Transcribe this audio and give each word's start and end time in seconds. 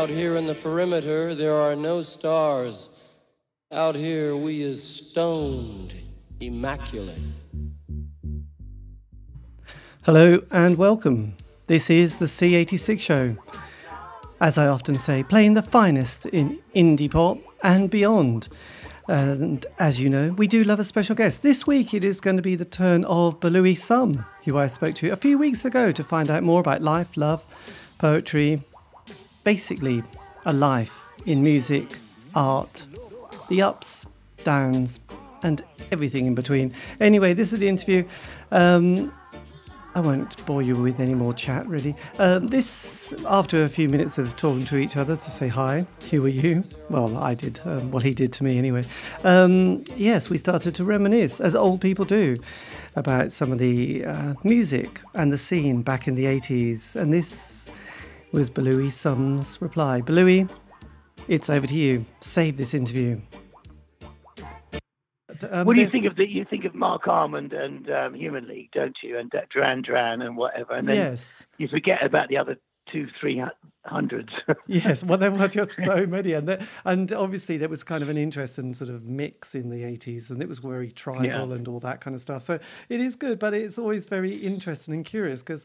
Out 0.00 0.08
here 0.08 0.36
in 0.36 0.46
the 0.46 0.54
perimeter, 0.54 1.34
there 1.34 1.56
are 1.56 1.76
no 1.76 2.00
stars. 2.00 2.88
Out 3.70 3.94
here, 3.94 4.34
we 4.34 4.62
is 4.62 4.82
stoned, 4.82 5.92
immaculate. 6.40 7.20
Hello 10.04 10.42
and 10.50 10.78
welcome. 10.78 11.34
This 11.66 11.90
is 11.90 12.16
the 12.16 12.24
C86 12.24 12.98
show. 12.98 13.36
As 14.40 14.56
I 14.56 14.68
often 14.68 14.94
say, 14.94 15.22
playing 15.22 15.52
the 15.52 15.60
finest 15.60 16.24
in 16.24 16.60
indie 16.74 17.10
pop 17.10 17.36
and 17.62 17.90
beyond. 17.90 18.48
And 19.06 19.66
as 19.78 20.00
you 20.00 20.08
know, 20.08 20.30
we 20.30 20.46
do 20.46 20.64
love 20.64 20.80
a 20.80 20.84
special 20.84 21.14
guest. 21.14 21.42
This 21.42 21.66
week 21.66 21.92
it 21.92 22.04
is 22.04 22.22
going 22.22 22.36
to 22.36 22.42
be 22.42 22.56
the 22.56 22.64
turn 22.64 23.04
of 23.04 23.38
Belouis 23.38 23.74
Some, 23.74 24.24
who 24.46 24.56
I 24.56 24.66
spoke 24.66 24.94
to 24.94 25.10
a 25.10 25.16
few 25.16 25.36
weeks 25.36 25.66
ago 25.66 25.92
to 25.92 26.02
find 26.02 26.30
out 26.30 26.42
more 26.42 26.60
about 26.60 26.80
life, 26.80 27.18
love, 27.18 27.44
poetry, 27.98 28.62
basically 29.44 30.02
a 30.44 30.52
life 30.52 31.06
in 31.26 31.42
music, 31.42 31.96
art, 32.34 32.86
the 33.48 33.62
ups, 33.62 34.06
downs, 34.44 35.00
and 35.42 35.62
everything 35.90 36.26
in 36.26 36.34
between. 36.34 36.74
Anyway, 37.00 37.34
this 37.34 37.52
is 37.52 37.58
the 37.58 37.68
interview. 37.68 38.04
Um, 38.50 39.12
I 39.94 40.00
won't 40.00 40.46
bore 40.46 40.62
you 40.62 40.76
with 40.76 41.00
any 41.00 41.14
more 41.14 41.34
chat, 41.34 41.66
really. 41.66 41.96
Um, 42.18 42.46
this, 42.46 43.12
after 43.26 43.64
a 43.64 43.68
few 43.68 43.88
minutes 43.88 44.18
of 44.18 44.36
talking 44.36 44.64
to 44.66 44.76
each 44.76 44.96
other 44.96 45.16
to 45.16 45.30
say 45.30 45.48
hi, 45.48 45.84
who 46.10 46.24
are 46.24 46.28
you? 46.28 46.62
Well, 46.88 47.16
I 47.16 47.34
did. 47.34 47.60
Um, 47.64 47.90
well, 47.90 48.00
he 48.00 48.14
did 48.14 48.32
to 48.34 48.44
me 48.44 48.56
anyway. 48.56 48.84
Um, 49.24 49.84
yes, 49.96 50.30
we 50.30 50.38
started 50.38 50.76
to 50.76 50.84
reminisce, 50.84 51.40
as 51.40 51.56
old 51.56 51.80
people 51.80 52.04
do, 52.04 52.38
about 52.94 53.32
some 53.32 53.50
of 53.50 53.58
the 53.58 54.04
uh, 54.04 54.34
music 54.44 55.00
and 55.14 55.32
the 55.32 55.38
scene 55.38 55.82
back 55.82 56.06
in 56.06 56.14
the 56.14 56.26
80s. 56.26 56.94
And 56.94 57.12
this 57.12 57.68
was 58.32 58.50
Belouis 58.50 58.90
Some's 58.90 59.60
reply. 59.60 60.00
Belouis, 60.00 60.46
it's 61.28 61.50
over 61.50 61.66
to 61.66 61.74
you. 61.74 62.04
Save 62.20 62.56
this 62.56 62.74
interview. 62.74 63.20
Um, 65.50 65.66
what 65.66 65.74
do 65.74 65.80
you 65.80 65.90
think 65.90 66.06
of 66.06 66.16
the? 66.16 66.28
You 66.28 66.44
think 66.44 66.64
of 66.64 66.74
Marc 66.74 67.08
Almond 67.08 67.52
and 67.52 67.90
um, 67.90 68.14
Human 68.14 68.46
League, 68.46 68.70
don't 68.72 68.96
you? 69.02 69.18
And 69.18 69.34
uh, 69.34 69.40
Duran 69.52 69.82
Duran 69.82 70.22
and 70.22 70.36
whatever. 70.36 70.74
And 70.74 70.88
then 70.88 70.96
yes. 70.96 71.46
you 71.56 71.66
forget 71.66 72.04
about 72.04 72.28
the 72.28 72.36
other 72.36 72.56
two, 72.92 73.08
three 73.18 73.42
hundreds. 73.86 74.28
yes, 74.66 75.02
well, 75.02 75.16
there 75.16 75.30
were 75.30 75.48
just 75.48 75.72
so 75.72 76.06
many, 76.06 76.34
and 76.34 76.46
there, 76.46 76.66
and 76.84 77.10
obviously 77.12 77.56
there 77.56 77.68
was 77.68 77.82
kind 77.82 78.02
of 78.02 78.08
an 78.08 78.18
interesting 78.18 78.74
sort 78.74 78.90
of 78.90 79.04
mix 79.04 79.54
in 79.54 79.70
the 79.70 79.82
eighties, 79.84 80.30
and 80.30 80.42
it 80.42 80.48
was 80.48 80.58
very 80.58 80.90
tribal 80.90 81.24
yeah. 81.24 81.42
and 81.42 81.66
all 81.68 81.80
that 81.80 82.00
kind 82.00 82.14
of 82.14 82.20
stuff. 82.20 82.42
So 82.42 82.58
it 82.88 83.00
is 83.00 83.16
good, 83.16 83.38
but 83.38 83.54
it's 83.54 83.78
always 83.78 84.06
very 84.06 84.34
interesting 84.34 84.94
and 84.94 85.04
curious 85.04 85.42
because 85.42 85.64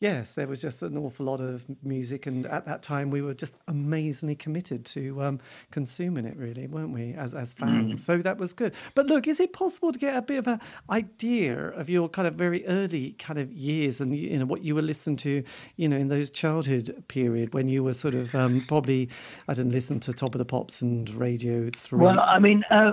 yes, 0.00 0.32
there 0.32 0.46
was 0.46 0.60
just 0.60 0.82
an 0.82 0.96
awful 0.96 1.26
lot 1.26 1.40
of 1.40 1.64
music, 1.82 2.26
and 2.26 2.46
at 2.46 2.66
that 2.66 2.82
time 2.82 3.10
we 3.10 3.22
were 3.22 3.34
just 3.34 3.56
amazingly 3.68 4.34
committed 4.34 4.84
to 4.86 5.22
um, 5.22 5.40
consuming 5.70 6.24
it, 6.24 6.36
really, 6.36 6.66
weren't 6.66 6.92
we, 6.92 7.14
as 7.14 7.34
as 7.34 7.54
fans? 7.54 8.00
Mm. 8.00 8.02
So 8.02 8.18
that 8.18 8.38
was 8.38 8.52
good. 8.52 8.74
But 8.94 9.06
look, 9.06 9.26
is 9.26 9.40
it 9.40 9.52
possible 9.52 9.92
to 9.92 9.98
get 9.98 10.16
a 10.16 10.22
bit 10.22 10.38
of 10.38 10.46
an 10.46 10.60
idea 10.90 11.68
of 11.70 11.88
your 11.88 12.08
kind 12.08 12.28
of 12.28 12.34
very 12.34 12.66
early 12.66 13.12
kind 13.12 13.38
of 13.38 13.52
years 13.52 14.00
and 14.00 14.16
you 14.16 14.38
know 14.38 14.46
what 14.46 14.62
you 14.62 14.74
were 14.74 14.82
listening 14.82 15.16
to, 15.18 15.42
you 15.76 15.88
know, 15.88 15.96
in 15.96 16.08
those 16.08 16.30
childhood 16.30 17.04
period 17.08 17.54
when 17.54 17.68
you 17.68 17.82
were 17.82 17.94
sort 17.94 18.14
of 18.14 18.34
um, 18.34 18.64
probably 18.68 19.08
I 19.48 19.54
didn't 19.54 19.72
listen 19.72 20.00
to 20.00 20.12
Top 20.12 20.34
of 20.34 20.38
the 20.38 20.44
Pops 20.44 20.82
and 20.82 21.08
Radio 21.10 21.70
Three. 21.74 22.00
Well, 22.00 22.20
I 22.20 22.38
mean. 22.38 22.64
Uh, 22.70 22.92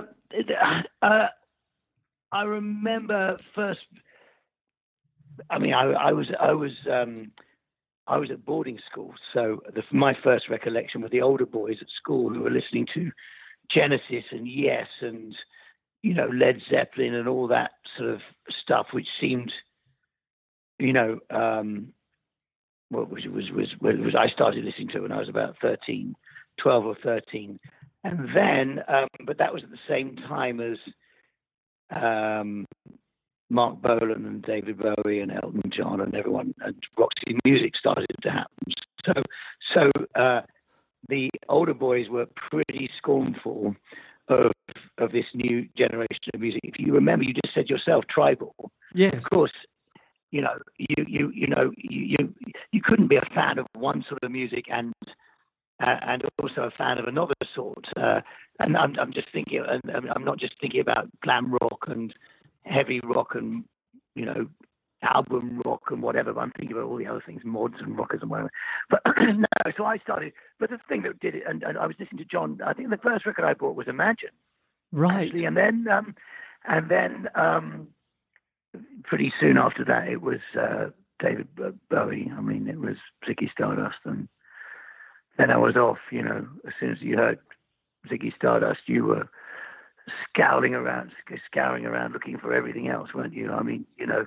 uh, 1.02 1.28
I 2.32 2.42
remember 2.42 3.36
first 3.54 3.86
I 5.50 5.58
mean, 5.58 5.74
I, 5.74 5.84
I 5.84 6.12
was 6.12 6.26
I 6.40 6.52
was 6.52 6.72
um, 6.90 7.32
I 8.06 8.18
was 8.18 8.30
at 8.30 8.44
boarding 8.44 8.78
school, 8.90 9.14
so 9.32 9.62
the, 9.74 9.82
my 9.92 10.16
first 10.22 10.48
recollection 10.48 11.00
were 11.00 11.08
the 11.08 11.22
older 11.22 11.46
boys 11.46 11.78
at 11.80 11.88
school 11.96 12.32
who 12.32 12.40
were 12.40 12.50
listening 12.50 12.86
to 12.94 13.10
Genesis 13.70 14.24
and 14.30 14.46
Yes 14.46 14.88
and 15.00 15.34
you 16.02 16.14
know 16.14 16.28
Led 16.28 16.60
Zeppelin 16.70 17.14
and 17.14 17.28
all 17.28 17.48
that 17.48 17.72
sort 17.96 18.10
of 18.10 18.20
stuff, 18.62 18.86
which 18.92 19.08
seemed, 19.20 19.52
you 20.78 20.92
know, 20.92 21.18
um, 21.30 21.92
what 22.90 23.10
was 23.10 23.24
was 23.26 23.50
was 23.50 23.68
was 23.80 24.14
I 24.14 24.28
started 24.28 24.64
listening 24.64 24.88
to 24.88 25.00
when 25.00 25.12
I 25.12 25.18
was 25.18 25.28
about 25.28 25.56
13, 25.60 26.14
12 26.60 26.84
or 26.84 26.96
thirteen, 27.02 27.58
and 28.04 28.28
then, 28.34 28.82
um, 28.86 29.08
but 29.24 29.38
that 29.38 29.52
was 29.52 29.62
at 29.62 29.70
the 29.70 29.78
same 29.88 30.16
time 30.16 30.60
as 30.60 30.76
um, 31.90 32.66
Marc 33.50 33.80
Bolan 33.82 34.26
and 34.26 34.42
David 34.42 34.78
Bowie 34.78 35.20
and 35.20 35.32
Elton 35.32 35.70
John 35.70 36.00
and 36.00 36.14
everyone 36.14 36.54
and 36.60 36.74
Roxy 36.96 37.36
Music 37.44 37.76
started 37.76 38.06
to 38.22 38.30
happen. 38.30 38.72
So, 39.04 39.12
so 39.74 39.90
uh, 40.14 40.42
the 41.08 41.30
older 41.48 41.74
boys 41.74 42.08
were 42.08 42.26
pretty 42.50 42.90
scornful 42.96 43.76
of 44.28 44.52
of 44.98 45.12
this 45.12 45.26
new 45.34 45.68
generation 45.76 46.30
of 46.32 46.40
music. 46.40 46.60
If 46.64 46.78
you 46.78 46.94
remember, 46.94 47.24
you 47.24 47.34
just 47.34 47.54
said 47.54 47.68
yourself 47.68 48.06
tribal. 48.08 48.54
Yes, 48.94 49.14
of 49.14 49.30
course. 49.30 49.52
You 50.30 50.42
know, 50.42 50.56
you 50.78 51.04
you 51.06 51.30
you 51.34 51.46
know 51.48 51.72
you 51.76 52.16
you, 52.18 52.34
you 52.72 52.80
couldn't 52.82 53.08
be 53.08 53.16
a 53.16 53.34
fan 53.34 53.58
of 53.58 53.66
one 53.74 54.04
sort 54.08 54.22
of 54.22 54.30
music 54.30 54.64
and 54.70 54.94
uh, 55.86 55.96
and 56.02 56.22
also 56.42 56.62
a 56.62 56.70
fan 56.70 56.98
of 56.98 57.06
another 57.06 57.34
sort. 57.54 57.86
Uh, 57.96 58.20
and 58.60 58.76
I'm, 58.76 58.96
I'm 58.98 59.12
just 59.12 59.30
thinking, 59.32 59.64
and 59.66 59.82
I'm 60.14 60.24
not 60.24 60.38
just 60.38 60.54
thinking 60.60 60.80
about 60.80 61.08
glam 61.22 61.52
rock 61.52 61.86
and 61.88 62.14
heavy 62.64 63.00
rock 63.00 63.34
and 63.34 63.64
you 64.14 64.24
know 64.24 64.48
album 65.04 65.60
rock 65.64 65.82
and 65.90 66.02
whatever. 66.02 66.32
But 66.32 66.40
I'm 66.40 66.52
thinking 66.52 66.76
about 66.76 66.88
all 66.88 66.96
the 66.96 67.06
other 67.06 67.22
things, 67.24 67.42
mods 67.44 67.76
and 67.80 67.96
rockers 67.96 68.22
and 68.22 68.30
whatever. 68.30 68.50
But 68.90 69.02
no, 69.20 69.46
so 69.76 69.84
I 69.84 69.98
started. 69.98 70.32
But 70.58 70.70
the 70.70 70.78
thing 70.88 71.02
that 71.02 71.20
did 71.20 71.34
it, 71.34 71.44
and, 71.46 71.62
and, 71.62 71.78
I 71.78 71.86
was 71.86 71.96
listening 71.98 72.18
to 72.18 72.24
John. 72.24 72.60
I 72.64 72.72
think 72.72 72.90
the 72.90 72.96
first 72.96 73.26
record 73.26 73.44
I 73.44 73.54
bought 73.54 73.76
was 73.76 73.88
Imagine. 73.88 74.30
Right. 74.92 75.28
Actually, 75.28 75.44
and 75.44 75.56
then, 75.56 75.88
um, 75.88 76.14
and 76.66 76.88
then, 76.88 77.28
um, 77.34 77.88
pretty 79.02 79.32
soon 79.40 79.58
after 79.58 79.84
that, 79.84 80.08
it 80.08 80.22
was 80.22 80.40
uh, 80.58 80.90
David 81.18 81.48
Bowie. 81.90 82.32
I 82.36 82.40
mean, 82.40 82.68
it 82.68 82.78
was 82.78 82.96
Ziggy 83.26 83.50
Stardust, 83.50 83.98
and 84.04 84.28
then 85.36 85.50
I 85.50 85.56
was 85.56 85.76
off. 85.76 85.98
You 86.10 86.22
know, 86.22 86.46
as 86.66 86.74
soon 86.78 86.92
as 86.92 87.00
you 87.00 87.16
heard 87.16 87.40
Ziggy 88.08 88.34
Stardust, 88.36 88.82
you 88.86 89.04
were 89.04 89.28
scowling 90.28 90.74
around, 90.74 91.12
scouring 91.46 91.86
around, 91.86 92.12
looking 92.12 92.38
for 92.38 92.52
everything 92.54 92.88
else, 92.88 93.14
weren't 93.14 93.34
you? 93.34 93.50
I 93.50 93.62
mean, 93.62 93.86
you 93.98 94.06
know, 94.06 94.26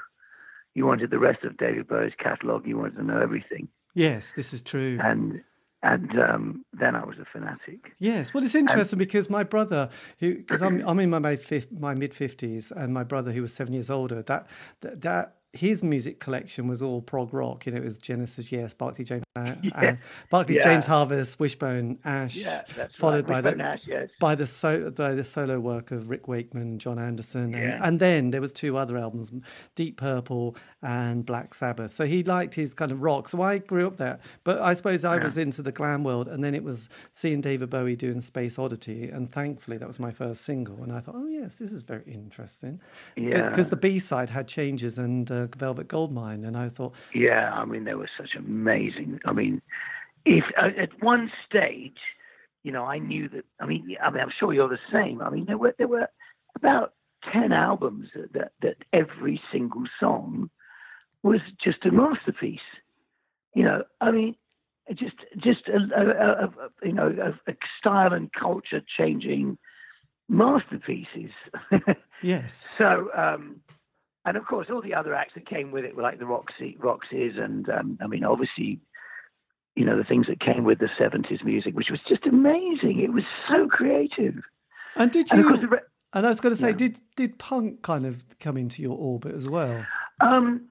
you 0.74 0.86
wanted 0.86 1.10
the 1.10 1.20
rest 1.20 1.44
of 1.44 1.58
David 1.58 1.88
Bowie's 1.88 2.14
catalogue. 2.20 2.68
You 2.68 2.78
wanted 2.78 2.98
to 2.98 3.04
know 3.04 3.20
everything. 3.20 3.68
Yes, 3.94 4.34
this 4.36 4.54
is 4.54 4.62
true. 4.62 5.00
And 5.02 5.42
and 5.84 6.20
um, 6.20 6.66
then 6.74 6.96
I 6.96 7.06
was 7.06 7.18
a 7.20 7.26
fanatic. 7.26 7.94
Yes, 8.00 8.34
well, 8.34 8.44
it's 8.44 8.56
interesting 8.56 9.00
and, 9.00 9.08
because 9.08 9.30
my 9.30 9.44
brother, 9.44 9.90
who 10.20 10.36
because 10.36 10.62
I'm 10.62 10.84
I'm 10.88 11.00
in 11.00 11.10
my 11.10 11.20
my 11.20 11.94
mid 11.94 12.14
fifties, 12.14 12.72
and 12.72 12.94
my 12.94 13.04
brother 13.04 13.32
who 13.32 13.42
was 13.42 13.54
seven 13.54 13.74
years 13.74 13.90
older, 13.90 14.22
that 14.24 14.48
that, 14.82 15.02
that 15.02 15.36
his 15.58 15.84
music 15.84 16.20
collection 16.20 16.68
was 16.68 16.84
all 16.84 17.02
prog 17.02 17.34
rock. 17.34 17.66
You 17.66 17.72
know, 17.72 17.80
it 17.80 17.84
was 17.84 17.98
Genesis, 17.98 18.52
yes, 18.52 18.74
Barclay 18.74 19.04
James, 19.04 19.24
uh, 19.36 19.56
yeah. 19.64 19.98
Barclay 20.30 20.56
yeah. 20.56 20.64
James 20.64 20.86
Harvest, 20.86 21.40
Wishbone, 21.40 21.98
Ash, 22.06 22.36
yeah, 22.36 22.64
followed 22.94 23.28
right. 23.28 23.44
by 23.44 23.52
the 23.52 23.64
Ash, 23.64 23.82
yes. 23.88 24.10
by 24.20 24.36
the 24.36 24.46
so 24.46 24.92
by 24.92 25.14
the 25.14 25.24
solo 25.24 25.60
work 25.60 25.92
of 25.92 26.10
Rick 26.10 26.28
Wakeman, 26.28 26.80
Jon 26.80 27.00
Anderson, 27.00 27.56
and, 27.56 27.84
and, 27.84 28.00
then 28.00 28.32
there 28.32 28.42
was 28.42 28.54
two 28.54 28.78
other 28.78 28.98
albums, 28.98 29.32
Deep 29.76 29.98
Purple 29.98 30.56
and 30.84 31.26
Black 31.26 31.56
Sabbath. 31.56 31.94
So 31.94 32.06
he 32.06 32.24
liked 32.24 32.54
his 32.54 32.74
kind 32.74 32.92
of 32.92 33.02
rock. 33.02 33.28
So 33.28 33.42
I 33.42 33.58
grew 33.58 33.88
up 33.88 33.98
there, 33.98 34.20
but 34.44 34.62
I 34.62 34.74
suppose 34.76 35.04
I 35.04 35.18
was 35.18 35.38
into 35.38 35.64
the 35.64 35.72
glam 35.72 36.04
world, 36.04 36.28
and 36.28 36.44
then 36.44 36.54
it 36.54 36.64
was 36.64 36.90
seeing 37.14 37.42
David 37.42 37.72
Bowie 37.72 37.96
doing 37.96 38.22
Space 38.22 38.60
Oddity, 38.60 39.10
and 39.10 39.32
thankfully 39.32 39.78
that 39.78 39.88
was 39.88 40.00
my 40.00 40.12
first 40.12 40.42
single, 40.42 40.84
and 40.84 40.94
I 40.94 41.00
thought, 41.00 41.16
oh 41.18 41.28
yes, 41.28 41.56
this 41.56 41.72
is 41.72 41.82
very 41.82 42.04
interesting, 42.06 42.80
because 43.16 43.70
the 43.70 43.76
B 43.76 43.98
side 43.98 44.30
had 44.30 44.48
changes 44.48 44.98
and 44.98 45.32
uh, 45.32 45.47
Velvet 45.56 45.88
Goldmine 45.88 46.42
mine, 46.42 46.46
and 46.46 46.58
I 46.58 46.70
thought, 46.70 46.94
yeah, 47.14 47.52
I 47.54 47.66
mean, 47.66 47.86
there 47.86 47.98
was 47.98 48.10
such 48.18 48.36
amazing. 48.36 49.20
I 49.26 49.34
mean, 49.34 49.62
if 50.26 50.44
uh, 50.62 50.70
at 50.78 51.02
one 51.02 51.32
stage, 51.48 51.98
you 52.64 52.72
know, 52.72 52.84
I 52.84 53.00
knew 53.00 53.30
that. 53.30 53.46
I 53.60 53.66
mean, 53.66 53.96
I 54.04 54.10
mean, 54.10 54.22
I'm 54.22 54.34
sure 54.38 54.54
you're 54.54 54.70
the 54.70 54.80
same. 54.92 55.22
I 55.22 55.30
mean, 55.30 55.46
there 55.46 55.58
were 55.58 55.74
there 55.78 55.88
were 55.88 56.08
about 56.56 56.94
ten 57.32 57.52
albums 57.52 58.10
that 58.16 58.34
that, 58.34 58.52
that 58.62 58.78
every 58.94 59.42
single 59.52 59.84
song 60.00 60.50
was 61.24 61.42
just 61.64 61.86
a 61.86 61.92
masterpiece. 61.92 62.60
You 63.54 63.64
know, 63.64 63.84
I 64.02 64.12
mean, 64.12 64.36
just 64.94 65.16
just 65.38 65.68
a, 65.68 65.80
a, 65.96 66.46
a, 66.46 66.52
you 66.84 66.94
know 66.94 67.34
a, 67.48 67.54
style 67.80 68.14
and 68.14 68.32
culture 68.34 68.82
changing 68.98 69.58
masterpieces. 70.30 71.32
yes. 72.22 72.70
So 72.78 73.10
um, 73.16 73.62
and 74.28 74.36
of 74.36 74.46
course, 74.46 74.68
all 74.70 74.82
the 74.82 74.94
other 74.94 75.16
acts 75.16 75.34
that 75.36 75.48
came 75.48 75.72
with 75.72 75.86
it 75.86 75.96
were 75.96 76.04
like 76.04 76.20
the 76.20 76.26
Roxy, 76.26 76.78
Roxys, 76.82 77.42
and 77.42 77.70
um, 77.70 77.98
I 78.02 78.08
mean, 78.08 78.26
obviously, 78.26 78.82
you 79.78 79.86
know, 79.86 79.98
the 79.98 80.04
things 80.04 80.28
that 80.28 80.42
came 80.42 80.66
with 80.66 80.80
the 80.80 80.90
'70s 81.00 81.46
music, 81.46 81.74
which 81.74 81.90
was 81.90 82.02
just 82.10 82.26
amazing. 82.26 83.00
It 83.00 83.14
was 83.14 83.24
so 83.50 83.68
creative. 83.68 84.36
And 84.98 85.12
did 85.12 85.32
you? 85.32 85.48
And, 85.48 85.72
re- 85.72 85.80
and 86.12 86.26
I 86.26 86.30
was 86.30 86.42
going 86.42 86.54
to 86.54 86.60
say, 86.60 86.70
yeah. 86.70 86.76
did 86.76 87.00
did 87.16 87.40
punk 87.40 87.84
kind 87.84 88.06
of 88.06 88.26
come 88.40 88.58
into 88.58 88.82
your 88.82 88.98
orbit 88.98 89.34
as 89.34 89.48
well? 89.48 89.86
Um, 90.20 90.68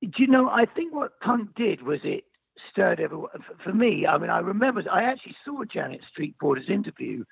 do 0.00 0.10
you 0.16 0.26
know? 0.26 0.48
I 0.48 0.64
think 0.64 0.94
what 0.94 1.20
punk 1.20 1.54
did 1.54 1.82
was 1.82 2.00
it 2.04 2.24
stirred 2.70 3.00
everyone. 3.00 3.28
For 3.62 3.74
me, 3.74 4.06
I 4.06 4.16
mean, 4.16 4.30
I 4.30 4.38
remember 4.38 4.82
I 4.90 5.02
actually 5.02 5.36
saw 5.44 5.64
Janet 5.64 6.00
Street 6.10 6.36
Porter's 6.40 6.70
interview 6.70 7.24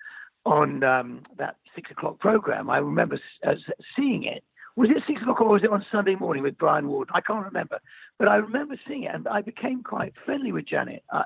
on 0.45 0.85
um, 0.85 1.23
that 1.39 1.57
six 1.75 1.91
o'clock 1.91 2.19
program. 2.19 2.69
I 2.69 2.77
remember 2.77 3.19
uh, 3.47 3.55
seeing 3.97 4.25
it. 4.25 4.45
Was 4.77 4.89
it 4.91 5.03
six 5.07 5.21
o'clock 5.21 5.41
or 5.41 5.49
was 5.49 5.65
it 5.65 5.71
on 5.71 5.85
Sunday 5.91 6.15
morning 6.15 6.43
with 6.43 6.57
Brian 6.57 6.89
Ward? 6.89 7.09
I 7.13 7.21
can't 7.21 7.45
remember, 7.45 7.81
but 8.19 8.29
I 8.29 8.37
remember 8.37 8.77
seeing 8.87 9.05
it, 9.05 9.15
and 9.15 9.27
I 9.29 9.43
became 9.43 9.83
quite 9.83 10.15
friendly 10.25 10.53
with 10.53 10.67
Janet. 10.67 11.03
Uh, 11.13 11.25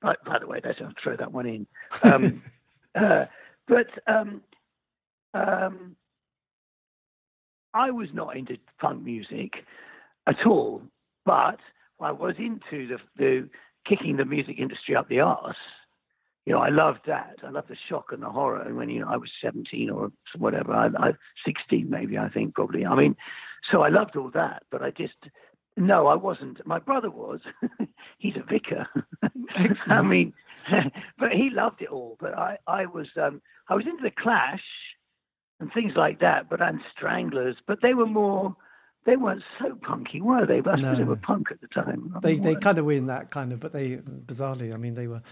but 0.00 0.24
by 0.24 0.38
the 0.38 0.46
way, 0.46 0.60
let's 0.64 0.78
throw 1.02 1.16
that 1.16 1.32
one 1.32 1.46
in. 1.46 1.66
Um, 2.02 2.42
uh, 2.94 3.26
but 3.66 3.88
um, 4.06 4.42
um, 5.34 5.96
I 7.74 7.90
was 7.90 8.08
not 8.12 8.36
into 8.36 8.56
punk 8.80 9.02
music 9.02 9.64
at 10.26 10.46
all, 10.46 10.82
but 11.24 11.58
I 12.00 12.12
was 12.12 12.34
into 12.38 12.88
the, 12.88 12.98
the 13.16 13.48
kicking 13.86 14.16
the 14.16 14.24
music 14.24 14.58
industry 14.58 14.96
up 14.96 15.08
the 15.08 15.20
arse. 15.20 15.56
You 16.48 16.54
know, 16.54 16.60
I 16.60 16.70
loved 16.70 17.00
that. 17.08 17.40
I 17.46 17.50
loved 17.50 17.68
the 17.68 17.76
shock 17.90 18.06
and 18.10 18.22
the 18.22 18.30
horror. 18.30 18.62
And 18.62 18.74
when 18.74 18.88
you 18.88 19.00
know 19.00 19.08
I 19.10 19.18
was 19.18 19.28
17 19.42 19.90
or 19.90 20.10
whatever, 20.38 20.72
I, 20.72 20.86
I 20.98 21.12
16 21.44 21.90
maybe, 21.90 22.16
I 22.16 22.30
think 22.30 22.54
probably. 22.54 22.86
I 22.86 22.94
mean, 22.94 23.16
so 23.70 23.82
I 23.82 23.90
loved 23.90 24.16
all 24.16 24.30
that, 24.30 24.62
but 24.70 24.82
I 24.82 24.90
just 24.90 25.12
no, 25.76 26.06
I 26.06 26.14
wasn't. 26.14 26.66
My 26.66 26.78
brother 26.78 27.10
was. 27.10 27.40
He's 28.18 28.36
a 28.36 28.42
vicar. 28.42 28.86
I 29.88 30.00
mean, 30.00 30.32
but 31.18 31.32
he 31.32 31.50
loved 31.50 31.82
it 31.82 31.90
all. 31.90 32.16
But 32.18 32.36
I, 32.38 32.56
I 32.66 32.86
was, 32.86 33.08
um, 33.20 33.42
I 33.68 33.74
was 33.74 33.86
into 33.86 34.02
the 34.02 34.10
Clash 34.10 34.64
and 35.60 35.70
things 35.70 35.92
like 35.96 36.20
that, 36.20 36.48
but 36.48 36.62
and 36.62 36.80
Stranglers. 36.96 37.56
But 37.66 37.82
they 37.82 37.92
were 37.92 38.06
more 38.06 38.56
they 39.08 39.16
weren't 39.16 39.42
so 39.58 39.74
punky, 39.82 40.20
were 40.20 40.44
they? 40.44 40.60
But 40.60 40.74
I 40.74 40.76
suppose 40.76 40.92
no. 40.92 40.98
they 40.98 41.08
were 41.08 41.16
punk 41.16 41.48
at 41.50 41.60
the 41.62 41.68
time. 41.68 42.14
They 42.22 42.36
they 42.36 42.54
kind 42.54 42.76
of 42.76 42.84
were 42.84 42.92
in 42.92 43.06
that 43.06 43.30
kind 43.30 43.52
of, 43.52 43.60
but 43.60 43.72
they 43.72 43.96
bizarrely, 43.96 44.74
I 44.74 44.76
mean, 44.76 44.94
they 44.94 45.06
were 45.06 45.22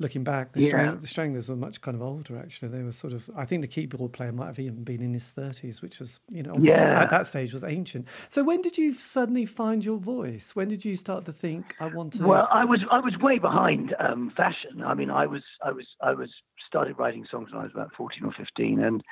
looking 0.00 0.24
back. 0.24 0.52
The, 0.52 0.62
yeah. 0.62 0.68
Strang, 0.68 0.98
the 0.98 1.06
Stranglers 1.06 1.48
were 1.48 1.54
much 1.54 1.80
kind 1.80 1.94
of 1.94 2.02
older. 2.02 2.36
Actually, 2.36 2.70
they 2.70 2.82
were 2.82 2.90
sort 2.90 3.12
of. 3.12 3.30
I 3.36 3.44
think 3.44 3.62
the 3.62 3.68
keyboard 3.68 4.12
player 4.12 4.32
might 4.32 4.48
have 4.48 4.58
even 4.58 4.82
been 4.82 5.00
in 5.00 5.14
his 5.14 5.30
thirties, 5.30 5.80
which 5.80 6.00
was 6.00 6.18
you 6.28 6.42
know 6.42 6.56
yeah. 6.60 7.02
at 7.02 7.10
that 7.10 7.28
stage 7.28 7.52
was 7.52 7.62
ancient. 7.62 8.08
So 8.28 8.42
when 8.42 8.62
did 8.62 8.76
you 8.76 8.94
suddenly 8.94 9.46
find 9.46 9.84
your 9.84 9.98
voice? 9.98 10.56
When 10.56 10.66
did 10.66 10.84
you 10.84 10.96
start 10.96 11.24
to 11.26 11.32
think 11.32 11.76
I 11.78 11.86
want 11.86 12.14
to? 12.14 12.26
Well, 12.26 12.48
I 12.50 12.64
was 12.64 12.80
I 12.90 12.98
was 12.98 13.16
way 13.18 13.38
behind 13.38 13.94
um, 14.00 14.32
fashion. 14.36 14.82
I 14.84 14.94
mean, 14.94 15.10
I 15.10 15.26
was 15.26 15.42
I 15.64 15.70
was 15.70 15.86
I 16.02 16.14
was 16.14 16.30
started 16.66 16.98
writing 16.98 17.26
songs 17.30 17.52
when 17.52 17.60
I 17.60 17.64
was 17.64 17.72
about 17.72 17.92
fourteen 17.96 18.24
or 18.24 18.32
fifteen, 18.32 18.80
and 18.80 19.04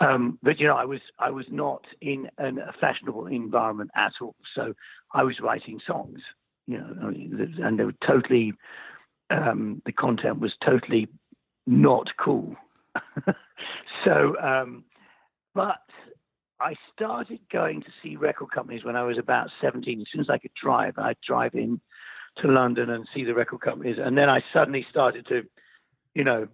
um, 0.00 0.38
but 0.42 0.58
you 0.60 0.66
know, 0.66 0.76
I 0.76 0.84
was 0.84 1.00
I 1.18 1.30
was 1.30 1.46
not 1.50 1.84
in 2.00 2.28
an, 2.38 2.58
a 2.58 2.72
fashionable 2.80 3.26
environment 3.26 3.90
at 3.96 4.12
all. 4.20 4.36
So 4.54 4.74
I 5.12 5.24
was 5.24 5.40
writing 5.40 5.80
songs, 5.86 6.20
you 6.66 6.78
know, 6.78 7.12
and 7.64 7.78
they 7.78 7.84
were 7.84 7.94
totally 8.06 8.52
um, 9.30 9.82
the 9.84 9.92
content 9.92 10.40
was 10.40 10.52
totally 10.64 11.08
not 11.66 12.08
cool. 12.18 12.56
so, 14.04 14.36
um, 14.40 14.84
but 15.54 15.82
I 16.60 16.74
started 16.94 17.40
going 17.52 17.82
to 17.82 17.88
see 18.02 18.16
record 18.16 18.50
companies 18.52 18.84
when 18.84 18.96
I 18.96 19.04
was 19.04 19.18
about 19.18 19.50
17. 19.60 20.00
As 20.00 20.06
soon 20.12 20.20
as 20.20 20.30
I 20.30 20.38
could 20.38 20.52
drive, 20.60 20.98
I'd 20.98 21.20
drive 21.26 21.54
in 21.54 21.80
to 22.38 22.48
London 22.48 22.90
and 22.90 23.06
see 23.14 23.24
the 23.24 23.34
record 23.34 23.60
companies, 23.60 23.96
and 23.98 24.16
then 24.16 24.28
I 24.28 24.42
suddenly 24.52 24.86
started 24.88 25.26
to, 25.28 25.42
you 26.14 26.24
know, 26.24 26.46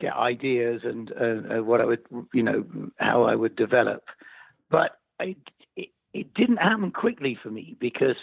get 0.00 0.14
ideas 0.14 0.82
and 0.84 1.12
uh, 1.12 1.62
what 1.62 1.80
I 1.80 1.84
would, 1.84 2.04
you 2.32 2.42
know, 2.42 2.64
how 2.96 3.24
I 3.24 3.34
would 3.34 3.56
develop. 3.56 4.04
But 4.70 4.98
it, 5.20 5.36
it, 5.76 5.88
it 6.12 6.34
didn't 6.34 6.56
happen 6.56 6.90
quickly 6.90 7.38
for 7.40 7.50
me 7.50 7.76
because 7.80 8.16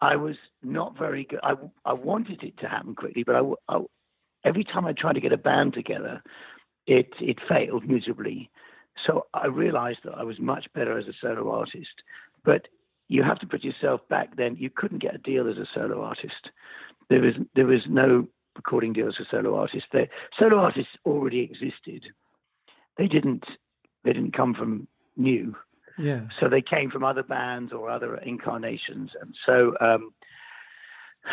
I 0.00 0.16
was 0.16 0.36
not 0.62 0.98
very 0.98 1.24
good. 1.24 1.40
I, 1.42 1.54
I 1.84 1.92
wanted 1.92 2.42
it 2.42 2.58
to 2.58 2.68
happen 2.68 2.94
quickly, 2.94 3.22
but 3.22 3.36
I, 3.36 3.42
I, 3.68 3.80
every 4.44 4.64
time 4.64 4.86
I 4.86 4.92
tried 4.92 5.14
to 5.14 5.20
get 5.20 5.32
a 5.32 5.38
band 5.38 5.74
together, 5.74 6.22
it 6.86 7.12
it 7.20 7.38
failed 7.48 7.88
miserably. 7.88 8.50
So 9.06 9.26
I 9.32 9.46
realized 9.46 10.00
that 10.04 10.18
I 10.18 10.24
was 10.24 10.38
much 10.38 10.66
better 10.74 10.98
as 10.98 11.06
a 11.06 11.12
solo 11.20 11.50
artist. 11.50 12.02
But 12.44 12.68
you 13.08 13.22
have 13.22 13.38
to 13.40 13.46
put 13.46 13.62
yourself 13.62 14.00
back 14.08 14.36
then. 14.36 14.56
You 14.56 14.70
couldn't 14.70 15.02
get 15.02 15.14
a 15.14 15.18
deal 15.18 15.48
as 15.48 15.58
a 15.58 15.66
solo 15.72 16.02
artist. 16.02 16.50
There 17.08 17.20
was 17.20 17.34
there 17.54 17.66
was 17.66 17.82
no 17.88 18.26
recording 18.56 18.92
deals 18.92 19.16
for 19.16 19.26
solo 19.30 19.56
artists. 19.56 19.88
They, 19.92 20.08
solo 20.38 20.58
artists 20.58 20.92
already 21.04 21.40
existed. 21.40 22.04
They 22.98 23.08
didn't. 23.08 23.44
They 24.04 24.12
didn't 24.12 24.36
come 24.36 24.54
from 24.54 24.88
new. 25.16 25.54
Yeah. 25.98 26.22
So 26.40 26.48
they 26.48 26.62
came 26.62 26.90
from 26.90 27.04
other 27.04 27.22
bands 27.22 27.72
or 27.72 27.88
other 27.88 28.16
incarnations, 28.16 29.10
and 29.20 29.34
so 29.46 29.74
um, 29.80 30.12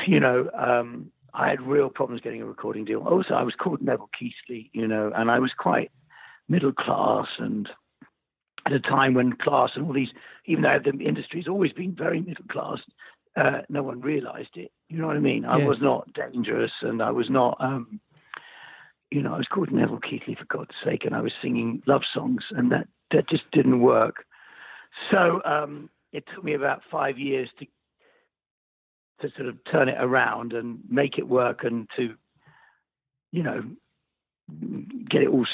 you 0.08 0.20
know, 0.20 0.50
um, 0.58 1.12
I 1.34 1.50
had 1.50 1.62
real 1.62 1.90
problems 1.90 2.22
getting 2.22 2.42
a 2.42 2.46
recording 2.46 2.86
deal. 2.86 3.02
Also, 3.02 3.34
I 3.34 3.44
was 3.44 3.56
called 3.56 3.82
Neville 3.82 4.10
Keighley, 4.18 4.70
you 4.74 4.88
know, 4.88 5.12
and 5.16 5.30
I 5.30 5.40
was 5.40 5.52
quite 5.58 5.92
middle 6.48 6.74
class 6.74 7.28
and 7.38 7.70
at 8.66 8.74
a 8.74 8.80
time 8.80 9.14
when 9.14 9.34
class 9.34 9.72
and 9.76 9.86
all 9.86 9.94
these, 9.94 10.10
even 10.46 10.64
though 10.64 10.80
the 10.84 10.92
industry's 11.04 11.48
always 11.48 11.72
been 11.72 11.96
very 11.96 12.22
middle 12.22 12.46
class, 12.50 12.80
uh, 13.36 13.62
no 13.70 13.84
one 13.84 14.02
realized 14.02 14.56
it. 14.56 14.72
You 14.90 14.98
know 14.98 15.08
what 15.08 15.16
I 15.16 15.20
mean? 15.20 15.46
I 15.46 15.60
yes. 15.60 15.68
was 15.68 15.82
not 15.82 16.12
dangerous, 16.14 16.72
and 16.82 17.02
I 17.02 17.12
was 17.12 17.30
not. 17.30 17.58
Um, 17.60 18.00
you 19.12 19.22
know, 19.22 19.34
I 19.34 19.38
was 19.38 19.48
called 19.48 19.72
Neville 19.72 20.00
Keighley 20.00 20.36
for 20.36 20.46
God's 20.46 20.76
sake, 20.84 21.06
and 21.06 21.16
I 21.16 21.22
was 21.22 21.32
singing 21.42 21.82
love 21.86 22.02
songs, 22.12 22.44
and 22.52 22.72
that 22.72 22.88
that 23.12 23.30
just 23.30 23.44
didn't 23.52 23.82
work. 23.82 24.26
So 25.12 25.42
um, 25.46 25.90
it 26.12 26.24
took 26.34 26.44
me 26.44 26.54
about 26.54 26.82
five 26.92 27.20
years 27.20 27.50
to 27.60 27.66
to 29.22 29.36
sort 29.36 29.50
of 29.50 29.58
turn 29.72 29.90
it 29.90 29.98
around 30.00 30.54
and 30.54 30.80
make 30.90 31.18
it 31.18 31.28
work, 31.28 31.64
and 31.64 31.88
to 31.96 32.16
you 33.32 33.44
know 33.44 33.64
get 35.08 35.22
it 35.22 35.30
all 35.30 35.46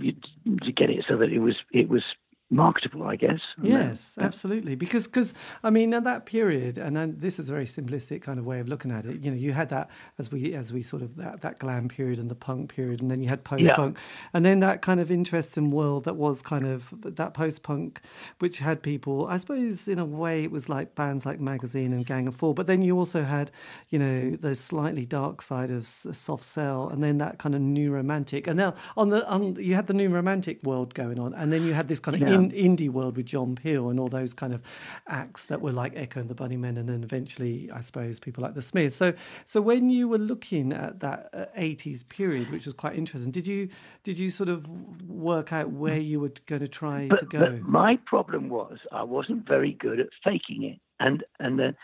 to 0.00 0.72
get 0.72 0.90
it 0.90 1.04
so 1.08 1.16
that 1.16 1.30
it 1.30 1.38
was 1.38 1.56
it 1.72 1.88
was 1.88 2.02
marketable, 2.50 3.04
I 3.04 3.16
guess. 3.16 3.40
Yes, 3.62 4.16
absolutely. 4.20 4.74
Because, 4.74 5.06
because 5.06 5.32
I 5.62 5.70
mean, 5.70 5.94
at 5.94 6.04
that 6.04 6.26
period, 6.26 6.78
and 6.78 7.20
this 7.20 7.38
is 7.38 7.48
a 7.48 7.52
very 7.52 7.64
simplistic 7.64 8.22
kind 8.22 8.38
of 8.38 8.44
way 8.44 8.58
of 8.58 8.68
looking 8.68 8.90
at 8.90 9.06
it. 9.06 9.20
You 9.20 9.30
know, 9.30 9.36
you 9.36 9.52
had 9.52 9.68
that 9.68 9.88
as 10.18 10.32
we 10.32 10.52
as 10.54 10.72
we 10.72 10.82
sort 10.82 11.02
of 11.02 11.16
that, 11.16 11.40
that 11.42 11.58
glam 11.58 11.88
period 11.88 12.18
and 12.18 12.30
the 12.30 12.34
punk 12.34 12.74
period, 12.74 13.00
and 13.00 13.10
then 13.10 13.22
you 13.22 13.28
had 13.28 13.44
post 13.44 13.70
punk, 13.70 13.96
yeah. 13.96 14.28
and 14.34 14.44
then 14.44 14.60
that 14.60 14.82
kind 14.82 15.00
of 15.00 15.10
interesting 15.10 15.70
world 15.70 16.04
that 16.04 16.16
was 16.16 16.42
kind 16.42 16.66
of 16.66 16.92
that 17.02 17.34
post 17.34 17.62
punk, 17.62 18.00
which 18.40 18.58
had 18.58 18.82
people. 18.82 19.26
I 19.26 19.38
suppose 19.38 19.86
in 19.86 19.98
a 19.98 20.04
way 20.04 20.44
it 20.44 20.50
was 20.50 20.68
like 20.68 20.94
bands 20.94 21.24
like 21.24 21.40
Magazine 21.40 21.92
and 21.92 22.04
Gang 22.04 22.26
of 22.26 22.34
Four, 22.34 22.54
but 22.54 22.66
then 22.66 22.82
you 22.82 22.98
also 22.98 23.22
had, 23.22 23.50
you 23.88 23.98
know, 23.98 24.36
the 24.36 24.54
slightly 24.54 25.06
dark 25.06 25.40
side 25.42 25.70
of 25.70 25.86
Soft 25.86 26.44
Cell, 26.44 26.88
and 26.88 27.02
then 27.02 27.18
that 27.18 27.38
kind 27.38 27.54
of 27.54 27.60
new 27.60 27.92
romantic, 27.92 28.48
and 28.48 28.56
now 28.56 28.74
on 28.96 29.10
the 29.10 29.26
on 29.28 29.54
you 29.56 29.76
had 29.76 29.86
the 29.86 29.94
new 29.94 30.08
romantic 30.08 30.62
world 30.64 30.94
going 30.94 31.20
on, 31.20 31.32
and 31.34 31.52
then 31.52 31.62
you 31.62 31.74
had 31.74 31.86
this 31.86 32.00
kind 32.00 32.20
of 32.20 32.28
yeah 32.28 32.39
in, 32.40 32.76
indie 32.76 32.88
world 32.88 33.16
with 33.16 33.26
John 33.26 33.54
Peel 33.54 33.88
and 33.88 34.00
all 34.00 34.08
those 34.08 34.34
kind 34.34 34.52
of 34.52 34.62
acts 35.08 35.46
that 35.46 35.60
were 35.60 35.72
like 35.72 35.92
Echo 35.96 36.20
and 36.20 36.28
the 36.28 36.34
Bunnymen, 36.34 36.78
and 36.78 36.88
then 36.88 37.02
eventually, 37.02 37.70
I 37.72 37.80
suppose, 37.80 38.20
people 38.20 38.42
like 38.42 38.54
the 38.54 38.62
Smiths. 38.62 38.96
So, 38.96 39.12
so 39.46 39.60
when 39.60 39.90
you 39.90 40.08
were 40.08 40.18
looking 40.18 40.72
at 40.72 41.00
that 41.00 41.32
'80s 41.56 42.02
uh, 42.02 42.06
period, 42.08 42.50
which 42.50 42.66
was 42.66 42.74
quite 42.74 42.96
interesting, 42.96 43.30
did 43.30 43.46
you 43.46 43.68
did 44.04 44.18
you 44.18 44.30
sort 44.30 44.48
of 44.48 44.66
work 45.08 45.52
out 45.52 45.70
where 45.70 45.98
you 45.98 46.20
were 46.20 46.32
going 46.46 46.62
to 46.62 46.68
try 46.68 47.08
but, 47.08 47.20
to 47.20 47.26
go? 47.26 47.38
But 47.40 47.62
my 47.62 47.98
problem 48.06 48.48
was 48.48 48.78
I 48.92 49.02
wasn't 49.02 49.46
very 49.46 49.72
good 49.72 50.00
at 50.00 50.08
faking 50.24 50.64
it, 50.64 50.78
and 50.98 51.24
and 51.38 51.58
the, 51.58 51.74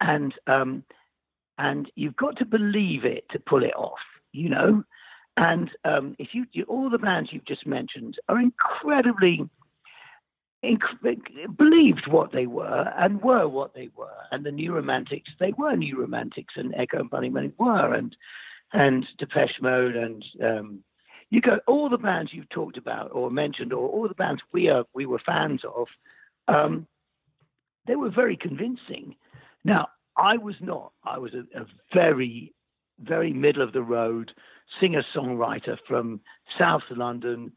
and 0.00 0.34
um, 0.46 0.84
and 1.58 1.90
you've 1.94 2.16
got 2.16 2.36
to 2.38 2.44
believe 2.44 3.04
it 3.04 3.24
to 3.30 3.38
pull 3.38 3.62
it 3.62 3.74
off, 3.76 4.00
you 4.32 4.48
know. 4.48 4.84
And 5.36 5.70
um, 5.84 6.14
if 6.18 6.28
you, 6.32 6.44
you, 6.52 6.64
all 6.64 6.90
the 6.90 6.98
bands 6.98 7.30
you've 7.32 7.46
just 7.46 7.66
mentioned 7.66 8.16
are 8.28 8.38
incredibly 8.38 9.38
inc- 9.38 9.50
believed 11.58 12.06
what 12.08 12.32
they 12.32 12.46
were 12.46 12.92
and 12.96 13.22
were 13.22 13.48
what 13.48 13.74
they 13.74 13.88
were. 13.96 14.08
And 14.30 14.44
the 14.44 14.52
New 14.52 14.72
Romantics, 14.74 15.30
they 15.40 15.52
were 15.52 15.76
New 15.76 15.98
Romantics, 15.98 16.54
and 16.56 16.74
Echo 16.76 17.00
and 17.00 17.10
Bunny 17.10 17.30
Bunnymen 17.30 17.52
were, 17.58 17.94
and 17.94 18.16
and 18.72 19.06
Depeche 19.18 19.60
Mode, 19.60 19.96
and 19.96 20.24
um, 20.42 20.84
you 21.30 21.40
go 21.40 21.58
all 21.66 21.88
the 21.88 21.98
bands 21.98 22.32
you've 22.32 22.48
talked 22.48 22.78
about 22.78 23.10
or 23.12 23.30
mentioned, 23.30 23.72
or 23.72 23.88
all 23.88 24.08
the 24.08 24.14
bands 24.14 24.40
we 24.52 24.68
are 24.68 24.84
we 24.94 25.06
were 25.06 25.20
fans 25.24 25.62
of. 25.64 25.88
Um, 26.48 26.86
they 27.86 27.96
were 27.96 28.10
very 28.10 28.36
convincing. 28.36 29.16
Now 29.64 29.88
I 30.16 30.36
was 30.36 30.56
not. 30.60 30.92
I 31.04 31.18
was 31.18 31.32
a, 31.34 31.60
a 31.60 31.66
very 31.92 32.52
very 33.00 33.32
middle 33.32 33.62
of 33.62 33.72
the 33.72 33.82
road 33.82 34.32
singer 34.80 35.04
songwriter 35.14 35.76
from 35.88 36.20
South 36.58 36.82
London 36.90 37.52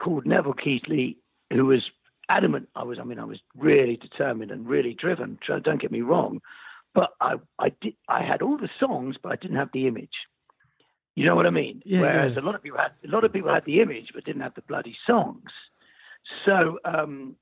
called 0.00 0.26
Neville 0.26 0.52
Keighley, 0.52 1.18
who 1.52 1.66
was 1.66 1.82
adamant. 2.28 2.68
I 2.74 2.84
was, 2.84 2.98
I 2.98 3.04
mean, 3.04 3.18
I 3.18 3.24
was 3.24 3.38
really 3.56 3.96
determined 3.96 4.50
and 4.50 4.66
really 4.66 4.94
driven. 4.94 5.38
Don't 5.46 5.80
get 5.80 5.92
me 5.92 6.00
wrong, 6.00 6.40
but 6.94 7.10
I, 7.20 7.34
I 7.58 7.70
did, 7.80 7.94
I 8.08 8.22
had 8.22 8.42
all 8.42 8.56
the 8.56 8.70
songs, 8.80 9.16
but 9.22 9.32
I 9.32 9.36
didn't 9.36 9.56
have 9.56 9.70
the 9.72 9.86
image. 9.86 10.14
You 11.14 11.24
know 11.24 11.34
what 11.34 11.46
I 11.46 11.50
mean? 11.50 11.82
Yeah, 11.84 12.00
Whereas 12.00 12.32
yes. 12.34 12.42
a 12.42 12.46
lot 12.46 12.54
of 12.54 12.62
people 12.62 12.78
had, 12.78 12.92
a 13.04 13.08
lot 13.08 13.24
of 13.24 13.32
people 13.32 13.52
had 13.52 13.64
the 13.64 13.80
image, 13.80 14.10
but 14.14 14.24
didn't 14.24 14.42
have 14.42 14.54
the 14.54 14.62
bloody 14.62 14.96
songs. 15.06 15.50
So, 16.44 16.78
um, 16.84 17.36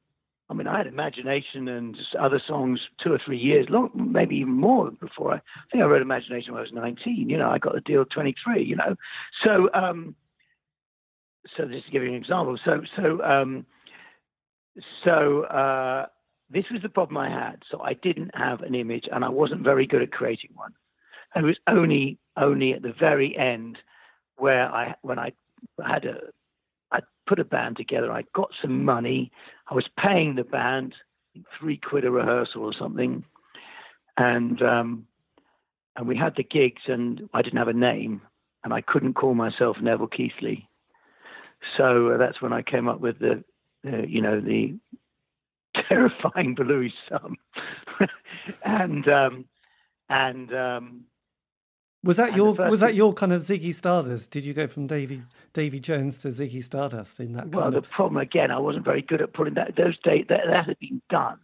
I 0.49 0.55
mean, 0.55 0.67
I 0.67 0.77
had 0.77 0.87
Imagination 0.87 1.69
and 1.69 1.97
other 2.21 2.41
songs 2.47 2.79
two 3.03 3.13
or 3.13 3.19
three 3.25 3.39
years 3.39 3.67
long, 3.71 3.91
maybe 3.95 4.37
even 4.37 4.53
more 4.53 4.91
before. 4.91 5.33
I, 5.33 5.37
I 5.37 5.41
think 5.73 5.83
I 5.83 5.87
wrote 5.87 6.03
Imagination 6.03 6.53
when 6.53 6.61
I 6.61 6.63
was 6.63 6.73
19. 6.73 7.29
You 7.29 7.39
know, 7.39 7.51
I 7.51 7.59
got 7.59 7.75
the 7.75 7.81
deal 7.81 8.05
23. 8.05 8.63
You 8.63 8.77
know, 8.77 8.95
so 9.43 9.71
um, 9.73 10.15
so 11.57 11.65
just 11.67 11.87
to 11.87 11.93
give 11.93 12.03
you 12.03 12.11
an 12.11 12.15
example. 12.15 12.59
So 12.65 12.83
so 12.97 13.23
um, 13.23 13.67
so 15.05 15.43
uh, 15.45 16.07
this 16.51 16.65
was 16.71 16.83
the 16.83 16.89
problem 16.89 17.17
I 17.17 17.29
had. 17.29 17.63
So 17.71 17.81
I 17.81 17.95
didn't 17.95 18.35
have 18.35 18.63
an 18.63 18.75
image, 18.75 19.09
and 19.11 19.25
I 19.25 19.29
wasn't 19.29 19.63
very 19.63 19.87
good 19.87 20.03
at 20.03 20.13
creating 20.13 20.51
one. 20.55 20.73
it 21.37 21.43
was 21.43 21.59
only 21.67 22.19
only 22.37 22.73
at 22.73 22.83
the 22.83 22.93
very 22.99 23.37
end 23.37 23.79
where 24.37 24.73
I 24.73 24.95
when 25.03 25.19
I 25.19 25.33
had 25.85 26.05
a 26.05 26.19
I 26.91 27.01
put 27.27 27.39
a 27.39 27.45
band 27.45 27.77
together. 27.77 28.13
I 28.13 28.25
got 28.35 28.51
some 28.61 28.85
money. 28.85 29.31
I 29.69 29.75
was 29.75 29.89
paying 29.99 30.35
the 30.35 30.45
band 30.45 30.95
three 31.59 31.77
quid 31.77 32.05
a 32.05 32.11
rehearsal 32.11 32.63
or 32.63 32.73
something, 32.73 33.25
and 34.17 34.61
um, 34.63 35.07
and 35.97 36.09
we 36.09 36.17
had 36.17 36.37
the 36.37 36.45
gigs, 36.45 36.83
and 36.87 37.29
I 37.33 37.43
didn't 37.43 37.59
have 37.59 37.69
a 37.69 37.73
name, 37.73 38.23
and 38.63 38.73
I 38.73 38.81
couldn't 38.81 39.15
call 39.15 39.35
myself 39.35 39.77
Neville 39.81 40.09
Keighley. 40.09 40.69
So 41.77 42.11
uh, 42.11 42.19
that's 42.19 42.43
when 42.43 42.53
I 42.53 42.63
came 42.63 42.89
up 42.89 43.01
with 43.01 43.19
the, 43.19 43.45
uh, 43.87 44.03
you 44.07 44.23
know, 44.23 44.41
the 44.41 44.77
terrifying 45.89 46.55
Belouis 46.55 46.93
Some, 47.09 47.37
and 48.65 49.09
um, 49.09 49.45
and 50.09 50.55
um, 50.55 51.05
was 52.05 52.19
that 52.19 52.37
your 52.37 52.53
was 52.53 52.81
that 52.81 52.95
your 52.95 53.15
kind 53.15 53.33
of 53.33 53.43
Ziggy 53.43 53.75
Stardust? 53.75 54.31
Did 54.31 54.45
you 54.45 54.53
go 54.53 54.67
from 54.67 54.87
Davy 54.87 55.23
Davy 55.55 55.81
Jones 55.81 56.19
to 56.19 56.29
Ziggy 56.29 56.63
Stardust 56.63 57.19
in 57.19 57.33
that? 57.33 57.49
Well, 57.49 57.71
the 57.71 57.79
of... 57.79 57.91
problem 57.91 58.19
again, 58.19 58.51
I 58.51 58.59
wasn't 58.59 58.85
very 58.85 59.01
good 59.01 59.23
at 59.23 59.33
pulling 59.33 59.55
that. 59.55 59.75
Those 59.77 59.99
days 60.01 60.27
that, 60.29 60.41
that 60.47 60.67
had 60.67 60.79
been 60.79 61.01
done, 61.09 61.39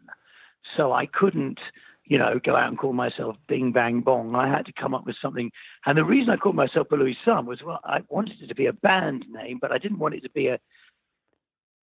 so 0.77 0.93
I 0.93 1.07
couldn't, 1.07 1.59
you 2.05 2.19
know, 2.19 2.39
go 2.45 2.57
out 2.57 2.69
and 2.69 2.79
call 2.79 2.93
myself 2.93 3.37
Bing 3.49 3.73
Bang 3.73 4.03
Bong. 4.03 4.35
I 4.35 4.49
had 4.49 4.67
to 4.67 4.73
come 4.73 4.95
up 4.95 5.07
with 5.07 5.17
something. 5.23 5.51
And 5.87 5.97
the 5.97 6.05
reason 6.05 6.29
I 6.31 6.37
called 6.37 6.57
myself 6.57 6.89
Belouis 6.91 7.17
Some 7.25 7.47
was 7.47 7.63
well, 7.65 7.81
I 7.85 8.01
wanted 8.11 8.43
it 8.43 8.49
to 8.49 8.55
be 8.55 8.67
a 8.67 8.75
band 8.75 9.25
name, 9.31 9.59
but 9.63 9.73
I 9.73 9.79
didn't 9.79 9.99
want 9.99 10.15
it 10.15 10.23
to 10.25 10.31
be 10.31 10.49
a 10.49 10.59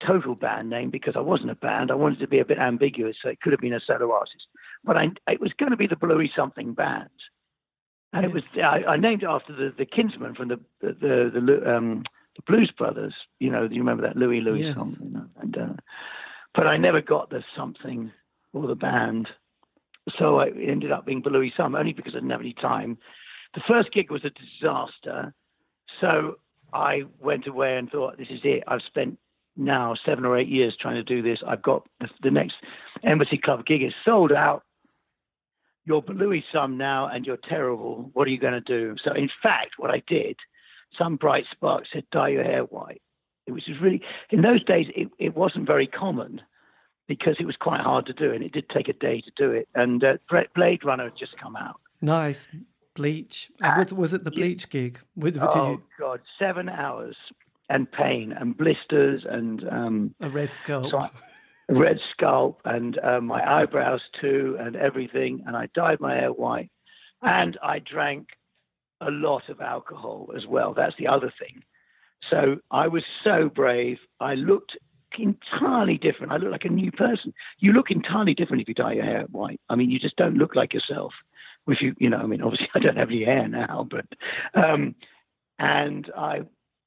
total 0.05 0.35
band 0.35 0.69
name 0.69 0.91
because 0.91 1.15
I 1.17 1.21
wasn't 1.21 1.51
a 1.51 1.55
band. 1.55 1.91
I 1.91 1.95
wanted 1.95 2.21
to 2.21 2.29
be 2.29 2.39
a 2.39 2.45
bit 2.45 2.59
ambiguous, 2.59 3.17
so 3.23 3.29
it 3.29 3.41
could 3.41 3.53
have 3.53 3.61
been 3.61 3.73
a 3.73 3.81
solo 3.81 4.13
artist. 4.13 4.47
But 4.85 4.97
I, 4.97 5.11
it 5.29 5.41
was 5.41 5.53
going 5.53 5.71
to 5.71 5.77
be 5.77 5.87
the 5.87 5.97
Bluey 5.97 6.31
something 6.35 6.75
band 6.75 7.11
and 8.17 8.25
it 8.25 8.33
was 8.33 8.43
I, 8.57 8.85
I, 8.93 8.97
named 8.97 9.23
it 9.23 9.29
after 9.29 9.53
the, 9.53 9.73
the 9.77 9.85
kinsman 9.85 10.35
from 10.35 10.49
the 10.49 10.61
the 10.81 10.93
the, 11.01 11.41
the, 11.41 11.77
um, 11.77 12.05
the 12.37 12.43
Blues 12.47 12.71
Brothers. 12.77 13.15
You 13.39 13.51
know, 13.51 13.65
you 13.65 13.81
remember 13.81 14.03
that 14.05 14.17
Louis 14.17 14.41
Louis 14.41 14.63
yes. 14.63 14.75
song? 14.75 14.97
You 15.03 15.11
know? 15.11 15.27
And 15.37 15.59
uh, 15.59 15.73
but 16.55 16.67
I 16.67 16.77
never 16.77 17.01
got 17.01 17.31
the 17.31 17.45
something 17.57 18.13
or 18.53 18.67
the 18.67 18.75
band, 18.75 19.29
so 20.19 20.41
I 20.41 20.49
ended 20.49 20.93
up 20.93 21.05
being 21.05 21.23
Belouis 21.23 21.53
Some 21.57 21.75
only 21.75 21.93
because 21.93 22.15
I 22.15 22.19
didn't 22.19 22.31
have 22.31 22.41
any 22.41 22.55
time. 22.55 22.99
The 23.55 23.63
first 23.67 23.93
gig 23.93 24.11
was 24.11 24.25
a 24.25 24.31
disaster, 24.31 25.35
so 26.01 26.39
I 26.73 27.05
went 27.21 27.47
away 27.47 27.77
and 27.77 27.91
thought, 27.91 28.17
"This 28.19 28.31
is 28.31 28.41
it. 28.45 28.65
I've 28.67 28.83
spent 28.87 29.19
now 29.57 29.95
seven 30.05 30.25
or 30.25 30.39
eight 30.39 30.49
years 30.49 30.77
trying 30.81 30.97
to 30.97 31.03
do 31.03 31.23
this. 31.23 31.41
I've 31.47 31.63
got 31.63 31.87
the, 32.01 32.09
the 32.23 32.31
next 32.31 32.55
Embassy 33.03 33.39
Club 33.39 33.65
gig 33.67 33.83
is 33.83 33.95
sold 34.05 34.33
out 34.33 34.63
you're 35.87 36.03
Louis 36.09 36.45
some 36.53 36.77
now 36.77 37.07
and 37.07 37.25
you're 37.25 37.39
terrible. 37.49 38.11
What 38.13 38.27
are 38.27 38.31
you 38.31 38.39
going 38.39 38.53
to 38.53 38.61
do? 38.61 38.97
So, 39.03 39.13
in 39.15 39.31
fact, 39.43 39.75
what 39.79 39.91
I 39.91 40.03
did, 40.07 40.37
some 40.99 41.17
bright 41.17 41.45
spark 41.51 41.85
said, 41.91 42.05
dye 42.13 42.31
your 42.31 42.43
hair 42.43 42.63
white. 42.63 43.01
It 43.47 43.53
was 43.53 43.63
really, 43.81 44.03
in 44.31 44.43
those 44.43 44.65
days, 44.65 44.87
it, 44.95 45.09
it 45.19 45.37
wasn't 45.37 45.67
very 45.67 45.87
common 45.87 46.43
because 47.07 47.37
it 47.39 47.47
was 47.47 47.55
quite 47.55 47.81
hard 47.81 48.05
to 48.07 48.13
do 48.13 48.33
and 48.33 48.43
it 48.43 48.53
did 48.53 48.69
take 48.69 48.89
a 48.89 48.93
day 48.93 49.21
to 49.21 49.31
do 49.37 49.53
it. 49.53 49.69
And 49.77 50.03
uh, 50.03 50.15
Blade 50.57 50.85
Runner 50.85 51.05
had 51.05 51.17
just 51.17 51.39
come 51.39 51.55
out. 51.55 51.81
Nice. 52.03 52.49
Bleach. 52.97 53.53
Uh, 53.63 53.85
was 53.95 54.13
it 54.13 54.25
the 54.25 54.33
Bleach 54.33 54.69
gig? 54.69 54.99
What, 55.15 55.37
what 55.37 55.57
oh, 55.57 55.71
you... 55.71 55.83
God, 56.01 56.21
seven 56.39 56.69
hours 56.69 57.15
and 57.69 57.91
pain 57.91 58.33
and 58.33 58.57
blisters 58.57 59.25
and. 59.29 59.67
Um, 59.69 60.15
a 60.21 60.31
red 60.31 60.53
scalp. 60.53 60.91
So 60.91 60.99
I, 60.99 61.11
red 61.69 61.99
scalp 62.13 62.61
and 62.65 62.99
uh, 62.99 63.21
my 63.21 63.61
eyebrows 63.61 64.01
too 64.21 64.57
and 64.61 64.77
everything. 64.77 65.43
And 65.47 65.57
I 65.57 65.69
dyed 65.75 66.01
my 66.01 66.15
hair 66.15 66.33
white. 66.33 66.71
And 67.23 67.59
I 67.63 67.79
drank 67.81 68.29
a 69.01 69.11
lot 69.11 69.49
of 69.49 69.61
alcohol 69.61 70.31
as 70.37 70.47
well. 70.47 70.75
That's 70.75 70.97
the 70.99 71.09
other 71.09 71.33
thing. 71.39 71.63
So 72.31 72.57
I 72.71 72.89
was 72.89 73.05
so 73.25 73.49
brave. 73.49 73.99
I 74.21 74.35
looked 74.35 74.77
entirely 75.19 75.99
different. 75.99 76.33
I 76.33 76.37
looked 76.37 76.53
like 76.53 76.65
a 76.65 76.71
new 76.71 76.93
person. 76.93 77.33
You 77.59 77.73
look 77.73 77.91
entirely 77.91 78.35
different 78.35 78.63
if 78.63 78.69
you 78.69 78.75
dye 78.75 78.93
your 78.93 79.05
hair 79.05 79.25
white. 79.31 79.61
I 79.69 79.77
mean, 79.77 79.91
you 79.91 79.99
just 79.99 80.17
don't 80.17 80.37
look 80.37 80.55
like 80.55 80.75
yourself. 80.75 81.13
If 81.69 81.81
you, 81.81 81.95
you 81.99 82.11
know, 82.11 82.19
I 82.19 82.27
mean, 82.27 82.43
obviously 82.43 82.69
I 82.75 82.79
don't 82.79 82.97
have 82.97 83.09
any 83.09 83.25
hair 83.25 83.49
now, 83.49 83.89
but, 83.91 84.07
um, 84.55 84.95
and 85.59 86.11
I 86.17 86.43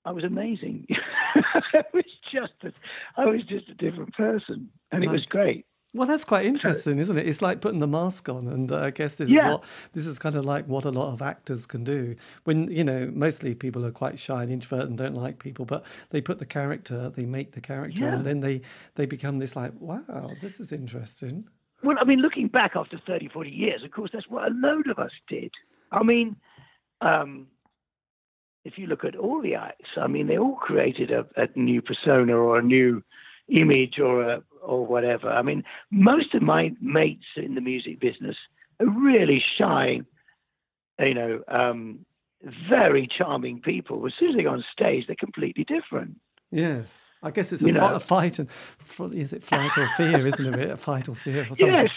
I 0.09 0.11
was 0.11 0.23
amazing. 0.23 0.87
I 1.35 1.83
was 1.93 2.03
just 2.33 2.53
a, 2.63 2.73
I 3.15 3.25
was 3.25 3.43
just 3.43 3.69
a 3.69 3.75
different 3.75 4.11
person, 4.15 4.67
and 4.91 5.03
it 5.03 5.09
was 5.11 5.23
great. 5.27 5.67
Well, 5.93 6.07
that's 6.07 6.23
quite 6.23 6.47
interesting, 6.47 6.97
isn't 6.97 7.15
it? 7.15 7.27
It's 7.27 7.43
like 7.43 7.61
putting 7.61 7.77
the 7.77 7.87
mask 7.87 8.27
on, 8.27 8.47
and 8.47 8.71
uh, 8.71 8.79
I 8.79 8.89
guess 8.89 9.15
this 9.15 9.29
yeah. 9.29 9.45
is 9.45 9.53
what 9.53 9.63
this 9.93 10.07
is 10.07 10.17
kind 10.17 10.35
of 10.35 10.45
like 10.45 10.65
what 10.65 10.83
a 10.83 10.89
lot 10.89 11.13
of 11.13 11.21
actors 11.21 11.67
can 11.67 11.83
do. 11.83 12.15
When 12.45 12.71
you 12.71 12.83
know, 12.83 13.11
mostly 13.13 13.53
people 13.53 13.85
are 13.85 13.91
quite 13.91 14.17
shy 14.17 14.41
and 14.41 14.51
introvert 14.51 14.87
and 14.87 14.97
don't 14.97 15.13
like 15.13 15.37
people, 15.37 15.65
but 15.65 15.85
they 16.09 16.21
put 16.21 16.39
the 16.39 16.45
character, 16.45 17.11
they 17.11 17.27
make 17.27 17.51
the 17.51 17.61
character, 17.61 18.05
yeah. 18.05 18.15
and 18.15 18.25
then 18.25 18.39
they 18.39 18.61
they 18.95 19.05
become 19.05 19.37
this 19.37 19.55
like, 19.55 19.73
wow, 19.79 20.31
this 20.41 20.59
is 20.59 20.71
interesting. 20.71 21.47
Well, 21.83 21.97
I 22.01 22.03
mean, 22.03 22.19
looking 22.19 22.47
back 22.47 22.71
after 22.75 22.99
30, 23.05 23.27
40 23.27 23.51
years, 23.51 23.83
of 23.83 23.91
course, 23.91 24.09
that's 24.11 24.27
what 24.27 24.47
a 24.47 24.55
load 24.55 24.87
of 24.87 24.97
us 24.97 25.11
did. 25.27 25.51
I 25.91 26.01
mean, 26.01 26.35
um, 26.99 27.45
if 28.65 28.77
you 28.77 28.87
look 28.87 29.05
at 29.05 29.15
all 29.15 29.41
the 29.41 29.55
acts, 29.55 29.89
I 29.97 30.07
mean, 30.07 30.27
they 30.27 30.37
all 30.37 30.55
created 30.55 31.11
a, 31.11 31.25
a 31.35 31.47
new 31.55 31.81
persona 31.81 32.35
or 32.35 32.59
a 32.59 32.63
new 32.63 33.03
image 33.47 33.99
or 33.99 34.21
a, 34.21 34.43
or 34.61 34.85
whatever. 34.85 35.29
I 35.29 35.41
mean, 35.41 35.63
most 35.91 36.33
of 36.33 36.41
my 36.41 36.71
mates 36.81 37.25
in 37.35 37.55
the 37.55 37.61
music 37.61 37.99
business 37.99 38.35
are 38.79 38.87
really 38.87 39.43
shy, 39.57 40.01
you 40.99 41.13
know, 41.13 41.41
um, 41.47 42.05
very 42.69 43.07
charming 43.07 43.59
people. 43.61 44.05
As 44.05 44.13
soon 44.19 44.29
as 44.29 44.35
they 44.35 44.43
go 44.43 44.51
on 44.51 44.63
stage, 44.71 45.07
they're 45.07 45.15
completely 45.15 45.63
different. 45.63 46.17
Yes, 46.51 47.07
I 47.21 47.31
guess 47.31 47.51
it's 47.51 47.63
a, 47.63 47.67
a, 47.67 47.99
fight 47.99 48.39
and 48.39 48.47
is 49.13 49.33
it 49.33 49.43
flight 49.43 49.77
or 49.77 49.87
fear, 49.97 50.25
isn't 50.25 50.53
it? 50.53 50.71
A 50.71 50.77
fight 50.77 51.09
or 51.09 51.15
fear 51.15 51.41
or 51.41 51.47
something. 51.47 51.67
Yes, 51.67 51.91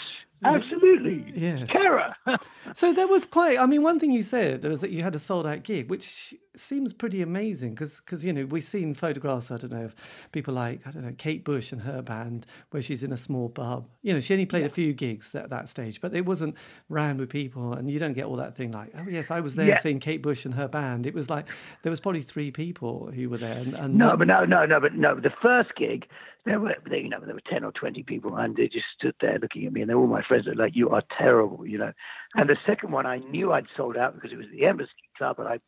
Absolutely. 0.44 1.32
Yes. 1.36 1.70
Terror. 1.70 2.14
so 2.74 2.92
there 2.92 3.06
was 3.06 3.26
quite, 3.26 3.58
I 3.58 3.66
mean, 3.66 3.82
one 3.82 4.00
thing 4.00 4.10
you 4.10 4.22
said 4.22 4.64
was 4.64 4.80
that 4.80 4.90
you 4.90 5.02
had 5.02 5.14
a 5.14 5.18
sold 5.18 5.46
out 5.46 5.62
gig, 5.62 5.88
which 5.88 6.34
seems 6.56 6.92
pretty 6.92 7.22
amazing 7.22 7.70
because, 7.70 8.00
because 8.00 8.24
you 8.24 8.32
know, 8.32 8.44
we've 8.46 8.64
seen 8.64 8.92
photographs, 8.92 9.50
I 9.50 9.56
don't 9.58 9.72
know, 9.72 9.84
of 9.84 9.94
people 10.32 10.52
like, 10.52 10.80
I 10.86 10.90
don't 10.90 11.04
know, 11.04 11.14
Kate 11.16 11.44
Bush 11.44 11.70
and 11.70 11.82
her 11.82 12.02
band 12.02 12.44
where 12.70 12.82
she's 12.82 13.04
in 13.04 13.12
a 13.12 13.16
small 13.16 13.48
pub. 13.48 13.88
You 14.02 14.14
know, 14.14 14.20
she 14.20 14.34
only 14.34 14.46
played 14.46 14.62
yeah. 14.62 14.66
a 14.66 14.70
few 14.70 14.92
gigs 14.92 15.32
at 15.34 15.50
that 15.50 15.68
stage, 15.68 16.00
but 16.00 16.14
it 16.14 16.26
wasn't 16.26 16.56
round 16.88 17.20
with 17.20 17.30
people 17.30 17.72
and 17.74 17.88
you 17.88 17.98
don't 18.00 18.14
get 18.14 18.24
all 18.24 18.36
that 18.36 18.56
thing 18.56 18.72
like, 18.72 18.90
oh, 18.96 19.06
yes, 19.08 19.30
I 19.30 19.40
was 19.40 19.54
there 19.54 19.68
yeah. 19.68 19.78
seeing 19.78 20.00
Kate 20.00 20.22
Bush 20.22 20.44
and 20.44 20.54
her 20.54 20.68
band. 20.68 21.06
It 21.06 21.14
was 21.14 21.30
like, 21.30 21.46
there 21.82 21.90
was 21.90 22.00
probably 22.00 22.22
three 22.22 22.50
people 22.50 23.10
who 23.14 23.30
were 23.30 23.38
there. 23.38 23.58
And, 23.58 23.74
and 23.74 23.94
no, 23.94 24.16
but 24.16 24.26
no, 24.26 24.44
no, 24.44 24.66
no, 24.66 24.80
but 24.80 24.94
no, 24.94 25.11
the 25.14 25.32
first 25.42 25.70
gig, 25.76 26.06
there 26.44 26.58
were, 26.58 26.74
you 26.90 27.08
know, 27.08 27.20
there 27.20 27.34
were 27.34 27.42
10 27.48 27.64
or 27.64 27.72
20 27.72 28.02
people 28.02 28.36
and 28.36 28.56
they 28.56 28.68
just 28.68 28.86
stood 28.98 29.14
there 29.20 29.38
looking 29.40 29.66
at 29.66 29.72
me 29.72 29.80
and 29.80 29.90
they 29.90 29.94
were 29.94 30.02
all 30.02 30.06
my 30.06 30.22
friends 30.22 30.46
that 30.46 30.56
like, 30.56 30.74
you 30.74 30.90
are 30.90 31.02
terrible, 31.16 31.66
you 31.66 31.78
know. 31.78 31.92
And 32.34 32.48
the 32.48 32.56
second 32.66 32.90
one, 32.90 33.06
I 33.06 33.18
knew 33.18 33.52
I'd 33.52 33.66
sold 33.76 33.96
out 33.96 34.14
because 34.14 34.32
it 34.32 34.38
was 34.38 34.46
the 34.52 34.66
Embassy 34.66 34.90
Club 35.16 35.38
and 35.38 35.48
I, 35.48 35.60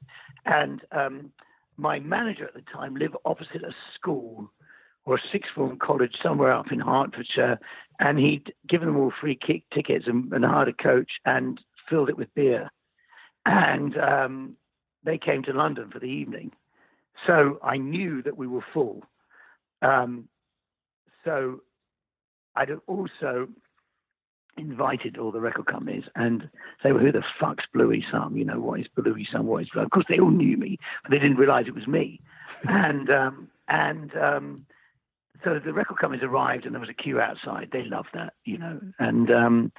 and 0.44 0.80
um, 0.92 1.32
my 1.76 2.00
manager 2.00 2.46
at 2.46 2.54
the 2.54 2.62
time 2.72 2.96
lived 2.96 3.16
opposite 3.24 3.62
a 3.62 3.72
school 3.94 4.50
or 5.04 5.16
a 5.16 5.22
sixth 5.32 5.52
form 5.54 5.78
college 5.78 6.16
somewhere 6.22 6.52
up 6.52 6.72
in 6.72 6.80
Hertfordshire. 6.80 7.58
And 8.00 8.18
he'd 8.18 8.52
given 8.68 8.88
them 8.88 8.96
all 8.96 9.12
free 9.20 9.38
kick 9.40 9.64
tickets 9.72 10.06
and, 10.08 10.32
and 10.32 10.44
hired 10.44 10.68
a 10.68 10.72
coach 10.72 11.12
and 11.24 11.60
filled 11.88 12.08
it 12.08 12.16
with 12.16 12.34
beer. 12.34 12.70
And 13.46 13.96
um, 13.98 14.56
they 15.04 15.18
came 15.18 15.42
to 15.44 15.52
London 15.52 15.90
for 15.92 15.98
the 15.98 16.06
evening. 16.06 16.52
So 17.26 17.58
I 17.62 17.76
knew 17.76 18.22
that 18.22 18.36
we 18.36 18.46
were 18.46 18.64
full. 18.72 19.04
Um, 19.83 20.28
so 21.25 21.61
I'd 22.57 22.71
also 22.87 23.49
invited 24.57 25.19
all 25.19 25.33
the 25.33 25.40
record 25.40 25.66
companies 25.66 26.04
and 26.14 26.49
they 26.83 26.93
were, 26.93 27.00
who 27.00 27.12
the 27.12 27.25
fuck's 27.40 27.64
Belouis 27.73 28.04
Some? 28.11 28.37
You 28.37 28.45
know, 28.45 28.61
what 28.61 28.81
is 28.81 28.87
Belouis 28.95 29.26
Some? 29.33 29.47
What 29.47 29.62
is 29.62 29.69
Belouis? 29.71 29.87
Of 29.87 29.90
course, 29.90 30.07
they 30.09 30.19
all 30.19 30.31
knew 30.31 30.57
me, 30.57 30.78
but 31.02 31.11
they 31.11 31.19
didn't 31.19 31.37
realize 31.38 31.66
it 31.66 31.75
was 31.75 31.87
me. 31.87 32.21
and, 32.69 33.11
um, 33.11 33.49
and, 33.69 34.16
um, 34.16 34.66
so 35.43 35.59
the 35.59 35.73
record 35.73 35.99
companies 35.99 36.25
arrived 36.25 36.64
and 36.64 36.75
there 36.75 36.81
was 36.81 36.88
a 36.88 36.95
queue 36.95 37.21
outside. 37.21 37.69
They 37.73 37.85
loved 37.85 38.09
that, 38.14 38.35
you 38.45 38.57
know, 38.57 38.81
and, 38.99 39.31
um, 39.31 39.73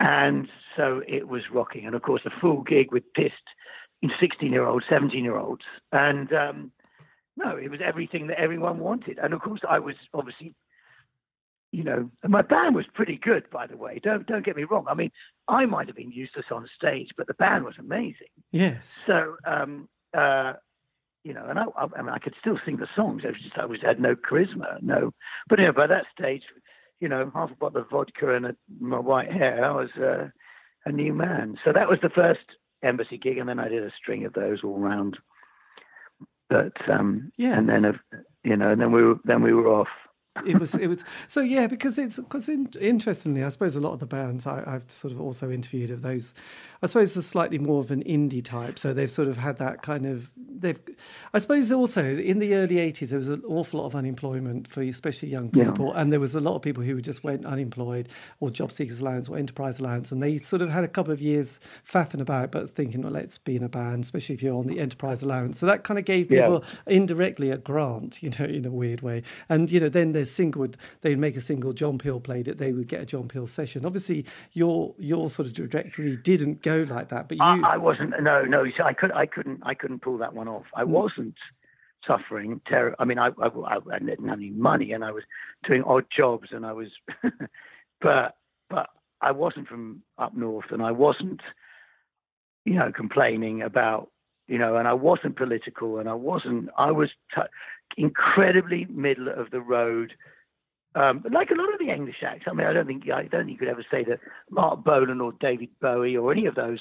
and 0.00 0.48
so 0.76 1.02
it 1.06 1.28
was 1.28 1.42
rocking. 1.52 1.86
And 1.86 1.94
of 1.94 2.02
course, 2.02 2.22
a 2.24 2.40
full 2.40 2.62
gig 2.62 2.92
with 2.92 3.04
pissed 3.14 3.34
16 4.20 4.52
year 4.52 4.64
olds, 4.64 4.86
17 4.88 5.22
year 5.22 5.36
olds. 5.36 5.62
And, 5.92 6.32
um, 6.32 6.72
no, 7.38 7.56
it 7.56 7.70
was 7.70 7.80
everything 7.84 8.26
that 8.26 8.40
everyone 8.40 8.78
wanted. 8.78 9.18
And 9.18 9.32
of 9.32 9.40
course, 9.40 9.60
I 9.68 9.78
was 9.78 9.94
obviously 10.12 10.54
you 11.70 11.84
know, 11.84 12.10
and 12.22 12.32
my 12.32 12.42
band 12.42 12.74
was 12.74 12.86
pretty 12.94 13.18
good, 13.22 13.48
by 13.50 13.66
the 13.66 13.76
way. 13.76 14.00
Don't 14.02 14.26
don't 14.26 14.44
get 14.44 14.56
me 14.56 14.64
wrong. 14.64 14.86
I 14.88 14.94
mean, 14.94 15.10
I 15.48 15.66
might 15.66 15.86
have 15.86 15.96
been 15.96 16.10
useless 16.10 16.46
on 16.50 16.66
stage, 16.76 17.10
but 17.16 17.26
the 17.26 17.34
band 17.34 17.64
was 17.64 17.74
amazing. 17.78 18.32
Yes. 18.52 19.02
So, 19.06 19.36
um, 19.44 19.88
uh, 20.16 20.54
you 21.24 21.34
know, 21.34 21.44
and 21.46 21.58
I, 21.58 21.64
I, 21.76 21.86
I 21.98 22.02
mean, 22.02 22.14
I 22.14 22.18
could 22.18 22.34
still 22.40 22.58
sing 22.64 22.78
the 22.78 22.88
songs. 22.96 23.22
I 23.24 23.28
was 23.28 23.40
just, 23.42 23.58
I 23.58 23.66
was 23.66 23.80
had 23.82 24.00
no 24.00 24.14
charisma, 24.14 24.80
no. 24.82 25.12
But 25.48 25.58
you 25.58 25.66
know, 25.66 25.72
by 25.72 25.86
that 25.86 26.06
stage, 26.18 26.42
you 27.00 27.08
know, 27.08 27.30
half 27.34 27.50
a 27.50 27.54
bottle 27.54 27.82
of 27.82 27.90
vodka 27.90 28.34
and 28.34 28.46
a, 28.46 28.56
my 28.80 28.98
white 28.98 29.30
hair, 29.30 29.64
I 29.64 29.72
was 29.72 29.90
uh, 30.00 30.28
a 30.86 30.92
new 30.92 31.12
man. 31.12 31.58
So 31.64 31.72
that 31.74 31.88
was 31.88 31.98
the 32.02 32.08
first 32.08 32.40
embassy 32.82 33.18
gig, 33.18 33.36
and 33.36 33.48
then 33.48 33.58
I 33.58 33.68
did 33.68 33.84
a 33.84 33.92
string 34.00 34.24
of 34.24 34.32
those 34.32 34.64
all 34.64 34.78
round. 34.78 35.18
But 36.50 36.72
um, 36.90 37.32
Yes. 37.36 37.56
and 37.58 37.68
then 37.68 37.98
you 38.44 38.56
know, 38.56 38.70
and 38.70 38.80
then 38.80 38.92
we 38.92 39.02
were 39.02 39.16
then 39.24 39.42
we 39.42 39.52
were 39.52 39.68
off. 39.68 39.88
It 40.46 40.58
was 40.58 40.74
it 40.74 40.86
was 40.88 41.04
so 41.26 41.40
yeah 41.40 41.66
because 41.66 41.98
it's 41.98 42.16
because 42.18 42.48
in, 42.48 42.68
interestingly 42.80 43.42
I 43.44 43.48
suppose 43.48 43.76
a 43.76 43.80
lot 43.80 43.92
of 43.92 44.00
the 44.00 44.06
bands 44.06 44.46
I, 44.46 44.62
I've 44.66 44.90
sort 44.90 45.12
of 45.12 45.20
also 45.20 45.50
interviewed 45.50 45.90
of 45.90 46.02
those 46.02 46.34
I 46.82 46.86
suppose 46.86 47.16
are 47.16 47.22
slightly 47.22 47.58
more 47.58 47.80
of 47.80 47.90
an 47.90 48.02
indie 48.04 48.44
type 48.44 48.78
so 48.78 48.92
they've 48.92 49.10
sort 49.10 49.28
of 49.28 49.38
had 49.38 49.58
that 49.58 49.82
kind 49.82 50.06
of 50.06 50.30
they've 50.36 50.80
I 51.34 51.38
suppose 51.38 51.70
also 51.72 52.04
in 52.04 52.38
the 52.38 52.54
early 52.54 52.76
80s 52.76 53.10
there 53.10 53.18
was 53.18 53.28
an 53.28 53.42
awful 53.46 53.80
lot 53.80 53.86
of 53.86 53.94
unemployment 53.94 54.68
for 54.68 54.82
especially 54.82 55.28
young 55.30 55.50
Yeah. 55.54 55.70
people 55.70 55.92
and 55.92 56.12
there 56.12 56.20
was 56.20 56.34
a 56.34 56.40
lot 56.40 56.54
of 56.56 56.62
people 56.62 56.82
who 56.82 57.00
just 57.00 57.24
went 57.24 57.44
unemployed 57.44 58.08
or 58.40 58.50
job 58.50 58.72
seekers 58.72 59.00
allowance 59.00 59.28
or 59.28 59.36
enterprise 59.36 59.80
allowance 59.80 60.12
and 60.12 60.22
they 60.22 60.38
sort 60.38 60.62
of 60.62 60.70
had 60.70 60.84
a 60.84 60.88
couple 60.88 61.12
of 61.12 61.20
years 61.20 61.60
faffing 61.90 62.20
about 62.20 62.50
but 62.52 62.70
thinking 62.70 63.02
well 63.02 63.12
let's 63.12 63.38
be 63.38 63.56
in 63.56 63.62
a 63.62 63.68
band 63.68 64.04
especially 64.04 64.34
if 64.34 64.42
you're 64.42 64.56
on 64.56 64.66
the 64.66 64.78
enterprise 64.80 65.22
allowance 65.22 65.58
so 65.58 65.66
that 65.66 65.84
kind 65.84 65.98
of 65.98 66.04
gave 66.04 66.30
Yeah. 66.30 66.42
people 66.46 66.64
indirectly 66.86 67.50
a 67.50 67.58
grant, 67.58 68.22
you 68.22 68.30
know, 68.38 68.44
in 68.44 68.64
a 68.66 68.70
weird 68.70 69.00
way. 69.02 69.22
And 69.48 69.70
you 69.70 69.80
know, 69.80 69.88
then 69.88 70.12
there's 70.12 70.27
single. 70.28 70.60
would- 70.62 70.76
They'd 71.00 71.18
make 71.18 71.36
a 71.36 71.40
single. 71.40 71.72
John 71.72 71.98
Peel 71.98 72.20
played 72.20 72.48
it. 72.48 72.58
They 72.58 72.72
would 72.72 72.88
get 72.88 73.00
a 73.00 73.06
John 73.06 73.28
Peel 73.28 73.46
session. 73.46 73.84
Obviously, 73.84 74.24
your 74.52 74.94
your 74.98 75.28
sort 75.28 75.48
of 75.48 75.54
trajectory 75.54 76.16
didn't 76.16 76.62
go 76.62 76.86
like 76.88 77.08
that, 77.08 77.28
but 77.28 77.38
you. 77.38 77.42
I, 77.44 77.58
I 77.74 77.76
wasn't. 77.76 78.10
No, 78.22 78.42
no. 78.42 78.62
you 78.62 78.72
see, 78.76 78.82
I 78.82 78.92
could. 78.92 79.12
I 79.12 79.26
couldn't. 79.26 79.60
I 79.64 79.74
couldn't 79.74 80.00
pull 80.02 80.18
that 80.18 80.34
one 80.34 80.48
off. 80.48 80.66
I 80.74 80.82
Mm. 80.84 80.88
wasn't 80.88 81.34
suffering 82.06 82.60
terror. 82.66 82.94
I 82.98 83.04
mean, 83.04 83.18
I, 83.18 83.28
I, 83.42 83.48
I, 83.48 83.76
I 83.92 83.98
didn't 83.98 84.28
have 84.28 84.38
any 84.38 84.50
money, 84.50 84.92
and 84.92 85.04
I 85.04 85.10
was 85.10 85.24
doing 85.66 85.82
odd 85.84 86.04
jobs, 86.16 86.48
and 86.52 86.64
I 86.64 86.72
was, 86.72 86.88
but 88.00 88.36
but 88.70 88.88
I 89.20 89.32
wasn't 89.32 89.66
from 89.68 90.02
up 90.16 90.36
north, 90.36 90.66
and 90.70 90.82
I 90.82 90.92
wasn't, 90.92 91.40
you 92.64 92.74
know, 92.74 92.92
complaining 92.94 93.62
about, 93.62 94.10
you 94.46 94.58
know, 94.58 94.76
and 94.76 94.86
I 94.86 94.92
wasn't 94.94 95.36
political, 95.36 95.98
and 95.98 96.08
I 96.08 96.14
wasn't. 96.14 96.68
I 96.78 96.92
was 96.92 97.10
t- 97.34 97.42
incredibly 97.96 98.86
middle 98.86 99.28
of 99.28 99.50
the 99.50 99.60
road. 99.60 100.12
Um, 100.94 101.24
like 101.30 101.50
a 101.50 101.54
lot 101.54 101.72
of 101.72 101.78
the 101.78 101.92
English 101.92 102.22
acts, 102.26 102.46
I 102.48 102.52
mean, 102.52 102.66
I 102.66 102.72
don't 102.72 102.86
think 102.86 103.08
I 103.10 103.24
don't 103.24 103.46
think 103.46 103.50
you 103.50 103.58
could 103.58 103.68
ever 103.68 103.84
say 103.90 104.04
that 104.04 104.20
Marc 104.50 104.84
Bolan 104.84 105.20
or 105.20 105.32
David 105.32 105.68
Bowie 105.80 106.16
or 106.16 106.32
any 106.32 106.46
of 106.46 106.54
those 106.54 106.80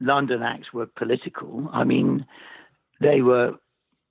London 0.00 0.42
acts 0.42 0.72
were 0.72 0.86
political. 0.86 1.68
I 1.72 1.84
mean, 1.84 2.26
they 3.00 3.22
were, 3.22 3.54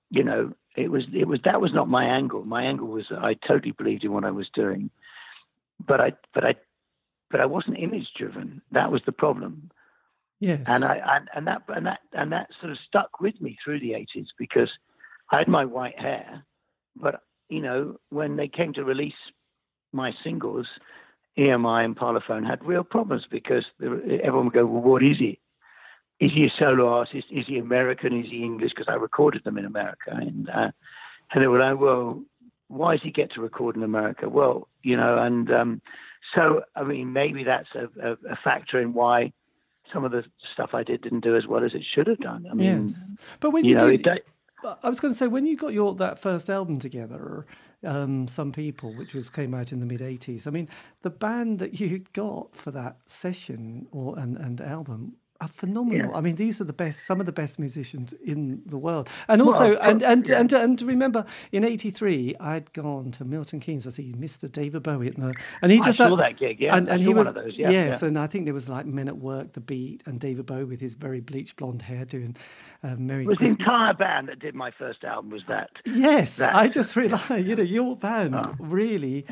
you 0.10 0.24
know, 0.24 0.54
it 0.76 0.92
was 0.92 1.04
it 1.14 1.28
was 1.28 1.40
that 1.46 1.62
was 1.62 1.74
not 1.74 1.90
my 1.90 2.06
angle. 2.06 2.46
My 2.46 2.64
angle 2.64 2.88
was 2.88 3.06
I 3.12 3.36
totally 3.48 3.72
believed 3.72 4.04
in 4.04 4.14
what 4.14 4.24
I 4.24 4.32
was 4.32 4.48
doing, 4.54 4.90
but 5.86 6.00
I 6.00 6.14
but 6.34 6.46
I 6.46 6.56
but 7.32 7.42
I 7.42 7.46
wasn't 7.46 7.80
image 7.80 8.08
driven. 8.18 8.62
That 8.72 8.92
was 8.92 9.02
the 9.06 9.12
problem, 9.12 9.72
yes. 10.40 10.62
and 10.68 10.84
I 10.84 11.02
and, 11.16 11.30
and 11.36 11.48
that 11.48 11.64
and 11.68 11.86
that 11.86 12.00
and 12.14 12.32
that 12.32 12.50
sort 12.60 12.72
of 12.72 12.78
stuck 12.88 13.20
with 13.20 13.40
me 13.42 13.58
through 13.64 13.80
the 13.80 13.94
eighties 13.94 14.28
because 14.38 14.70
I 15.32 15.38
had 15.40 15.48
my 15.48 15.66
white 15.66 16.00
hair, 16.00 16.44
but 16.96 17.22
you 17.50 17.62
know 17.62 17.98
when 18.10 18.36
they 18.36 18.48
came 18.48 18.74
to 18.74 18.84
release 18.84 19.14
my 19.92 20.14
singles, 20.24 20.68
EMI 21.38 21.86
and 21.86 21.96
Parlophone 21.96 22.48
had 22.48 22.64
real 22.66 22.84
problems 22.84 23.26
because 23.30 23.66
everyone 23.82 24.46
would 24.46 24.54
go, 24.54 24.66
well, 24.66 24.82
what 24.82 25.04
is 25.04 25.18
he? 25.18 25.40
Is 26.20 26.32
he 26.34 26.46
a 26.46 26.54
solo 26.60 26.90
artist? 26.90 27.28
Is 27.32 27.46
he 27.48 27.58
American? 27.58 28.20
Is 28.20 28.30
he 28.30 28.44
English? 28.44 28.72
Because 28.76 28.90
I 28.90 28.96
recorded 28.96 29.44
them 29.46 29.58
in 29.58 29.66
America, 29.66 30.12
and 30.12 30.50
uh, 30.50 30.72
and 31.32 31.44
they 31.44 31.48
were 31.48 31.60
like, 31.60 31.80
well, 31.80 32.22
why 32.68 32.96
does 32.96 33.04
he 33.04 33.12
get 33.12 33.32
to 33.34 33.42
record 33.42 33.78
in 33.78 33.84
America? 33.84 34.28
Well, 34.28 34.68
you 34.84 34.98
know, 34.98 35.18
and 35.18 35.52
um, 35.52 35.82
so 36.36 36.64
I 36.76 36.84
mean, 36.84 37.14
maybe 37.14 37.44
that's 37.44 37.70
a, 37.74 37.88
a, 38.06 38.12
a 38.32 38.36
factor 38.44 38.82
in 38.82 38.94
why 38.94 39.32
some 39.94 40.04
of 40.04 40.12
the 40.12 40.26
stuff 40.54 40.72
I 40.74 40.84
did 40.84 41.02
didn't 41.02 41.22
do 41.22 41.38
as 41.38 41.48
well 41.48 41.64
as 41.64 41.74
it 41.74 41.84
should 41.96 42.08
have 42.08 42.20
done. 42.20 42.46
I 42.52 42.54
mean, 42.54 42.90
yes. 42.90 43.12
But 43.40 43.52
when 43.52 43.64
you, 43.64 43.72
you 43.72 43.78
know, 43.78 43.90
did, 43.90 44.06
it, 44.06 44.28
I 44.64 44.90
was 44.90 45.00
going 45.00 45.14
to 45.14 45.18
say 45.18 45.28
when 45.28 45.46
you 45.46 45.56
got 45.56 45.74
your 45.74 45.96
that 45.96 46.20
first 46.20 46.50
album 46.50 46.80
together, 46.80 47.46
um, 47.84 48.28
some 48.28 48.52
people, 48.52 48.94
which 48.94 49.14
was 49.14 49.30
came 49.30 49.54
out 49.54 49.72
in 49.72 49.80
the 49.80 49.86
mid 49.86 50.02
'80s. 50.02 50.48
I 50.48 50.52
mean, 50.52 50.70
the 51.02 51.10
band 51.10 51.60
that 51.60 51.80
you 51.80 52.04
got 52.14 52.56
for 52.56 52.72
that 52.72 52.98
session 53.06 53.88
or 53.92 54.18
and, 54.20 54.38
and 54.38 54.60
album 54.62 55.16
are 55.42 55.48
phenomenal. 55.48 56.10
Yeah. 56.12 56.18
I 56.18 56.22
mean, 56.22 56.36
these 56.36 56.60
are 56.60 56.66
the 56.66 56.74
best, 56.74 57.06
some 57.06 57.20
of 57.20 57.26
the 57.26 57.32
best 57.32 57.60
musicians 57.60 58.14
in 58.26 58.62
the 58.66 58.78
world. 58.78 59.08
And 59.28 59.42
also, 59.42 59.72
Well, 59.72 59.80
and 59.82 60.04
and, 60.04 60.28
yeah. 60.28 60.40
and 60.40 60.52
and 60.54 60.80
to 60.80 60.86
remember, 60.86 61.26
in 61.52 61.64
'83, 61.64 62.36
I'd 62.40 62.72
gone 62.74 63.12
to 63.12 63.26
Milton 63.26 63.60
Keynes 63.60 63.84
to 63.84 63.92
see 63.92 64.14
Mr. 64.14 64.52
David 64.52 64.84
Bowie, 64.84 65.08
at 65.08 65.16
the, 65.16 65.34
and 65.62 65.72
he 65.72 65.80
I 65.80 65.86
just 65.86 65.98
saw 65.98 66.16
that 66.18 66.38
gig, 66.38 66.60
yeah. 66.60 66.76
and, 66.76 66.90
and 66.90 67.02
he 67.02 67.08
was 67.08 67.26
one 67.26 67.28
of 67.28 67.36
those, 67.36 67.58
yeah, 67.58 67.70
yes, 67.70 68.02
yeah. 68.02 68.08
and 68.10 68.20
I 68.20 68.28
think 68.28 68.46
there 68.46 68.54
was 68.54 68.68
like 68.70 68.86
Men 68.86 69.08
at 69.08 69.18
Work, 69.18 69.54
The 69.54 69.62
Beat, 69.62 70.04
and 70.06 70.20
David 70.20 70.46
Bowie 70.46 70.66
with 70.66 70.82
his 70.82 70.96
very 70.96 71.22
bleached 71.22 71.56
blonde 71.58 71.84
hair 71.84 72.06
doing 72.06 72.36
uh, 72.84 72.96
Merry 72.96 73.24
it 73.24 73.28
was 73.28 73.38
the 73.40 73.46
entire 73.46 73.94
band 73.94 74.30
that 74.30 74.40
did 74.40 74.56
my 74.56 74.72
first 74.72 75.04
album 75.04 75.32
was 75.32 75.44
that. 75.48 75.70
Yes, 75.86 76.38
that- 76.38 76.56
I 76.56 76.68
just 76.68 76.96
realised, 76.96 77.30
you 77.46 77.56
know, 77.56 77.64
your 77.64 77.96
band 77.96 78.36
Oh. 78.36 78.56
really 78.60 79.26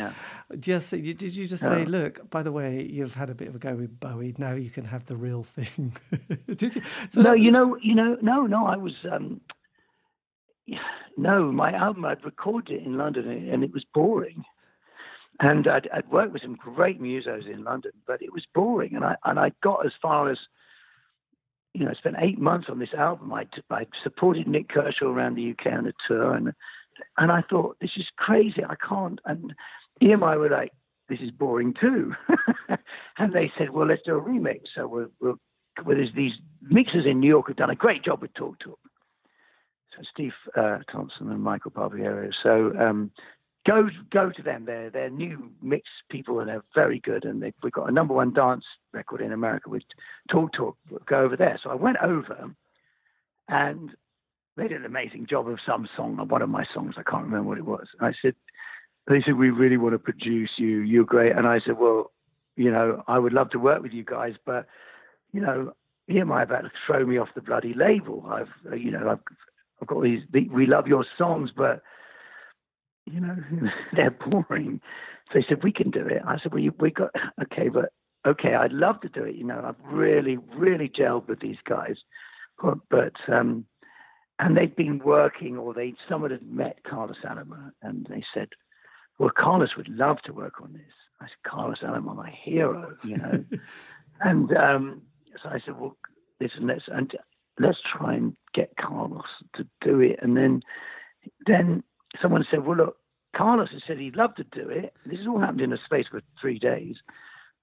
just, 0.60 0.92
you, 0.94 1.14
did 1.14 1.36
you 1.36 1.48
just 1.48 1.62
say, 1.64 1.86
look, 1.86 2.30
by 2.30 2.42
the 2.44 2.52
way, 2.52 2.82
you've 2.90 3.14
had 3.16 3.30
a 3.30 3.36
bit 3.36 3.48
of 3.50 3.56
a 3.56 3.60
go 3.60 3.76
with 3.76 4.00
Bowie, 4.00 4.34
now 4.38 4.54
you 4.54 4.70
can 4.70 4.86
have 4.86 5.06
the 5.06 5.16
real 5.18 5.44
thing. 5.44 5.96
did 6.56 6.76
you? 6.76 6.82
So 7.10 7.22
no, 7.22 7.34
you 7.34 7.52
know, 7.52 7.78
you 7.82 7.96
know, 7.96 8.18
no, 8.22 8.44
no. 8.44 8.66
I 8.66 8.78
was, 8.78 8.94
um, 9.12 9.42
no, 11.18 11.52
my 11.52 11.72
album 11.74 12.06
I'd 12.06 12.24
recorded 12.26 12.82
it 12.82 12.86
in 12.86 12.98
London 12.98 13.30
and 13.30 13.64
it 13.64 13.74
was 13.74 13.86
boring. 13.94 14.44
And 15.40 15.68
I'd, 15.68 15.88
I'd 15.94 16.10
worked 16.10 16.34
with 16.34 16.42
some 16.42 16.56
great 16.56 17.00
musos 17.00 17.52
in 17.52 17.64
London, 17.64 17.92
but 18.08 18.22
it 18.24 18.34
was 18.34 18.46
boring. 18.56 18.96
And 18.96 19.06
I 19.06 19.16
and 19.26 19.40
I 19.40 19.52
got 19.62 19.86
as 19.86 19.92
far 20.02 20.32
as, 20.32 20.38
you 21.74 21.86
know, 21.86 21.92
I 21.92 21.94
spent 21.94 22.16
eight 22.20 22.40
months 22.40 22.68
on 22.70 22.80
this 22.80 22.94
album. 22.98 23.32
I 23.32 23.46
I 23.70 23.86
supported 24.04 24.48
Nik 24.48 24.70
Kershaw 24.70 25.06
around 25.06 25.36
the 25.36 25.52
UK 25.52 25.74
on 25.74 25.88
a 25.88 25.94
tour, 26.08 26.34
and 26.34 26.54
and 27.18 27.32
I 27.32 27.44
thought 27.48 27.78
this 27.80 27.92
is 27.98 28.08
crazy. 28.18 28.64
I 28.64 28.76
can't. 28.76 29.20
And 29.26 29.54
EMI 30.02 30.40
were 30.40 30.50
like, 30.50 30.72
this 31.10 31.20
is 31.20 31.32
boring 31.32 31.74
too. 31.80 32.14
and 33.18 33.34
they 33.34 33.52
said, 33.58 33.70
well, 33.70 33.88
let's 33.88 34.02
do 34.06 34.18
a 34.18 34.22
remix. 34.22 34.62
So 34.76 34.88
we'll, 34.88 35.10
we'll 35.22 35.40
well, 35.86 35.98
there's 35.98 36.14
these 36.16 36.34
mixers 36.62 37.06
in 37.06 37.20
New 37.20 37.28
York 37.28 37.48
who've 37.48 37.56
done 37.56 37.70
a 37.70 37.76
great 37.76 38.04
job 38.04 38.22
with 38.22 38.34
Talk 38.34 38.60
Talk. 38.60 38.80
So 39.96 40.04
Steve 40.12 40.34
uh, 40.56 40.80
Thompson 40.92 41.32
and 41.32 41.42
Michael 41.42 41.72
Barbiero. 41.72 42.32
So 42.44 42.74
um, 42.80 43.12
go 43.68 43.90
go 44.12 44.32
to 44.32 44.44
them. 44.44 44.66
They're 44.66 44.90
they're 44.90 45.10
new 45.10 45.52
mix 45.62 45.84
people 46.10 46.40
and 46.40 46.50
they're 46.50 46.64
very 46.76 47.00
good. 47.00 47.26
And 47.26 47.42
they, 47.42 47.54
we've 47.64 47.72
got 47.72 47.90
a 47.90 47.94
number 47.94 48.14
one 48.14 48.34
dance 48.34 48.66
record 48.94 49.22
in 49.22 49.32
America 49.32 49.70
with 49.70 49.84
Talk 50.30 50.54
Talk. 50.54 50.78
Go 51.06 51.22
over 51.22 51.36
there. 51.36 51.60
So 51.62 51.70
I 51.70 51.76
went 51.76 51.98
over, 52.04 52.52
and 53.48 53.92
they 54.56 54.68
did 54.68 54.80
an 54.80 54.86
amazing 54.86 55.28
job 55.30 55.48
of 55.48 55.60
some 55.66 55.88
song. 55.96 56.18
One 56.28 56.42
of 56.42 56.50
my 56.50 56.66
songs, 56.74 56.96
I 56.98 57.04
can't 57.04 57.24
remember 57.24 57.50
what 57.50 57.58
it 57.58 57.66
was. 57.66 57.88
And 58.00 58.08
I 58.08 58.14
said, 58.22 58.36
they 59.08 59.22
said 59.24 59.36
we 59.36 59.52
really 59.52 59.78
want 59.78 59.94
to 59.94 60.00
produce 60.00 60.52
you. 60.58 60.80
You're 60.80 61.06
great. 61.06 61.36
And 61.36 61.48
I 61.48 61.60
said, 61.66 61.78
well, 61.78 62.12
you 62.56 62.72
know, 62.72 63.04
I 63.08 63.20
would 63.20 63.34
love 63.34 63.52
to 63.52 63.60
work 63.60 63.82
with 63.84 63.94
you 63.94 64.04
guys, 64.04 64.34
but 64.46 64.68
you 65.34 65.42
know, 65.42 65.74
here 66.08 66.22
am 66.22 66.32
I 66.32 66.44
about 66.44 66.62
to 66.62 66.72
throw 66.86 67.06
me 67.06 67.18
off 67.18 67.30
the 67.36 67.42
bloody 67.42 67.74
label. 67.74 68.26
I've, 68.30 68.72
uh, 68.72 68.76
you 68.76 68.92
know, 68.92 69.10
I've, 69.10 69.20
I've 69.82 69.88
got 69.88 70.02
these. 70.02 70.22
The, 70.32 70.48
we 70.50 70.66
love 70.66 70.88
your 70.88 71.06
songs, 71.18 71.52
but 71.56 71.82
you 73.06 73.20
know, 73.20 73.36
they're 73.94 74.12
boring. 74.12 74.82
So 75.28 75.40
they 75.40 75.46
said 75.48 75.64
we 75.64 75.72
can 75.72 75.92
do 75.92 76.06
it. 76.08 76.22
I 76.26 76.38
said, 76.40 76.54
well, 76.54 76.62
you, 76.62 76.74
we 76.80 76.92
got 76.92 77.12
okay, 77.44 77.70
but 77.70 77.92
okay, 78.26 78.56
I'd 78.56 78.74
love 78.74 79.02
to 79.02 79.10
do 79.10 79.24
it. 79.24 79.36
You 79.36 79.46
know, 79.46 79.64
I've 79.66 79.92
really, 79.92 80.38
really 80.56 80.90
gelled 80.90 81.28
with 81.28 81.40
these 81.40 81.58
guys, 81.68 81.98
but, 82.62 82.78
but 82.90 83.14
um, 83.28 83.66
and 84.40 84.56
they'd 84.56 84.76
been 84.76 85.00
working, 85.00 85.58
or 85.58 85.74
they 85.74 85.96
someone 86.08 86.32
had 86.32 86.48
met 86.48 86.80
Carlos 86.88 87.18
Alomar 87.26 87.72
and 87.82 88.06
they 88.10 88.24
said, 88.34 88.50
well, 89.18 89.32
Carlos 89.36 89.76
would 89.76 89.90
love 89.90 90.22
to 90.26 90.34
work 90.34 90.62
on 90.62 90.74
this. 90.74 90.82
I 91.20 91.26
said, 91.26 91.50
Carlos 91.50 91.80
Alomar, 91.82 92.16
my 92.16 92.30
hero, 92.44 92.96
you 93.04 93.18
know. 93.18 93.46
And 94.20 94.52
um, 94.58 95.04
so 95.42 95.50
I 95.50 95.60
said, 95.64 95.80
well, 95.80 95.98
listen, 96.40 96.68
let's 96.68 96.86
and 96.88 97.12
let's 97.60 97.80
try 97.82 98.16
and 98.16 98.36
get 98.54 98.76
Carlos 98.80 99.26
to 99.56 99.68
do 99.82 100.00
it. 100.00 100.20
And 100.22 100.38
then 100.38 100.62
then 101.46 101.84
someone 102.22 102.46
said, 102.50 102.66
well, 102.66 102.78
look, 102.78 102.98
Carlos 103.36 103.70
has 103.72 103.82
said 103.88 104.00
he'd 104.00 104.16
love 104.16 104.36
to 104.36 104.44
do 104.44 104.70
it. 104.70 104.94
This 105.06 105.20
has 105.20 105.28
all 105.28 105.40
happened 105.40 105.62
in 105.62 105.74
a 105.74 105.78
space 105.86 106.06
of 106.14 106.22
three 106.40 106.60
days. 106.60 106.96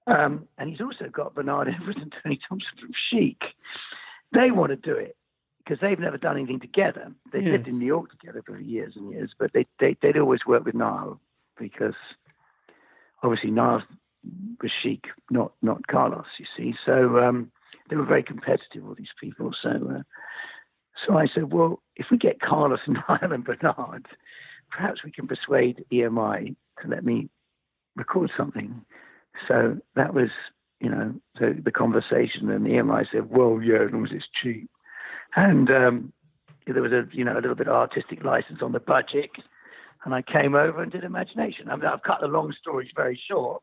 Um, 0.07 0.47
and 0.57 0.69
he's 0.69 0.81
also 0.81 1.09
got 1.11 1.33
Bernard 1.35 1.67
Everett 1.81 1.97
and 1.97 2.13
Tony 2.23 2.39
Thompson 2.47 2.71
from 2.79 2.91
Chic. 3.09 3.41
They 4.31 4.51
want 4.51 4.69
to 4.69 4.75
do 4.75 4.95
it 4.95 5.15
because 5.63 5.79
they've 5.81 5.99
never 5.99 6.17
done 6.17 6.37
anything 6.37 6.59
together. 6.59 7.11
They 7.31 7.41
lived 7.41 7.67
in 7.67 7.79
New 7.79 7.85
York 7.85 8.11
together 8.11 8.43
for 8.45 8.59
years 8.59 8.93
and 8.95 9.11
years, 9.11 9.31
but 9.37 9.51
they, 9.53 9.65
they, 9.79 9.97
they'd 10.01 10.17
always 10.17 10.45
work 10.45 10.63
with 10.63 10.75
Nile 10.75 11.19
because 11.57 11.95
obviously 13.23 13.49
Niles 13.49 13.83
was 14.61 14.71
Chic, 14.81 15.05
not 15.29 15.53
not 15.61 15.87
Carlos. 15.87 16.25
You 16.37 16.45
see, 16.55 16.75
so 16.85 17.19
um, 17.19 17.51
they 17.89 17.95
were 17.95 18.05
very 18.05 18.23
competitive, 18.23 18.85
all 18.85 18.95
these 18.95 19.13
people. 19.19 19.51
So, 19.61 19.69
uh, 19.69 20.03
so 21.05 21.17
I 21.17 21.27
said, 21.33 21.53
well, 21.53 21.81
if 21.95 22.07
we 22.09 22.17
get 22.17 22.41
Carlos, 22.41 22.79
and 22.85 22.97
Nile, 23.09 23.31
and 23.31 23.43
Bernard, 23.43 24.07
perhaps 24.71 25.03
we 25.03 25.11
can 25.11 25.27
persuade 25.27 25.85
EMI 25.91 26.55
to 26.81 26.87
let 26.87 27.03
me 27.03 27.29
record 27.95 28.31
something. 28.35 28.81
So 29.47 29.77
that 29.95 30.13
was, 30.13 30.29
you 30.79 30.89
know, 30.89 31.13
the, 31.39 31.59
the 31.63 31.71
conversation, 31.71 32.49
and 32.49 32.65
EMI 32.65 33.05
said, 33.11 33.29
well, 33.29 33.61
yeah, 33.61 33.85
as 33.85 33.91
long 33.91 34.05
as 34.05 34.11
it's 34.13 34.27
cheap, 34.41 34.69
and 35.35 35.69
um, 35.69 36.13
there 36.65 36.81
was 36.81 36.91
a, 36.91 37.05
you 37.11 37.23
know, 37.23 37.33
a 37.33 37.41
little 37.41 37.55
bit 37.55 37.67
of 37.67 37.75
artistic 37.75 38.23
license 38.23 38.59
on 38.61 38.71
the 38.71 38.79
budget. 38.79 39.31
And 40.03 40.13
I 40.13 40.21
came 40.21 40.55
over 40.55 40.81
and 40.81 40.91
did 40.91 41.03
Imagination. 41.03 41.69
I 41.69 41.75
mean, 41.75 41.85
I've 41.85 42.03
cut 42.03 42.21
the 42.21 42.27
long 42.27 42.53
stories 42.59 42.91
very 42.95 43.19
short. 43.27 43.61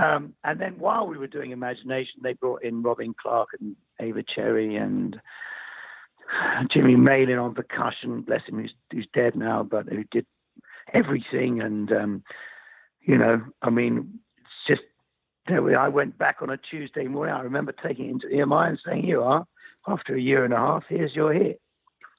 Um, 0.00 0.34
and 0.42 0.60
then 0.60 0.74
while 0.78 1.06
we 1.06 1.18
were 1.18 1.26
doing 1.26 1.52
Imagination, 1.52 2.20
they 2.22 2.32
brought 2.32 2.64
in 2.64 2.82
Robin 2.82 3.14
Clark 3.20 3.50
and 3.60 3.76
Ava 4.00 4.22
Cherry 4.22 4.76
and 4.76 5.20
Jimmy 6.72 6.96
Maelen 6.96 7.42
on 7.42 7.54
percussion, 7.54 8.22
bless 8.22 8.42
him, 8.48 8.60
who's, 8.60 8.74
who's 8.90 9.06
dead 9.14 9.36
now, 9.36 9.62
but 9.62 9.86
who 9.88 10.04
did 10.10 10.26
everything. 10.92 11.60
And, 11.60 11.92
um, 11.92 12.24
you 13.02 13.16
know, 13.16 13.42
I 13.62 13.70
mean, 13.70 14.18
it's 14.38 14.50
just, 14.66 14.82
there 15.46 15.62
we, 15.62 15.74
I 15.74 15.88
went 15.88 16.18
back 16.18 16.38
on 16.40 16.50
a 16.50 16.56
Tuesday 16.56 17.06
morning. 17.06 17.34
I 17.34 17.42
remember 17.42 17.72
taking 17.72 18.06
it 18.06 18.10
into 18.12 18.26
EMI 18.28 18.70
and 18.70 18.80
saying, 18.84 19.02
Here 19.02 19.18
you 19.18 19.22
are, 19.22 19.46
after 19.86 20.14
a 20.14 20.20
year 20.20 20.44
and 20.44 20.54
a 20.54 20.58
half, 20.58 20.84
here's 20.88 21.14
your 21.14 21.32
hit. 21.32 21.60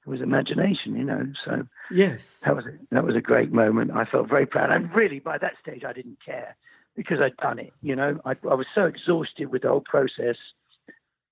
It 0.06 0.10
was 0.10 0.22
imagination, 0.22 0.96
you 0.96 1.04
know. 1.04 1.26
So 1.44 1.68
yes, 1.90 2.42
that 2.46 2.56
was 2.56 2.66
a, 2.66 2.78
that 2.92 3.04
was 3.04 3.16
a 3.16 3.22
great 3.22 3.52
moment. 3.52 3.90
I 3.90 4.06
felt 4.06 4.30
very 4.30 4.46
proud, 4.46 4.70
and 4.70 4.94
really 4.94 5.18
by 5.18 5.40
that 5.40 5.54
stage 5.60 5.84
I 5.84 5.94
didn't 5.94 6.20
care 6.24 6.56
because 6.96 7.20
I'd 7.22 7.38
done 7.38 7.60
it. 7.60 7.74
You 7.82 7.96
know, 7.96 8.20
I, 8.26 8.32
I 8.50 8.54
was 8.54 8.68
so 8.74 8.86
exhausted 8.86 9.52
with 9.52 9.64
the 9.64 9.70
whole 9.70 9.82
process. 9.82 10.38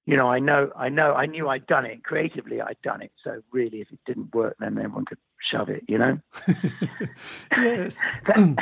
You 0.05 0.17
know, 0.17 0.27
I 0.27 0.39
know, 0.39 0.69
I 0.75 0.89
know, 0.89 1.13
I 1.13 1.25
knew 1.25 1.47
I'd 1.47 1.65
done 1.65 1.85
it 1.85 2.03
creatively. 2.03 2.59
I'd 2.61 2.81
done 2.83 3.01
it. 3.01 3.11
So 3.23 3.41
really, 3.51 3.81
if 3.81 3.91
it 3.91 3.99
didn't 4.05 4.35
work, 4.35 4.57
then 4.59 4.77
everyone 4.77 5.05
could 5.05 5.19
shove 5.51 5.69
it. 5.69 5.83
You 5.87 5.97
know. 5.97 6.19
yes. 7.57 7.95
That, 8.25 8.57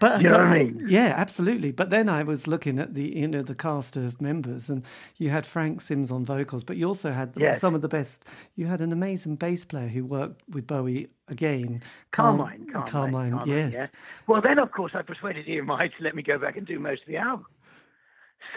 But, 0.00 0.20
You 0.20 0.28
know 0.28 0.36
but- 0.36 0.46
what 0.46 0.52
I 0.54 0.58
mean? 0.64 0.84
Yeah, 0.86 1.14
absolutely. 1.16 1.72
But 1.72 1.90
then 1.90 2.08
I 2.08 2.22
was 2.22 2.46
looking 2.46 2.78
at 2.78 2.94
the 2.94 3.16
you 3.16 3.26
know 3.26 3.42
the 3.42 3.54
cast 3.54 3.96
of 3.96 4.20
members, 4.20 4.68
and 4.68 4.84
you 5.16 5.30
had 5.30 5.46
Frank 5.46 5.80
Simms 5.80 6.12
on 6.12 6.24
vocals, 6.24 6.62
but 6.62 6.76
you 6.76 6.86
also 6.86 7.10
had 7.12 7.32
Yes. 7.36 7.60
some 7.60 7.74
of 7.74 7.80
the 7.80 7.88
best. 7.88 8.24
You 8.54 8.66
had 8.66 8.80
an 8.80 8.92
amazing 8.92 9.36
bass 9.36 9.64
player 9.64 9.88
who 9.88 10.04
worked 10.04 10.42
with 10.48 10.66
Bowie 10.66 11.08
again, 11.28 11.82
Carmine, 12.10 12.66
Carmine, 12.70 12.90
Carmine, 12.90 13.30
Carmine, 13.32 13.48
yes. 13.48 13.72
yeah. 13.74 13.86
Well, 14.26 14.42
then 14.42 14.58
of 14.58 14.70
course 14.72 14.92
I 14.94 15.02
persuaded 15.02 15.46
EMI 15.46 15.88
to 15.96 16.02
let 16.04 16.14
me 16.14 16.22
go 16.22 16.38
back 16.38 16.56
and 16.56 16.66
do 16.66 16.78
most 16.78 17.02
of 17.02 17.08
the 17.08 17.16
album. 17.16 17.46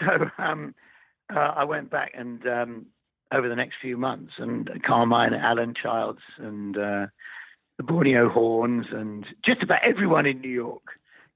So 0.00 0.30
um, 0.38 0.74
uh, 1.34 1.38
I 1.56 1.64
went 1.64 1.90
back 1.90 2.12
and 2.14 2.46
um, 2.46 2.86
over 3.32 3.48
the 3.48 3.56
next 3.56 3.74
few 3.80 3.96
months, 3.96 4.34
and 4.38 4.70
Carmine, 4.86 5.34
Alan 5.34 5.74
Childs, 5.74 6.20
and 6.38 6.76
uh, 6.78 7.06
the 7.76 7.82
Borneo 7.82 8.28
Horns, 8.28 8.86
and 8.92 9.26
just 9.44 9.62
about 9.62 9.80
everyone 9.84 10.24
in 10.24 10.40
New 10.40 10.48
York 10.50 10.82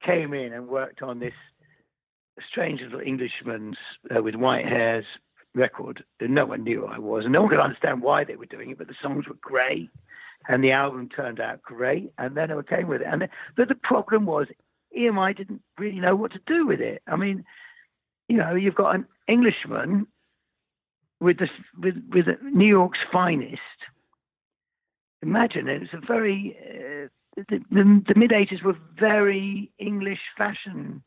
came 0.07 0.33
in 0.33 0.53
and 0.53 0.69
worked 0.69 1.03
on 1.03 1.19
this 1.19 1.35
strange 2.51 2.81
little 2.81 3.01
Englishman's 3.01 3.77
uh, 4.15 4.23
with 4.23 4.35
white 4.35 4.67
hairs 4.67 5.05
record 5.55 6.05
that 6.21 6.31
no 6.31 6.47
one 6.47 6.65
knew 6.65 6.83
who 6.83 6.87
I 6.87 6.99
was, 6.99 7.25
and 7.25 7.33
no 7.33 7.43
one 7.43 7.51
could 7.51 7.61
understand 7.61 8.03
why 8.03 8.25
they 8.25 8.37
were 8.37 8.47
doing 8.47 8.71
it, 8.71 8.79
but 8.79 8.89
the 8.89 8.95
songs 9.03 9.27
were 9.27 9.37
great 9.41 9.91
and 10.49 10.63
the 10.63 10.73
album 10.73 11.09
turned 11.09 11.41
out 11.41 11.63
great, 11.63 12.13
and 12.19 12.37
then 12.37 12.51
it 12.51 12.69
came 12.69 12.89
with 12.89 13.01
it. 13.01 13.09
And 13.11 13.23
the, 13.23 13.29
but 13.57 13.69
the 13.69 13.75
problem 13.75 14.27
was 14.27 14.47
EMI 14.97 15.37
didn't 15.37 15.63
really 15.79 16.01
know 16.01 16.17
what 16.17 16.33
to 16.33 16.41
do 16.47 16.67
with 16.67 16.81
it. 16.81 17.03
I 17.07 17.17
mean, 17.17 17.45
you 18.29 18.37
know, 18.37 18.55
you've 18.55 18.75
got 18.75 18.95
an 18.95 19.07
Englishman 19.29 20.07
with 21.21 21.39
this 21.39 21.51
with 21.79 21.97
with 22.13 22.27
New 22.43 22.69
York's 22.69 22.99
finest. 23.13 23.61
Imagine 25.23 25.69
it, 25.69 25.83
it's 25.83 25.93
a 25.95 26.07
very 26.07 26.57
uh, 26.61 27.09
the, 27.37 27.45
the, 27.71 28.03
the 28.09 28.15
mid 28.19 28.31
'80s 28.31 28.63
were 28.63 28.77
very 28.99 29.71
English 29.79 30.21
fashion 30.37 31.03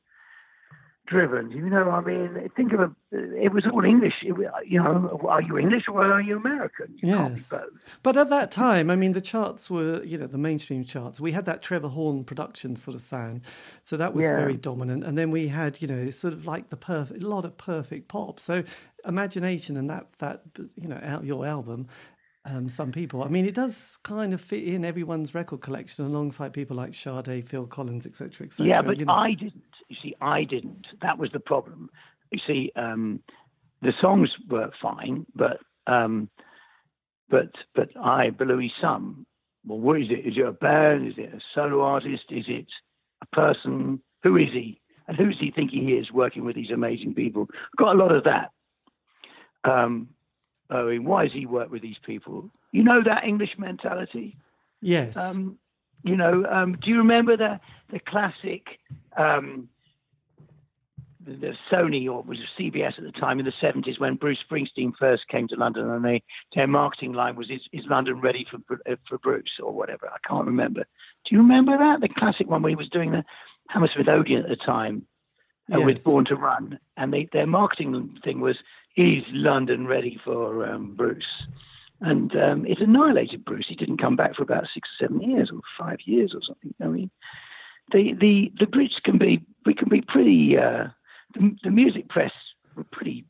driven. 1.08 1.50
You 1.50 1.68
know, 1.68 1.90
I 1.90 2.02
mean, 2.02 2.50
think 2.56 2.72
of 2.72 2.80
a, 2.82 2.92
it 3.12 3.52
was 3.52 3.66
all 3.74 3.84
English. 3.84 4.14
It, 4.22 4.36
you 4.68 4.82
know, 4.82 5.20
are 5.28 5.42
you 5.42 5.58
English 5.58 5.84
or 5.88 6.04
are 6.04 6.22
you 6.22 6.38
American? 6.38 6.94
You 7.02 7.16
can't 7.16 7.34
be 7.34 7.40
Yes. 7.42 7.50
both. 7.50 7.64
But 8.04 8.16
at 8.16 8.30
that 8.30 8.52
time, 8.52 8.92
I 8.92 8.96
mean, 8.96 9.14
the 9.14 9.22
charts 9.22 9.72
were, 9.72 10.04
you 10.04 10.20
know, 10.20 10.28
the 10.28 10.38
mainstream 10.38 10.84
charts. 10.84 11.20
We 11.20 11.32
had 11.32 11.46
that 11.46 11.64
Trevor 11.64 11.88
Horn 11.88 12.24
production 12.26 12.76
sort 12.76 12.94
of 12.94 13.02
sound, 13.02 13.42
so 13.84 13.98
that 13.98 14.14
was 14.14 14.26
Yeah. 14.26 14.36
very 14.36 14.56
dominant. 14.58 15.04
And 15.04 15.18
then 15.18 15.32
we 15.32 15.48
had, 15.48 15.82
you 15.82 15.88
know, 15.88 16.12
sort 16.12 16.34
of 16.34 16.46
like 16.46 16.70
the 16.70 16.78
perfect, 16.78 17.24
a 17.24 17.28
lot 17.28 17.44
of 17.44 17.58
perfect 17.58 18.08
pop. 18.08 18.40
So 18.40 18.64
imagination 19.04 19.78
and 19.78 19.90
that 19.90 20.08
that 20.20 20.44
you 20.76 20.88
know, 20.88 21.00
out 21.02 21.24
your 21.24 21.44
album. 21.46 21.88
Um, 22.46 22.70
some 22.70 22.92
people, 22.92 23.24
I 23.24 23.28
mean, 23.28 23.46
it 23.46 23.54
does 23.54 23.98
kind 24.04 24.34
of 24.34 24.40
fit 24.40 24.64
in 24.64 24.86
everyone's 24.86 25.36
record 25.36 25.60
collection 25.60 26.06
alongside 26.06 26.54
people 26.54 26.78
like 26.78 26.96
Sade, 26.96 27.48
Phil 27.48 27.68
Collins, 27.68 28.06
etc., 28.06 28.48
etc. 28.48 28.66
Yeah, 28.66 28.82
but 28.82 28.98
you 28.98 29.06
know. 29.06 29.14
I 29.14 29.34
didn't. 29.34 29.64
You 29.90 29.98
see, 30.02 30.16
I 30.22 30.46
didn't. 30.46 30.88
That 31.02 31.18
was 31.18 31.32
the 31.32 31.40
problem. 31.40 31.90
You 32.32 32.40
see, 32.48 32.72
um, 32.76 33.22
the 33.82 33.94
songs 34.00 34.30
were 34.50 34.72
fine, 34.82 35.26
but 35.36 35.60
um, 35.86 36.30
but 37.30 37.52
but 37.76 37.90
I, 38.02 38.30
Belouis 38.30 38.72
Some. 38.82 39.26
Well, 39.66 39.80
what 39.80 40.02
is 40.02 40.08
it? 40.10 40.26
Is 40.26 40.38
it 40.38 40.46
a 40.46 40.54
band? 40.54 41.08
Is 41.08 41.16
it 41.18 41.34
a 41.34 41.40
solo 41.54 41.82
artist? 41.82 42.24
Is 42.30 42.46
it 42.48 42.68
a 43.22 43.26
person? 43.36 44.02
Who 44.24 44.38
is 44.38 44.50
he? 44.54 44.80
And 45.08 45.18
who 45.18 45.26
does 45.26 45.40
he 45.40 45.52
think 45.52 45.72
he 45.72 45.94
is 45.94 46.12
working 46.12 46.46
with 46.46 46.56
these 46.56 46.72
amazing 46.72 47.16
people? 47.16 47.48
Got 47.78 47.96
a 47.96 47.98
lot 47.98 48.16
of 48.16 48.24
that. 48.26 48.52
Um, 49.64 50.10
I 50.70 50.84
mean, 50.84 51.04
why 51.04 51.26
does 51.26 51.34
he 51.34 51.46
work 51.46 51.72
with 51.72 51.82
these 51.82 51.98
people? 52.06 52.50
You 52.72 52.84
know 52.84 53.02
that 53.04 53.24
English 53.24 53.58
mentality. 53.58 54.38
yes, 54.82 55.18
Um, 55.18 55.58
you 56.04 56.16
know, 56.16 56.46
um, 56.50 56.78
do 56.82 56.90
you 56.90 56.98
remember 56.98 57.36
the 57.36 57.60
the 57.92 58.00
classic 58.00 58.80
um, 59.18 59.68
the, 61.26 61.54
Sony 61.72 62.10
or 62.10 62.24
was 62.24 62.40
it 62.40 62.48
CBS 62.58 62.98
at 62.98 63.04
the 63.04 63.12
time 63.12 63.40
in 63.40 63.46
the 63.46 63.54
seventies 63.60 64.00
when 64.00 64.16
Bruce 64.16 64.40
Springsteen 64.50 64.94
first 64.98 65.28
came 65.28 65.48
to 65.50 65.56
London 65.56 65.90
and 65.90 66.04
they 66.04 66.24
their 66.56 66.68
marketing 66.68 67.14
line 67.14 67.36
was 67.36 67.50
"Is, 67.50 67.62
is 67.72 67.86
London 67.90 68.22
ready 68.22 68.46
for 68.50 68.58
uh, 68.90 68.96
for 69.08 69.18
Bruce?" 69.18 69.60
or 69.62 69.74
whatever. 69.74 70.08
I 70.08 70.28
can't 70.28 70.46
remember. 70.46 70.86
Do 71.26 71.36
you 71.36 71.40
remember 71.40 71.78
that 71.78 72.02
the 72.02 72.10
classic 72.10 72.50
one 72.50 72.62
where 72.62 72.70
he 72.70 72.76
was 72.76 72.90
doing 72.90 73.12
the 73.12 73.26
Hammersmith 73.68 74.08
Odeon 74.08 74.44
at 74.44 74.50
the 74.50 74.56
time 74.56 75.06
uh, 75.74 75.82
with 75.82 76.04
Born 76.04 76.26
to 76.26 76.36
Run, 76.36 76.80
and 76.98 77.14
they, 77.14 77.30
their 77.32 77.48
marketing 77.48 78.18
thing 78.24 78.40
was 78.40 78.58
"Is 78.96 79.24
London 79.32 79.88
ready 79.88 80.20
for 80.24 80.66
um, 80.66 80.96
Bruce?" 80.96 81.48
and 82.02 82.34
um, 82.36 82.66
it 82.66 82.80
annihilated 82.80 83.44
Bruce. 83.44 83.66
He 83.68 83.76
didn't 83.76 84.02
come 84.02 84.16
back 84.16 84.36
for 84.36 84.44
about 84.44 84.68
six 84.74 84.88
or 84.90 85.06
seven 85.06 85.22
years, 85.22 85.52
or 85.52 85.60
five 85.78 85.98
years, 86.06 86.34
or 86.34 86.42
something. 86.46 86.74
I 86.82 86.88
mean, 86.88 87.12
the 87.92 88.14
the 88.20 88.52
the 88.60 88.66
Brits 88.66 89.02
can 89.04 89.18
be 89.18 89.46
we 89.66 89.74
can 89.74 89.90
be 89.90 90.02
pretty. 90.02 90.58
Uh, 90.58 90.88
the, 91.34 91.56
the 91.64 91.72
music 91.72 92.10
press 92.10 92.32
were 92.76 92.86
pretty. 92.86 93.26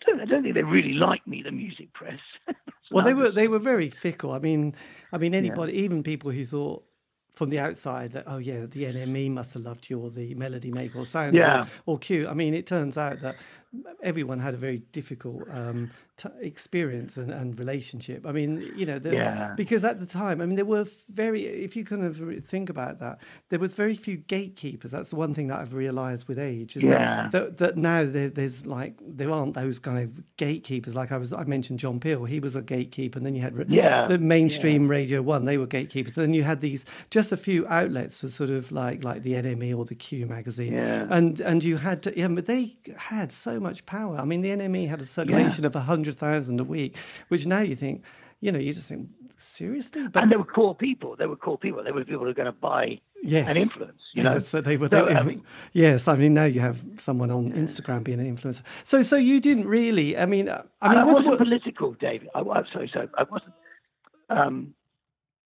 I 0.00 0.10
don't, 0.10 0.20
I 0.20 0.24
don't 0.26 0.42
think 0.42 0.54
they 0.54 0.62
really 0.62 0.92
like 0.92 1.26
me. 1.26 1.42
The 1.42 1.52
music 1.52 1.92
press. 1.92 2.20
Well, 2.90 3.04
they 3.04 3.12
were 3.12 3.30
they 3.30 3.48
were 3.48 3.58
very 3.58 3.90
fickle. 3.90 4.32
I 4.32 4.38
mean, 4.38 4.74
I 5.12 5.18
mean, 5.18 5.34
anybody, 5.34 5.74
even 5.74 6.02
people 6.02 6.30
who 6.30 6.46
thought 6.46 6.84
from 7.38 7.50
the 7.50 7.60
outside 7.60 8.10
that 8.12 8.24
oh 8.26 8.38
yeah, 8.38 8.66
the 8.66 8.82
NME 8.82 9.30
must 9.30 9.54
have 9.54 9.62
loved 9.62 9.88
you, 9.88 10.00
or 10.00 10.10
the 10.10 10.34
Melody 10.34 10.72
Maker, 10.72 10.98
or 10.98 11.06
Sounds, 11.06 11.36
Yeah. 11.36 11.66
or, 11.86 11.94
or 11.94 11.98
Q. 11.98 12.26
I 12.26 12.34
mean, 12.34 12.52
it 12.52 12.66
turns 12.66 12.98
out 12.98 13.20
that 13.22 13.36
everyone 14.02 14.40
had 14.40 14.54
a 14.54 14.56
very 14.56 14.78
difficult 14.90 15.48
um, 15.52 15.92
t- 16.18 16.28
experience 16.40 17.16
and, 17.16 17.30
and 17.30 17.58
relationship. 17.58 18.26
I 18.26 18.32
mean, 18.32 18.70
you 18.76 18.84
know, 18.84 18.98
the, 18.98 19.12
Yeah. 19.14 19.54
because 19.56 19.84
at 19.84 20.00
the 20.00 20.06
time, 20.06 20.40
I 20.42 20.46
mean, 20.46 20.56
there 20.56 20.64
were 20.64 20.86
very. 21.08 21.46
If 21.46 21.76
you 21.76 21.84
kind 21.84 22.04
of 22.04 22.44
think 22.44 22.68
about 22.68 22.98
that, 23.00 23.18
there 23.48 23.58
was 23.58 23.72
very 23.74 23.96
few 23.96 24.16
gatekeepers. 24.18 24.90
That's 24.90 25.10
the 25.10 25.16
one 25.16 25.32
thing 25.34 25.46
that 25.48 25.58
I've 25.60 25.74
realised 25.74 26.28
with 26.28 26.38
age 26.38 26.76
is 26.76 26.82
Yeah. 26.82 27.28
that, 27.32 27.32
that 27.32 27.56
that 27.58 27.76
now 27.76 28.04
there, 28.04 28.28
there's 28.30 28.66
like 28.66 28.94
there 29.00 29.30
aren't 29.30 29.54
those 29.54 29.78
kind 29.78 29.98
of 30.04 30.36
gatekeepers. 30.36 30.94
Like 30.94 31.12
I 31.12 31.16
was, 31.16 31.32
I 31.32 31.44
mentioned 31.44 31.78
John 31.78 32.00
Peel. 32.00 32.24
He 32.24 32.40
was 32.40 32.56
a 32.56 32.62
gatekeeper, 32.62 33.18
and 33.18 33.24
then 33.26 33.34
you 33.34 33.42
had 33.42 33.54
Yeah, 33.68 34.06
the 34.06 34.18
mainstream 34.18 34.88
Radio 34.88 35.22
One. 35.22 35.44
They 35.44 35.58
were 35.58 35.66
gatekeepers. 35.66 36.16
And 36.18 36.24
then 36.26 36.34
you 36.34 36.42
had 36.42 36.60
these 36.60 36.84
just 37.10 37.32
a 37.32 37.36
few 37.36 37.66
outlets 37.68 38.20
for 38.20 38.28
sort 38.28 38.50
of 38.50 38.72
like 38.72 39.04
like 39.04 39.22
the 39.22 39.34
NME 39.34 39.76
or 39.76 39.84
the 39.84 39.94
Q 39.94 40.26
magazine. 40.26 40.72
Yeah. 40.74 41.06
And 41.10 41.40
and 41.40 41.62
you 41.64 41.76
had 41.78 42.02
to, 42.04 42.18
yeah, 42.18 42.28
but 42.28 42.46
they 42.46 42.76
had 42.96 43.32
so 43.32 43.60
much 43.60 43.86
power. 43.86 44.16
I 44.18 44.24
mean, 44.24 44.40
the 44.42 44.50
NME 44.50 44.88
had 44.88 45.00
a 45.02 45.06
circulation 45.06 45.64
of 45.64 45.74
a 45.76 45.80
hundred 46.08 46.18
thousand 46.18 46.60
a 46.60 46.64
week, 46.64 46.96
which 47.28 47.46
now 47.46 47.60
you 47.60 47.76
think, 47.76 48.02
you 48.40 48.52
know, 48.52 48.58
you 48.58 48.72
just 48.72 48.88
think 48.88 49.08
seriously, 49.36 50.08
but 50.08 50.22
and 50.22 50.32
they 50.32 50.36
were 50.36 50.44
core 50.44 50.74
people. 50.74 51.16
They 51.16 51.26
were 51.26 51.36
core 51.36 51.58
people. 51.58 51.82
They 51.84 51.92
were 51.92 52.04
people 52.04 52.20
who 52.20 52.26
were 52.26 52.34
going 52.34 52.46
to 52.46 52.52
buy 52.52 53.00
yes. 53.22 53.48
an 53.48 53.56
influence. 53.56 54.00
You 54.14 54.22
Yeah, 54.22 54.30
know, 54.34 54.38
so 54.40 54.60
they 54.60 54.76
were. 54.76 54.88
So, 54.88 55.08
I 55.08 55.22
mean- 55.22 55.42
yes, 55.72 56.08
I 56.08 56.16
mean 56.16 56.34
now 56.34 56.44
you 56.44 56.60
have 56.60 56.78
someone 56.98 57.30
on 57.30 57.52
Instagram 57.52 58.04
being 58.04 58.20
an 58.20 58.36
influencer. 58.36 58.62
So, 58.84 59.02
so 59.02 59.16
you 59.16 59.40
didn't 59.40 59.66
really. 59.66 60.16
I 60.18 60.26
mean, 60.26 60.48
I 60.48 60.88
mean, 60.88 60.98
I 60.98 61.04
wasn't 61.04 61.28
what, 61.28 61.38
political, 61.38 61.92
David. 61.94 62.28
I 62.34 62.42
was 62.42 62.66
sorry, 62.72 62.90
sorry. 62.92 63.08
I 63.16 63.24
wasn't. 63.24 63.54
Um, 64.30 64.74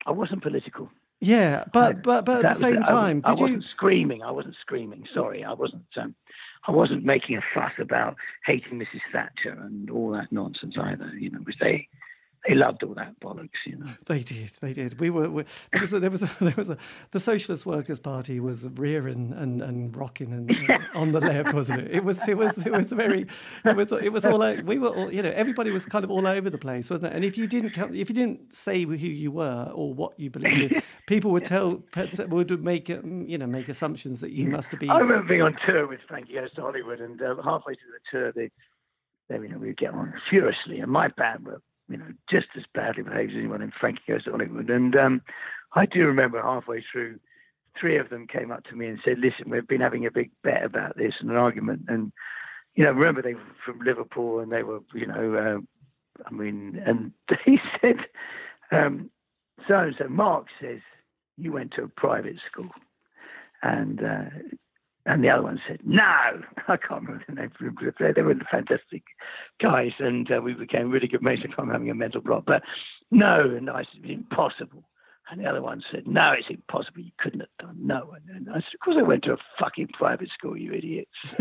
I 0.05 0.11
wasn't 0.11 0.41
political. 0.41 0.89
Yeah, 1.21 1.65
but 1.73 2.01
but 2.01 2.23
but 2.25 2.45
at 2.45 2.53
the 2.53 2.59
same 2.59 2.83
time, 2.83 3.21
I, 3.25 3.31
did 3.31 3.39
I 3.39 3.41
wasn't 3.43 3.63
you? 3.63 3.69
screaming. 3.75 4.23
I 4.23 4.31
wasn't 4.31 4.55
screaming. 4.61 5.05
Sorry, 5.13 5.43
I 5.43 5.53
wasn't. 5.53 5.83
Um, 5.97 6.15
I 6.67 6.71
wasn't 6.71 7.05
making 7.05 7.37
a 7.37 7.41
fuss 7.53 7.71
about 7.79 8.15
hating 8.45 8.79
Mrs. 8.79 9.01
Thatcher 9.11 9.57
and 9.61 9.89
all 9.89 10.11
that 10.11 10.31
nonsense 10.31 10.75
either. 10.79 11.11
You 11.17 11.31
know, 11.31 11.39
because 11.39 11.59
they 11.59 11.87
they 12.47 12.55
loved 12.55 12.83
all 12.83 12.93
that 12.93 13.19
bollocks, 13.19 13.49
you 13.65 13.77
know. 13.77 13.91
They 14.05 14.21
did, 14.21 14.51
they 14.61 14.71
did. 14.71 14.99
We 14.99 15.09
were, 15.09 15.29
we, 15.29 15.43
there 15.71 15.81
was 15.81 15.91
a, 15.93 15.99
there 15.99 16.09
was 16.09 16.23
a, 16.23 16.31
there 16.41 16.53
was 16.55 16.69
a, 16.69 16.77
the 17.11 17.19
Socialist 17.19 17.65
Workers 17.65 17.99
Party 17.99 18.39
was 18.39 18.67
rearing 18.75 19.33
and, 19.35 19.61
and 19.61 19.95
rocking 19.95 20.31
and, 20.31 20.49
and 20.49 20.83
on 20.95 21.11
the 21.11 21.19
left, 21.19 21.53
wasn't 21.53 21.81
it? 21.81 21.91
It 21.91 22.03
was, 22.03 22.25
it 22.27 22.37
was, 22.37 22.65
it 22.65 22.71
was 22.71 22.91
very, 22.91 23.27
it 23.65 23.75
was, 23.75 23.91
it 23.91 24.13
was 24.13 24.25
all, 24.25 24.39
we 24.63 24.77
were 24.77 24.89
all, 24.89 25.13
you 25.13 25.21
know, 25.21 25.31
everybody 25.31 25.71
was 25.71 25.85
kind 25.85 26.05
of 26.05 26.11
all 26.11 26.25
over 26.27 26.49
the 26.49 26.57
place, 26.57 26.89
wasn't 26.89 27.11
it? 27.11 27.15
And 27.15 27.25
if 27.25 27.37
you 27.37 27.45
didn't 27.45 27.71
come, 27.71 27.93
if 27.93 28.09
you 28.09 28.15
didn't 28.15 28.53
say 28.53 28.83
who 28.83 28.93
you 28.93 29.31
were 29.31 29.69
or 29.73 29.93
what 29.93 30.17
you 30.17 30.29
believed 30.29 30.73
in, 30.73 30.81
people 31.07 31.31
would 31.31 31.45
tell, 31.45 31.83
would 32.29 32.63
make, 32.63 32.87
you 32.87 33.37
know, 33.37 33.47
make 33.47 33.67
assumptions 33.67 34.21
that 34.21 34.31
you 34.31 34.47
must 34.47 34.71
have 34.71 34.79
been. 34.79 34.89
I 34.89 34.99
remember 34.99 35.27
being 35.27 35.41
on 35.41 35.57
tour 35.65 35.87
with 35.87 35.99
Frankie 36.07 36.35
Goes 36.35 36.53
to 36.53 36.61
Hollywood, 36.61 37.01
and 37.01 37.21
uh, 37.21 37.35
halfway 37.43 37.73
through 37.75 37.91
the 37.91 38.17
tour, 38.17 38.31
they, 38.31 38.49
they, 39.27 39.41
you 39.41 39.49
know, 39.49 39.57
we 39.57 39.67
would 39.67 39.77
get 39.77 39.93
on 39.93 40.13
furiously, 40.29 40.79
and 40.79 40.89
my 40.89 41.09
band 41.09 41.45
were 41.45 41.61
you 41.89 41.97
know, 41.97 42.13
just 42.29 42.47
as 42.55 42.63
badly 42.73 43.03
behaved 43.03 43.31
as 43.31 43.37
anyone 43.37 43.61
in 43.61 43.71
Frankie 43.71 44.01
Goes 44.07 44.23
to 44.23 44.31
Hollywood. 44.31 44.69
And 44.69 44.95
um, 44.95 45.21
I 45.73 45.85
do 45.85 46.05
remember 46.05 46.41
halfway 46.41 46.83
through, 46.91 47.19
three 47.79 47.97
of 47.97 48.09
them 48.09 48.27
came 48.27 48.51
up 48.51 48.63
to 48.65 48.75
me 48.75 48.87
and 48.87 48.99
said, 49.03 49.19
"Listen, 49.19 49.49
we've 49.49 49.67
been 49.67 49.81
having 49.81 50.05
a 50.05 50.11
big 50.11 50.31
bet 50.43 50.63
about 50.63 50.97
this 50.97 51.13
and 51.19 51.29
an 51.29 51.35
argument." 51.35 51.83
And 51.87 52.11
you 52.75 52.83
know, 52.83 52.91
remember 52.91 53.21
they 53.21 53.33
were 53.33 53.41
from 53.65 53.79
Liverpool 53.79 54.39
and 54.39 54.51
they 54.51 54.63
were, 54.63 54.79
you 54.93 55.07
know, 55.07 55.35
uh, 55.35 56.23
I 56.25 56.31
mean, 56.31 56.81
and 56.85 57.11
they 57.29 57.59
said, 57.81 57.97
um, 58.71 59.09
"So 59.67 59.79
and 59.79 59.95
so." 59.97 60.07
Mark 60.07 60.47
says, 60.61 60.79
"You 61.37 61.51
went 61.51 61.73
to 61.73 61.83
a 61.83 61.87
private 61.87 62.37
school," 62.49 62.69
and 63.63 64.03
uh, 64.03 64.29
and 65.09 65.23
the 65.23 65.29
other 65.29 65.41
one 65.41 65.59
said, 65.67 65.79
no, 65.83 66.03
I 66.67 66.77
can't 66.77 67.01
remember 67.01 67.23
the 67.27 67.33
name. 67.33 67.51
They 68.15 68.21
were 68.21 68.35
fantastic 68.51 69.03
guys, 69.59 69.93
and 69.97 70.31
uh, 70.31 70.39
we 70.39 70.53
became 70.53 70.91
really 70.91 71.07
good 71.07 71.23
mates. 71.23 71.41
I'm 71.57 71.69
having 71.69 71.89
a 71.89 71.95
mental 71.95 72.21
block, 72.21 72.43
but 72.45 72.61
no, 73.09 73.41
and 73.41 73.71
I 73.71 73.85
said, 73.91 74.09
impossible. 74.09 74.83
And 75.31 75.41
the 75.41 75.47
other 75.47 75.63
one 75.63 75.83
said, 75.91 76.07
no, 76.07 76.31
it's 76.37 76.47
impossible. 76.49 77.01
You 77.01 77.11
couldn't 77.17 77.39
have 77.39 77.49
done. 77.59 77.77
No. 77.79 78.15
And 78.29 78.49
I 78.49 78.55
said, 78.55 78.73
of 78.75 78.79
course 78.83 78.97
I 78.99 79.03
went 79.03 79.23
to 79.23 79.33
a 79.33 79.37
fucking 79.59 79.89
private 79.93 80.29
school, 80.37 80.55
you 80.57 80.73
idiots. 80.73 81.11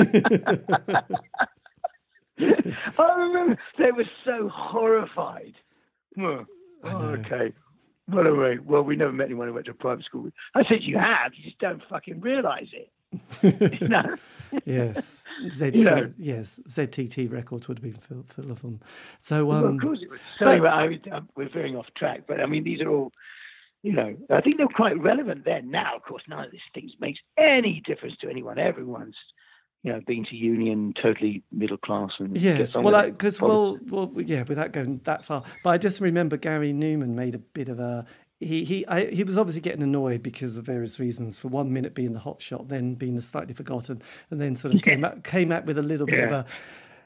I 2.98 3.14
remember 3.16 3.58
they 3.78 3.92
were 3.92 4.04
so 4.24 4.50
horrified. 4.52 5.54
Oh, 6.18 6.46
okay. 6.84 7.52
Well, 8.10 8.26
anyway, 8.26 8.58
well, 8.64 8.82
we 8.82 8.96
never 8.96 9.12
met 9.12 9.26
anyone 9.26 9.48
who 9.48 9.54
went 9.54 9.66
to 9.66 9.72
a 9.72 9.74
private 9.74 10.04
school. 10.04 10.30
I 10.54 10.64
said, 10.64 10.78
you 10.82 10.98
have. 10.98 11.32
You 11.34 11.44
just 11.44 11.58
don't 11.58 11.82
fucking 11.90 12.20
realize 12.20 12.68
it. 12.72 12.90
yes, 14.64 15.24
Z, 15.48 15.70
you 15.74 15.84
know. 15.84 16.12
yes, 16.18 16.60
ZTT 16.68 17.30
Records 17.30 17.68
would 17.68 17.78
have 17.78 17.82
been 17.82 18.00
full, 18.00 18.24
full 18.28 18.50
of 18.50 18.62
them. 18.62 18.80
So, 19.18 19.50
um, 19.52 19.62
well, 19.62 19.74
of 19.74 19.80
course 19.80 19.98
it 20.02 20.10
was. 20.10 20.20
Sorry, 20.42 20.60
but, 20.60 21.04
but 21.04 21.12
I, 21.12 21.20
we're 21.36 21.48
veering 21.48 21.76
off 21.76 21.86
track. 21.96 22.22
But 22.26 22.40
I 22.40 22.46
mean, 22.46 22.64
these 22.64 22.80
are 22.80 22.88
all, 22.88 23.12
you 23.82 23.92
know, 23.92 24.16
I 24.30 24.40
think 24.40 24.56
they're 24.56 24.66
quite 24.68 24.98
relevant 25.00 25.44
then. 25.44 25.70
Now, 25.70 25.96
of 25.96 26.02
course, 26.02 26.22
none 26.28 26.44
of 26.44 26.50
these 26.50 26.60
things 26.74 26.92
makes 27.00 27.20
any 27.38 27.82
difference 27.86 28.16
to 28.20 28.28
anyone. 28.28 28.58
Everyone's, 28.58 29.16
you 29.82 29.92
know, 29.92 30.00
been 30.06 30.24
to 30.26 30.36
union, 30.36 30.92
totally 31.00 31.42
middle 31.52 31.78
class, 31.78 32.10
and 32.18 32.36
yes, 32.36 32.74
well, 32.74 33.10
because 33.10 33.40
well, 33.40 33.78
well, 33.88 34.12
yeah, 34.16 34.42
without 34.42 34.72
going 34.72 35.00
that 35.04 35.24
far. 35.24 35.44
But 35.62 35.70
I 35.70 35.78
just 35.78 36.00
remember 36.00 36.36
Gary 36.36 36.72
Numan 36.72 37.10
made 37.10 37.34
a 37.34 37.38
bit 37.38 37.68
of 37.68 37.78
a 37.78 38.04
he 38.40 38.64
he 38.64 38.86
I, 38.86 39.06
he 39.06 39.24
was 39.24 39.36
obviously 39.36 39.60
getting 39.60 39.82
annoyed 39.82 40.22
because 40.22 40.56
of 40.56 40.64
various 40.64 41.00
reasons. 41.00 41.36
For 41.36 41.48
one 41.48 41.72
minute 41.72 41.94
being 41.94 42.12
the 42.12 42.20
hot 42.20 42.40
shot, 42.40 42.68
then 42.68 42.94
being 42.94 43.20
slightly 43.20 43.54
forgotten, 43.54 44.02
and 44.30 44.40
then 44.40 44.54
sort 44.54 44.74
of 44.74 44.82
came 44.82 45.04
out 45.04 45.24
came 45.24 45.50
out 45.50 45.64
with 45.64 45.78
a 45.78 45.82
little 45.82 46.06
bit 46.06 46.18
yeah. 46.18 46.24
of 46.24 46.32
a. 46.32 46.46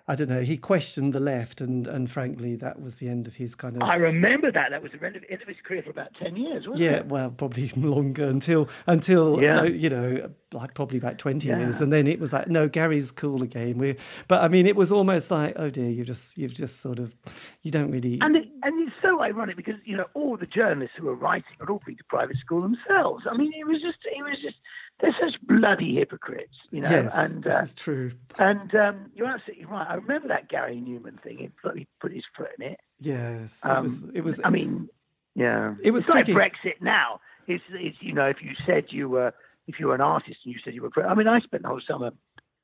I 0.09 0.17
don't 0.17 0.29
know. 0.29 0.41
He 0.41 0.57
questioned 0.57 1.13
the 1.13 1.21
left, 1.21 1.61
and, 1.61 1.87
and 1.87 2.11
frankly, 2.11 2.57
that 2.57 2.81
was 2.81 2.97
the 2.97 3.09
end 3.09 3.29
of 3.29 3.37
his 3.37 3.55
kind 3.55 3.77
of. 3.77 3.83
I 3.83 3.95
remember 3.97 4.51
that. 4.51 4.71
That 4.71 4.83
was 4.83 4.93
the 4.93 5.05
end 5.05 5.17
of 5.17 5.49
his 5.49 5.57
career 5.65 5.83
for 5.83 5.91
about 5.91 6.09
ten 6.21 6.37
years, 6.37 6.67
wasn't 6.67 6.81
yeah, 6.81 6.91
it? 6.91 6.95
Yeah, 6.97 7.03
well, 7.03 7.31
probably 7.31 7.69
longer 7.77 8.25
until 8.25 8.69
until 8.87 9.41
yeah. 9.41 9.65
you 9.65 9.89
know 9.89 10.31
like 10.55 10.75
probably 10.75 10.99
about 10.99 11.19
20 11.19 11.49
yeah. 11.49 11.59
years 11.59 11.81
and 11.81 11.93
then 11.93 12.07
it 12.07 12.21
was 12.21 12.33
like 12.33 12.49
no 12.49 12.69
gary's 12.69 13.11
cool 13.11 13.43
again 13.43 13.79
we 13.79 13.97
but 14.29 14.43
i 14.43 14.49
mean 14.49 14.67
it 14.67 14.77
was 14.77 14.93
almost 14.93 15.31
like 15.31 15.55
oh 15.57 15.71
dear 15.71 15.89
you 15.89 16.05
just 16.05 16.37
you've 16.37 16.53
just 16.53 16.81
sort 16.81 16.99
of 16.99 17.15
you 17.63 17.71
don't 17.71 17.91
really 17.91 18.19
and 18.21 18.37
it, 18.37 18.45
and 18.63 18.87
it's 18.87 18.97
so 19.03 19.21
ironic 19.23 19.57
because 19.57 19.75
you 19.85 19.97
know 19.97 20.07
all 20.15 20.37
the 20.37 20.47
journalists 20.47 20.95
who 20.99 21.07
were 21.07 21.15
writing 21.15 21.57
had 21.59 21.71
all 21.71 21.81
been 21.87 21.97
to 21.97 22.05
private 22.05 22.37
school 22.37 22.61
themselves 22.61 23.25
i 23.31 23.37
mean 23.37 23.53
it 23.59 23.67
was 23.67 23.81
just 23.81 23.99
it 24.05 24.23
was 24.23 24.39
just 24.43 24.57
they're 25.03 25.17
such 25.21 25.35
bloody 25.43 25.97
hypocrites 25.97 26.55
you 26.71 26.81
know 26.81 26.89
yes, 26.89 27.15
and 27.15 27.43
this 27.43 27.55
uh, 27.55 27.63
is 27.63 27.75
true. 27.75 28.13
and 28.39 28.75
um, 28.75 29.11
you're 29.15 29.27
absolutely 29.27 29.67
right. 29.67 29.87
I 29.91 29.95
remember 29.95 30.29
that 30.29 30.49
gary 30.49 30.77
Numan 30.77 31.21
thing. 31.23 31.39
He 31.39 31.51
put, 31.63 31.77
he 31.77 31.87
put 32.01 32.13
his 32.13 32.25
foot 32.35 32.49
in 32.59 32.73
it. 32.73 32.81
Yes 32.99 33.61
it 33.63 33.71
um, 33.71 33.85
was 33.85 34.05
it 34.15 34.25
was 34.25 34.41
i 34.45 34.49
mean 34.49 34.89
yeah. 35.35 35.75
It 35.83 35.93
was 35.93 36.05
it's 36.05 36.15
like 36.15 36.27
brexit 36.27 36.81
now. 36.81 37.21
It's, 37.47 37.65
it's 37.71 37.97
you 38.01 38.13
know 38.13 38.27
if 38.27 38.43
you 38.43 38.53
said 38.67 38.87
you 38.91 39.09
were 39.09 39.33
if 39.67 39.79
you 39.79 39.87
were 39.87 39.95
an 39.95 40.01
artist 40.01 40.39
and 40.45 40.55
you 40.55 40.61
said 40.65 40.75
you 40.75 40.83
were, 40.83 41.07
I 41.07 41.15
mean, 41.15 41.29
I 41.29 41.41
spent 41.41 41.63
the 41.63 41.69
whole 41.69 41.81
summer 41.87 42.11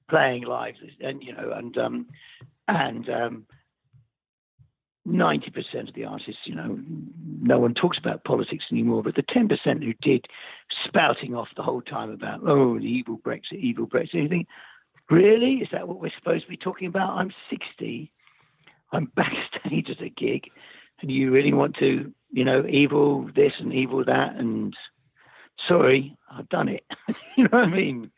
playing 0.08 0.44
live, 0.44 0.74
and 1.00 1.22
you 1.22 1.32
know, 1.32 1.52
and 1.54 1.76
um, 1.78 2.06
and 2.66 3.08
um, 3.08 3.46
ninety 5.08 5.50
percent 5.50 5.88
of 5.88 5.94
the 5.94 6.04
artists, 6.04 6.42
you 6.44 6.54
know, 6.54 6.78
no 7.40 7.58
one 7.58 7.74
talks 7.74 7.98
about 7.98 8.24
politics 8.24 8.64
anymore. 8.70 9.02
But 9.02 9.14
the 9.14 9.24
ten 9.28 9.48
percent 9.48 9.82
who 9.82 9.94
did, 10.02 10.26
spouting 10.84 11.34
off 11.34 11.48
the 11.56 11.62
whole 11.62 11.82
time 11.82 12.10
about 12.10 12.40
oh, 12.46 12.78
the 12.78 12.84
evil 12.84 13.18
Brexit, 13.18 13.58
evil 13.58 13.86
Brexit. 13.86 14.14
anything. 14.14 14.46
really, 15.10 15.54
is 15.56 15.68
that 15.72 15.88
what 15.88 16.00
we're 16.00 16.12
supposed 16.18 16.44
to 16.44 16.50
be 16.50 16.56
talking 16.56 16.88
about? 16.88 17.16
I'm 17.16 17.32
sixty. 17.50 18.12
I'm 18.92 19.10
backstage 19.16 19.90
at 19.90 20.02
a 20.02 20.08
gig, 20.08 20.50
and 21.00 21.10
you 21.10 21.30
really 21.30 21.52
want 21.52 21.76
to, 21.76 22.12
you 22.30 22.44
know, 22.44 22.64
evil 22.66 23.28
this 23.34 23.52
and 23.58 23.72
evil 23.72 24.04
that, 24.04 24.36
and 24.36 24.74
sorry, 25.66 26.16
I've 26.30 26.48
done 26.48 26.68
it. 26.68 26.84
you 27.36 27.44
know 27.44 27.50
what 27.58 27.64
I 27.64 27.66
mean? 27.66 28.10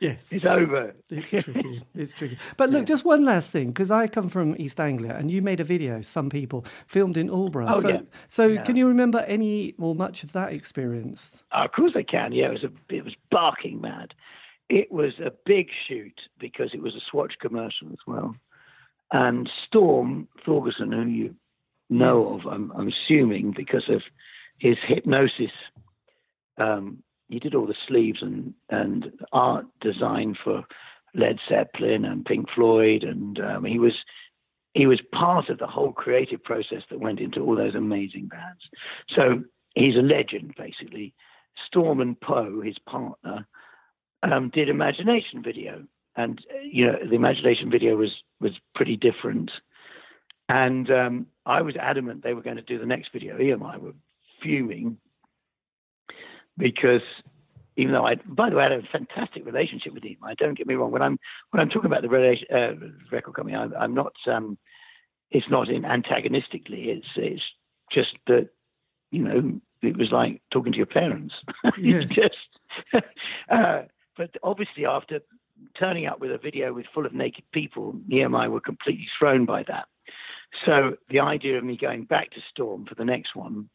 Yes. 0.00 0.32
It's 0.32 0.46
over. 0.46 0.94
It's 1.10 1.30
tricky. 1.30 1.82
It's 1.94 2.14
tricky. 2.14 2.38
But 2.56 2.70
look, 2.70 2.86
just 2.86 3.04
one 3.04 3.24
last 3.24 3.52
thing, 3.52 3.68
because 3.68 3.90
I 3.90 4.06
come 4.06 4.30
from 4.30 4.56
East 4.58 4.80
Anglia 4.80 5.14
and 5.14 5.30
you 5.30 5.42
made 5.42 5.60
a 5.60 5.64
video, 5.64 6.00
some 6.00 6.30
people, 6.30 6.64
filmed 6.86 7.18
in 7.18 7.28
Aldeburgh. 7.28 7.68
Oh, 7.70 7.80
so 7.80 7.88
yeah. 7.88 8.00
so 8.28 8.46
yeah. 8.46 8.62
can 8.62 8.76
you 8.76 8.88
remember 8.88 9.18
any 9.20 9.74
or 9.78 9.94
much 9.94 10.24
of 10.24 10.32
that 10.32 10.54
experience? 10.54 11.42
Uh, 11.52 11.64
of 11.64 11.72
course 11.72 11.92
I 11.94 12.02
can. 12.02 12.32
Yeah, 12.32 12.46
it 12.46 12.52
was, 12.52 12.64
a, 12.64 12.94
it 12.94 13.04
was 13.04 13.14
barking 13.30 13.80
mad. 13.82 14.14
It 14.70 14.90
was 14.90 15.12
a 15.18 15.32
big 15.44 15.68
shoot 15.86 16.18
because 16.38 16.70
it 16.72 16.80
was 16.80 16.94
a 16.94 17.00
Swatch 17.10 17.34
commercial 17.38 17.88
as 17.88 17.98
well. 18.06 18.34
And 19.12 19.50
Storm 19.66 20.28
Thorgerson, 20.46 20.94
who 20.94 21.10
you 21.10 21.34
know 21.90 22.22
yes. 22.22 22.46
of, 22.46 22.52
I'm, 22.52 22.72
I'm 22.74 22.88
assuming, 22.88 23.52
because 23.54 23.88
of 23.88 24.02
his 24.58 24.76
hypnosis 24.86 25.50
um, 26.56 27.02
he 27.30 27.38
did 27.38 27.54
all 27.54 27.66
the 27.66 27.74
sleeves 27.86 28.22
and, 28.22 28.52
and 28.68 29.12
art 29.32 29.64
design 29.80 30.36
for 30.42 30.64
Led 31.14 31.38
Zeppelin 31.48 32.04
and 32.04 32.24
Pink 32.24 32.48
Floyd, 32.54 33.04
and 33.04 33.40
um, 33.40 33.64
he 33.64 33.78
was 33.78 33.94
he 34.74 34.86
was 34.86 35.00
part 35.12 35.48
of 35.48 35.58
the 35.58 35.66
whole 35.66 35.92
creative 35.92 36.42
process 36.44 36.82
that 36.90 37.00
went 37.00 37.18
into 37.18 37.40
all 37.40 37.56
those 37.56 37.74
amazing 37.74 38.28
bands. 38.28 38.62
So 39.08 39.42
he's 39.74 39.96
a 39.96 40.02
legend, 40.02 40.54
basically. 40.56 41.12
Storm 41.66 42.00
and 42.00 42.20
Po, 42.20 42.60
his 42.60 42.78
partner, 42.78 43.48
um, 44.22 44.50
did 44.50 44.68
Imagination 44.68 45.42
video, 45.42 45.84
and 46.16 46.44
you 46.62 46.86
know 46.86 46.98
the 47.08 47.16
Imagination 47.16 47.70
video 47.70 47.96
was 47.96 48.10
was 48.40 48.52
pretty 48.74 48.96
different. 48.96 49.50
And 50.48 50.90
um, 50.90 51.26
I 51.46 51.62
was 51.62 51.76
adamant 51.76 52.24
they 52.24 52.34
were 52.34 52.42
going 52.42 52.56
to 52.56 52.62
do 52.62 52.78
the 52.78 52.86
next 52.86 53.12
video. 53.12 53.38
He 53.38 53.50
and 53.50 53.62
I 53.62 53.76
were 53.78 53.94
fuming 54.42 54.96
because 56.60 57.02
even 57.76 57.92
though 57.92 58.06
I, 58.06 58.16
by 58.26 58.50
the 58.50 58.56
way, 58.56 58.64
I 58.64 58.70
had 58.70 58.84
a 58.84 58.88
fantastic 58.92 59.46
relationship 59.46 59.94
with 59.94 60.04
him. 60.04 60.16
I 60.22 60.34
don't 60.34 60.56
get 60.56 60.66
me 60.66 60.74
wrong. 60.74 60.90
When 60.90 61.02
I'm 61.02 61.18
when 61.50 61.60
I'm 61.60 61.70
talking 61.70 61.86
about 61.86 62.02
the 62.02 62.08
relation, 62.08 62.46
uh, 62.54 62.72
record 63.10 63.34
company, 63.34 63.56
I'm, 63.56 63.74
I'm 63.78 63.94
not. 63.94 64.12
Um, 64.26 64.58
it's 65.30 65.48
not 65.48 65.68
in 65.68 65.84
antagonistically. 65.84 66.90
It's 66.90 67.06
it's 67.16 67.42
just 67.90 68.16
that 68.26 68.48
you 69.10 69.22
know 69.22 69.60
it 69.82 69.96
was 69.96 70.12
like 70.12 70.42
talking 70.50 70.72
to 70.72 70.76
your 70.76 70.86
parents. 70.86 71.34
Yes. 71.78 72.10
just, 72.10 72.36
uh, 73.50 73.82
but 74.16 74.30
obviously 74.42 74.84
after 74.84 75.20
turning 75.78 76.06
up 76.06 76.20
with 76.20 76.32
a 76.32 76.38
video 76.38 76.72
with 76.72 76.86
full 76.92 77.06
of 77.06 77.14
naked 77.14 77.44
people, 77.52 77.94
EMI 78.10 78.50
were 78.50 78.60
completely 78.60 79.08
thrown 79.18 79.46
by 79.46 79.62
that. 79.64 79.86
So 80.66 80.96
the 81.08 81.20
idea 81.20 81.58
of 81.58 81.64
me 81.64 81.76
going 81.76 82.04
back 82.04 82.32
to 82.32 82.40
Storm 82.50 82.86
for 82.86 82.94
the 82.94 83.04
next 83.04 83.34
one, 83.34 83.70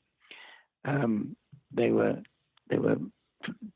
um, 0.83 1.35
they 1.71 1.89
were 1.89 2.21
they 2.69 2.78
were 2.78 2.97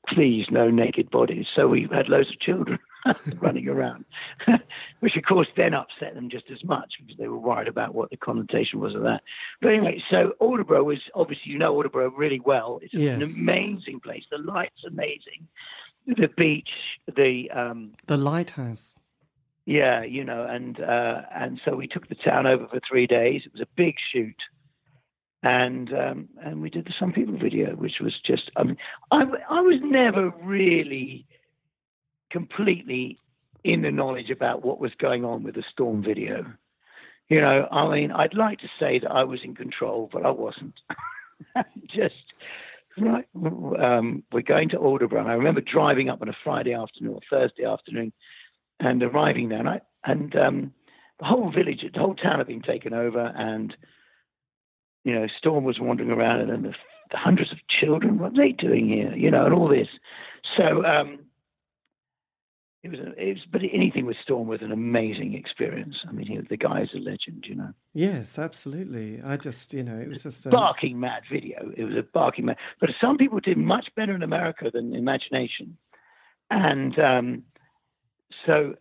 please 0.07 0.47
no 0.49 0.69
naked 0.69 1.09
bodies. 1.11 1.45
So 1.55 1.67
we 1.67 1.87
had 1.93 2.09
loads 2.09 2.29
of 2.29 2.39
children. 2.39 2.79
running 3.39 3.69
around, 3.69 4.03
which 4.99 5.15
of 5.15 5.23
course 5.23 5.47
then 5.55 5.73
upset 5.73 6.15
them 6.15 6.29
just 6.29 6.43
as 6.51 6.61
much 6.65 6.95
because 6.99 7.17
they 7.17 7.29
were 7.29 7.37
worried 7.39 7.69
about 7.69 7.95
what 7.95 8.09
the 8.09 8.17
connotation 8.17 8.81
was 8.81 8.93
of 8.93 9.03
that. 9.03 9.21
But 9.61 9.69
anyway, 9.69 10.03
so 10.11 10.33
Aldeburgh 10.41 10.83
was 10.85 10.99
obviously 11.15 11.53
you 11.53 11.57
know 11.57 11.73
Aldeburgh 11.73 12.11
really 12.17 12.41
well. 12.41 12.77
It's 12.81 12.93
Yes. 12.93 13.15
an 13.15 13.23
amazing 13.23 14.01
place. 14.01 14.23
The 14.29 14.37
lights 14.39 14.83
amazing, 14.85 15.47
the 16.07 16.27
beach, 16.35 16.69
the 17.15 17.49
um, 17.51 17.93
The 18.07 18.17
lighthouse. 18.17 18.95
yeah, 19.65 20.03
you 20.03 20.25
know, 20.25 20.43
and 20.43 20.81
uh, 20.81 21.21
and 21.33 21.61
so 21.63 21.75
we 21.77 21.87
took 21.87 22.09
the 22.09 22.15
town 22.15 22.45
over 22.47 22.67
for 22.67 22.81
three 22.87 23.07
days. 23.07 23.43
It 23.45 23.53
was 23.53 23.61
a 23.61 23.67
big 23.77 23.95
shoot, 24.11 24.35
and 25.43 25.93
um, 25.93 26.29
and 26.43 26.61
we 26.61 26.69
did 26.69 26.85
the 26.85 26.93
Some 26.99 27.13
People 27.13 27.37
video, 27.37 27.75
which 27.75 27.99
was 28.01 28.13
just. 28.25 28.51
I 28.55 28.63
mean, 28.63 28.77
I 29.11 29.23
I 29.49 29.61
was 29.61 29.79
never 29.81 30.31
really 30.41 31.25
completely 32.29 33.17
in 33.63 33.81
the 33.81 33.91
knowledge 33.91 34.29
about 34.29 34.63
what 34.63 34.79
was 34.79 34.91
going 34.99 35.25
on 35.25 35.43
with 35.43 35.55
the 35.55 35.63
Storm 35.71 36.03
video. 36.03 36.45
You 37.29 37.41
know, 37.41 37.67
I 37.71 37.93
mean, 37.93 38.11
I'd 38.11 38.33
like 38.33 38.59
to 38.59 38.69
say 38.79 38.99
that 38.99 39.11
I 39.11 39.23
was 39.23 39.41
in 39.43 39.55
control, 39.55 40.09
but 40.11 40.25
I 40.25 40.31
wasn't. 40.31 40.73
just 41.87 42.15
right. 42.97 43.27
Um, 43.35 44.23
we're 44.31 44.41
going 44.41 44.69
to 44.69 44.77
Aldeburgh. 44.77 45.25
I 45.25 45.33
remember 45.33 45.61
driving 45.61 46.09
up 46.09 46.21
on 46.21 46.29
a 46.29 46.35
Friday 46.43 46.73
afternoon 46.73 47.13
or 47.13 47.21
Thursday 47.29 47.63
afternoon 47.63 48.11
and 48.79 49.03
arriving 49.03 49.49
there. 49.49 49.59
And, 49.59 49.69
I, 49.69 49.81
and 50.03 50.35
um, 50.35 50.73
the 51.19 51.25
whole 51.25 51.51
village, 51.51 51.85
the 51.93 51.99
whole 51.99 52.15
town 52.15 52.39
had 52.39 52.47
been 52.47 52.61
taken 52.61 52.93
over, 52.93 53.33
and 53.37 53.75
you 55.03 55.13
know, 55.13 55.27
Storm 55.37 55.63
was 55.63 55.79
wandering 55.79 56.11
around, 56.11 56.41
and 56.41 56.49
then 56.49 56.63
the, 56.63 56.75
the 57.11 57.17
hundreds 57.17 57.51
of 57.51 57.57
children. 57.67 58.19
What 58.19 58.33
are 58.33 58.37
they 58.37 58.51
doing 58.51 58.87
here? 58.87 59.13
You 59.15 59.31
know, 59.31 59.45
and 59.45 59.53
all 59.53 59.67
this. 59.67 59.87
So 60.57 60.85
um, 60.85 61.19
it 62.83 62.91
was, 62.91 62.99
it 63.17 63.33
was, 63.33 63.45
but 63.51 63.61
anything 63.73 64.05
with 64.05 64.17
Storm 64.23 64.47
was 64.47 64.61
an 64.61 64.71
amazing 64.71 65.35
experience. 65.35 65.95
I 66.07 66.11
mean, 66.11 66.27
he, 66.27 66.39
the 66.49 66.57
guy 66.57 66.81
is 66.81 66.89
a 66.93 66.99
legend. 66.99 67.45
You 67.47 67.55
know, 67.55 67.73
Yes, 67.93 68.37
absolutely. 68.37 69.21
I 69.23 69.37
just, 69.37 69.73
you 69.73 69.83
know, 69.83 69.97
it 69.97 70.07
was 70.07 70.23
just. 70.23 70.45
Um, 70.47 70.51
barking 70.51 70.99
mad 70.99 71.23
video. 71.31 71.71
It 71.75 71.83
was 71.83 71.95
a 71.95 72.03
barking 72.03 72.45
mad. 72.45 72.57
But 72.79 72.89
some 73.01 73.17
people 73.17 73.39
did 73.39 73.57
much 73.57 73.87
better 73.95 74.15
in 74.15 74.23
America 74.23 74.69
than 74.73 74.95
Imagination, 74.95 75.77
and 76.49 76.97
um, 76.99 77.43
so 78.45 78.75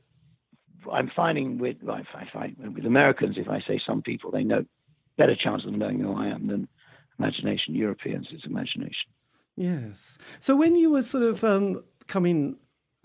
I'm 0.92 1.10
finding 1.14 1.58
with 1.58 1.76
I 1.88 2.02
find 2.32 2.56
with 2.74 2.86
Americans, 2.86 3.36
if 3.38 3.48
I 3.48 3.60
say 3.66 3.80
some 3.84 4.02
people, 4.02 4.30
they 4.30 4.44
know 4.44 4.64
better 5.18 5.36
chance 5.36 5.64
of 5.66 5.72
knowing 5.72 6.00
who 6.00 6.14
I 6.14 6.28
am 6.28 6.46
than 6.46 6.68
Imagination. 7.18 7.74
Europeans, 7.74 8.28
it's 8.30 8.46
Imagination. 8.46 9.10
Yes. 9.56 10.18
So 10.38 10.56
when 10.56 10.76
you 10.76 10.90
were 10.90 11.02
sort 11.02 11.24
of 11.24 11.42
um, 11.42 11.82
coming 12.06 12.56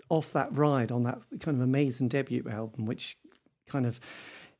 off 0.08 0.32
that 0.32 0.56
ride 0.56 0.92
on 0.92 1.02
that 1.02 1.18
kind 1.40 1.56
of 1.56 1.60
amazing 1.60 2.08
debut 2.08 2.44
album, 2.48 2.86
which 2.86 3.18
kind 3.66 3.86
of 3.86 3.98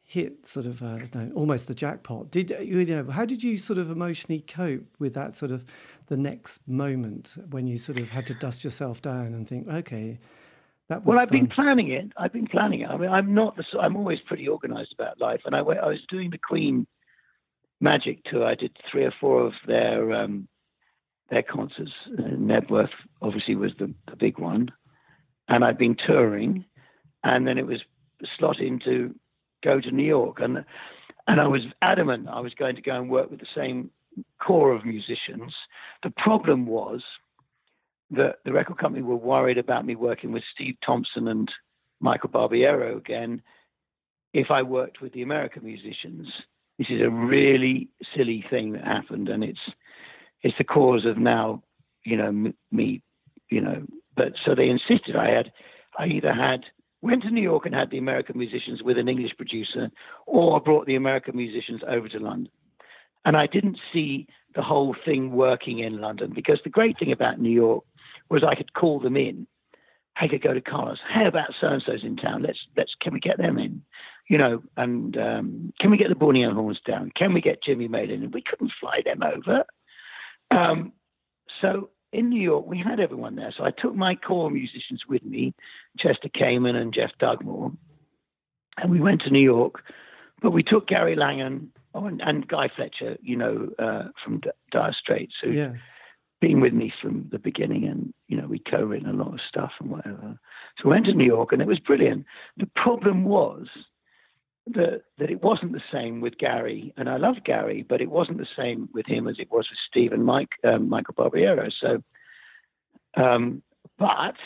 hit 0.03 0.47
sort 0.47 0.67
of 0.67 0.83
uh, 0.83 0.99
know, 1.14 1.31
almost 1.35 1.69
the 1.69 1.75
jackpot, 1.75 2.31
did 2.31 2.51
you 2.51 2.85
know? 2.85 3.11
How 3.11 3.25
did 3.25 3.43
you 3.43 3.57
sort 3.57 3.79
of 3.79 3.90
emotionally 3.90 4.40
cope 4.40 4.87
with 4.99 5.14
that 5.14 5.37
sort 5.37 5.53
of 5.53 5.64
the 6.09 6.17
next 6.17 6.67
moment 6.67 7.35
when 7.51 7.67
you 7.67 7.79
sort 7.79 7.99
of 7.99 8.11
had 8.11 8.27
to 8.27 8.35
dust 8.35 8.64
yourself 8.64 9.01
down 9.01 9.27
and 9.27 9.49
think, 9.49 9.69
okay, 9.69 10.19
that 10.88 11.05
was 11.05 11.14
Well, 11.14 11.23
I've 11.23 11.31
been 11.31 11.47
planning 11.47 11.90
it. 11.90 12.12
I've 12.17 12.33
been 12.33 12.47
planning 12.47 12.81
it. 12.81 12.90
I 12.90 12.97
mean, 12.97 13.09
I'm 13.09 13.33
not 13.35 13.57
the. 13.57 13.64
I'm 13.81 13.97
always 13.97 14.19
pretty 14.27 14.49
organised 14.49 14.93
about 14.93 15.21
life, 15.21 15.40
and 15.47 15.55
I 15.55 15.62
went. 15.62 15.81
I 15.81 15.87
was 15.87 16.01
doing 16.09 16.31
the 16.31 16.38
Queen 16.38 16.87
Magic 17.85 18.25
tour. 18.25 18.47
I 18.47 18.55
did 18.55 18.73
three 18.90 19.05
or 19.05 19.12
four 19.20 19.47
of 19.47 19.53
their 19.66 20.11
um, 20.12 20.49
their 21.29 21.42
concerts. 21.42 21.92
Uh, 22.18 22.23
Knebworth 22.23 22.97
obviously 23.20 23.57
was 23.57 23.73
the, 23.79 23.92
the 24.09 24.16
big 24.16 24.38
one, 24.38 24.70
and 25.49 25.62
I'd 25.62 25.77
been 25.77 25.94
touring, 25.94 26.64
and 27.25 27.47
then 27.47 27.59
it 27.59 27.66
was 27.66 27.81
slotted 28.38 28.66
into 28.66 29.14
go 29.62 29.83
to 29.83 29.90
New 29.90 30.07
York, 30.07 30.38
and 30.40 30.64
and 31.27 31.40
I 31.42 31.47
was 31.47 31.61
adamant 31.83 32.29
I 32.31 32.40
was 32.40 32.55
going 32.55 32.77
to 32.77 32.83
go 32.83 32.97
and 32.97 33.11
work 33.11 33.31
with 33.31 33.40
the 33.40 33.55
same 33.55 33.90
core 34.40 34.73
of 34.73 34.87
musicians. 34.87 35.53
The 36.03 36.14
problem 36.16 36.64
was 36.64 37.03
that 38.12 38.37
the 38.47 38.53
record 38.53 38.79
company 38.79 39.03
were 39.03 39.14
worried 39.16 39.59
about 39.59 39.85
me 39.85 39.94
working 39.94 40.33
with 40.33 40.44
Steve 40.55 40.77
Thompson 40.85 41.29
and 41.29 41.53
Michael 42.01 42.31
Barbiero 42.31 42.97
again 42.97 43.42
if 44.33 44.51
I 44.51 44.62
worked 44.62 45.03
with 45.03 45.12
the 45.12 45.23
American 45.23 45.64
musicians. 45.64 46.29
This 46.79 46.89
is 46.91 47.01
a 47.01 47.11
really 47.11 47.89
silly 48.17 48.45
thing 48.49 48.73
that 48.73 48.85
happened, 48.85 49.29
and 49.29 49.45
it's 49.45 49.61
it's 50.43 50.59
the 50.59 50.65
cause 50.65 51.05
of 51.07 51.19
now, 51.19 51.63
you 52.05 52.17
know, 52.17 52.53
me, 52.73 53.03
you 53.51 53.61
know. 53.61 53.83
But 54.17 54.35
so 54.45 54.55
they 54.55 54.69
insisted 54.69 55.17
I 55.17 55.31
had, 55.31 55.53
I 55.99 56.07
either 56.07 56.33
had 56.33 56.65
went 57.01 57.23
to 57.23 57.31
New 57.31 57.43
York 57.43 57.67
and 57.67 57.75
had 57.75 57.91
the 57.91 57.99
American 57.99 58.39
musicians 58.39 58.83
with 58.83 58.99
an 58.99 59.09
English 59.09 59.37
producer, 59.37 59.91
or 60.27 60.57
I 60.57 60.59
brought 60.65 60.87
the 60.87 60.97
American 60.97 61.37
musicians 61.37 61.83
over 61.87 62.09
to 62.09 62.19
London. 62.19 62.51
And 63.25 63.37
I 63.37 63.47
didn't 63.47 63.79
see 63.93 64.27
the 64.55 64.63
whole 64.63 64.95
thing 65.05 65.33
working 65.33 65.79
in 65.79 66.01
London 66.01 66.33
because 66.35 66.61
the 66.63 66.71
great 66.71 66.99
thing 66.99 67.13
about 67.13 67.41
New 67.41 67.51
York 67.51 67.85
was 68.31 68.43
I 68.45 68.55
could 68.55 68.73
call 68.75 69.01
them 69.01 69.17
in. 69.17 69.47
I 70.17 70.29
could 70.29 70.43
go 70.43 70.55
to 70.55 70.61
Carlos. 70.61 70.99
How 71.07 71.27
about 71.27 71.55
so 71.61 71.69
and 71.69 71.83
so's 71.85 72.05
in 72.05 72.17
town? 72.17 72.43
Let's 72.43 72.59
let's 72.77 72.95
can 73.01 73.13
we 73.13 73.21
get 73.21 73.37
them 73.37 73.59
in? 73.59 73.83
You 74.29 74.39
know, 74.39 74.63
and 74.77 75.17
um, 75.19 75.73
can 75.81 75.91
we 75.91 75.99
get 75.99 76.09
the 76.09 76.15
Borneo 76.15 76.55
Horns 76.55 76.81
down? 76.87 77.13
Can 77.15 77.35
we 77.35 77.43
get 77.43 77.63
Jimmy 77.63 77.89
Maelen 77.89 78.25
in? 78.25 78.31
We 78.31 78.43
couldn't 78.43 78.73
fly 78.81 79.03
them 79.05 79.23
over. 79.23 79.65
Um, 80.51 80.93
so 81.61 81.91
in 82.13 82.31
New 82.31 82.41
York, 82.41 82.67
we 82.67 82.79
had 82.79 83.01
everyone 83.01 83.37
there. 83.37 83.53
So 83.57 83.65
I 83.65 83.71
took 83.71 83.95
my 83.95 84.15
core 84.15 84.51
musicians 84.51 85.03
with 85.07 85.25
me, 85.25 85.53
Chester 85.99 86.29
Kamen 86.29 86.75
and 86.75 86.95
Jeff 86.95 87.11
Dugmore, 87.21 87.73
and 88.79 88.91
we 88.91 89.01
went 89.01 89.21
to 89.23 89.31
New 89.31 89.41
York. 89.41 89.83
But 90.41 90.53
we 90.53 90.63
took 90.63 90.89
Gary 90.89 91.17
Langan 91.17 91.71
oh, 91.95 92.07
and, 92.07 92.21
and 92.21 92.47
Guy 92.47 92.69
Fletcher, 92.75 93.17
you 93.23 93.37
know, 93.37 93.69
uh, 93.79 94.09
from 94.23 94.41
D- 94.41 94.51
Dire 94.71 94.93
Straits, 94.93 95.35
who 95.43 95.53
Yes. 95.53 95.77
been 96.41 96.61
with 96.61 96.73
me 96.73 96.93
from 97.01 97.29
the 97.31 97.39
beginning, 97.39 97.85
and 97.85 98.13
you 98.29 98.37
know, 98.37 98.47
we'd 98.47 98.69
co-written 98.71 99.09
a 99.09 99.13
lot 99.13 99.33
of 99.33 99.41
stuff 99.49 99.73
and 99.81 99.91
whatever. 99.91 100.39
So 100.79 100.85
we 100.85 100.91
went 100.91 101.07
to 101.07 101.15
New 101.15 101.25
York, 101.25 101.53
and 101.53 101.63
it 101.63 101.69
was 101.69 101.79
brilliant. 101.79 102.27
The 102.57 102.69
problem 102.77 103.25
was 103.25 103.69
that 104.66 105.03
that 105.18 105.31
it 105.31 105.42
wasn't 105.42 105.72
the 105.72 105.83
same 105.92 106.20
with 106.20 106.38
Gary, 106.38 106.92
and 106.96 107.09
I 107.09 107.16
love 107.16 107.37
Gary, 107.44 107.85
but 107.87 108.00
it 108.00 108.11
wasn't 108.11 108.38
the 108.38 108.46
same 108.57 108.88
with 108.94 109.07
him 109.07 109.29
as 109.29 109.38
it 109.38 109.50
was 109.50 109.68
with 109.70 109.79
Steve 109.88 110.12
and 110.12 110.24
Mike, 110.24 110.50
um, 110.64 110.88
Michael 110.88 111.14
Barbiero. 111.14 111.70
So, 111.81 112.03
um, 113.22 113.62
but 113.98 114.37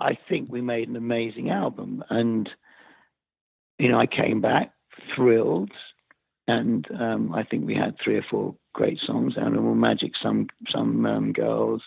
I 0.00 0.16
think 0.28 0.50
we 0.50 0.60
made 0.60 0.88
an 0.88 0.96
amazing 0.96 1.50
album, 1.50 2.04
and 2.08 2.48
you 3.78 3.88
know, 3.88 3.98
I 3.98 4.06
came 4.06 4.40
back 4.40 4.72
thrilled, 5.14 5.72
and 6.46 6.86
um, 6.98 7.34
I 7.34 7.42
think 7.42 7.66
we 7.66 7.74
had 7.74 7.96
three 8.02 8.16
or 8.16 8.24
four 8.30 8.54
great 8.72 9.00
songs. 9.00 9.34
Animal 9.36 9.74
Magic, 9.74 10.12
some 10.22 10.46
some 10.70 11.04
um, 11.04 11.32
girls. 11.32 11.82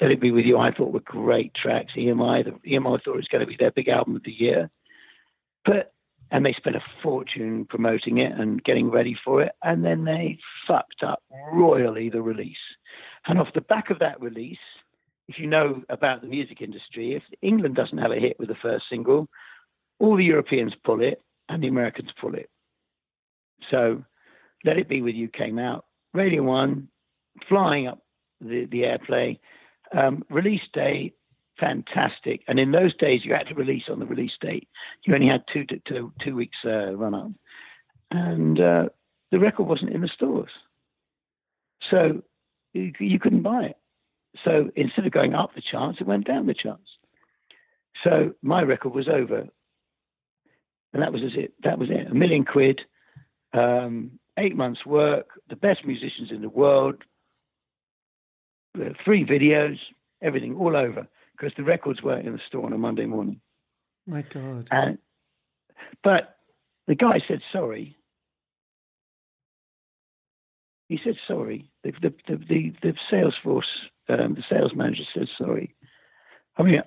Let 0.00 0.10
It 0.10 0.20
Be 0.20 0.32
With 0.32 0.44
You, 0.44 0.58
I 0.58 0.72
thought 0.72 0.92
were 0.92 1.00
great 1.00 1.54
tracks. 1.54 1.92
EMI, 1.96 2.44
the 2.44 2.50
EMI 2.68 3.00
thought 3.04 3.14
it 3.14 3.16
was 3.16 3.28
going 3.28 3.42
to 3.42 3.46
be 3.46 3.56
their 3.56 3.70
big 3.70 3.88
album 3.88 4.16
of 4.16 4.24
the 4.24 4.32
year, 4.32 4.68
but 5.64 5.93
and 6.30 6.44
they 6.44 6.52
spent 6.52 6.76
a 6.76 6.82
fortune 7.02 7.66
promoting 7.68 8.18
it 8.18 8.32
and 8.32 8.62
getting 8.64 8.90
ready 8.90 9.16
for 9.24 9.42
it, 9.42 9.52
and 9.62 9.84
then 9.84 10.04
they 10.04 10.38
fucked 10.66 11.02
up 11.02 11.22
royally 11.52 12.08
the 12.08 12.22
release. 12.22 12.56
And 13.26 13.38
off 13.38 13.54
the 13.54 13.60
back 13.60 13.90
of 13.90 13.98
that 14.00 14.20
release, 14.20 14.58
if 15.28 15.38
you 15.38 15.46
know 15.46 15.82
about 15.88 16.20
the 16.20 16.26
music 16.26 16.60
industry, 16.60 17.14
if 17.14 17.22
England 17.40 17.76
doesn't 17.76 17.98
have 17.98 18.12
a 18.12 18.20
hit 18.20 18.38
with 18.38 18.48
the 18.48 18.56
first 18.56 18.84
single, 18.90 19.28
all 19.98 20.16
the 20.16 20.24
Europeans 20.24 20.74
pull 20.84 21.00
it 21.00 21.22
and 21.48 21.62
the 21.62 21.68
Americans 21.68 22.10
pull 22.20 22.34
it. 22.34 22.50
So 23.70 24.04
Let 24.64 24.78
It 24.78 24.88
Be 24.88 25.02
With 25.02 25.14
You 25.14 25.28
came 25.28 25.58
out, 25.58 25.86
Radio 26.12 26.42
1, 26.42 26.88
flying 27.48 27.88
up 27.88 28.00
the, 28.40 28.66
the 28.66 28.82
airplay. 28.82 29.38
Um, 29.96 30.24
release 30.28 30.62
day, 30.72 31.12
fantastic. 31.58 32.42
And 32.48 32.58
in 32.58 32.72
those 32.72 32.94
days, 32.96 33.24
you 33.24 33.34
had 33.34 33.48
to 33.48 33.54
release 33.54 33.84
on 33.90 33.98
the 33.98 34.06
release 34.06 34.32
date. 34.40 34.68
You 35.04 35.14
only 35.14 35.28
had 35.28 35.44
two, 35.52 35.64
two, 35.86 36.12
two 36.22 36.34
weeks 36.34 36.58
uh, 36.64 36.94
run 36.94 37.14
up. 37.14 37.30
And 38.10 38.60
uh, 38.60 38.84
the 39.30 39.38
record 39.38 39.64
wasn't 39.64 39.92
in 39.92 40.00
the 40.00 40.08
stores. 40.08 40.50
So 41.90 42.22
you, 42.72 42.92
you 42.98 43.18
couldn't 43.18 43.42
buy 43.42 43.64
it. 43.64 43.76
So 44.44 44.70
instead 44.74 45.06
of 45.06 45.12
going 45.12 45.34
up 45.34 45.54
the 45.54 45.62
charts, 45.62 45.98
it 46.00 46.06
went 46.06 46.26
down 46.26 46.46
the 46.46 46.54
charts. 46.54 46.90
So 48.02 48.34
my 48.42 48.62
record 48.62 48.94
was 48.94 49.08
over. 49.08 49.46
And 50.92 51.02
that 51.02 51.12
was 51.12 51.22
it. 51.24 51.54
That 51.62 51.78
was 51.78 51.88
it. 51.90 52.10
A 52.10 52.14
million 52.14 52.44
quid, 52.44 52.80
um, 53.52 54.12
eight 54.38 54.56
months' 54.56 54.86
work, 54.86 55.26
the 55.48 55.56
best 55.56 55.84
musicians 55.84 56.30
in 56.30 56.40
the 56.40 56.48
world, 56.48 57.02
uh, 58.80 58.90
three 59.04 59.24
videos, 59.24 59.76
everything 60.22 60.56
all 60.56 60.76
over, 60.76 61.06
because 61.36 61.52
the 61.56 61.64
records 61.64 62.02
weren't 62.02 62.26
in 62.26 62.32
the 62.32 62.40
store 62.46 62.66
on 62.66 62.72
a 62.72 62.78
Monday 62.78 63.06
morning. 63.06 63.40
My 64.06 64.22
God. 64.22 64.68
And 64.70 64.98
but 66.02 66.36
the 66.86 66.94
guy 66.94 67.20
said 67.26 67.40
sorry. 67.52 67.96
He 70.88 70.98
said 71.02 71.16
sorry. 71.26 71.70
The 71.82 71.92
the 72.02 72.14
the 72.28 72.36
the, 72.36 72.72
the 72.82 72.94
sales 73.10 73.34
force, 73.42 73.66
um, 74.08 74.34
the 74.34 74.44
sales 74.48 74.72
manager 74.74 75.04
said 75.14 75.28
sorry. 75.38 75.74
I 76.56 76.62
mean, 76.62 76.82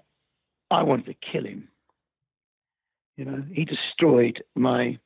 I 0.72 0.84
wanted 0.84 1.08
to 1.08 1.32
kill 1.32 1.46
him. 1.46 1.70
You 3.18 3.26
know, 3.26 3.44
he 3.52 3.66
destroyed 3.66 4.44
my 4.56 5.00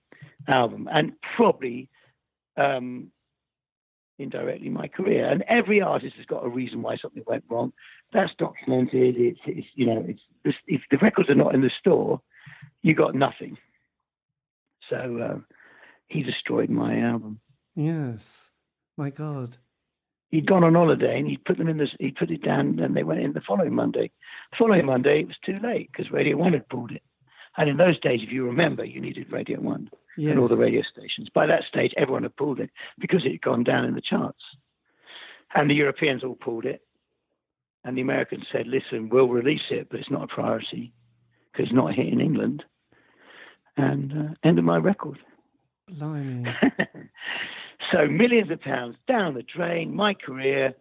album 0.48 0.90
and 0.92 1.14
probably 1.36 1.90
um, 2.58 3.12
indirectly 4.20 4.70
my 4.70 4.88
career. 4.88 5.30
And 5.30 5.44
every 5.48 5.82
artist 5.82 6.16
has 6.18 6.26
got 6.26 6.46
a 6.46 6.50
reason 6.50 6.82
why 6.82 6.98
something 6.98 7.24
went 7.26 7.46
wrong. 7.50 7.74
That's 8.14 8.34
documented. 8.38 9.16
It's, 9.18 9.40
it's 9.46 9.68
you 9.76 9.86
know, 9.86 10.06
it's 10.08 10.58
if 10.68 10.82
the 10.92 10.98
records 10.98 11.30
are 11.30 11.36
not 11.36 11.56
in 11.56 11.62
the 11.62 11.72
store, 11.80 12.22
you 12.82 12.94
got 12.94 13.16
nothing. 13.16 13.58
So 14.90 15.18
uh, 15.18 15.40
he 16.08 16.24
destroyed 16.24 16.70
my 16.70 17.00
album. 17.00 17.40
Yes, 17.76 18.50
my 18.98 19.10
God. 19.10 19.58
He'd 20.30 20.48
gone 20.48 20.64
on 20.64 20.76
holiday 20.76 21.20
and 21.20 21.28
he'd 21.28 21.44
put 21.44 21.58
them 21.58 21.68
in 21.68 21.78
this. 21.78 21.90
He 22.00 22.12
put 22.12 22.32
it 22.32 22.44
down, 22.44 22.80
and 22.80 22.96
they 22.96 23.04
went 23.04 23.22
in 23.22 23.34
the 23.34 23.42
following 23.42 23.74
Monday. 23.74 24.12
The 24.52 24.58
following 24.58 24.86
Monday, 24.86 25.22
it 25.22 25.28
was 25.28 25.38
too 25.46 25.56
late 25.62 25.90
because 25.92 26.12
Radio 26.12 26.38
One 26.38 26.54
had 26.54 26.70
pulled 26.70 26.92
it. 26.92 27.04
And 27.58 27.70
in 27.70 27.78
those 27.78 28.00
days, 28.00 28.22
if 28.24 28.32
you 28.32 28.46
remember, 28.46 28.86
you 28.86 29.02
needed 29.02 29.32
Radio 29.32 29.60
One 29.60 29.90
yes. 30.18 30.32
and 30.32 30.40
all 30.40 30.48
the 30.48 30.56
radio 30.56 30.82
stations. 30.84 31.30
By 31.34 31.48
that 31.48 31.64
stage, 31.66 31.94
everyone 31.98 32.24
had 32.24 32.36
pulled 32.36 32.60
it 32.60 32.72
because 32.98 33.26
it 33.26 33.32
had 33.32 33.42
gone 33.42 33.64
down 33.64 33.86
in 33.86 33.94
the 33.94 34.02
charts. 34.02 34.44
And 35.54 35.70
the 35.70 35.76
Europeans 35.76 36.24
all 36.24 36.36
pulled 36.36 36.66
it. 36.66 36.82
And 37.84 37.98
the 37.98 38.02
Americans 38.02 38.46
said, 38.52 38.68
listen, 38.68 39.10
we'll 39.10 39.28
release 39.28 39.72
it, 39.72 39.88
but 39.90 40.00
it's 40.00 40.12
not 40.12 40.24
a 40.24 40.28
priority 40.28 40.94
because 41.52 41.68
it's 41.68 41.76
not 41.76 41.92
a 41.92 41.94
hit 41.94 42.08
in 42.08 42.22
England. 42.22 42.64
And 43.78 44.12
uh, 44.12 44.34
end 44.44 44.60
of 44.60 44.66
my 44.66 44.78
record. 44.78 45.18
Blimey. 45.90 46.46
so 47.92 48.08
millions 48.08 48.52
of 48.52 48.62
pounds 48.62 48.98
down 49.08 49.34
the 49.34 49.44
drain, 49.44 49.96
my 49.96 50.14
career, 50.14 50.76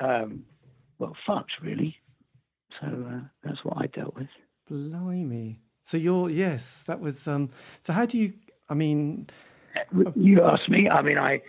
um, 0.00 0.44
well, 0.98 1.16
fucked 1.26 1.52
really. 1.62 1.96
So 2.80 2.86
uh, 2.86 3.20
that's 3.44 3.64
what 3.64 3.76
I 3.76 3.86
dealt 3.86 4.14
with. 4.14 4.28
Blimey. 4.70 5.58
So 5.86 5.96
you're 5.96 6.30
yes, 6.30 6.84
that 6.86 7.00
was. 7.00 7.26
Um, 7.28 7.50
so 7.82 7.92
how 7.92 8.06
do 8.06 8.18
you? 8.18 8.32
I 8.68 8.74
mean, 8.74 9.28
you 10.14 10.42
asked 10.42 10.68
me. 10.68 10.88
I 10.88 11.02
mean, 11.02 11.18
I, 11.18 11.42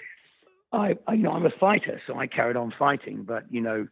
I, 0.71 0.95
I, 1.07 1.13
you 1.13 1.23
know, 1.23 1.31
I'm 1.31 1.45
a 1.45 1.51
fighter, 1.59 2.01
so 2.05 2.17
I 2.17 2.27
carried 2.27 2.57
on 2.57 2.73
fighting. 2.77 3.23
But 3.23 3.45
you 3.49 3.61
know, 3.61 3.87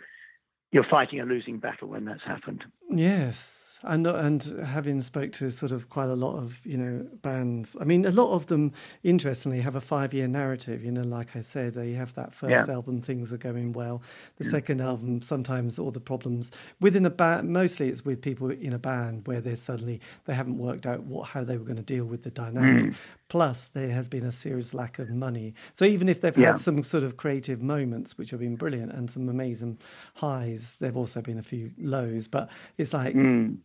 you're 0.72 0.86
fighting 0.90 1.20
a 1.20 1.26
losing 1.26 1.58
battle 1.60 1.90
when 1.90 2.06
that's 2.06 2.24
happened. 2.24 2.64
Yes, 2.90 3.61
and 3.84 4.06
and 4.06 4.44
having 4.66 5.02
spoke 5.02 5.32
to 5.32 5.50
sort 5.50 5.72
of 5.72 5.90
quite 5.90 6.10
a 6.10 6.16
lot 6.16 6.36
of 6.38 6.60
you 6.66 6.78
know 6.78 7.06
bands 7.22 7.76
i 7.82 7.84
mean 7.84 8.06
a 8.06 8.12
lot 8.12 8.32
of 8.34 8.48
them 8.48 8.72
interestingly 9.04 9.62
have 9.62 9.76
a 9.76 9.82
five 9.82 10.14
year 10.14 10.28
narrative 10.28 10.84
you 10.84 10.92
know 10.92 11.02
like 11.02 11.36
i 11.36 11.42
said 11.42 11.74
they 11.74 11.94
have 11.94 12.14
that 12.14 12.34
first 12.34 12.68
yeah. 12.68 12.74
album 12.74 13.02
things 13.02 13.34
are 13.34 13.38
going 13.38 13.74
well 13.74 14.02
the 14.38 14.44
mm. 14.44 14.52
second 14.52 14.82
album 14.82 15.22
sometimes 15.22 15.80
all 15.80 15.92
the 15.92 16.00
problems 16.00 16.52
within 16.80 17.06
a 17.06 17.10
band 17.10 17.50
mostly 17.50 17.90
it's 17.90 18.06
with 18.06 18.22
people 18.22 18.52
in 18.52 18.74
a 18.74 18.80
band 18.80 19.26
where 19.28 19.42
there's 19.42 19.62
suddenly 19.62 20.00
they 20.26 20.34
haven't 20.34 20.58
worked 20.58 20.86
out 20.86 21.04
what 21.04 21.30
how 21.30 21.44
they 21.44 21.58
were 21.58 21.66
going 21.66 21.76
to 21.76 21.82
deal 21.82 22.06
with 22.06 22.24
the 22.24 22.32
dynamic 22.32 22.92
mm. 22.92 22.96
plus 23.30 23.66
there 23.74 23.92
has 23.92 24.08
been 24.08 24.26
a 24.26 24.32
serious 24.32 24.74
lack 24.74 25.00
of 25.00 25.10
money 25.10 25.54
so 25.74 25.86
even 25.86 26.08
if 26.08 26.22
they've 26.22 26.38
yeah. 26.38 26.52
had 26.52 26.60
some 26.60 26.84
sort 26.84 27.04
of 27.04 27.18
creative 27.18 27.62
moments 27.62 28.18
which 28.18 28.30
have 28.30 28.40
been 28.40 28.56
brilliant 28.56 28.92
and 28.92 29.10
some 29.10 29.28
amazing 29.28 29.78
highs 30.16 30.76
there've 30.80 30.98
also 30.98 31.22
been 31.22 31.40
a 31.40 31.44
few 31.44 31.72
lows 31.80 32.28
but 32.28 32.50
it's 32.78 32.94
like 32.94 33.16
mm 33.16 33.58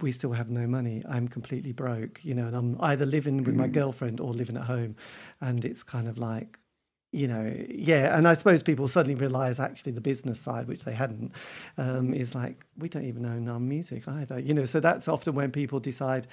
we 0.00 0.12
still 0.12 0.32
have 0.32 0.50
no 0.50 0.66
money. 0.66 1.02
I'm 1.08 1.28
completely 1.28 1.72
broke, 1.72 2.24
you 2.24 2.34
know, 2.34 2.46
and 2.46 2.56
I'm 2.56 2.76
either 2.80 3.06
living 3.06 3.44
with 3.44 3.54
my 3.54 3.68
mm. 3.68 3.72
girlfriend 3.72 4.20
or 4.20 4.32
living 4.32 4.56
at 4.56 4.64
home. 4.64 4.96
And 5.40 5.64
it's 5.64 5.82
kind 5.82 6.08
of 6.08 6.18
like, 6.18 6.58
you 7.12 7.26
know, 7.26 7.54
yeah. 7.68 8.16
And 8.16 8.28
I 8.28 8.34
suppose 8.34 8.62
people 8.62 8.88
suddenly 8.88 9.14
realize 9.14 9.58
actually 9.58 9.92
the 9.92 10.00
business 10.00 10.38
side, 10.38 10.68
which 10.68 10.84
they 10.84 10.92
hadn't, 10.92 11.32
um, 11.78 12.14
is 12.14 12.34
like, 12.34 12.64
we 12.78 12.88
don't 12.88 13.04
even 13.04 13.26
own 13.26 13.48
our 13.48 13.60
music 13.60 14.06
either, 14.06 14.38
you 14.38 14.54
know. 14.54 14.64
So 14.64 14.80
that's 14.80 15.08
often 15.08 15.34
when 15.34 15.50
people 15.50 15.80
decide, 15.80 16.26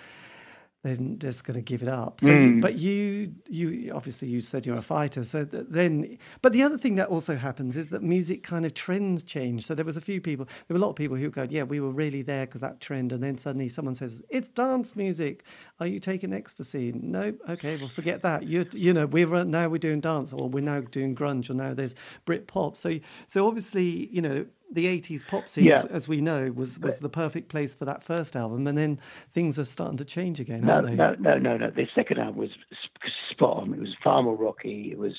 then 0.88 1.20
just 1.20 1.44
going 1.44 1.56
to 1.56 1.62
give 1.62 1.84
it 1.84 1.90
up. 1.90 2.22
So, 2.22 2.30
mm. 2.30 2.62
but 2.62 2.76
you, 2.76 3.34
you 3.48 3.92
obviously 3.94 4.30
you 4.30 4.42
said 4.42 4.66
you're 4.66 4.78
a 4.78 4.82
fighter. 4.82 5.24
So 5.24 5.44
then, 5.44 6.18
but 6.42 6.54
the 6.54 6.64
other 6.64 6.78
thing 6.78 6.96
that 6.96 7.10
also 7.10 7.36
happens 7.36 7.76
is 7.76 7.90
that 7.90 8.02
music 8.02 8.44
kind 8.44 8.66
of 8.66 8.74
trends 8.74 9.24
change. 9.24 9.66
So 9.66 9.76
there 9.76 9.86
was 9.86 9.98
a 9.98 10.02
few 10.02 10.22
people, 10.22 10.46
there 10.46 10.76
were 10.76 10.80
a 10.80 10.82
lot 10.82 10.90
of 10.90 10.96
people 10.96 11.18
who 11.18 11.30
go, 11.30 11.46
yeah, 11.50 11.64
we 11.64 11.80
were 11.80 11.92
really 11.92 12.22
there 12.22 12.46
because 12.46 12.62
that 12.62 12.80
trend, 12.80 13.12
and 13.12 13.22
then 13.22 13.38
suddenly 13.38 13.70
someone 13.70 13.96
says 13.96 14.22
it's 14.30 14.48
dance 14.50 14.96
music. 14.96 15.44
Are 15.80 15.88
you 15.88 16.00
taking 16.00 16.34
ecstasy? 16.34 16.94
No, 16.96 17.34
okay, 17.50 17.76
well 17.78 17.90
forget 17.90 18.22
that. 18.24 18.44
You, 18.44 18.66
you 18.74 18.94
know, 18.94 19.06
we're 19.06 19.44
now 19.44 19.68
we're 19.68 19.78
doing 19.78 20.00
dance, 20.00 20.34
or 20.34 20.50
we're 20.50 20.64
now 20.64 20.82
doing 20.82 21.16
grunge, 21.16 21.50
or 21.50 21.54
now 21.54 21.74
there's 21.74 21.96
Brit 22.26 22.48
pop. 22.48 22.78
So, 22.78 23.00
so 23.28 23.48
obviously, 23.48 24.08
you 24.12 24.22
know, 24.22 24.46
the 24.72 24.86
80s 24.86 25.26
pop 25.26 25.48
scene, 25.48 25.66
yeah. 25.66 25.84
as 25.90 26.08
we 26.08 26.22
know, 26.22 26.52
was, 26.52 26.80
was 26.80 27.00
the 27.00 27.10
perfect 27.10 27.50
place 27.50 27.74
for 27.74 27.86
that 27.86 28.04
first 28.04 28.36
album. 28.36 28.68
And 28.68 28.78
then 28.78 29.00
things 29.32 29.58
are 29.58 29.66
starting 29.66 29.98
to 29.98 30.06
change 30.06 30.40
again, 30.40 30.66
no, 30.66 30.74
aren't 30.74 30.88
they? 30.88 30.96
No, 30.96 31.16
no, 31.20 31.38
no, 31.38 31.58
no. 31.58 31.70
The 31.70 31.88
second 31.96 32.20
album 32.20 32.38
was 32.38 32.50
spot 33.32 33.64
on. 33.64 33.74
It 33.74 33.80
was 33.80 33.96
far 34.04 34.22
more 34.24 34.36
rocky. 34.36 34.90
It 34.92 34.98
was, 34.98 35.14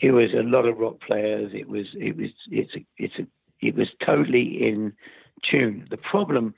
it 0.00 0.10
was 0.10 0.32
a 0.32 0.42
lot 0.42 0.66
of 0.66 0.78
rock 0.78 1.00
players. 1.00 1.52
It 1.54 1.68
was, 1.68 1.86
it 1.94 2.16
was, 2.16 2.30
it's 2.50 2.74
a, 2.74 2.86
it's 2.96 3.14
a, 3.18 3.26
it 3.60 3.74
was 3.74 3.88
totally 4.04 4.66
in 4.66 4.92
tune. 5.48 5.86
The 5.90 5.96
problem, 5.96 6.54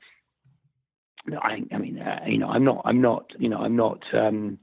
I, 1.39 1.63
I 1.71 1.77
mean, 1.77 1.99
uh, 1.99 2.21
you 2.27 2.37
know, 2.37 2.49
I'm 2.49 2.63
not, 2.63 2.81
I'm 2.85 3.01
not, 3.01 3.31
you 3.37 3.49
know, 3.49 3.59
I'm 3.59 3.75
not, 3.75 4.01
um, 4.13 4.57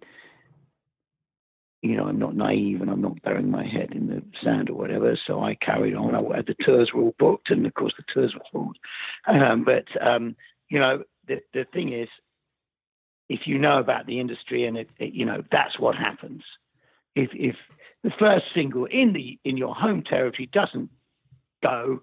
you 1.83 1.97
know, 1.97 2.07
I'm 2.07 2.18
not 2.18 2.35
naive 2.35 2.81
and 2.81 2.91
I'm 2.91 3.01
not 3.01 3.22
burying 3.22 3.51
my 3.51 3.66
head 3.66 3.93
in 3.93 4.09
the 4.09 4.22
sand 4.43 4.68
or 4.68 4.74
whatever. 4.74 5.16
So 5.26 5.43
I 5.43 5.55
carried 5.55 5.95
on. 5.95 6.14
I, 6.14 6.43
the 6.43 6.57
tours 6.64 6.91
were 6.93 7.03
all 7.03 7.14
booked, 7.18 7.51
and 7.51 7.64
of 7.66 7.74
course 7.74 7.95
the 7.97 8.05
tours 8.12 8.35
were 8.35 8.41
full. 8.51 8.72
Um, 9.26 9.64
but 9.64 9.85
um, 10.05 10.35
you 10.68 10.81
know, 10.81 11.05
the 11.26 11.41
the 11.55 11.66
thing 11.72 11.93
is, 11.93 12.09
if 13.29 13.41
you 13.47 13.59
know 13.59 13.79
about 13.79 14.07
the 14.07 14.18
industry 14.18 14.64
and 14.66 14.76
it, 14.76 14.91
it, 14.99 15.12
you 15.12 15.24
know 15.24 15.43
that's 15.53 15.79
what 15.79 15.95
happens. 15.97 16.43
If 17.14 17.31
if 17.33 17.57
the 18.03 18.11
first 18.18 18.47
single 18.55 18.87
in 18.87 19.12
the 19.12 19.39
in 19.45 19.57
your 19.57 19.74
home 19.74 20.03
territory 20.03 20.49
doesn't 20.53 20.91
go, 21.62 22.03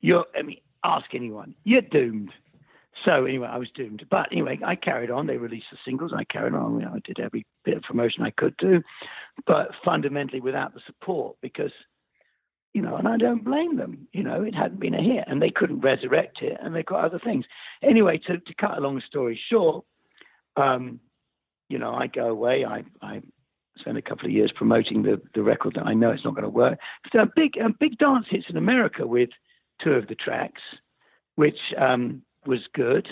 you're 0.00 0.26
I 0.36 0.42
mean, 0.42 0.58
ask 0.82 1.06
anyone, 1.14 1.54
you're 1.64 1.82
doomed. 1.82 2.30
So 3.04 3.24
anyway, 3.24 3.48
I 3.50 3.58
was 3.58 3.70
doomed. 3.74 4.06
But 4.10 4.30
anyway, 4.30 4.58
I 4.64 4.76
carried 4.76 5.10
on. 5.10 5.26
They 5.26 5.36
released 5.36 5.66
the 5.72 5.78
singles. 5.84 6.12
I 6.14 6.24
carried 6.24 6.54
on. 6.54 6.80
You 6.80 6.86
know, 6.86 6.92
I 6.94 7.00
did 7.04 7.18
every 7.18 7.46
bit 7.64 7.76
of 7.76 7.82
promotion 7.82 8.22
I 8.22 8.30
could 8.30 8.56
do, 8.56 8.82
but 9.46 9.70
fundamentally 9.84 10.40
without 10.40 10.74
the 10.74 10.80
support 10.86 11.36
because, 11.42 11.72
you 12.72 12.82
know, 12.82 12.96
and 12.96 13.08
I 13.08 13.16
don't 13.16 13.44
blame 13.44 13.76
them. 13.76 14.06
You 14.12 14.22
know, 14.22 14.42
it 14.42 14.54
hadn't 14.54 14.80
been 14.80 14.94
a 14.94 15.02
hit, 15.02 15.24
and 15.26 15.42
they 15.42 15.50
couldn't 15.50 15.80
resurrect 15.80 16.42
it, 16.42 16.56
and 16.62 16.74
they've 16.74 16.86
got 16.86 17.04
other 17.04 17.20
things. 17.22 17.44
Anyway, 17.82 18.18
to 18.26 18.38
to 18.38 18.54
cut 18.54 18.78
a 18.78 18.80
long 18.80 19.00
story 19.06 19.40
short, 19.50 19.84
um, 20.56 21.00
you 21.68 21.78
know, 21.78 21.94
I 21.94 22.06
go 22.06 22.28
away. 22.28 22.64
I 22.64 22.84
I 23.02 23.22
spend 23.78 23.98
a 23.98 24.02
couple 24.02 24.26
of 24.26 24.32
years 24.32 24.52
promoting 24.54 25.02
the 25.02 25.20
the 25.34 25.42
record 25.42 25.74
that 25.74 25.86
I 25.86 25.94
know 25.94 26.10
it's 26.10 26.24
not 26.24 26.34
going 26.34 26.44
to 26.44 26.48
work. 26.48 26.78
So 27.12 27.20
a 27.20 27.26
big 27.34 27.56
a 27.56 27.68
big 27.68 27.98
dance 27.98 28.26
hits 28.30 28.46
in 28.48 28.56
America 28.56 29.06
with 29.06 29.30
two 29.82 29.92
of 29.92 30.06
the 30.06 30.14
tracks, 30.14 30.62
which 31.34 31.58
um, 31.78 32.22
was 32.46 32.60
good. 32.72 33.08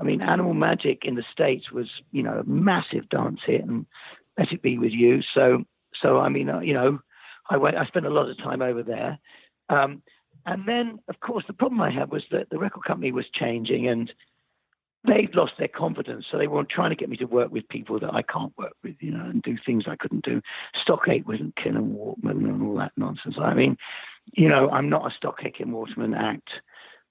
I 0.00 0.04
mean, 0.04 0.22
Animal 0.22 0.54
Magic 0.54 1.04
in 1.04 1.16
the 1.16 1.24
States 1.32 1.72
was, 1.72 1.88
you 2.12 2.22
know, 2.22 2.40
a 2.40 2.44
massive 2.44 3.08
dance 3.08 3.40
hit, 3.44 3.62
and 3.62 3.86
Let 4.38 4.52
It 4.52 4.62
Be 4.62 4.78
With 4.78 4.92
You. 4.92 5.20
So, 5.34 5.64
so 6.00 6.18
I 6.18 6.28
mean, 6.28 6.48
uh, 6.48 6.60
you 6.60 6.74
know, 6.74 7.00
I 7.50 7.56
went, 7.56 7.76
I 7.76 7.84
spent 7.86 8.06
a 8.06 8.10
lot 8.10 8.28
of 8.28 8.38
time 8.38 8.62
over 8.62 8.82
there. 8.82 9.18
Um, 9.68 10.02
and 10.46 10.66
then, 10.66 10.98
of 11.08 11.20
course, 11.20 11.44
the 11.46 11.52
problem 11.52 11.80
I 11.80 11.90
had 11.90 12.10
was 12.10 12.22
that 12.30 12.48
the 12.50 12.58
record 12.58 12.84
company 12.84 13.12
was 13.12 13.26
changing 13.34 13.88
and 13.88 14.12
they'd 15.06 15.34
lost 15.34 15.52
their 15.58 15.68
confidence. 15.68 16.26
So 16.30 16.38
they 16.38 16.46
weren't 16.46 16.70
trying 16.70 16.90
to 16.90 16.96
get 16.96 17.08
me 17.08 17.16
to 17.18 17.24
work 17.26 17.50
with 17.50 17.68
people 17.68 17.98
that 18.00 18.14
I 18.14 18.22
can't 18.22 18.56
work 18.56 18.74
with, 18.82 18.96
you 19.00 19.10
know, 19.10 19.24
and 19.24 19.42
do 19.42 19.56
things 19.64 19.84
I 19.86 19.96
couldn't 19.96 20.24
do. 20.24 20.40
Stock 20.80 21.08
Aitken 21.08 21.52
and 21.64 21.92
Waterman 21.92 22.46
and 22.46 22.62
all 22.62 22.76
that 22.76 22.92
nonsense. 22.96 23.36
I 23.40 23.54
mean, 23.54 23.76
you 24.32 24.48
know, 24.48 24.70
I'm 24.70 24.88
not 24.88 25.10
a 25.10 25.14
Stock 25.14 25.40
Aitken 25.44 25.72
Waterman 25.72 26.14
act. 26.14 26.48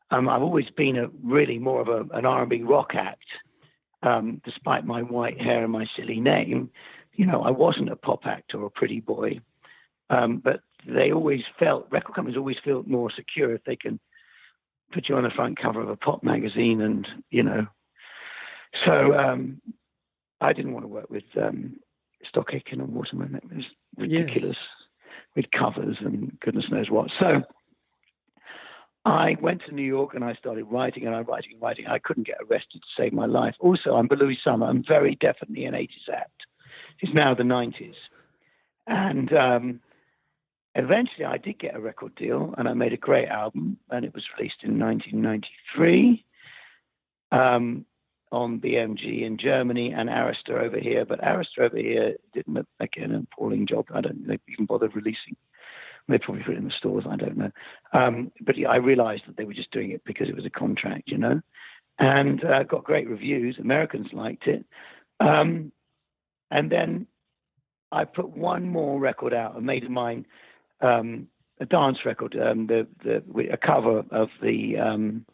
Um, 0.10 0.30
I've 0.30 0.42
always 0.42 0.70
been 0.70 0.98
a 0.98 1.08
really 1.24 1.60
more 1.60 1.82
of 1.82 1.88
a, 1.90 2.06
an 2.16 2.26
R&B 2.26 2.64
rock 2.64 2.92
act, 2.96 3.26
um, 4.04 4.42
despite 4.46 4.86
my 4.86 5.02
white 5.02 5.40
hair 5.40 5.64
and 5.64 5.72
my 5.72 5.86
silly 5.96 6.20
name. 6.20 6.70
You 7.14 7.26
know, 7.26 7.42
I 7.42 7.52
wasn't 7.52 7.92
a 7.92 7.96
pop 7.96 8.26
act 8.26 8.54
or 8.54 8.66
a 8.66 8.70
pretty 8.70 9.02
boy, 9.02 9.42
um, 10.10 10.38
but 10.38 10.62
they 10.88 11.12
always 11.12 11.42
felt 11.60 11.88
record 11.92 12.16
companies 12.16 12.38
always 12.38 12.58
feel 12.64 12.84
more 12.86 13.12
secure 13.12 13.54
if 13.54 13.64
they 13.66 13.76
can 13.76 14.00
put 14.94 15.10
you 15.10 15.16
on 15.16 15.24
the 15.24 15.30
front 15.30 15.60
cover 15.60 15.82
of 15.82 15.90
a 15.90 15.98
pop 15.98 16.24
magazine, 16.24 16.82
and 16.82 17.08
you 17.30 17.42
know. 17.42 17.68
So 18.86 19.18
um, 19.18 19.62
I 20.40 20.54
didn't 20.54 20.74
want 20.74 20.84
to 20.84 20.90
work 20.90 21.10
with 21.10 21.24
um, 21.42 21.78
Stock 22.28 22.54
Aitken 22.54 22.80
and 22.80 22.94
Waterman. 22.94 23.36
It 23.36 23.56
was 23.56 23.66
ridiculous 23.98 24.56
yes. 24.56 25.16
with 25.36 25.52
covers 25.52 25.98
and 26.00 26.38
goodness 26.40 26.70
knows 26.70 26.90
what. 26.90 27.10
So 27.20 27.42
I 29.08 29.38
went 29.42 29.62
to 29.66 29.74
New 29.74 29.84
York 29.84 30.16
and 30.16 30.24
I 30.24 30.34
started 30.34 30.66
writing 30.66 31.06
and 31.06 31.16
I'm 31.16 31.24
writing 31.24 31.54
and 31.54 31.62
writing. 31.62 31.88
I 31.88 31.98
couldn't 31.98 32.28
get 32.28 32.40
arrested 32.42 32.82
to 32.82 33.02
save 33.02 33.14
my 33.14 33.26
life. 33.26 33.56
Also, 33.62 33.96
I'm 33.96 34.08
Belouis 34.08 34.38
Some. 34.44 34.62
I'm 34.62 34.84
very 34.86 35.16
definitely 35.16 35.64
an 35.64 35.76
80s 35.76 36.10
act. 36.14 36.42
It's 37.00 37.14
now 37.14 37.34
the 37.34 37.44
90s. 37.44 37.96
And 38.86 39.32
um, 39.32 39.80
eventually 40.76 41.24
I 41.24 41.38
did 41.38 41.58
get 41.60 41.76
a 41.76 41.80
record 41.80 42.16
deal 42.16 42.54
and 42.58 42.68
I 42.68 42.74
made 42.74 42.92
a 42.92 42.98
great 42.98 43.30
album 43.30 43.78
and 43.90 44.04
it 44.04 44.14
was 44.14 44.26
released 44.38 44.64
in 44.64 44.78
1993. 44.78 46.26
um, 47.32 47.86
on 48.32 48.60
BMG 48.60 49.22
in 49.24 49.38
Germany 49.38 49.94
and 49.94 50.10
Arista 50.10 50.52
over 50.52 50.80
here. 50.80 51.06
But 51.06 51.22
Arista 51.22 51.60
over 51.60 51.78
here 51.78 52.16
did 52.34 52.46
again 52.80 53.12
an 53.12 53.28
appalling 53.32 53.68
job. 53.68 53.86
I 53.94 54.02
don't 54.02 54.40
even 54.50 54.66
bothered 54.66 54.96
releasing. 54.96 55.36
They 56.08 56.18
probably 56.18 56.44
put 56.44 56.54
it 56.54 56.60
in 56.60 56.66
the 56.66 56.72
stores. 56.72 57.06
I 57.10 57.18
don't 57.18 57.38
know. 57.38 57.52
Um, 57.94 58.32
but 58.42 58.56
I 58.68 58.78
realised 58.78 59.24
that 59.28 59.36
they 59.36 59.44
were 59.44 59.54
just 59.54 59.72
doing 59.72 59.92
it 59.92 60.04
because 60.06 60.30
it 60.30 60.36
was 60.36 60.46
a 60.46 60.50
contract, 60.50 61.10
you 61.10 61.18
know, 61.18 61.42
and 62.00 62.44
uh, 62.46 62.64
got 62.64 62.86
great 62.86 63.10
reviews. 63.10 63.58
Americans 63.60 64.08
liked 64.14 64.48
it. 64.48 64.66
Um, 65.20 65.72
and 66.50 66.72
then 66.72 67.08
I 67.92 68.06
put 68.06 68.30
one 68.30 68.70
more 68.70 69.00
record 69.00 69.34
out, 69.34 69.58
a 69.58 69.62
made 69.62 69.84
of 69.84 69.92
mine, 69.92 70.26
um, 70.82 71.28
a 71.60 71.66
dance 71.66 72.00
record, 72.06 72.38
um, 72.40 72.68
the, 72.68 72.88
the 73.04 73.50
a 73.52 73.58
cover 73.58 74.04
of 74.12 74.30
the 74.42 74.78
um, 74.78 75.26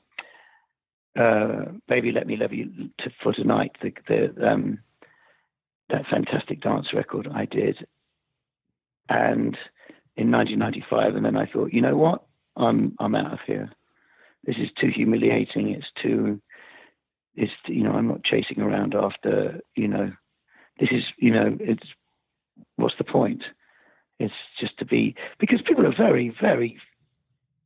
uh, 1.19 1.65
"Baby 1.87 2.11
Let 2.11 2.27
Me 2.27 2.37
Love 2.37 2.53
You 2.53 2.89
to, 2.99 3.11
for 3.21 3.33
Tonight," 3.33 3.71
the, 3.81 3.91
the 4.07 4.47
um, 4.47 4.79
that 5.89 6.05
fantastic 6.09 6.61
dance 6.61 6.87
record 6.93 7.27
I 7.33 7.45
did, 7.45 7.85
and 9.09 9.57
in 10.15 10.31
1995, 10.31 11.15
and 11.15 11.25
then 11.25 11.35
I 11.35 11.45
thought, 11.45 11.73
you 11.73 11.81
know 11.81 11.97
what, 11.97 12.23
I'm 12.55 12.95
I'm 12.99 13.15
out 13.15 13.33
of 13.33 13.39
here. 13.45 13.71
This 14.45 14.57
is 14.57 14.69
too 14.79 14.89
humiliating. 14.93 15.69
It's 15.69 15.87
too, 16.01 16.41
it's 17.35 17.51
you 17.67 17.83
know, 17.83 17.93
I'm 17.93 18.07
not 18.07 18.23
chasing 18.23 18.61
around 18.61 18.95
after 18.95 19.59
you 19.75 19.87
know, 19.87 20.11
this 20.79 20.89
is 20.91 21.03
you 21.17 21.31
know, 21.31 21.57
it's 21.59 21.87
what's 22.75 22.97
the 22.97 23.03
point? 23.03 23.43
It's 24.19 24.33
just 24.59 24.77
to 24.79 24.85
be 24.85 25.15
because 25.39 25.61
people 25.65 25.85
are 25.87 25.95
very 25.95 26.35
very 26.41 26.77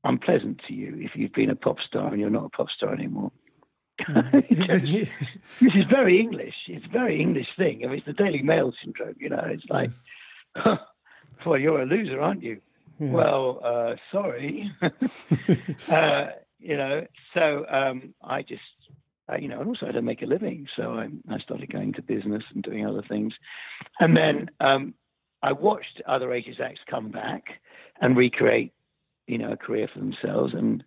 unpleasant 0.03 0.61
to 0.67 0.73
you 0.73 0.95
if 0.99 1.11
you've 1.15 1.33
been 1.33 1.49
a 1.49 1.55
pop 1.55 1.77
star 1.85 2.07
and 2.07 2.19
you're 2.19 2.29
not 2.29 2.45
a 2.45 2.49
pop 2.49 2.69
star 2.69 2.93
anymore. 2.93 3.31
this 4.31 4.49
is 5.75 5.85
very 5.89 6.19
English. 6.19 6.53
It's 6.67 6.85
a 6.85 6.89
very 6.89 7.19
English 7.19 7.47
thing. 7.57 7.81
I 7.83 7.87
mean, 7.87 7.97
it's 7.97 8.05
the 8.05 8.13
Daily 8.13 8.43
Mail 8.43 8.71
syndrome. 8.83 9.15
You 9.19 9.29
know, 9.29 9.43
it's 9.43 9.65
like, 9.69 9.91
yes. 10.55 10.77
well, 11.45 11.59
you're 11.59 11.81
a 11.81 11.85
loser, 11.85 12.21
aren't 12.21 12.43
you? 12.43 12.61
Yes. 12.99 13.13
Well, 13.13 13.59
uh, 13.63 13.95
sorry. 14.11 14.71
uh, 15.91 16.27
you 16.59 16.75
know, 16.75 17.05
so 17.33 17.65
um, 17.69 18.13
I 18.23 18.41
just, 18.41 18.61
uh, 19.31 19.37
you 19.37 19.47
know, 19.47 19.59
and 19.59 19.69
also 19.69 19.85
I 19.85 19.89
had 19.89 19.95
to 19.95 20.01
make 20.01 20.21
a 20.21 20.25
living. 20.25 20.67
So 20.75 20.93
I, 20.93 21.07
I, 21.29 21.37
started 21.39 21.71
going 21.71 21.93
to 21.93 22.01
business 22.01 22.43
and 22.53 22.63
doing 22.63 22.85
other 22.85 23.03
things. 23.07 23.33
And 23.99 24.17
then 24.17 24.49
um, 24.59 24.93
I 25.43 25.51
watched 25.51 26.01
other 26.07 26.29
80s 26.29 26.59
acts 26.59 26.79
come 26.89 27.09
back 27.09 27.43
and 28.01 28.17
recreate, 28.17 28.73
you 29.27 29.37
know, 29.37 29.51
a 29.51 29.57
career 29.57 29.87
for 29.93 29.99
themselves. 29.99 30.53
And, 30.55 30.83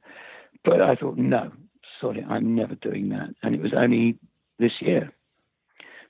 but 0.64 0.80
I 0.80 0.96
thought, 0.96 1.16
no, 1.16 1.52
sorry, 2.00 2.24
I'm 2.28 2.54
never 2.54 2.74
doing 2.74 3.10
that. 3.10 3.30
And 3.42 3.54
it 3.54 3.62
was 3.62 3.72
only 3.76 4.18
this 4.58 4.72
year 4.80 5.12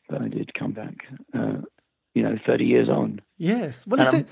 that 0.09 0.23
I 0.23 0.29
did 0.29 0.55
come 0.55 0.73
back, 0.73 0.95
uh, 1.35 1.59
you 2.15 2.23
know, 2.23 2.37
30 2.47 2.65
years 2.65 2.89
on. 2.89 3.21
Yes. 3.39 3.87
Well, 3.87 4.01
is 4.01 4.15
it? 4.15 4.27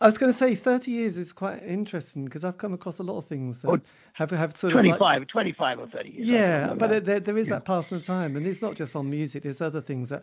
I 0.00 0.06
was 0.06 0.16
going 0.16 0.32
to 0.32 0.38
say 0.38 0.54
30 0.54 0.92
years 0.92 1.18
is 1.18 1.32
quite 1.32 1.60
interesting 1.64 2.24
because 2.24 2.44
I've 2.44 2.56
come 2.56 2.72
across 2.72 3.00
a 3.00 3.02
lot 3.02 3.18
of 3.18 3.24
things 3.24 3.62
that 3.62 3.80
have 4.12 4.30
have 4.30 4.56
sort 4.56 4.72
25, 4.72 4.94
of 4.94 5.00
like, 5.00 5.28
25 5.28 5.80
or 5.80 5.86
30 5.88 6.08
years. 6.08 6.28
Yeah, 6.28 6.74
but 6.74 7.04
there, 7.04 7.18
there 7.18 7.36
is 7.36 7.48
yeah. 7.48 7.54
that 7.54 7.64
passing 7.64 7.96
of 7.96 8.04
time, 8.04 8.36
and 8.36 8.46
it's 8.46 8.62
not 8.62 8.76
just 8.76 8.94
on 8.94 9.10
music. 9.10 9.42
There's 9.42 9.60
other 9.60 9.80
things 9.80 10.10
that 10.10 10.22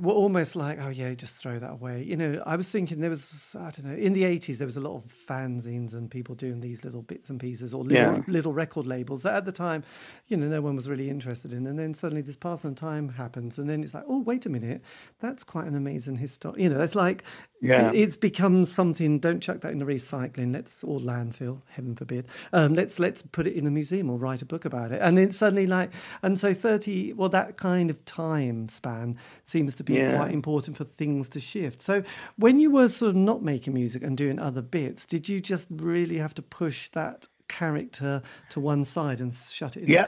were 0.00 0.14
almost 0.14 0.56
like, 0.56 0.78
oh 0.80 0.88
yeah, 0.88 1.12
just 1.12 1.34
throw 1.34 1.58
that 1.58 1.72
away. 1.72 2.02
You 2.02 2.16
know, 2.16 2.42
I 2.46 2.56
was 2.56 2.70
thinking 2.70 3.00
there 3.00 3.10
was, 3.10 3.54
I 3.58 3.70
don't 3.70 3.84
know, 3.84 3.94
in 3.94 4.14
the 4.14 4.24
eighties 4.24 4.58
there 4.58 4.66
was 4.66 4.78
a 4.78 4.80
lot 4.80 4.96
of 4.96 5.12
fanzines 5.12 5.92
and 5.92 6.10
people 6.10 6.34
doing 6.34 6.60
these 6.60 6.84
little 6.84 7.02
bits 7.02 7.28
and 7.28 7.38
pieces 7.38 7.74
or 7.74 7.84
little, 7.84 8.14
yeah. 8.14 8.22
little 8.26 8.52
record 8.52 8.86
labels 8.86 9.22
that 9.22 9.34
at 9.34 9.44
the 9.44 9.52
time, 9.52 9.84
you 10.28 10.36
know, 10.36 10.48
no 10.48 10.62
one 10.62 10.74
was 10.74 10.88
really 10.88 11.10
interested 11.10 11.52
in. 11.52 11.66
And 11.66 11.78
then 11.78 11.92
suddenly 11.92 12.22
this 12.22 12.36
passing 12.36 12.74
time 12.74 13.10
happens, 13.10 13.58
and 13.58 13.68
then 13.68 13.84
it's 13.84 13.92
like, 13.92 14.04
oh 14.08 14.20
wait 14.20 14.46
a 14.46 14.48
minute, 14.48 14.82
that's 15.20 15.44
quite 15.44 15.66
an 15.66 15.76
amazing 15.76 16.16
history. 16.16 16.62
You 16.62 16.70
know, 16.70 16.80
it's 16.80 16.94
like, 16.94 17.22
yeah, 17.60 17.92
it's 17.92 18.16
become 18.16 18.64
something. 18.64 19.18
Don't 19.18 19.40
chuck 19.40 19.60
that 19.60 19.72
in 19.72 19.80
the 19.80 19.84
recycling. 19.84 20.54
Let's 20.54 20.82
or 20.82 20.98
landfill, 20.98 21.60
heaven 21.68 21.94
forbid. 21.94 22.26
Um, 22.54 22.74
let's 22.74 22.98
let's 22.98 23.20
put 23.20 23.46
it 23.46 23.52
in 23.52 23.66
a 23.66 23.70
museum 23.70 24.08
or 24.08 24.16
write 24.16 24.40
a 24.40 24.46
book 24.46 24.64
about 24.64 24.92
it. 24.92 25.00
And 25.02 25.18
then 25.18 25.30
suddenly 25.32 25.66
like, 25.66 25.90
and 26.22 26.38
so 26.38 26.54
thirty, 26.54 27.12
well, 27.12 27.28
that 27.28 27.58
kind 27.58 27.90
of 27.90 28.02
time 28.06 28.70
span 28.70 29.18
seems 29.44 29.76
to 29.76 29.84
be 29.84 29.90
be 29.90 29.98
yeah. 29.98 30.16
quite 30.16 30.32
important 30.32 30.76
for 30.76 30.84
things 30.84 31.28
to 31.30 31.40
shift. 31.40 31.82
So 31.82 32.02
when 32.36 32.60
you 32.60 32.70
were 32.70 32.88
sort 32.88 33.10
of 33.10 33.16
not 33.16 33.42
making 33.42 33.74
music 33.74 34.02
and 34.02 34.16
doing 34.16 34.38
other 34.38 34.62
bits, 34.62 35.04
did 35.04 35.28
you 35.28 35.40
just 35.40 35.66
really 35.70 36.18
have 36.18 36.34
to 36.34 36.42
push 36.42 36.88
that 36.90 37.28
character 37.48 38.22
to 38.50 38.60
one 38.60 38.84
side 38.84 39.20
and 39.20 39.34
shut 39.34 39.76
it 39.76 39.84
in? 39.84 39.88
Yeah. 39.88 40.06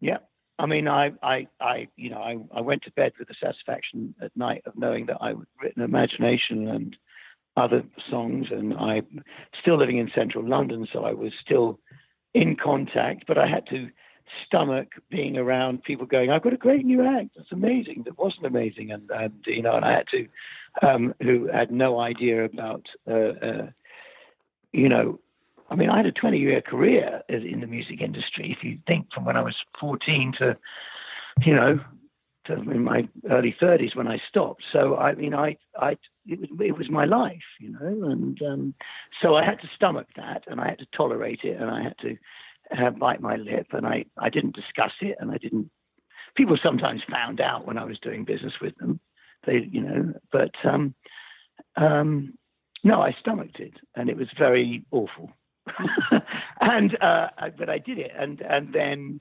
Yeah. 0.00 0.18
I 0.58 0.66
mean, 0.66 0.88
I, 0.88 1.12
I, 1.22 1.48
I, 1.60 1.88
you 1.96 2.10
know, 2.10 2.18
I, 2.18 2.38
I 2.58 2.60
went 2.62 2.82
to 2.84 2.92
bed 2.92 3.12
with 3.18 3.28
the 3.28 3.34
satisfaction 3.40 4.14
at 4.22 4.36
night 4.36 4.62
of 4.66 4.76
knowing 4.76 5.06
that 5.06 5.18
I 5.20 5.34
would 5.34 5.46
written 5.62 5.82
Imagination 5.82 6.68
and 6.68 6.96
other 7.56 7.82
songs, 8.10 8.46
and 8.50 8.74
I'm 8.74 9.22
still 9.60 9.78
living 9.78 9.98
in 9.98 10.10
central 10.14 10.46
London, 10.46 10.86
so 10.92 11.04
I 11.04 11.12
was 11.12 11.32
still 11.40 11.78
in 12.34 12.56
contact, 12.56 13.24
but 13.26 13.38
I 13.38 13.46
had 13.46 13.66
to 13.68 13.88
stomach 14.44 14.88
being 15.10 15.36
around 15.36 15.82
people 15.84 16.06
going, 16.06 16.30
I've 16.30 16.42
got 16.42 16.52
a 16.52 16.58
great 16.58 16.84
new 16.84 17.06
act. 17.06 17.30
That's 17.36 17.52
amazing. 17.52 18.02
That 18.04 18.18
wasn't 18.18 18.46
amazing. 18.46 18.90
And, 18.90 19.10
and 19.10 19.32
you 19.46 19.62
know, 19.62 19.74
and 19.76 19.84
I 19.84 19.92
had 19.92 20.08
to, 20.08 20.28
um, 20.82 21.14
who 21.22 21.48
had 21.48 21.70
no 21.70 22.00
idea 22.00 22.44
about, 22.44 22.86
uh, 23.08 23.14
uh, 23.14 23.66
you 24.72 24.88
know, 24.88 25.20
I 25.70 25.74
mean, 25.74 25.90
I 25.90 25.96
had 25.96 26.06
a 26.06 26.12
20 26.12 26.38
year 26.38 26.60
career 26.60 27.22
in 27.28 27.60
the 27.60 27.66
music 27.66 28.00
industry. 28.00 28.54
If 28.56 28.64
you 28.64 28.78
think 28.86 29.12
from 29.12 29.24
when 29.24 29.36
I 29.36 29.42
was 29.42 29.56
14 29.80 30.34
to, 30.38 30.56
you 31.44 31.54
know, 31.54 31.80
to 32.46 32.54
in 32.54 32.84
my 32.84 33.08
early 33.28 33.54
30s 33.60 33.96
when 33.96 34.06
I 34.06 34.20
stopped. 34.28 34.62
So, 34.72 34.96
I 34.96 35.14
mean, 35.14 35.34
I, 35.34 35.56
I, 35.76 35.96
it 36.26 36.40
was, 36.40 36.48
it 36.60 36.78
was 36.78 36.88
my 36.88 37.04
life, 37.04 37.42
you 37.58 37.70
know, 37.72 38.08
and 38.08 38.40
um, 38.42 38.74
so 39.20 39.34
I 39.34 39.44
had 39.44 39.60
to 39.62 39.68
stomach 39.74 40.06
that 40.16 40.44
and 40.46 40.60
I 40.60 40.68
had 40.68 40.78
to 40.78 40.86
tolerate 40.96 41.40
it 41.42 41.60
and 41.60 41.70
I 41.70 41.82
had 41.82 41.98
to, 42.02 42.16
uh, 42.76 42.90
bite 42.90 43.20
my 43.20 43.36
lip, 43.36 43.68
and 43.72 43.86
I, 43.86 44.04
I 44.18 44.30
didn't 44.30 44.56
discuss 44.56 44.92
it, 45.00 45.16
and 45.20 45.30
I 45.30 45.38
didn't. 45.38 45.70
People 46.34 46.58
sometimes 46.62 47.02
found 47.10 47.40
out 47.40 47.66
when 47.66 47.78
I 47.78 47.84
was 47.84 47.98
doing 47.98 48.24
business 48.24 48.54
with 48.60 48.76
them. 48.76 49.00
They, 49.46 49.68
you 49.70 49.80
know, 49.80 50.14
but 50.32 50.50
um, 50.64 50.94
um, 51.76 52.34
no, 52.84 53.00
I 53.00 53.14
stomached 53.20 53.60
it, 53.60 53.74
and 53.94 54.10
it 54.10 54.16
was 54.16 54.28
very 54.38 54.84
awful. 54.90 55.30
and 56.60 56.96
uh, 57.02 57.28
but 57.58 57.68
I 57.68 57.78
did 57.78 57.98
it, 57.98 58.12
and 58.18 58.40
and 58.40 58.72
then 58.72 59.20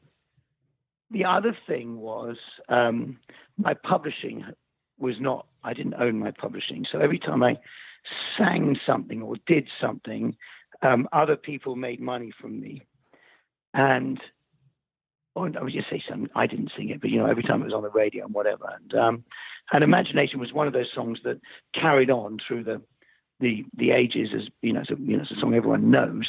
the 1.12 1.26
other 1.26 1.58
thing 1.68 1.98
was 1.98 2.38
um, 2.70 3.18
my 3.58 3.74
publishing 3.74 4.46
was 4.98 5.16
not. 5.20 5.48
I 5.64 5.74
didn't 5.74 5.96
own 5.96 6.20
my 6.20 6.32
publishing, 6.32 6.86
so 6.92 7.00
every 7.00 7.20
time 7.20 7.44
I 7.44 7.58
sang 8.38 8.78
something 8.86 9.22
or 9.22 9.36
did 9.48 9.68
something, 9.82 10.36
um, 10.82 11.08
other 11.12 11.36
people 11.36 11.76
made 11.76 12.00
money 12.00 12.32
from 12.40 12.60
me. 12.60 12.84
And 13.74 14.20
or 15.36 15.52
I 15.58 15.64
would 15.64 15.74
just 15.74 15.90
say 15.90 16.02
something. 16.08 16.30
I 16.36 16.48
didn't 16.48 16.72
sing 16.78 16.90
it, 16.90 17.02
but 17.02 17.10
you 17.10 17.20
know, 17.20 17.26
every 17.26 17.44
time 17.44 17.62
it 17.62 17.66
was 17.66 17.74
on 17.74 17.84
the 17.84 17.90
radio 17.90 18.26
and 18.26 18.34
whatever. 18.34 18.74
And 18.80 18.94
um, 18.94 19.24
and 19.72 19.84
Imagination 19.84 20.40
was 20.40 20.54
one 20.54 20.68
of 20.68 20.74
those 20.74 20.92
songs 20.94 21.20
that 21.24 21.40
carried 21.74 22.10
on 22.10 22.38
through 22.48 22.64
the 22.64 22.82
the 23.40 23.66
the 23.76 23.92
ages 23.92 24.30
as 24.36 24.48
you 24.62 24.74
know, 24.74 24.84
so, 24.88 24.96
you 25.00 25.18
know, 25.18 25.24
it's 25.24 25.32
a 25.32 25.40
song 25.40 25.54
everyone 25.54 25.92
knows. 25.92 26.28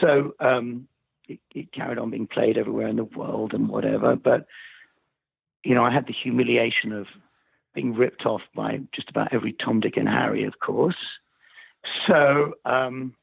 So 0.00 0.34
um, 0.40 0.86
it, 1.28 1.40
it 1.54 1.72
carried 1.72 1.98
on 1.98 2.10
being 2.10 2.26
played 2.26 2.56
everywhere 2.56 2.88
in 2.88 2.96
the 2.96 3.04
world 3.04 3.54
and 3.54 3.68
whatever. 3.68 4.16
But 4.16 4.46
you 5.64 5.74
know, 5.74 5.84
I 5.84 5.92
had 5.92 6.06
the 6.06 6.12
humiliation 6.12 6.92
of 6.92 7.06
being 7.74 7.94
ripped 7.94 8.26
off 8.26 8.42
by 8.54 8.80
just 8.94 9.08
about 9.08 9.32
every 9.32 9.52
Tom, 9.52 9.80
Dick, 9.80 9.96
and 9.96 10.08
Harry, 10.08 10.44
of 10.44 10.58
course. 10.60 10.96
So 12.06 12.54
um, 12.64 13.14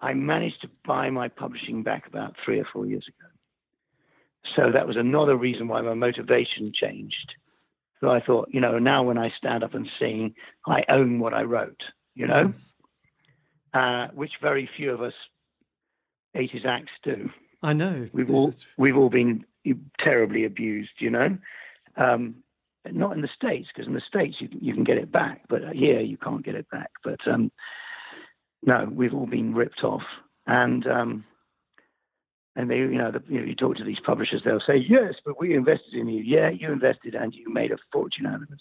I 0.00 0.14
managed 0.14 0.60
to 0.62 0.70
buy 0.84 1.10
my 1.10 1.28
publishing 1.28 1.82
back 1.82 2.06
about 2.06 2.34
three 2.44 2.58
or 2.58 2.66
four 2.70 2.86
years 2.86 3.06
ago. 3.08 3.28
So 4.56 4.72
that 4.72 4.86
was 4.86 4.96
another 4.96 5.36
reason 5.36 5.68
why 5.68 5.80
my 5.80 5.94
motivation 5.94 6.72
changed. 6.72 7.34
So 8.00 8.10
I 8.10 8.20
thought, 8.20 8.48
you 8.50 8.60
know, 8.60 8.78
now 8.78 9.04
when 9.04 9.16
I 9.16 9.32
stand 9.38 9.62
up 9.62 9.74
and 9.74 9.88
sing, 9.98 10.34
I 10.66 10.84
own 10.88 11.20
what 11.20 11.32
I 11.32 11.42
wrote, 11.42 11.82
you 12.14 12.26
know, 12.26 12.52
yes. 12.52 12.72
uh, 13.74 14.08
which 14.14 14.32
very 14.40 14.68
few 14.76 14.92
of 14.92 15.02
us 15.02 15.14
80s 16.36 16.64
acts 16.64 16.92
do. 17.02 17.30
I 17.62 17.72
know. 17.72 18.08
We've 18.12 18.30
all 18.30 18.48
is... 18.48 18.66
we've 18.76 18.96
all 18.96 19.10
been 19.10 19.44
terribly 19.98 20.44
abused, 20.44 20.92
you 20.98 21.10
know. 21.10 21.38
Um, 21.96 22.36
not 22.90 23.14
in 23.14 23.22
the 23.22 23.28
states, 23.34 23.68
because 23.72 23.86
in 23.86 23.94
the 23.94 24.00
states 24.00 24.36
you 24.40 24.48
you 24.60 24.74
can 24.74 24.82
get 24.82 24.98
it 24.98 25.12
back, 25.12 25.42
but 25.48 25.62
here 25.72 26.00
you 26.00 26.16
can't 26.16 26.44
get 26.44 26.56
it 26.56 26.68
back. 26.70 26.90
But 27.04 27.20
um, 27.28 27.52
no, 28.64 28.88
we've 28.90 29.14
all 29.14 29.26
been 29.26 29.54
ripped 29.54 29.84
off. 29.84 30.02
And 30.46 30.86
um, 30.86 31.24
and 32.54 32.70
they, 32.70 32.76
you 32.76 32.98
know, 32.98 33.10
the, 33.10 33.22
you 33.28 33.40
know, 33.40 33.46
you 33.46 33.54
talk 33.54 33.76
to 33.76 33.84
these 33.84 34.00
publishers, 34.04 34.42
they'll 34.44 34.60
say, 34.60 34.76
yes, 34.76 35.14
but 35.24 35.40
we 35.40 35.54
invested 35.54 35.94
in 35.94 36.08
you. 36.08 36.22
Yeah, 36.22 36.50
you 36.50 36.70
invested 36.70 37.14
and 37.14 37.34
you 37.34 37.52
made 37.52 37.72
a 37.72 37.78
fortune 37.90 38.26
out 38.26 38.42
of 38.42 38.50
us. 38.50 38.60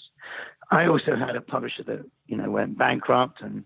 I 0.69 0.87
also 0.87 1.15
had 1.15 1.35
a 1.35 1.41
publisher 1.41 1.83
that, 1.83 2.05
you 2.25 2.37
know, 2.37 2.49
went 2.49 2.77
bankrupt 2.77 3.41
and 3.41 3.65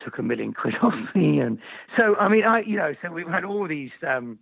took 0.00 0.18
a 0.18 0.22
million 0.22 0.54
quid 0.54 0.74
off 0.82 0.94
me. 1.14 1.38
And 1.40 1.58
so, 1.98 2.16
I 2.16 2.28
mean, 2.28 2.44
I, 2.44 2.60
you 2.60 2.76
know, 2.76 2.94
so 3.02 3.10
we've 3.10 3.28
had 3.28 3.44
all 3.44 3.68
these 3.68 3.90
um, 4.06 4.38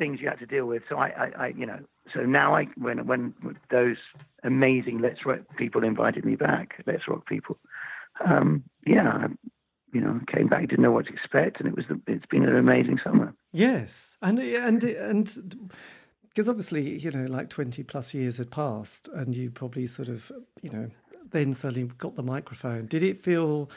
things 0.00 0.20
you 0.20 0.28
had 0.28 0.38
to 0.38 0.46
deal 0.46 0.66
with. 0.66 0.82
So 0.88 0.96
I, 0.96 1.08
I, 1.08 1.32
I 1.38 1.46
you 1.48 1.66
know, 1.66 1.78
so 2.14 2.20
now 2.20 2.56
I 2.56 2.64
when 2.76 3.06
when 3.06 3.34
those 3.70 3.98
amazing 4.42 4.98
Let's 4.98 5.24
Rock 5.24 5.40
people 5.56 5.84
invited 5.84 6.24
me 6.24 6.34
back, 6.34 6.82
Let's 6.86 7.06
Rock 7.06 7.28
people, 7.28 7.56
um, 8.24 8.64
yeah, 8.86 9.28
you 9.92 10.00
know, 10.00 10.20
came 10.26 10.48
back, 10.48 10.68
didn't 10.68 10.82
know 10.82 10.90
what 10.90 11.06
to 11.06 11.12
expect, 11.12 11.60
and 11.60 11.68
it 11.68 11.76
was 11.76 11.84
the, 11.88 12.00
it's 12.06 12.26
been 12.26 12.44
an 12.44 12.56
amazing 12.56 12.98
summer. 13.04 13.34
Yes, 13.52 14.16
and 14.22 14.38
and 14.38 14.82
and 14.84 15.68
because 16.28 16.48
obviously 16.48 16.98
you 16.98 17.10
know, 17.10 17.26
like 17.26 17.48
twenty 17.48 17.82
plus 17.82 18.14
years 18.14 18.38
had 18.38 18.50
passed, 18.50 19.08
and 19.08 19.34
you 19.34 19.50
probably 19.50 19.86
sort 19.86 20.08
of 20.08 20.30
you 20.62 20.70
know 20.70 20.90
then 21.30 21.54
suddenly 21.54 21.90
got 21.98 22.16
the 22.16 22.22
microphone. 22.22 22.86
Did 22.86 23.02
it 23.02 23.20
feel 23.20 23.70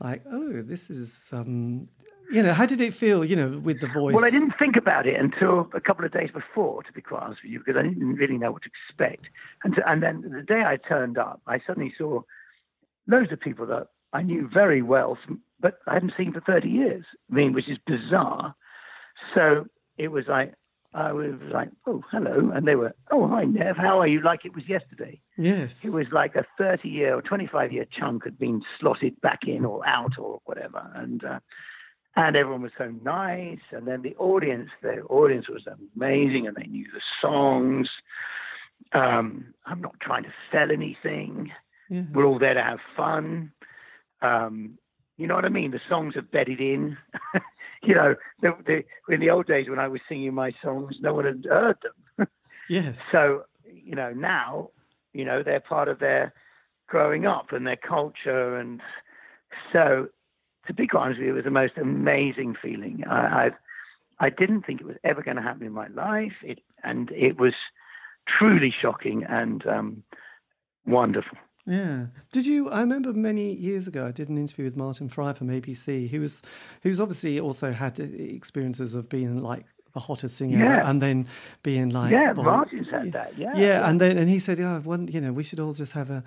like 0.00 0.22
oh, 0.30 0.62
this 0.62 0.90
is 0.90 1.30
um, 1.32 1.88
you 2.30 2.42
know, 2.42 2.52
how 2.52 2.66
did 2.66 2.80
it 2.80 2.94
feel, 2.94 3.24
you 3.24 3.36
know, 3.36 3.58
with 3.58 3.80
the 3.80 3.86
voice? 3.86 4.14
Well, 4.14 4.24
I 4.24 4.30
didn't 4.30 4.54
think 4.58 4.76
about 4.76 5.06
it 5.06 5.18
until 5.18 5.68
a 5.74 5.80
couple 5.80 6.04
of 6.04 6.12
days 6.12 6.30
before, 6.32 6.82
to 6.82 6.92
be 6.92 7.00
quite 7.00 7.22
honest 7.22 7.42
with 7.42 7.52
you, 7.52 7.58
because 7.58 7.76
I 7.76 7.82
didn't 7.82 8.14
really 8.14 8.38
know 8.38 8.50
what 8.50 8.62
to 8.62 8.70
expect. 8.88 9.26
And, 9.62 9.74
to, 9.76 9.88
and 9.88 10.02
then 10.02 10.22
the 10.22 10.42
day 10.42 10.62
I 10.66 10.76
turned 10.76 11.18
up, 11.18 11.42
I 11.46 11.60
suddenly 11.66 11.92
saw 11.96 12.22
loads 13.06 13.30
of 13.32 13.40
people 13.40 13.66
that 13.66 13.88
I 14.12 14.22
knew 14.22 14.48
very 14.52 14.82
well, 14.82 15.18
but 15.60 15.78
I 15.86 15.94
hadn't 15.94 16.14
seen 16.16 16.32
for 16.32 16.40
30 16.40 16.68
years. 16.68 17.04
I 17.30 17.34
mean, 17.34 17.52
which 17.52 17.68
is 17.68 17.78
bizarre. 17.86 18.54
So 19.34 19.66
it 19.96 20.08
was 20.08 20.26
like, 20.28 20.54
I 20.92 21.12
was 21.12 21.34
like, 21.52 21.70
oh, 21.86 22.04
hello. 22.12 22.52
And 22.54 22.68
they 22.68 22.76
were, 22.76 22.94
oh, 23.10 23.26
hi, 23.26 23.44
Nev, 23.44 23.76
how 23.76 24.00
are 24.00 24.06
you? 24.06 24.22
Like 24.22 24.44
it 24.44 24.54
was 24.54 24.68
yesterday. 24.68 25.20
Yes. 25.36 25.84
It 25.84 25.90
was 25.90 26.06
like 26.12 26.36
a 26.36 26.46
30 26.56 26.88
year 26.88 27.14
or 27.14 27.22
25 27.22 27.72
year 27.72 27.84
chunk 27.90 28.24
had 28.24 28.38
been 28.38 28.62
slotted 28.78 29.20
back 29.20 29.40
in 29.46 29.64
or 29.64 29.86
out 29.86 30.18
or 30.18 30.40
whatever. 30.44 30.88
And, 30.94 31.24
uh, 31.24 31.40
and 32.14 32.36
everyone 32.36 32.62
was 32.62 32.70
so 32.78 32.92
nice. 33.02 33.58
And 33.72 33.88
then 33.88 34.02
the 34.02 34.14
audience, 34.16 34.70
the 34.82 35.00
audience 35.02 35.48
was 35.48 35.66
amazing 35.96 36.46
and 36.46 36.56
they 36.56 36.66
knew 36.66 36.86
the 36.92 37.00
songs. 37.20 37.88
Um, 38.92 39.54
I'm 39.66 39.80
not 39.80 39.98
trying 40.00 40.22
to 40.22 40.32
sell 40.52 40.70
anything. 40.70 41.50
Yeah. 41.90 42.02
We're 42.12 42.24
all 42.24 42.38
there 42.38 42.54
to 42.54 42.62
have 42.62 42.78
fun. 42.96 43.50
Um, 44.22 44.78
you 45.16 45.26
know 45.26 45.34
what 45.34 45.44
I 45.44 45.48
mean? 45.48 45.70
The 45.70 45.80
songs 45.88 46.16
are 46.16 46.22
bedded 46.22 46.60
in. 46.60 46.96
you 47.82 47.94
know, 47.94 48.14
the, 48.42 48.56
the, 48.66 49.14
in 49.14 49.20
the 49.20 49.30
old 49.30 49.46
days 49.46 49.68
when 49.68 49.78
I 49.78 49.88
was 49.88 50.00
singing 50.08 50.34
my 50.34 50.52
songs, 50.62 50.96
no 51.00 51.14
one 51.14 51.24
had 51.24 51.46
heard 51.48 51.76
them. 51.82 52.28
yes. 52.68 52.98
So, 53.10 53.44
you 53.64 53.94
know, 53.94 54.12
now, 54.12 54.70
you 55.12 55.24
know, 55.24 55.42
they're 55.42 55.60
part 55.60 55.88
of 55.88 56.00
their 56.00 56.34
growing 56.88 57.26
up 57.26 57.52
and 57.52 57.66
their 57.66 57.76
culture. 57.76 58.56
And 58.56 58.80
so, 59.72 60.08
to 60.66 60.74
be 60.74 60.86
quite 60.86 61.02
honest 61.02 61.18
with 61.20 61.26
you, 61.26 61.32
it 61.32 61.36
was 61.36 61.44
the 61.44 61.50
most 61.50 61.74
amazing 61.76 62.56
feeling. 62.60 63.04
I, 63.08 63.46
I've, 63.46 63.54
I 64.18 64.30
didn't 64.30 64.62
think 64.62 64.80
it 64.80 64.86
was 64.86 64.96
ever 65.04 65.22
going 65.22 65.36
to 65.36 65.42
happen 65.42 65.66
in 65.66 65.72
my 65.72 65.88
life. 65.88 66.34
It, 66.42 66.60
and 66.82 67.10
it 67.12 67.38
was 67.38 67.54
truly 68.26 68.74
shocking 68.82 69.24
and 69.28 69.66
um, 69.66 70.02
wonderful. 70.86 71.38
Yeah. 71.66 72.06
Did 72.32 72.46
you? 72.46 72.70
I 72.70 72.80
remember 72.80 73.12
many 73.12 73.54
years 73.54 73.86
ago, 73.86 74.06
I 74.06 74.10
did 74.10 74.28
an 74.28 74.36
interview 74.36 74.66
with 74.66 74.76
Martin 74.76 75.08
Fry 75.08 75.32
from 75.32 75.48
ABC, 75.48 76.10
who 76.10 76.20
was, 76.20 76.42
who's 76.82 77.00
obviously 77.00 77.40
also 77.40 77.72
had 77.72 77.98
experiences 77.98 78.94
of 78.94 79.08
being 79.08 79.38
like 79.38 79.64
the 79.94 80.00
hottest 80.00 80.36
singer, 80.36 80.58
yeah. 80.58 80.90
and 80.90 81.00
then 81.00 81.26
being 81.62 81.88
like, 81.88 82.10
yeah, 82.10 82.32
Martin 82.32 82.84
said 82.84 83.12
that, 83.12 83.38
yeah, 83.38 83.56
yeah, 83.56 83.88
and 83.88 84.00
then 84.00 84.18
and 84.18 84.28
he 84.28 84.38
said, 84.38 84.58
yeah, 84.58 84.78
one, 84.80 85.08
you 85.08 85.20
know, 85.20 85.32
we 85.32 85.42
should 85.42 85.60
all 85.60 85.72
just 85.72 85.92
have 85.92 86.10
a 86.10 86.22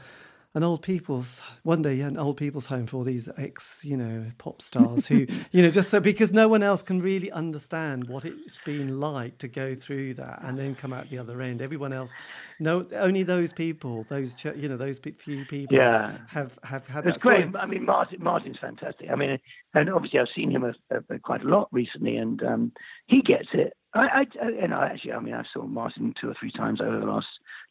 an 0.58 0.64
old 0.64 0.82
people's 0.82 1.40
one 1.62 1.84
day 1.84 2.02
an 2.02 2.18
old 2.18 2.36
people's 2.36 2.66
home 2.66 2.88
for 2.88 3.06
these 3.06 3.30
ex 3.38 3.86
you 3.86 3.96
know 3.96 4.26
pop 4.40 4.60
stars 4.60 5.06
who 5.06 5.28
you 5.52 5.62
know 5.62 5.70
just 5.70 5.92
so 5.92 6.00
because 6.00 6.34
no 6.34 6.48
one 6.48 6.64
else 6.64 6.82
can 6.82 7.00
really 7.00 7.32
understand 7.32 8.08
what 8.08 8.26
it's 8.26 8.60
been 8.66 9.00
like 9.00 9.38
to 9.38 9.48
go 9.48 9.76
through 9.76 10.16
that 10.16 10.40
and 10.42 10.58
then 10.58 10.74
come 10.74 10.92
out 10.92 11.08
the 11.12 11.18
other 11.20 11.44
end. 11.44 11.62
Everyone 11.62 11.94
else 11.94 12.12
no 12.60 12.88
only 12.96 13.22
those 13.22 13.54
people 13.54 14.02
those 14.10 14.36
you 14.56 14.68
know 14.68 14.78
those 14.78 14.98
few 14.98 15.46
people 15.46 15.78
yeah. 15.78 16.18
have 16.28 16.58
have 16.64 16.88
had 16.88 17.06
it's 17.06 17.22
great. 17.22 17.56
i 17.56 17.68
mean 17.68 17.86
martin 17.86 18.18
martin's 18.24 18.58
fantastic. 18.58 19.12
I 19.12 19.16
mean 19.16 19.38
and 19.76 19.90
obviously 19.92 20.20
i've 20.20 20.28
seen 20.36 20.50
him 20.50 20.64
a, 20.64 20.74
a, 20.90 21.20
quite 21.20 21.44
a 21.44 21.48
lot 21.48 21.68
recently 21.72 22.18
and 22.18 22.42
um, 22.42 22.72
he 23.06 23.22
gets 23.22 23.50
it 23.54 23.74
I, 23.94 24.26
I, 24.42 24.46
and 24.62 24.74
I 24.74 24.88
actually, 24.88 25.14
I 25.14 25.20
mean, 25.20 25.34
I 25.34 25.44
saw 25.54 25.64
Martin 25.64 26.14
two 26.20 26.30
or 26.30 26.36
three 26.40 26.52
times 26.52 26.82
over 26.82 27.00
the 27.00 27.06
last 27.06 27.28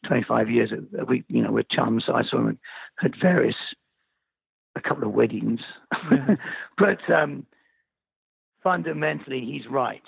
25 0.07 0.49
years. 0.49 0.71
We, 1.07 1.23
you 1.27 1.43
know, 1.43 1.51
we're 1.51 1.63
chums, 1.63 2.05
so 2.05 2.13
I 2.13 2.23
saw 2.23 2.39
him 2.39 2.59
at 3.03 3.11
various, 3.21 3.55
a 4.75 4.81
couple 4.81 5.03
of 5.03 5.13
weddings. 5.13 5.61
Yes. 6.11 6.39
but 6.77 7.09
um, 7.09 7.45
fundamentally, 8.63 9.41
he's 9.41 9.67
right. 9.69 10.03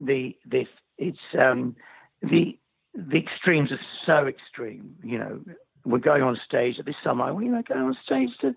The 0.00 0.36
this 0.44 0.68
it's 0.98 1.18
um, 1.38 1.76
the 2.22 2.58
the 2.94 3.18
extremes 3.18 3.72
are 3.72 3.80
so 4.06 4.26
extreme. 4.26 4.96
You 5.02 5.18
know, 5.18 5.40
we're 5.84 5.98
going 5.98 6.22
on 6.22 6.38
stage 6.46 6.78
at 6.78 6.86
this 6.86 6.96
summer. 7.02 7.32
We 7.34 7.46
you 7.46 7.52
know 7.52 7.62
going 7.62 7.82
on 7.82 7.96
stage 8.04 8.30
to. 8.40 8.54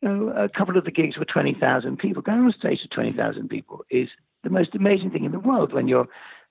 You 0.00 0.08
know, 0.08 0.28
a 0.28 0.48
couple 0.48 0.78
of 0.78 0.84
the 0.84 0.92
gigs 0.92 1.18
were 1.18 1.24
20,000 1.24 1.98
people. 1.98 2.22
Going 2.22 2.42
on 2.42 2.52
stage 2.52 2.82
to 2.82 2.86
20,000 2.86 3.48
people 3.48 3.84
is 3.90 4.08
the 4.44 4.50
most 4.50 4.74
amazing 4.74 5.10
thing 5.10 5.24
in 5.24 5.32
the 5.32 5.38
world 5.38 5.72
when 5.72 5.88
you're 5.88 6.08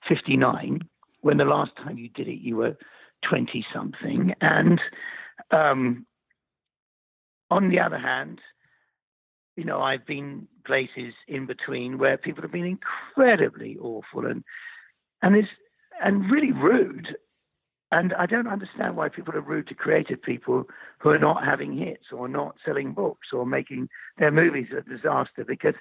59, 0.08 0.80
when 1.20 1.36
the 1.36 1.44
last 1.44 1.72
time 1.76 1.98
you 1.98 2.08
did 2.08 2.28
it, 2.28 2.40
you 2.40 2.56
were 2.56 2.76
20 3.28 3.64
something. 3.72 4.34
And 4.40 4.80
um, 5.50 6.06
on 7.50 7.68
the 7.70 7.80
other 7.80 7.98
hand, 7.98 8.40
you 9.56 9.64
know, 9.64 9.80
I've 9.80 10.06
been 10.06 10.46
places 10.64 11.14
in 11.26 11.46
between 11.46 11.98
where 11.98 12.16
people 12.16 12.42
have 12.42 12.52
been 12.52 12.78
incredibly 12.78 13.76
awful 13.78 14.26
and 14.26 14.44
and 15.22 15.34
it's 15.34 15.48
and 16.02 16.32
really 16.32 16.52
rude. 16.52 17.16
And 17.90 18.12
I 18.14 18.26
don't 18.26 18.46
understand 18.46 18.96
why 18.96 19.08
people 19.08 19.34
are 19.34 19.40
rude 19.40 19.66
to 19.68 19.74
creative 19.74 20.22
people 20.22 20.64
who 20.98 21.08
are 21.08 21.18
not 21.18 21.44
having 21.44 21.76
hits 21.76 22.04
or 22.12 22.28
not 22.28 22.56
selling 22.64 22.92
books 22.92 23.28
or 23.32 23.46
making 23.46 23.88
their 24.18 24.30
movies 24.30 24.68
a 24.76 24.82
disaster 24.82 25.44
because 25.44 25.74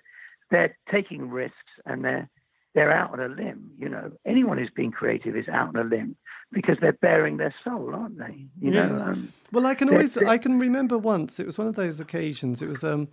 they're 0.51 0.77
taking 0.91 1.29
risks 1.29 1.55
and 1.85 2.03
they're 2.03 2.29
they're 2.75 2.91
out 2.91 3.11
on 3.11 3.19
a 3.19 3.27
limb. 3.27 3.71
You 3.77 3.89
know, 3.89 4.11
anyone 4.25 4.57
who's 4.59 4.69
being 4.69 4.91
creative 4.91 5.35
is 5.35 5.47
out 5.47 5.69
on 5.69 5.75
a 5.77 5.83
limb 5.83 6.15
because 6.51 6.77
they're 6.79 6.93
bearing 6.93 7.37
their 7.37 7.53
soul, 7.63 7.93
aren't 7.93 8.19
they? 8.19 8.45
You 8.59 8.71
yes. 8.71 8.89
know. 8.89 8.99
Um, 8.99 9.33
well, 9.51 9.65
I 9.65 9.73
can 9.73 9.89
always 9.89 10.17
I 10.17 10.37
can 10.37 10.59
remember 10.59 10.97
once 10.97 11.39
it 11.39 11.45
was 11.45 11.57
one 11.57 11.67
of 11.67 11.75
those 11.75 11.99
occasions. 11.99 12.61
It 12.61 12.67
was 12.67 12.83
um, 12.83 13.07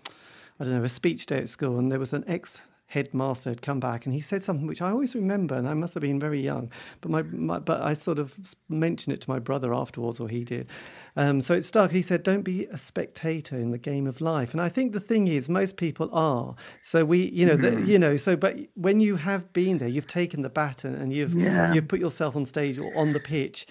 I 0.61 0.64
don't 0.64 0.74
know 0.74 0.85
a 0.85 0.89
speech 0.89 1.26
day 1.26 1.39
at 1.39 1.49
school, 1.49 1.78
and 1.78 1.91
there 1.91 1.99
was 1.99 2.12
an 2.12 2.24
ex 2.26 2.61
headmaster 2.87 3.51
had 3.51 3.62
come 3.62 3.80
back 3.80 4.05
and 4.05 4.14
he 4.14 4.20
said 4.20 4.45
something 4.45 4.66
which 4.66 4.82
I 4.82 4.91
always 4.91 5.14
remember, 5.14 5.55
and 5.55 5.68
I 5.68 5.74
must 5.74 5.95
have 5.95 6.03
been 6.03 6.20
very 6.20 6.41
young, 6.41 6.70
but 7.01 7.11
my, 7.11 7.22
my 7.22 7.59
but 7.59 7.82
I 7.82 7.95
sort 7.95 8.18
of 8.18 8.55
mentioned 8.68 9.14
it 9.14 9.20
to 9.22 9.30
my 9.30 9.39
brother 9.39 9.74
afterwards, 9.74 10.20
or 10.20 10.28
he 10.28 10.45
did. 10.45 10.68
Um, 11.16 11.41
so 11.43 11.55
it 11.55 11.64
stuck. 11.64 11.93
He 11.93 12.03
said, 12.03 12.22
"Don't 12.22 12.43
be 12.43 12.66
a 12.66 12.76
spectator 12.76 13.57
in 13.57 13.70
the 13.70 13.78
game 13.78 14.07
of 14.07 14.20
life," 14.20 14.53
and 14.53 14.61
I 14.61 14.68
think 14.68 14.93
the 14.93 15.01
thing 15.01 15.28
is, 15.28 15.49
most 15.49 15.76
people 15.76 16.09
are. 16.12 16.55
So 16.82 17.05
we, 17.05 17.30
you 17.30 17.47
know, 17.47 17.57
mm-hmm. 17.57 17.85
the, 17.85 17.91
you 17.91 17.99
know, 17.99 18.16
so 18.16 18.37
but 18.37 18.59
when 18.74 19.01
you 19.01 19.16
have 19.16 19.53
been 19.53 19.78
there, 19.78 19.89
you've 19.89 20.07
taken 20.07 20.43
the 20.43 20.51
baton 20.51 20.95
and 20.95 21.12
you've 21.12 21.35
yeah. 21.35 21.72
you've 21.72 21.89
put 21.89 22.01
yourself 22.01 22.37
on 22.37 22.45
stage 22.45 22.78
or 22.78 22.97
on 22.97 23.12
the 23.12 23.20
pitch 23.20 23.66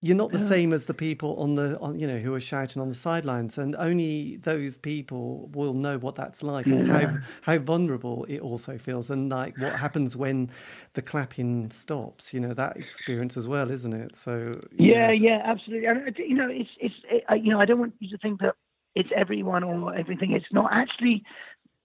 you're 0.00 0.16
not 0.16 0.30
the 0.30 0.38
same 0.38 0.72
as 0.72 0.84
the 0.84 0.94
people 0.94 1.36
on 1.40 1.56
the 1.56 1.78
on, 1.80 1.98
you 1.98 2.06
know 2.06 2.18
who 2.18 2.32
are 2.32 2.40
shouting 2.40 2.80
on 2.80 2.88
the 2.88 2.94
sidelines 2.94 3.58
and 3.58 3.74
only 3.76 4.36
those 4.36 4.76
people 4.76 5.48
will 5.52 5.74
know 5.74 5.98
what 5.98 6.14
that's 6.14 6.42
like 6.42 6.66
yeah. 6.66 6.76
and 6.76 6.90
how 6.90 7.18
how 7.42 7.58
vulnerable 7.58 8.24
it 8.28 8.40
also 8.40 8.78
feels 8.78 9.10
and 9.10 9.30
like 9.30 9.58
what 9.58 9.74
happens 9.74 10.16
when 10.16 10.50
the 10.94 11.02
clapping 11.02 11.68
stops 11.70 12.32
you 12.32 12.38
know 12.38 12.54
that 12.54 12.76
experience 12.76 13.36
as 13.36 13.48
well 13.48 13.70
isn't 13.72 13.92
it 13.92 14.16
so 14.16 14.60
yeah 14.76 15.10
yes. 15.10 15.20
yeah 15.20 15.42
absolutely 15.44 15.86
and 15.86 16.08
uh, 16.08 16.10
you 16.16 16.34
know 16.34 16.48
it's 16.48 16.70
it's 16.80 16.94
it, 17.10 17.24
uh, 17.28 17.34
you 17.34 17.50
know 17.50 17.60
i 17.60 17.64
don't 17.64 17.80
want 17.80 17.94
you 17.98 18.08
to 18.08 18.18
think 18.18 18.40
that 18.40 18.54
it's 18.94 19.10
everyone 19.16 19.64
or 19.64 19.94
everything 19.96 20.30
it's 20.30 20.46
not 20.52 20.70
actually 20.72 21.24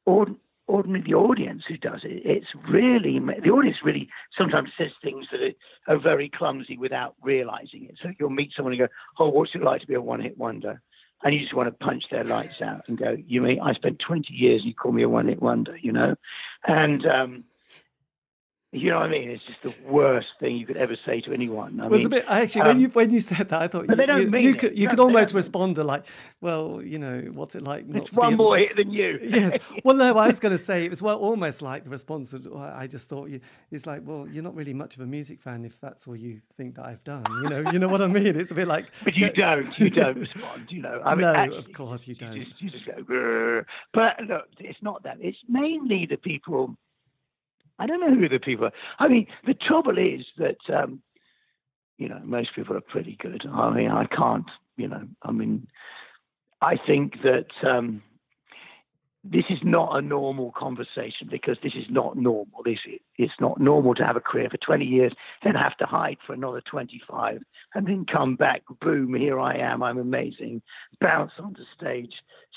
or 0.06 0.28
ordinarily 0.68 1.06
the 1.08 1.16
audience 1.16 1.64
who 1.68 1.78
does 1.78 2.02
it. 2.04 2.22
It's 2.26 2.48
really 2.70 3.20
the 3.20 3.50
audience 3.50 3.78
really 3.84 4.10
sometimes 4.38 4.70
says 4.78 4.92
things 5.02 5.28
that 5.32 5.56
are, 5.88 6.00
very 6.00 6.30
clumsy 6.30 6.78
without 6.78 7.16
realizing 7.22 7.86
it. 7.86 7.98
So 8.02 8.10
you'll 8.20 8.30
meet 8.30 8.52
someone 8.56 8.74
and 8.74 8.80
go, 8.80 8.88
"Oh, 9.20 9.30
what's 9.30 9.56
it 9.56 9.62
like 9.62 9.82
to 9.82 9.88
be 9.88 9.94
a 9.94 10.02
one-hit 10.02 10.38
wonder?" 10.38 10.82
And 11.24 11.34
you 11.34 11.42
just 11.42 11.54
want 11.54 11.68
to 11.68 11.86
punch 11.86 12.06
their 12.12 12.24
lights 12.24 12.62
out 12.62 12.84
and 12.88 12.98
go, 12.98 13.16
"You 13.28 13.42
mean 13.42 13.60
I 13.60 13.74
spent 13.74 14.00
20 14.00 14.34
years 14.34 14.62
and 14.62 14.70
you 14.70 14.76
call 14.76 14.92
me 14.92 15.04
a 15.04 15.10
one-hit 15.10 15.42
wonder?" 15.42 15.78
You 15.78 15.92
know, 15.92 16.16
and 16.68 17.06
um, 17.06 17.44
you 18.74 18.90
know 18.90 18.98
what 18.98 19.06
I 19.06 19.10
mean? 19.10 19.30
It's 19.30 19.44
just 19.46 19.62
the 19.62 19.88
worst 19.88 20.30
thing 20.40 20.58
you 20.58 20.66
could 20.66 20.78
ever 20.78 20.98
say 21.06 21.22
to 21.22 21.32
anyone. 21.32 21.80
I 21.80 21.86
it 21.86 21.92
was 21.92 22.00
mean, 22.00 22.08
a 22.08 22.10
bit 22.10 22.26
actually 22.28 22.62
um, 22.62 22.68
when 22.70 22.80
you 22.80 22.88
when 22.90 23.14
you 23.14 23.20
said 23.20 23.50
that, 23.50 23.62
I 23.62 23.68
thought 23.68 23.86
you, 23.88 23.96
you, 23.96 24.38
you, 24.40 24.56
could 24.56 24.76
you 24.76 24.86
no, 24.86 24.90
could 24.90 25.00
almost 25.00 25.36
respond 25.36 25.76
to 25.76 25.84
like, 25.84 26.06
well, 26.42 26.82
you 26.84 26.98
know, 26.98 27.22
what's 27.34 27.54
it 27.54 27.62
like? 27.62 27.86
Not 27.86 28.08
it's 28.08 28.18
one 28.18 28.36
more 28.36 28.58
hit 28.58 28.76
than 28.76 28.92
you. 28.92 29.20
yes. 29.24 29.58
Well, 29.84 29.96
no, 29.96 30.18
I 30.18 30.28
was 30.28 30.40
going 30.40 30.56
to 30.58 30.64
say 30.64 30.86
it 30.86 30.90
was 30.90 31.02
well 31.02 31.18
almost 31.18 31.62
like 31.62 31.84
the 31.84 31.90
response. 31.90 32.34
Was, 32.34 32.48
I 32.48 32.88
just 32.88 33.08
thought 33.08 33.30
you. 33.30 33.42
It's 33.70 33.86
like, 33.86 34.02
well, 34.06 34.28
you're 34.28 34.44
not 34.44 34.56
really 34.56 34.74
much 34.74 34.96
of 34.96 35.02
a 35.02 35.06
music 35.06 35.42
fan 35.42 35.66
if 35.66 35.80
that's 35.80 36.08
all 36.08 36.16
you 36.16 36.42
think 36.58 36.76
that 36.76 36.86
I've 36.86 37.04
done. 37.04 37.26
You 37.44 37.50
know, 37.50 37.72
you 37.72 37.80
know 37.80 37.90
what 37.90 38.02
I 38.02 38.08
mean? 38.08 38.40
It's 38.40 38.52
a 38.52 38.56
bit 38.56 38.68
like. 38.68 38.88
But 39.04 39.16
you 39.16 39.30
don't. 39.32 39.78
You 39.78 39.90
don't 40.02 40.18
respond. 40.18 40.72
You 40.72 40.82
know. 40.82 41.02
I 41.04 41.16
mean, 41.16 41.22
no, 41.22 41.34
actually, 41.36 41.58
of 41.58 41.74
course 41.74 42.08
you 42.08 42.16
don't. 42.16 42.34
You 42.34 42.46
just, 42.46 42.62
you 42.62 42.70
just 42.72 42.86
go. 42.86 43.64
But 43.94 44.20
look, 44.28 44.46
it's 44.60 44.82
not 44.82 45.04
that. 45.04 45.18
It's 45.20 45.38
mainly 45.48 46.08
the 46.10 46.18
people 46.18 46.76
I 47.80 47.88
don't 47.88 48.00
know 48.00 48.16
who 48.16 48.30
the 48.30 48.40
people 48.40 48.66
are. 48.66 48.74
I 49.00 49.08
mean, 49.08 49.28
the 49.46 49.54
trouble 49.54 49.98
is 49.98 50.26
that, 50.38 50.58
um, 50.74 51.02
you 51.98 52.08
know, 52.08 52.20
most 52.24 52.56
people 52.56 52.78
are 52.78 52.82
pretty 52.82 53.18
good. 53.20 53.44
I 53.52 53.70
mean, 53.72 53.90
I 53.90 54.06
can't, 54.06 54.50
you 54.78 54.88
know, 54.88 55.08
I 55.24 55.32
mean, 55.32 55.68
I 56.62 56.78
think 56.78 57.16
that 57.24 57.48
um, 57.68 58.02
this 59.24 59.46
is 59.50 59.60
not 59.64 59.98
a 59.98 60.02
normal 60.02 60.52
conversation 60.52 61.28
because 61.32 61.58
this 61.64 61.76
is 61.76 61.86
not 61.90 62.18
normal. 62.18 62.62
This 62.66 62.80
it's 63.18 63.34
not 63.40 63.60
normal 63.60 63.96
to 63.96 64.06
have 64.06 64.18
a 64.18 64.22
career 64.22 64.50
for 64.50 64.58
20 64.58 64.84
years, 64.86 65.14
then 65.44 65.56
have 65.56 65.78
to 65.78 65.86
hide 65.86 66.18
for 66.26 66.34
another 66.34 66.62
25, 66.62 67.42
and 67.74 67.88
then 67.88 68.06
come 68.06 68.36
back. 68.36 68.64
Boom! 68.82 69.14
Here 69.16 69.40
I 69.40 69.56
am. 69.56 69.82
I'm 69.82 69.98
amazing. 69.98 70.62
Bounce 71.00 71.32
onto 71.40 71.64
stage, 71.76 72.14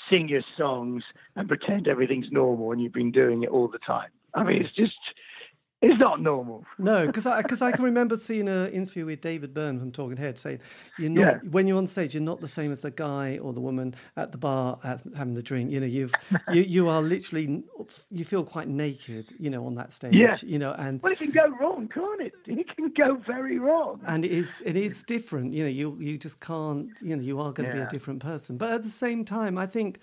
sing 0.09 0.27
your 0.27 0.43
songs, 0.57 1.03
and 1.37 1.47
pretend 1.47 1.87
everything's 1.87 2.31
normal, 2.31 2.71
and 2.73 2.81
you've 2.81 2.93
been 2.93 3.11
doing 3.11 3.43
it 3.43 3.49
all 3.49 3.69
the 3.69 3.79
time. 3.79 4.09
I 4.37 4.43
mean, 4.43 4.61
it's 4.61 4.73
just 4.73 4.93
it's 5.79 5.99
not 5.99 6.19
normal. 6.21 6.65
No, 6.79 7.05
because 7.05 7.27
I 7.27 7.43
because 7.43 7.61
I 7.61 7.71
can 7.71 7.85
remember 7.85 8.17
seeing 8.17 8.49
an 8.49 8.71
interview 8.71 9.05
with 9.05 9.21
David 9.21 9.53
Byrne 9.53 9.79
from 9.79 9.91
Talking 9.91 10.17
Head 10.17 10.39
saying 10.39 10.59
you're 10.97 11.11
not 11.11 11.21
yeah. 11.21 11.49
when 11.51 11.67
you're 11.67 11.77
on 11.77 11.85
stage 11.85 12.15
you're 12.15 12.23
not 12.23 12.41
the 12.41 12.47
same 12.47 12.71
as 12.71 12.79
the 12.79 12.89
guy 12.89 13.37
or 13.37 13.53
the 13.53 13.59
woman 13.59 13.93
at 14.15 14.31
the 14.31 14.39
bar 14.39 14.79
at, 14.83 15.01
having 15.15 15.35
the 15.35 15.43
drink. 15.43 15.71
You 15.71 15.79
know, 15.79 15.85
you've 15.85 16.13
you 16.51 16.63
you 16.63 16.89
are 16.89 17.03
literally 17.03 17.63
you 18.09 18.25
feel 18.25 18.43
quite 18.43 18.67
naked. 18.67 19.29
You 19.37 19.51
know, 19.51 19.67
on 19.67 19.75
that 19.75 19.93
stage. 19.93 20.15
Yeah. 20.15 20.35
You 20.41 20.57
know, 20.57 20.73
and 20.73 20.99
well, 21.03 21.11
it 21.11 21.19
can 21.19 21.29
go 21.29 21.47
wrong, 21.59 21.87
can't 21.87 22.21
it? 22.21 22.33
It 22.47 22.75
can 22.75 22.91
go 22.97 23.15
very 23.27 23.59
wrong. 23.59 24.01
And 24.07 24.25
it 24.25 24.31
is 24.31 24.63
it 24.65 24.75
is 24.75 25.03
different. 25.03 25.53
You 25.53 25.65
know, 25.65 25.69
you 25.69 25.95
you 25.99 26.17
just 26.17 26.39
can't. 26.39 26.89
You 27.03 27.17
know, 27.17 27.21
you 27.21 27.39
are 27.39 27.53
going 27.53 27.69
to 27.69 27.75
yeah. 27.75 27.83
be 27.83 27.87
a 27.87 27.91
different 27.91 28.21
person. 28.21 28.57
But 28.57 28.71
at 28.71 28.83
the 28.83 28.89
same 28.89 29.25
time, 29.25 29.59
I 29.59 29.67
think 29.67 29.99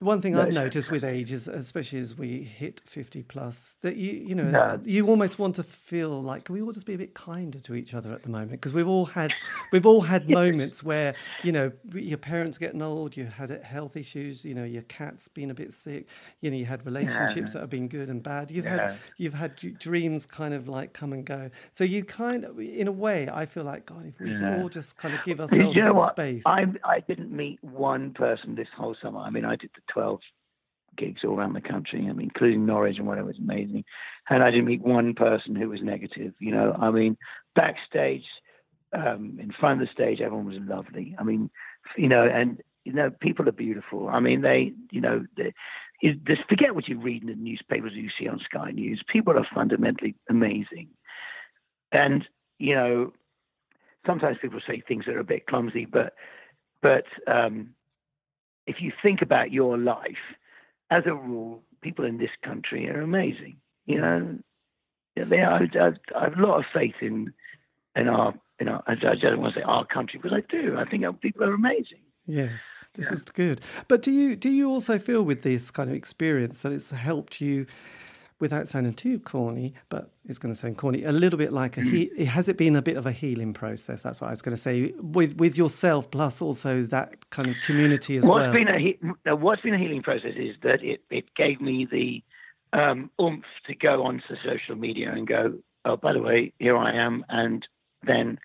one 0.00 0.20
thing 0.22 0.36
I've 0.36 0.52
noticed 0.52 0.92
with 0.92 1.02
age 1.02 1.32
is, 1.32 1.48
especially 1.48 1.98
as 1.98 2.16
we 2.16 2.44
hit 2.44 2.80
fifty 2.84 3.24
plus, 3.24 3.74
that 3.80 3.96
you 3.96 4.12
you 4.12 4.34
know 4.34 4.48
no. 4.48 4.80
you 4.84 5.08
almost 5.08 5.40
want 5.40 5.56
to 5.56 5.64
feel 5.64 6.22
like 6.22 6.44
can 6.44 6.54
we 6.54 6.62
all 6.62 6.70
just 6.70 6.86
be 6.86 6.94
a 6.94 6.98
bit 6.98 7.14
kinder 7.14 7.58
to 7.58 7.74
each 7.74 7.94
other 7.94 8.12
at 8.12 8.22
the 8.22 8.28
moment 8.28 8.52
because 8.52 8.72
we've 8.72 8.86
all 8.86 9.06
had 9.06 9.32
we've 9.72 9.86
all 9.86 10.02
had 10.02 10.30
moments 10.30 10.84
where 10.84 11.16
you 11.42 11.50
know 11.50 11.72
your 11.92 12.18
parents 12.18 12.58
getting 12.58 12.80
old, 12.80 13.16
you 13.16 13.26
had 13.26 13.50
health 13.64 13.96
issues, 13.96 14.44
you 14.44 14.54
know 14.54 14.62
your 14.62 14.82
cat's 14.82 15.26
been 15.26 15.50
a 15.50 15.54
bit 15.54 15.72
sick, 15.72 16.06
you 16.42 16.50
know 16.52 16.56
you 16.56 16.66
had 16.66 16.86
relationships 16.86 17.48
yeah. 17.48 17.52
that 17.54 17.60
have 17.60 17.70
been 17.70 17.88
good 17.88 18.08
and 18.08 18.22
bad. 18.22 18.52
You've 18.52 18.66
yeah. 18.66 18.90
had 18.90 18.98
you've 19.16 19.34
had 19.34 19.56
dreams 19.80 20.26
kind 20.26 20.54
of 20.54 20.68
like 20.68 20.92
come 20.92 21.12
and 21.12 21.24
go. 21.24 21.50
So 21.74 21.82
you 21.82 22.04
kind 22.04 22.44
of 22.44 22.60
in 22.60 22.86
a 22.86 22.92
way, 22.92 23.28
I 23.32 23.46
feel 23.46 23.64
like 23.64 23.86
God, 23.86 24.06
if 24.06 24.20
we 24.20 24.30
yeah. 24.30 24.62
all 24.62 24.68
just 24.68 24.96
kind 24.96 25.14
of 25.14 25.24
give 25.24 25.40
ourselves 25.40 25.74
you 25.74 25.82
know 25.82 25.98
space. 26.06 26.44
I 26.46 26.66
I 26.84 27.00
didn't 27.00 27.32
meet 27.32 27.58
one 27.64 28.12
person 28.12 28.54
this 28.54 28.68
whole 28.76 28.94
summer. 29.02 29.18
I 29.18 29.30
mean, 29.30 29.44
I 29.44 29.56
did 29.56 29.70
the 29.74 29.87
12 29.92 30.20
gigs 30.96 31.20
all 31.24 31.38
around 31.38 31.54
the 31.54 31.60
country, 31.60 32.00
I 32.00 32.12
mean, 32.12 32.30
including 32.34 32.66
Norwich 32.66 32.98
and 32.98 33.06
whatever 33.06 33.28
was 33.28 33.38
amazing. 33.38 33.84
And 34.28 34.42
I 34.42 34.50
didn't 34.50 34.66
meet 34.66 34.82
one 34.82 35.14
person 35.14 35.54
who 35.54 35.68
was 35.68 35.80
negative. 35.82 36.34
You 36.40 36.52
know, 36.52 36.76
I 36.78 36.90
mean, 36.90 37.16
backstage, 37.54 38.24
um, 38.92 39.38
in 39.40 39.52
front 39.58 39.80
of 39.80 39.86
the 39.86 39.92
stage, 39.92 40.20
everyone 40.20 40.46
was 40.46 40.58
lovely. 40.60 41.14
I 41.18 41.22
mean, 41.24 41.50
you 41.96 42.08
know, 42.08 42.24
and 42.24 42.60
you 42.84 42.92
know, 42.92 43.10
people 43.20 43.48
are 43.48 43.52
beautiful. 43.52 44.08
I 44.08 44.20
mean, 44.20 44.40
they, 44.40 44.72
you 44.90 45.00
know, 45.00 45.26
they, 45.36 45.52
just 46.02 46.42
forget 46.48 46.74
what 46.74 46.88
you 46.88 46.98
read 46.98 47.22
in 47.22 47.28
the 47.28 47.34
newspapers 47.34 47.92
you 47.94 48.08
see 48.18 48.28
on 48.28 48.40
Sky 48.44 48.70
News. 48.70 49.02
People 49.08 49.36
are 49.36 49.46
fundamentally 49.54 50.14
amazing, 50.30 50.88
and 51.92 52.24
you 52.58 52.74
know, 52.74 53.12
sometimes 54.06 54.38
people 54.40 54.60
say 54.66 54.80
things 54.80 55.04
that 55.06 55.16
are 55.16 55.20
a 55.20 55.24
bit 55.24 55.46
clumsy, 55.46 55.84
but 55.84 56.14
but 56.80 57.04
um, 57.26 57.70
if 58.68 58.76
you 58.80 58.92
think 59.02 59.22
about 59.22 59.50
your 59.50 59.78
life, 59.78 60.36
as 60.90 61.04
a 61.06 61.14
rule, 61.14 61.62
people 61.80 62.04
in 62.04 62.18
this 62.18 62.30
country 62.44 62.88
are 62.88 63.00
amazing. 63.00 63.56
You 63.86 64.00
know, 64.00 64.38
they 65.16 65.40
are. 65.40 65.62
I, 65.62 65.90
I 66.16 66.24
have 66.24 66.38
a 66.38 66.42
lot 66.46 66.58
of 66.58 66.64
faith 66.72 66.94
in 67.00 67.32
in 67.96 68.08
our 68.08 68.34
in 68.60 68.68
our. 68.68 68.82
I 68.86 68.94
don't 68.94 69.40
want 69.40 69.54
to 69.54 69.60
say 69.60 69.64
our 69.64 69.86
country 69.86 70.20
because 70.22 70.36
I 70.36 70.44
do. 70.50 70.76
I 70.76 70.88
think 70.88 71.04
our 71.04 71.12
people 71.12 71.44
are 71.44 71.54
amazing. 71.54 72.00
Yes, 72.26 72.90
this 72.94 73.06
yeah. 73.06 73.12
is 73.14 73.22
good. 73.22 73.62
But 73.88 74.02
do 74.02 74.10
you 74.10 74.36
do 74.36 74.50
you 74.50 74.70
also 74.70 74.98
feel 74.98 75.22
with 75.22 75.42
this 75.42 75.70
kind 75.70 75.88
of 75.88 75.96
experience 75.96 76.60
that 76.60 76.72
it's 76.72 76.90
helped 76.90 77.40
you 77.40 77.66
without 78.40 78.68
sounding 78.68 78.94
too 78.94 79.18
corny, 79.20 79.74
but 79.88 80.12
it's 80.24 80.38
going 80.38 80.52
to 80.52 80.58
sound 80.58 80.78
corny, 80.78 81.04
a 81.04 81.12
little 81.12 81.38
bit 81.38 81.52
like 81.52 81.76
a 81.76 81.82
he- 81.82 82.10
mm. 82.18 82.24
has 82.26 82.48
it 82.48 82.56
been 82.56 82.76
a 82.76 82.82
bit 82.82 82.96
of 82.96 83.06
a 83.06 83.12
healing 83.12 83.52
process? 83.52 84.02
That's 84.02 84.20
what 84.20 84.28
I 84.28 84.30
was 84.30 84.42
going 84.42 84.54
to 84.54 84.60
say 84.60 84.92
with 84.98 85.36
with 85.36 85.56
yourself, 85.56 86.10
plus 86.10 86.40
also 86.40 86.82
that 86.84 87.30
kind 87.30 87.48
of 87.48 87.56
community 87.64 88.16
as 88.16 88.24
what's 88.24 88.42
well. 88.42 88.52
Been 88.52 88.68
a 88.68 88.78
he- 88.78 88.98
what's 89.24 89.62
been 89.62 89.74
a 89.74 89.78
healing 89.78 90.02
process 90.02 90.34
is 90.36 90.56
that 90.62 90.82
it 90.82 91.02
it 91.10 91.34
gave 91.34 91.60
me 91.60 91.86
the 91.90 92.22
um, 92.72 93.10
oomph 93.20 93.44
to 93.66 93.74
go 93.74 94.04
onto 94.04 94.36
social 94.44 94.76
media 94.76 95.12
and 95.12 95.26
go, 95.26 95.58
oh, 95.84 95.96
by 95.96 96.12
the 96.12 96.20
way, 96.20 96.52
here 96.58 96.76
I 96.76 96.92
am, 96.94 97.24
and 97.28 97.66
then 98.06 98.38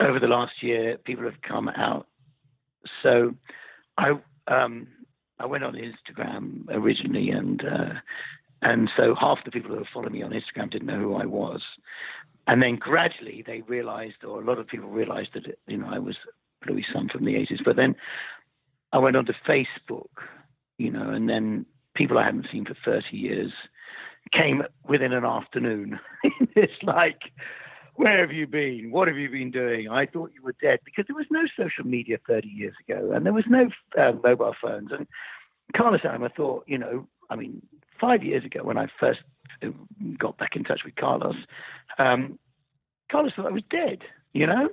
over 0.00 0.20
the 0.20 0.26
last 0.26 0.62
year, 0.62 0.98
people 1.04 1.24
have 1.24 1.40
come 1.42 1.68
out. 1.68 2.06
So 3.02 3.34
I 3.96 4.12
um, 4.48 4.88
I 5.38 5.46
went 5.46 5.64
on 5.64 5.74
Instagram 5.74 6.64
originally 6.70 7.30
and 7.30 7.64
uh, 7.64 7.94
and 8.64 8.90
so 8.96 9.14
half 9.14 9.44
the 9.44 9.50
people 9.50 9.76
who 9.76 9.84
follow 9.92 10.08
me 10.08 10.22
on 10.22 10.30
Instagram 10.32 10.70
didn't 10.70 10.88
know 10.88 10.98
who 10.98 11.14
I 11.14 11.26
was. 11.26 11.60
And 12.46 12.62
then 12.62 12.76
gradually 12.76 13.44
they 13.46 13.60
realized, 13.62 14.24
or 14.24 14.40
a 14.40 14.44
lot 14.44 14.58
of 14.58 14.66
people 14.66 14.88
realized 14.88 15.30
that, 15.34 15.58
you 15.66 15.76
know, 15.76 15.88
I 15.88 15.98
was 15.98 16.16
Belouis 16.66 16.86
Some 16.92 17.08
from 17.08 17.26
the 17.26 17.34
80s. 17.34 17.62
But 17.62 17.76
then 17.76 17.94
I 18.92 18.98
went 18.98 19.16
onto 19.16 19.34
Facebook, 19.46 20.08
you 20.78 20.90
know, 20.90 21.10
and 21.10 21.28
then 21.28 21.66
people 21.94 22.18
I 22.18 22.24
hadn't 22.24 22.46
seen 22.50 22.64
for 22.64 22.76
30 22.84 23.16
years 23.16 23.52
came 24.32 24.62
within 24.88 25.12
an 25.12 25.26
afternoon. 25.26 26.00
it's 26.56 26.82
like, 26.82 27.20
where 27.96 28.20
have 28.20 28.32
you 28.32 28.46
been? 28.46 28.90
What 28.90 29.08
have 29.08 29.18
you 29.18 29.28
been 29.28 29.50
doing? 29.50 29.90
I 29.90 30.06
thought 30.06 30.32
you 30.34 30.42
were 30.42 30.54
dead 30.62 30.80
because 30.86 31.04
there 31.06 31.16
was 31.16 31.26
no 31.30 31.42
social 31.56 31.84
media 31.84 32.16
30 32.26 32.48
years 32.48 32.74
ago 32.88 33.12
and 33.12 33.26
there 33.26 33.34
was 33.34 33.44
no 33.46 33.68
uh, 33.98 34.12
mobile 34.22 34.54
phones. 34.60 34.90
And 34.90 35.06
Carlos 35.76 36.00
I 36.04 36.28
thought, 36.28 36.64
you 36.66 36.78
know, 36.78 37.06
I 37.34 37.36
mean, 37.36 37.60
five 38.00 38.22
years 38.22 38.44
ago 38.44 38.60
when 38.62 38.78
I 38.78 38.86
first 39.00 39.20
uh, 39.62 39.68
got 40.18 40.38
back 40.38 40.54
in 40.54 40.62
touch 40.62 40.82
with 40.84 40.94
Carlos, 40.94 41.34
um, 41.98 42.38
Carlos 43.10 43.32
thought 43.34 43.46
I 43.46 43.50
was 43.50 43.64
dead, 43.68 44.02
you 44.32 44.46
know. 44.46 44.68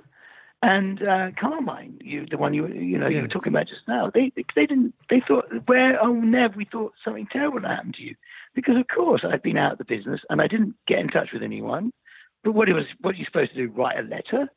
And 0.62 1.02
uh, 1.08 1.32
Carmine, 1.36 1.98
you, 2.00 2.24
the 2.24 2.38
one 2.38 2.54
you 2.54 2.68
you 2.68 2.96
know 2.96 3.08
yes. 3.08 3.16
you 3.16 3.22
were 3.22 3.28
talking 3.28 3.52
about 3.52 3.66
just 3.66 3.88
now, 3.88 4.12
they 4.14 4.32
they 4.54 4.64
didn't 4.64 4.94
they 5.10 5.20
thought 5.20 5.46
where 5.66 6.00
oh 6.00 6.12
Nev 6.12 6.54
we 6.54 6.64
thought 6.64 6.94
something 7.04 7.26
terrible 7.32 7.60
happened 7.62 7.94
to 7.94 8.02
you 8.02 8.14
because 8.54 8.76
of 8.76 8.86
course 8.86 9.24
I'd 9.24 9.42
been 9.42 9.58
out 9.58 9.72
of 9.72 9.78
the 9.78 9.84
business 9.84 10.20
and 10.30 10.40
I 10.40 10.46
didn't 10.46 10.76
get 10.86 11.00
in 11.00 11.08
touch 11.08 11.30
with 11.32 11.42
anyone. 11.42 11.92
But 12.44 12.52
what 12.52 12.68
it 12.68 12.74
was 12.74 12.84
what 13.00 13.16
are 13.16 13.18
you 13.18 13.24
supposed 13.24 13.54
to 13.54 13.66
do? 13.66 13.72
Write 13.72 13.98
a 13.98 14.02
letter? 14.02 14.48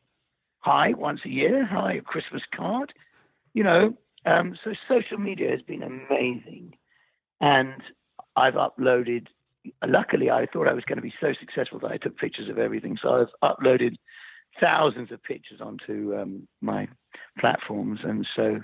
Hi 0.60 0.94
once 0.94 1.22
a 1.26 1.30
year? 1.30 1.66
Hi 1.66 1.94
a 1.94 2.02
Christmas 2.02 2.44
card? 2.56 2.94
You 3.56 3.64
know. 3.64 3.98
Um, 4.28 4.58
so 4.64 4.74
social 4.88 5.20
media 5.20 5.52
has 5.52 5.62
been 5.62 5.84
amazing, 5.84 6.76
and 7.42 7.82
I've 8.36 8.56
uploaded. 8.56 9.28
Luckily, 9.86 10.30
I 10.30 10.46
thought 10.46 10.68
I 10.68 10.74
was 10.74 10.84
going 10.86 10.98
to 10.98 11.02
be 11.02 11.14
so 11.20 11.34
successful 11.40 11.80
that 11.80 11.92
I 11.92 11.98
took 11.98 12.18
pictures 12.18 12.50
of 12.50 12.60
everything. 12.60 12.98
So 13.02 13.28
I've 13.44 13.58
uploaded 13.58 13.96
thousands 14.62 15.12
of 15.12 15.24
pictures 15.24 15.60
onto 15.60 16.16
um, 16.16 16.48
my 16.62 16.88
platforms, 17.40 18.02
and 18.04 18.28
so 18.36 18.62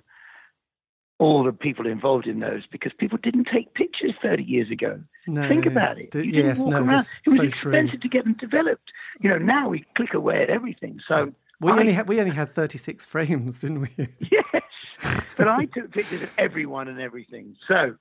all 1.21 1.43
the 1.43 1.53
people 1.53 1.85
involved 1.85 2.25
in 2.25 2.39
those 2.39 2.63
because 2.71 2.91
people 2.97 3.19
didn't 3.21 3.47
take 3.53 3.71
pictures 3.75 4.13
30 4.23 4.43
years 4.43 4.71
ago. 4.71 4.99
No, 5.27 5.47
Think 5.47 5.67
about 5.67 5.99
it. 5.99 6.09
The, 6.09 6.27
yes, 6.27 6.57
no, 6.59 6.77
around. 6.77 7.05
It 7.25 7.29
was 7.29 7.37
so 7.37 7.43
expensive 7.43 7.91
true. 7.91 7.99
to 7.99 8.07
get 8.09 8.23
them 8.23 8.33
developed. 8.39 8.91
You 9.19 9.29
know, 9.29 9.37
now 9.37 9.69
we 9.69 9.85
click 9.95 10.15
away 10.15 10.41
at 10.41 10.49
everything. 10.49 10.99
So 11.07 11.31
we 11.59 11.71
I, 11.71 11.79
only 11.79 11.93
had, 11.93 12.07
we 12.07 12.19
only 12.19 12.35
had 12.35 12.49
36 12.49 13.05
frames, 13.05 13.59
didn't 13.59 13.81
we? 13.81 13.89
yes, 14.31 15.23
but 15.37 15.47
I 15.47 15.65
took 15.65 15.91
pictures 15.91 16.23
of 16.23 16.29
everyone 16.39 16.87
and 16.87 16.99
everything. 16.99 17.55
So 17.67 17.95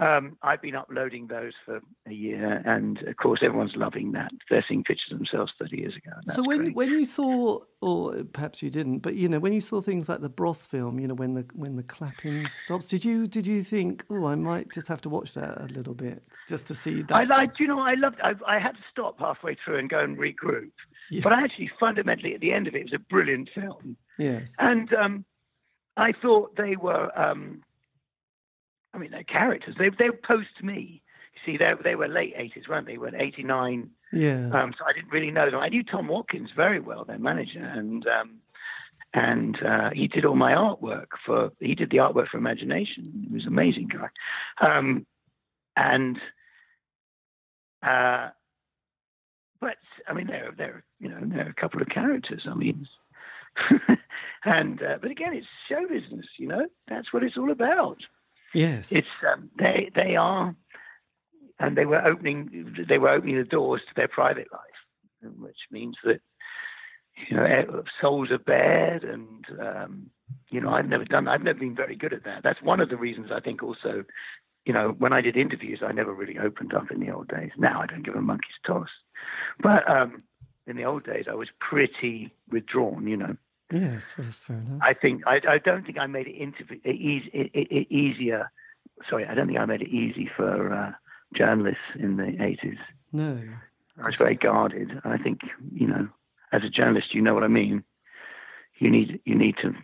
um, 0.00 0.38
I've 0.42 0.62
been 0.62 0.74
uploading 0.74 1.26
those 1.26 1.52
for 1.66 1.80
a 2.06 2.12
year, 2.12 2.62
and 2.64 3.02
of 3.02 3.16
course, 3.18 3.40
everyone's 3.42 3.76
loving 3.76 4.12
that. 4.12 4.30
They're 4.48 4.64
seeing 4.66 4.82
pictures 4.82 5.12
of 5.12 5.18
themselves 5.18 5.52
30 5.58 5.76
years 5.76 5.94
ago. 5.94 6.12
So 6.32 6.42
when 6.42 6.58
great. 6.58 6.74
when 6.74 6.88
you 6.88 7.04
saw, 7.04 7.60
or 7.82 8.24
perhaps 8.32 8.62
you 8.62 8.70
didn't, 8.70 9.00
but 9.00 9.14
you 9.14 9.28
know, 9.28 9.38
when 9.38 9.52
you 9.52 9.60
saw 9.60 9.82
things 9.82 10.08
like 10.08 10.22
the 10.22 10.30
Bros 10.30 10.64
film, 10.64 10.98
you 10.98 11.06
know, 11.06 11.14
when 11.14 11.34
the 11.34 11.44
when 11.52 11.76
the 11.76 11.82
clapping 11.82 12.48
stops, 12.48 12.86
did 12.88 13.04
you 13.04 13.26
did 13.26 13.46
you 13.46 13.62
think, 13.62 14.04
oh, 14.08 14.24
I 14.24 14.36
might 14.36 14.72
just 14.72 14.88
have 14.88 15.02
to 15.02 15.10
watch 15.10 15.34
that 15.34 15.60
a 15.60 15.66
little 15.66 15.94
bit 15.94 16.22
just 16.48 16.66
to 16.68 16.74
see 16.74 17.02
that? 17.02 17.14
I 17.14 17.24
like, 17.24 17.60
you 17.60 17.66
know, 17.66 17.80
I 17.80 17.92
loved. 17.92 18.20
I, 18.22 18.32
I 18.46 18.58
had 18.58 18.72
to 18.72 18.82
stop 18.90 19.18
halfway 19.18 19.54
through 19.62 19.80
and 19.80 19.90
go 19.90 20.00
and 20.00 20.16
regroup. 20.16 20.70
Yeah. 21.10 21.20
But 21.22 21.34
I 21.34 21.42
actually, 21.42 21.70
fundamentally, 21.78 22.34
at 22.34 22.40
the 22.40 22.52
end 22.52 22.68
of 22.68 22.74
it, 22.74 22.78
it 22.78 22.84
was 22.84 22.92
a 22.94 22.98
brilliant 22.98 23.50
film. 23.54 23.96
Yes. 24.18 24.48
And 24.58 24.94
um, 24.94 25.24
I 25.98 26.12
thought 26.12 26.56
they 26.56 26.76
were. 26.76 27.10
Um, 27.18 27.62
I 28.92 28.98
mean, 28.98 29.10
they're 29.10 29.24
characters. 29.24 29.76
They 29.78 29.90
they 29.90 30.10
were 30.10 30.20
post 30.22 30.62
me. 30.62 31.02
You 31.34 31.52
see, 31.52 31.58
they 31.58 31.72
they 31.82 31.94
were 31.94 32.08
late 32.08 32.34
eighties, 32.36 32.68
weren't 32.68 32.86
they? 32.86 32.98
When 32.98 33.14
eighty 33.14 33.42
nine. 33.42 33.90
Yeah. 34.12 34.50
Um, 34.52 34.74
so 34.76 34.84
I 34.86 34.92
didn't 34.92 35.12
really 35.12 35.30
know 35.30 35.50
them. 35.50 35.60
I 35.60 35.68
knew 35.68 35.84
Tom 35.84 36.08
Watkins 36.08 36.50
very 36.54 36.80
well, 36.80 37.04
their 37.04 37.18
manager, 37.18 37.64
and 37.64 38.06
um, 38.06 38.38
and 39.14 39.62
uh, 39.62 39.90
he 39.92 40.08
did 40.08 40.24
all 40.24 40.36
my 40.36 40.52
artwork 40.52 41.06
for. 41.24 41.52
He 41.60 41.74
did 41.74 41.90
the 41.90 41.98
artwork 41.98 42.28
for 42.28 42.38
Imagination. 42.38 43.26
He 43.28 43.34
was 43.34 43.42
an 43.44 43.48
amazing 43.48 43.88
guy, 43.88 44.08
um, 44.66 45.06
and. 45.76 46.18
Uh, 47.82 48.28
but 49.60 49.76
I 50.08 50.12
mean, 50.12 50.26
they're 50.26 50.52
they're 50.56 50.84
you 50.98 51.08
know 51.08 51.20
they're 51.22 51.48
a 51.48 51.60
couple 51.60 51.80
of 51.80 51.88
characters. 51.88 52.46
I 52.50 52.54
mean, 52.54 52.86
and 54.44 54.82
uh, 54.82 54.98
but 55.00 55.10
again, 55.10 55.34
it's 55.34 55.46
show 55.68 55.86
business. 55.88 56.26
You 56.38 56.48
know, 56.48 56.66
that's 56.88 57.12
what 57.12 57.22
it's 57.22 57.36
all 57.36 57.50
about. 57.50 57.98
Yes. 58.54 58.90
It's 58.90 59.10
um, 59.32 59.50
they 59.58 59.90
they 59.94 60.16
are, 60.16 60.54
and 61.58 61.76
they 61.76 61.86
were 61.86 62.04
opening 62.04 62.74
they 62.88 62.98
were 62.98 63.10
opening 63.10 63.36
the 63.36 63.44
doors 63.44 63.82
to 63.88 63.94
their 63.94 64.08
private 64.08 64.48
life, 64.52 65.32
which 65.38 65.58
means 65.70 65.96
that 66.04 66.20
you 67.28 67.36
know 67.36 67.44
eh, 67.44 67.64
souls 68.00 68.30
are 68.30 68.38
bared, 68.38 69.04
and 69.04 69.46
um, 69.60 70.10
you 70.50 70.60
know 70.60 70.70
I've 70.70 70.88
never 70.88 71.04
done 71.04 71.28
I've 71.28 71.42
never 71.42 71.58
been 71.58 71.76
very 71.76 71.96
good 71.96 72.12
at 72.12 72.24
that. 72.24 72.42
That's 72.42 72.62
one 72.62 72.80
of 72.80 72.88
the 72.88 72.96
reasons 72.96 73.30
I 73.32 73.40
think 73.40 73.62
also. 73.62 74.04
You 74.66 74.74
know, 74.74 74.90
when 74.98 75.14
I 75.14 75.22
did 75.22 75.38
interviews, 75.38 75.80
I 75.82 75.92
never 75.92 76.12
really 76.12 76.38
opened 76.38 76.74
up 76.74 76.90
in 76.90 77.00
the 77.00 77.10
old 77.10 77.28
days. 77.28 77.50
Now 77.56 77.80
I 77.80 77.86
don't 77.86 78.04
give 78.04 78.14
a 78.14 78.20
monkey's 78.20 78.60
toss. 78.64 78.90
But 79.58 79.88
um, 79.88 80.22
in 80.66 80.76
the 80.76 80.84
old 80.84 81.02
days, 81.02 81.24
I 81.30 81.34
was 81.34 81.48
pretty 81.60 82.34
withdrawn. 82.50 83.06
You 83.06 83.16
know. 83.16 83.36
Yes, 83.72 84.14
that's 84.16 84.38
fair 84.40 84.56
enough. 84.56 84.80
I 84.82 84.94
think 84.94 85.26
I, 85.26 85.40
I 85.48 85.58
don't 85.58 85.84
think 85.84 85.98
I 85.98 86.06
made 86.06 86.26
it, 86.26 86.32
interview, 86.32 86.78
easy, 86.84 87.30
it, 87.32 87.50
it, 87.54 87.92
easier. 87.92 88.50
Sorry, 89.08 89.26
I 89.26 89.34
don't 89.34 89.46
think 89.46 89.58
I 89.58 89.64
made 89.64 89.82
it 89.82 89.88
easy 89.88 90.28
for 90.36 90.72
uh, 90.72 90.92
journalists 91.34 91.80
in 91.98 92.16
the 92.16 92.42
eighties. 92.42 92.78
No, 93.12 93.38
I 94.02 94.06
was 94.06 94.16
very 94.16 94.34
guarded. 94.34 95.00
I 95.04 95.18
think 95.18 95.40
you 95.72 95.86
know, 95.86 96.08
as 96.52 96.64
a 96.64 96.68
journalist, 96.68 97.14
you 97.14 97.22
know 97.22 97.34
what 97.34 97.44
I 97.44 97.48
mean. 97.48 97.84
You 98.78 98.90
need 98.90 99.20
you 99.24 99.34
need 99.34 99.56
to 99.62 99.74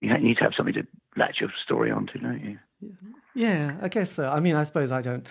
you 0.00 0.16
need 0.18 0.36
to 0.38 0.44
have 0.44 0.54
something 0.56 0.74
to 0.74 0.86
latch 1.16 1.40
your 1.40 1.50
story 1.62 1.90
onto, 1.90 2.18
don't 2.18 2.44
you? 2.44 2.58
Yeah, 3.34 3.76
I 3.82 3.88
guess 3.88 4.10
so. 4.10 4.30
I 4.30 4.40
mean, 4.40 4.56
I 4.56 4.64
suppose 4.64 4.90
I 4.90 5.02
don't. 5.02 5.26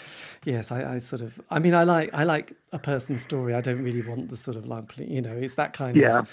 Yes, 0.45 0.71
I, 0.71 0.95
I, 0.95 0.99
sort 0.99 1.21
of. 1.21 1.39
I 1.49 1.59
mean, 1.59 1.73
I 1.73 1.83
like 1.83 2.11
I 2.13 2.23
like 2.23 2.53
a 2.71 2.79
person's 2.79 3.23
story. 3.23 3.53
I 3.53 3.61
don't 3.61 3.81
really 3.81 4.01
want 4.01 4.29
the 4.29 4.37
sort 4.37 4.55
of 4.55 4.67
like 4.67 4.97
you 4.97 5.21
know, 5.21 5.35
it's 5.35 5.55
that 5.55 5.73
kind 5.73 5.97
yeah. 5.97 6.19
of. 6.19 6.29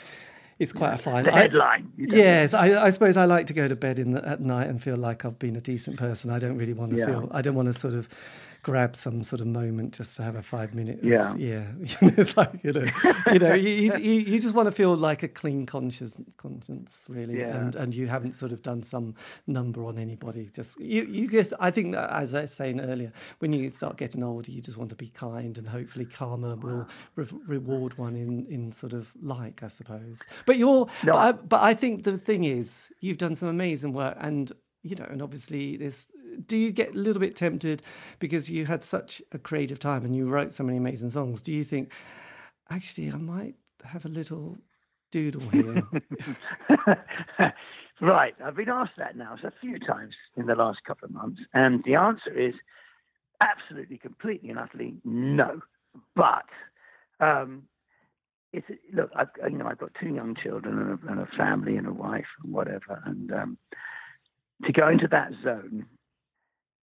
It's 0.59 0.73
quite 0.73 0.95
a 0.95 0.99
fine 0.99 1.27
headline. 1.27 1.93
Yes, 1.99 2.55
I, 2.55 2.83
I, 2.87 2.91
suppose 2.91 3.19
I 3.19 3.27
like 3.27 3.47
to 3.47 3.53
go 3.53 3.69
to 3.69 3.77
bed 3.77 3.99
in 3.99 4.13
the, 4.13 4.27
at 4.27 4.41
night 4.41 4.69
and 4.69 4.83
feel 4.83 4.97
like 4.97 5.25
I've 5.27 5.39
been 5.39 5.55
a 5.55 5.61
decent 5.61 5.99
person. 5.99 6.31
I 6.31 6.39
don't 6.39 6.57
really 6.57 6.73
want 6.73 6.93
to 6.93 6.97
Yeah. 6.97 7.07
feel. 7.07 7.29
I 7.31 7.43
don't 7.43 7.55
want 7.55 7.67
to 7.73 7.79
sort 7.79 7.93
of 7.93 8.09
grab 8.67 8.97
some 8.97 9.23
sort 9.23 9.41
of 9.41 9.47
moment 9.47 9.95
just 9.97 10.17
to 10.17 10.25
have 10.25 10.35
a 10.35 10.43
five 10.43 10.75
minute. 10.75 10.99
Yeah. 11.01 11.37
yeah. 11.37 11.67
it's 12.01 12.37
like 12.37 12.65
you 12.65 12.73
know, 12.73 12.87
you 13.33 13.39
know, 13.39 13.55
you, 13.55 13.71
you, 13.71 13.97
you 13.99 14.13
you 14.33 14.41
just 14.41 14.55
want 14.57 14.67
to 14.67 14.73
feel 14.73 14.97
like 14.97 15.23
a 15.23 15.29
clean 15.29 15.67
conscience, 15.67 16.21
conscience 16.37 17.07
really, 17.09 17.39
Yeah. 17.39 17.57
and 17.57 17.77
and 17.77 17.95
you 17.95 18.09
haven't 18.09 18.33
sort 18.35 18.51
of 18.51 18.63
done 18.63 18.83
some 18.83 19.15
number 19.47 19.85
on 19.85 19.99
anybody. 19.99 20.51
Just 20.53 20.81
you, 20.81 21.05
you 21.05 21.29
just. 21.29 21.53
I 21.61 21.71
think 21.71 21.95
uh, 21.95 22.09
as 22.11 22.35
I 22.35 22.41
was 22.41 22.53
saying 22.53 22.81
earlier, 22.81 23.13
when 23.39 23.53
you 23.53 23.71
start 23.71 23.97
getting 23.99 24.25
older, 24.25 24.51
you 24.51 24.61
just 24.61 24.77
want 24.77 24.91
to 24.91 24.97
be 24.97 25.11
kind, 25.11 25.57
and 25.59 25.69
hopefully 25.69 26.05
karma 26.05 26.57
will 26.57 26.89
re- 27.15 27.41
reward 27.47 27.97
one 27.97 28.17
in 28.17 28.47
in 28.47 28.73
sort 28.73 28.95
of 28.95 29.13
like, 29.23 29.63
I 29.63 29.69
suppose. 29.69 30.23
But 30.45 30.57
you're, 30.59 30.87
No. 31.05 31.13
but, 31.13 31.17
I, 31.17 31.33
but 31.33 31.63
I 31.63 31.75
think 31.75 32.03
the 32.03 32.19
thing 32.19 32.43
is, 32.43 32.91
you've 33.01 33.19
done 33.19 33.37
some 33.37 33.49
amazing 33.49 33.93
work, 33.93 34.17
and 34.21 34.51
you 34.89 34.97
know, 34.97 35.07
and 35.09 35.23
obviously 35.23 35.77
this. 35.77 36.07
Do 36.45 36.57
you 36.57 36.71
get 36.71 36.95
a 36.95 36.99
little 36.99 37.21
bit 37.21 37.35
tempted 37.35 37.83
because 38.19 38.51
you 38.51 38.67
had 38.67 38.85
such 38.85 39.23
a 39.33 39.39
creative 39.39 39.79
time 39.79 40.05
and 40.05 40.15
you 40.15 40.27
wrote 40.27 40.53
so 40.53 40.65
many 40.65 40.77
amazing 40.79 41.11
songs? 41.11 41.41
Do 41.41 41.53
you 41.53 41.65
think, 41.65 41.93
actually, 42.71 43.11
I 43.11 43.17
might 43.17 43.55
have 43.85 44.05
a 44.05 44.09
little 44.09 44.59
doodle 45.11 45.49
here? 45.49 45.83
right. 48.01 48.35
I've 48.45 48.57
been 48.57 48.69
asked 48.69 48.99
that 48.99 49.17
now 49.17 49.37
a 49.43 49.53
few 49.61 49.79
times 49.79 50.15
in 50.37 50.47
the 50.47 50.55
last 50.55 50.85
couple 50.87 51.07
of 51.07 51.13
months, 51.13 51.41
and 51.55 51.83
the 51.85 51.95
answer 51.95 52.39
is 52.39 52.55
absolutely, 53.43 53.99
completely, 53.99 54.51
and 54.51 54.59
utterly 54.59 54.95
no. 55.05 55.61
But 56.15 56.45
um, 57.21 57.63
it's 58.53 58.67
look, 58.93 59.11
I've, 59.15 59.29
you 59.51 59.59
know, 59.59 59.67
I've 59.67 59.79
got 59.79 59.93
two 60.01 60.09
young 60.09 60.35
children 60.43 60.79
and 60.79 60.99
a, 60.99 61.13
and 61.13 61.21
a 61.21 61.37
family 61.37 61.77
and 61.77 61.87
a 61.87 61.93
wife 61.93 62.27
and 62.43 62.53
whatever, 62.53 63.03
and 63.05 63.33
um, 63.33 63.59
to 64.65 64.73
go 64.73 64.89
into 64.89 65.09
that 65.09 65.33
zone, 65.43 65.87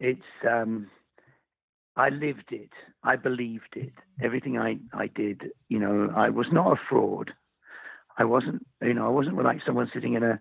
it's. 0.01 0.23
Um, 0.49 0.89
I 1.97 2.11
lived 2.11 2.51
it. 2.51 2.71
I 3.03 3.17
believed 3.17 3.75
it. 3.75 3.93
Everything 4.23 4.59
I, 4.59 4.77
I 4.93 5.07
did, 5.07 5.45
you 5.71 5.79
know, 5.79 6.13
I 6.15 6.29
was 6.29 6.47
not 6.53 6.73
a 6.73 6.81
fraud. 6.89 7.33
I 8.19 8.25
wasn't, 8.25 8.67
you 8.83 8.95
know, 8.95 9.07
I 9.07 9.11
wasn't 9.11 9.43
like 9.43 9.61
someone 9.65 9.91
sitting 9.93 10.15
in 10.15 10.23
a 10.23 10.41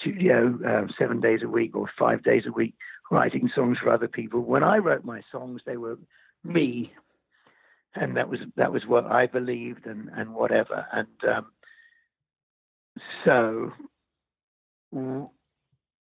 studio 0.00 0.58
uh, 0.66 0.92
seven 0.98 1.20
days 1.20 1.40
a 1.42 1.48
week 1.48 1.76
or 1.76 1.88
five 1.98 2.22
days 2.22 2.42
a 2.46 2.52
week 2.52 2.74
writing 3.10 3.50
songs 3.54 3.78
for 3.82 3.90
other 3.90 4.08
people. 4.08 4.40
When 4.40 4.62
I 4.62 4.78
wrote 4.78 5.04
my 5.04 5.22
songs, 5.30 5.60
they 5.66 5.76
were 5.76 5.98
me, 6.44 6.92
and 7.94 8.16
that 8.16 8.28
was 8.28 8.40
that 8.56 8.72
was 8.72 8.82
what 8.86 9.06
I 9.06 9.26
believed 9.26 9.86
and 9.86 10.08
and 10.16 10.34
whatever. 10.34 10.86
And 10.92 11.08
um, 11.28 11.46
so, 13.24 13.72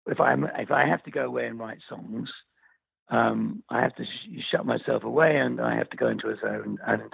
if 0.07 0.19
I 0.19 0.33
am 0.33 0.45
if 0.57 0.71
I 0.71 0.85
have 0.87 1.03
to 1.03 1.11
go 1.11 1.25
away 1.25 1.47
and 1.47 1.59
write 1.59 1.79
songs, 1.87 2.29
um, 3.09 3.63
I 3.69 3.81
have 3.81 3.95
to 3.95 4.03
sh- 4.03 4.43
shut 4.51 4.65
myself 4.65 5.03
away 5.03 5.37
and 5.37 5.61
I 5.61 5.75
have 5.75 5.89
to 5.91 5.97
go 5.97 6.07
into 6.07 6.29
a 6.29 6.37
zone. 6.37 6.77
And 6.85 7.13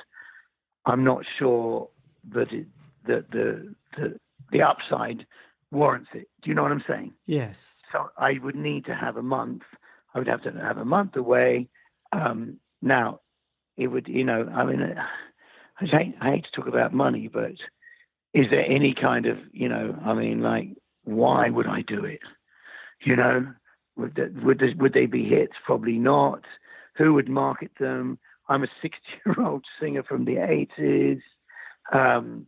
I'm 0.86 1.04
not 1.04 1.24
sure 1.38 1.90
that 2.34 2.52
it, 2.52 2.68
that 3.08 3.32
the, 3.32 3.76
the 3.98 4.20
the 4.52 4.62
upside 4.62 5.26
warrants 5.72 6.10
it. 6.14 6.28
Do 6.42 6.50
you 6.50 6.56
know 6.56 6.64
what 6.64 6.72
I'm 6.72 6.84
saying? 6.88 7.14
yes. 7.26 7.82
So 7.92 8.12
I 8.18 8.34
would 8.44 8.56
need 8.56 8.86
to 8.86 8.94
have 8.96 9.18
a 9.18 9.24
month. 9.24 9.64
I 10.14 10.20
would 10.20 10.28
have 10.28 10.44
to 10.44 10.52
have 10.52 10.78
a 10.78 10.86
month 10.86 11.16
away. 11.16 11.70
Um, 12.12 12.60
now, 12.82 13.22
it 13.78 13.88
would, 13.88 14.08
you 14.08 14.24
know, 14.24 14.48
I 14.54 14.64
mean, 14.66 14.82
I 15.82 15.86
hate, 15.86 16.16
I 16.22 16.32
hate 16.32 16.46
to 16.46 16.52
talk 16.52 16.68
about 16.68 16.94
money, 16.94 17.30
but 17.32 17.54
is 18.34 18.46
there 18.52 18.66
any 18.66 18.94
kind 18.94 19.26
of, 19.26 19.38
you 19.52 19.70
know, 19.70 19.98
I 20.06 20.14
mean, 20.14 20.42
like, 20.42 20.70
why 21.04 21.50
would 21.50 21.68
I 21.68 21.82
do 21.82 22.06
it? 22.06 22.20
You 23.02 23.16
know, 23.16 23.48
would 23.96 24.16
that, 24.16 24.44
would 24.44 24.60
this, 24.60 24.74
would 24.78 24.94
they 24.94 25.06
be 25.06 25.26
hits? 25.26 25.54
Probably 25.66 25.98
not. 25.98 26.44
Who 26.98 27.14
would 27.14 27.30
market 27.30 27.72
them? 27.80 28.20
I'm 28.48 28.64
a 28.64 28.68
60 28.82 28.98
year 29.26 29.46
old 29.46 29.66
singer 29.82 30.04
from 30.04 30.26
the 30.26 30.36
80s. 30.36 31.22
Um, 31.92 32.48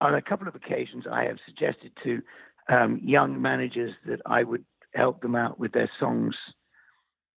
on 0.00 0.14
a 0.14 0.22
couple 0.22 0.48
of 0.48 0.54
occasions, 0.54 1.04
I 1.10 1.24
have 1.24 1.38
suggested 1.44 1.92
to 2.04 2.22
um, 2.68 3.00
young 3.02 3.40
managers 3.40 3.92
that 4.06 4.20
I 4.26 4.42
would 4.42 4.64
help 4.94 5.20
them 5.20 5.36
out 5.36 5.58
with 5.58 5.72
their 5.72 5.90
songs 5.98 6.34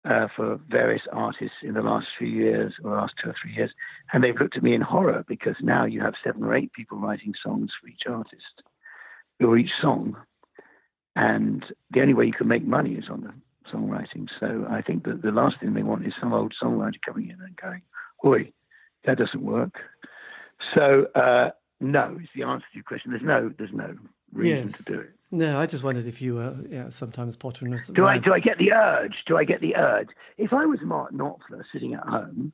uh, 0.09 0.29
for 0.35 0.59
various 0.69 1.03
artists 1.13 1.57
in 1.63 1.75
the 1.75 1.83
last 1.83 2.07
few 2.19 2.29
years 2.29 2.73
or 2.83 2.97
last 2.97 3.15
two 3.23 3.31
or 3.31 3.35
three 3.41 3.55
years. 3.55 3.71
And 4.13 4.23
they've 4.23 4.39
looked 4.39 4.57
at 4.57 4.63
me 4.63 4.75
in 4.75 4.81
horror 4.81 5.25
because 5.29 5.57
now 5.61 5.85
you 5.85 6.01
have 6.01 6.15
seven 6.25 6.43
or 6.43 6.55
eight 6.55 6.73
people 6.73 6.99
writing 6.99 7.35
songs 7.43 7.71
for 7.81 7.89
each 7.89 8.03
artist 8.09 8.63
or 9.41 9.59
each 9.59 9.73
song. 9.81 10.17
And 11.17 11.65
the 11.91 12.01
only 12.01 12.15
way 12.15 12.27
you 12.27 12.33
can 12.33 12.49
make 12.49 12.65
money 12.67 12.95
is 12.95 13.05
on 13.11 13.23
the 13.23 13.33
songwriting. 13.73 14.29
So 14.39 14.67
I 14.71 14.83
think 14.83 15.05
that 15.05 15.23
the 15.23 15.31
last 15.33 15.57
thing 15.61 15.75
they 15.75 15.83
want 15.83 16.07
is 16.07 16.13
some 16.21 16.33
old 16.33 16.55
songwriter 16.63 16.95
coming 17.07 17.31
in 17.31 17.41
and 17.41 17.57
going, 17.57 17.83
Oi, 18.25 18.53
that 19.05 19.19
doesn't 19.19 19.43
work. 19.43 19.75
So 20.77 21.07
uh, 21.15 21.51
no 21.81 22.19
is 22.23 22.29
the 22.35 22.43
answer 22.43 22.67
to 22.73 22.75
your 22.77 22.85
question. 22.85 23.11
There's 23.11 23.23
no 23.23 23.51
there's 23.59 23.73
no 23.73 23.95
reason 24.33 24.69
Yes. 24.69 24.77
to 24.79 24.93
do 24.93 25.01
it. 25.01 25.11
No, 25.33 25.61
I 25.61 25.67
just 25.67 25.85
wondered 25.85 26.07
if 26.07 26.21
you 26.21 26.35
were 26.35 26.57
yeah, 26.69 26.89
sometimes 26.91 27.37
pottering. 27.37 27.77
Do 27.95 28.07
I 28.07 28.19
do 28.19 28.33
I 28.33 28.41
get 28.41 28.59
the 28.59 28.73
urge? 28.73 29.15
Do 29.27 29.37
I 29.37 29.45
get 29.45 29.61
the 29.61 29.77
urge? 29.77 30.09
If 30.39 30.53
I 30.53 30.67
was 30.67 30.81
Mark 30.83 31.13
Knopfler 31.13 31.63
sitting 31.73 31.95
at 31.95 32.03
home 32.07 32.53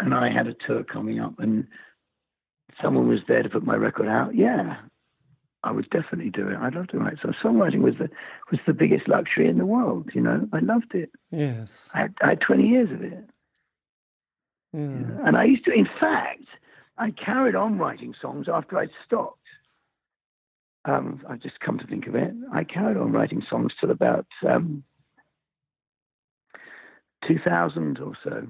and 0.00 0.14
I 0.14 0.30
had 0.30 0.46
a 0.46 0.54
tour 0.66 0.82
coming 0.84 1.20
up 1.20 1.38
and 1.38 1.66
someone 2.82 3.08
was 3.08 3.20
there 3.28 3.42
to 3.42 3.48
put 3.48 3.64
my 3.64 3.76
record 3.76 4.08
out, 4.08 4.34
yeah, 4.34 4.76
I 5.66 5.72
would 5.72 5.90
definitely 5.90 6.30
do 6.30 6.48
it. 6.48 6.56
I'd 6.56 6.74
love 6.74 6.86
to 6.88 6.98
write. 6.98 7.18
So 7.20 7.30
songwriting 7.42 7.80
was 7.80 7.94
the 7.98 8.08
was 8.50 8.60
the 8.66 8.72
biggest 8.72 9.08
luxury 9.08 9.48
in 9.48 9.58
the 9.58 9.66
world. 9.66 10.10
You 10.14 10.20
know, 10.22 10.48
I 10.52 10.60
loved 10.60 10.94
it. 10.94 11.10
Yes. 11.30 11.88
I 11.92 11.98
had, 12.02 12.14
I 12.22 12.28
had 12.30 12.40
20 12.40 12.66
years 12.68 12.90
of 12.92 13.02
it, 13.02 13.24
Yeah. 14.72 15.26
and 15.26 15.36
I 15.36 15.44
used 15.44 15.64
to. 15.66 15.72
In 15.72 15.88
fact, 16.00 16.44
I 16.98 17.10
carried 17.10 17.54
on 17.56 17.78
writing 17.78 18.14
songs 18.22 18.46
after 18.48 18.78
I'd 18.78 18.90
stopped. 19.04 19.40
Um, 20.84 21.20
I've 21.28 21.40
just 21.42 21.58
come 21.58 21.78
to 21.80 21.86
think 21.86 22.06
of 22.06 22.14
it. 22.14 22.32
I 22.52 22.62
carried 22.62 22.96
on 22.96 23.10
writing 23.10 23.42
songs 23.50 23.72
till 23.80 23.90
about 23.90 24.26
um, 24.48 24.84
2000 27.26 27.98
or 27.98 28.12
so. 28.22 28.46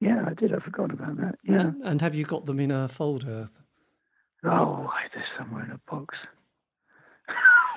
Yeah, 0.00 0.24
I 0.26 0.34
did. 0.34 0.54
I 0.54 0.60
forgot 0.60 0.92
about 0.92 1.16
that. 1.16 1.34
Yeah. 1.42 1.60
And, 1.60 1.82
and 1.82 2.00
have 2.02 2.14
you 2.14 2.24
got 2.24 2.46
them 2.46 2.60
in 2.60 2.70
a 2.70 2.86
folder? 2.86 3.48
Oh, 4.46 4.90
they're 5.14 5.24
somewhere 5.38 5.64
in 5.64 5.70
a 5.72 5.80
box. 5.90 6.14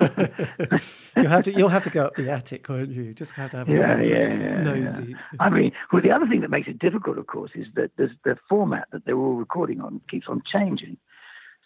you 1.16 1.28
have 1.28 1.42
to. 1.44 1.52
You'll 1.52 1.68
have 1.68 1.82
to 1.82 1.90
go 1.90 2.06
up 2.06 2.14
the 2.16 2.30
attic, 2.30 2.68
won't 2.68 2.90
you? 2.90 3.12
Just 3.12 3.32
have 3.32 3.50
to 3.50 3.58
have 3.58 3.68
a 3.68 3.72
Yeah, 3.72 3.96
little 3.96 4.06
yeah, 4.06 4.28
yeah, 4.28 4.62
nosy. 4.62 5.16
I 5.38 5.50
mean, 5.50 5.72
well, 5.92 6.00
the 6.00 6.10
other 6.10 6.26
thing 6.26 6.40
that 6.40 6.50
makes 6.50 6.68
it 6.68 6.78
difficult, 6.78 7.18
of 7.18 7.26
course, 7.26 7.50
is 7.54 7.66
that 7.74 7.90
there's 7.98 8.12
the 8.24 8.36
format 8.48 8.86
that 8.92 9.04
they're 9.04 9.18
all 9.18 9.34
recording 9.34 9.80
on 9.80 10.00
keeps 10.08 10.26
on 10.28 10.42
changing. 10.50 10.96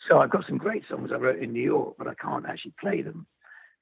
So 0.08 0.18
I've 0.18 0.30
got 0.30 0.46
some 0.46 0.58
great 0.58 0.82
songs 0.88 1.10
I 1.12 1.16
wrote 1.16 1.38
in 1.40 1.52
New 1.52 1.62
York, 1.62 1.94
but 1.96 2.08
I 2.08 2.14
can't 2.14 2.44
actually 2.46 2.74
play 2.80 3.02
them. 3.02 3.26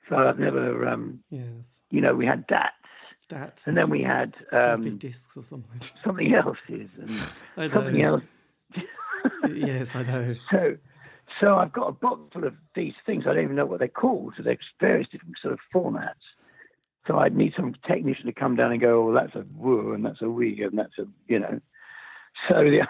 So 0.08 0.16
I've 0.16 0.38
never, 0.38 0.86
um, 0.88 1.20
Yes. 1.30 1.80
you 1.90 2.00
know, 2.00 2.14
we 2.14 2.26
had 2.26 2.46
DATs, 2.46 2.74
That's 3.28 3.66
and 3.66 3.76
then 3.76 3.88
we 3.88 4.02
had 4.02 4.34
um, 4.52 4.98
discs 4.98 5.36
or 5.36 5.44
something. 5.44 5.80
something 6.04 6.34
else 6.34 6.58
is, 6.68 6.90
and 7.00 7.10
I 7.56 7.68
know. 7.68 7.74
something 7.74 8.02
else. 8.02 8.22
yes, 9.48 9.94
I 9.96 10.02
know. 10.02 10.34
So, 10.50 10.76
so 11.40 11.56
I've 11.56 11.72
got 11.72 11.88
a 11.88 11.92
box 11.92 12.20
full 12.32 12.44
of 12.44 12.54
these 12.74 12.94
things. 13.06 13.24
I 13.26 13.34
don't 13.34 13.44
even 13.44 13.56
know 13.56 13.66
what 13.66 13.78
they're 13.78 13.88
called. 13.88 14.34
So 14.36 14.42
they're 14.42 14.58
various 14.80 15.08
different 15.08 15.36
sort 15.40 15.54
of 15.54 15.60
formats. 15.74 16.14
So 17.06 17.18
I'd 17.18 17.36
need 17.36 17.52
some 17.56 17.74
technician 17.86 18.26
to 18.26 18.32
come 18.32 18.54
down 18.56 18.72
and 18.72 18.80
go, 18.80 19.08
"Oh, 19.08 19.12
that's 19.12 19.34
a 19.34 19.44
woo, 19.56 19.92
and 19.92 20.04
that's 20.04 20.22
a 20.22 20.30
wee, 20.30 20.62
and 20.62 20.78
that's 20.78 20.98
a 20.98 21.06
you 21.26 21.38
know." 21.40 21.60
So 22.48 22.62
the 22.62 22.86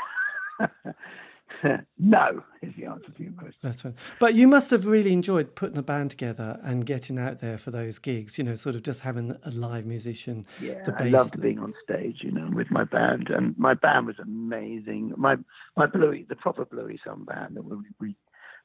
no 1.99 2.43
is 2.61 2.75
the 2.77 2.87
answer 2.87 3.11
to 3.11 3.23
your 3.23 3.33
question. 3.33 3.59
That's 3.63 3.83
fine. 3.83 3.95
But 4.19 4.35
you 4.35 4.47
must 4.49 4.71
have 4.71 4.87
really 4.87 5.13
enjoyed 5.13 5.55
putting 5.55 5.79
a 5.79 5.83
band 5.83 6.11
together 6.11 6.61
and 6.63 6.85
getting 6.85 7.19
out 7.19 7.41
there 7.41 7.57
for 7.57 7.71
those 7.71 7.99
gigs. 7.99 8.37
You 8.37 8.45
know, 8.45 8.55
sort 8.55 8.77
of 8.77 8.83
just 8.83 9.01
having 9.01 9.37
a 9.45 9.51
live 9.51 9.87
musician. 9.87 10.47
Yeah, 10.61 10.83
the 10.85 10.95
I 10.95 11.05
bass. 11.05 11.13
loved 11.13 11.41
being 11.41 11.59
on 11.59 11.75
stage, 11.83 12.19
you 12.21 12.33
know, 12.33 12.51
with 12.53 12.71
my 12.71 12.85
band, 12.85 13.31
and 13.31 13.57
my 13.59 13.75
band 13.75 14.07
was 14.07 14.19
amazing. 14.19 15.15
My 15.17 15.37
my 15.77 15.87
Belouis, 15.87 16.27
the 16.29 16.37
proper 16.37 16.65
Belouis 16.65 16.99
Some 17.05 17.25
band 17.25 17.57
that 17.57 17.65
we, 17.65 17.77
we 18.01 18.17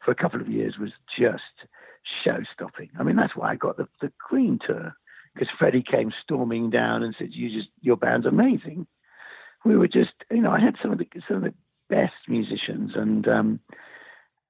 for 0.04 0.12
a 0.12 0.16
couple 0.16 0.42
of 0.42 0.50
years 0.50 0.78
was 0.80 0.92
just 1.18 1.68
show 2.24 2.40
stopping. 2.54 2.90
I 3.00 3.04
mean, 3.04 3.16
that's 3.16 3.36
why 3.36 3.52
I 3.52 3.56
got 3.56 3.78
the 3.78 3.88
the 4.02 4.12
Queen 4.28 4.60
tour 4.66 4.96
because 5.34 5.54
Freddie 5.58 5.84
came 5.84 6.12
storming 6.24 6.70
down 6.70 7.04
and 7.04 7.16
said, 7.18 7.30
"You 7.32 7.50
just 7.50 7.70
your 7.82 7.98
band's 7.98 8.26
amazing." 8.26 8.88
We 9.66 9.76
were 9.76 9.88
just, 9.88 10.14
you 10.32 10.42
know, 10.42 10.52
I 10.52 10.60
had 10.60 10.76
some 10.82 10.92
of 10.92 10.98
the 10.98 11.08
some 11.28 11.38
of 11.38 11.44
the 11.44 11.54
best 11.90 12.14
musicians, 12.28 12.92
and 12.96 13.28
um, 13.28 13.60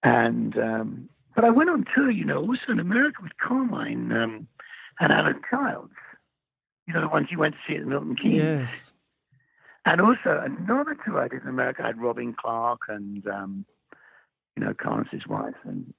and 0.04 0.58
um, 0.58 1.10
but 1.36 1.45
I 1.45 1.50
went 1.50 1.70
on 1.70 1.86
tour, 1.93 2.10
you 2.10 2.26
know, 2.26 2.39
also 2.39 2.72
in 2.72 2.80
America 2.80 3.20
with 3.22 3.38
Carmine 3.38 4.12
um, 4.12 4.48
and 5.00 5.12
Alan 5.12 5.41
Childs. 5.50 5.93
You 6.88 6.93
know, 6.93 7.02
the 7.02 7.10
ones 7.10 7.28
you 7.30 7.38
went 7.38 7.56
to 7.56 7.60
see 7.68 7.76
at 7.76 7.84
the 7.84 7.89
Milton 7.89 8.16
Keynes. 8.16 8.38
Yes. 8.38 8.91
And 9.86 10.02
also 10.02 10.41
another 10.43 10.98
tour 11.06 11.20
I 11.20 11.28
did 11.28 11.43
in 11.43 11.48
America, 11.48 11.84
I 11.84 11.88
had 11.88 12.02
Robin 12.02 12.36
Clark 12.38 12.82
and 12.89 13.26
um, 13.28 13.66
you 14.58 14.66
know, 14.66 14.74
Carlos's 14.74 15.28
wife 15.28 15.55
and 15.64 15.93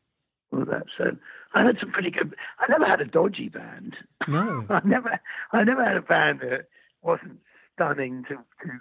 all 0.53 0.65
that. 0.65 0.85
So 0.97 1.17
I 1.55 1.65
had 1.65 1.77
some 1.81 1.93
pretty 1.93 2.11
good. 2.11 2.35
I 2.59 2.67
never 2.69 2.87
had 2.87 3.01
a 3.01 3.05
dodgy 3.05 3.49
band. 3.49 3.97
No. 4.27 4.67
I 4.71 4.81
never, 4.85 5.21
I 5.53 5.65
never 5.65 5.85
had 5.85 5.97
a 5.97 6.03
band 6.03 6.41
that 6.41 6.67
wasn't 7.03 7.39
stunning 7.75 8.25
to, 8.29 8.35
to 8.35 8.73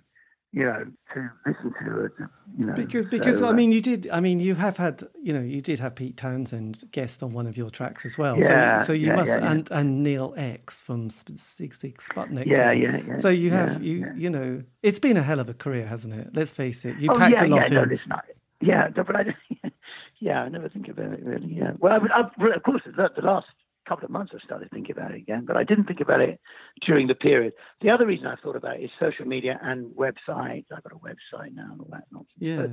you 0.54 0.64
know, 0.64 0.86
to 1.14 1.30
listen 1.46 1.74
to. 1.84 2.10
To 2.18 2.30
you 2.58 2.66
know, 2.66 2.74
Because, 2.74 3.06
because 3.06 3.38
so, 3.38 3.50
I 3.50 3.52
mean, 3.52 3.72
you 3.72 3.82
did. 3.82 4.10
I 4.12 4.22
mean, 4.22 4.40
you 4.40 4.56
have 4.56 4.78
had. 4.78 5.04
You 5.22 5.34
know, 5.34 5.42
you 5.42 5.62
did 5.62 5.80
have 5.80 5.94
Pete 5.94 6.18
Townshend 6.18 6.86
guest 6.92 7.22
on 7.22 7.34
one 7.34 7.46
of 7.46 7.58
your 7.58 7.70
tracks 7.70 8.06
as 8.06 8.18
well. 8.18 8.40
Yeah, 8.40 8.80
so, 8.80 8.88
so 8.88 8.94
you 8.94 9.08
yeah, 9.08 9.16
must, 9.16 9.28
yeah, 9.28 9.52
and 9.52 9.68
and 9.70 10.04
Neal 10.04 10.34
X 10.38 10.82
from 10.82 11.10
Sigue 11.10 11.38
Sigue 11.38 11.98
Sputnik. 11.98 12.46
Yeah, 12.46 12.72
yeah, 12.72 12.98
yeah, 13.06 13.18
So 13.18 13.30
you 13.30 13.52
have 13.52 13.84
you 13.84 14.12
you 14.16 14.30
know, 14.30 14.64
it's 14.82 15.00
been 15.00 15.18
a 15.18 15.22
hell 15.22 15.40
of 15.40 15.50
a 15.50 15.54
career, 15.54 15.86
hasn't 15.86 16.16
it? 16.16 16.30
Let's 16.34 16.54
face 16.54 16.86
it. 16.86 16.98
You 16.98 17.10
oh 17.12 17.18
packed 17.18 17.42
a 17.42 17.48
lot 17.48 17.70
yeah, 17.70 17.76
no, 17.76 17.84
in. 17.84 17.90
listen, 17.90 18.12
I, 18.14 18.22
yeah, 18.62 18.90
but 18.90 19.16
I, 19.16 19.36
yeah, 20.20 20.42
I 20.42 20.50
never 20.50 20.70
think 20.70 20.88
about 20.88 21.14
it 21.14 21.24
really. 21.24 21.54
Yeah, 21.54 21.72
well, 21.80 21.94
I, 21.94 22.22
I, 22.22 22.56
of 22.56 22.64
course, 22.64 22.82
the, 22.86 23.10
the 23.16 23.22
last 23.22 23.48
couple 23.88 24.06
of 24.06 24.12
months 24.12 24.34
I 24.36 24.44
started 24.44 24.70
thinking 24.72 24.92
about 24.92 25.12
it 25.12 25.18
again, 25.18 25.46
but 25.46 25.58
I 25.58 25.64
didn't 25.64 25.86
think 25.86 26.02
about 26.02 26.22
it 26.22 26.40
during 26.86 27.08
the 27.08 27.16
period. 27.16 27.54
The 27.82 27.90
other 27.90 28.06
reason 28.06 28.28
I 28.28 28.36
thought 28.36 28.56
about 28.56 28.78
it 28.78 28.84
is 28.84 28.92
social 29.00 29.26
media 29.26 29.60
and 29.62 29.96
websites. 29.96 30.66
I've 30.76 30.84
got 30.84 30.92
a 30.92 30.96
website 30.96 31.54
now 31.54 31.70
and 31.72 31.80
all 31.80 31.88
that 31.92 32.06
nonsense. 32.12 32.28
yes. 32.38 32.70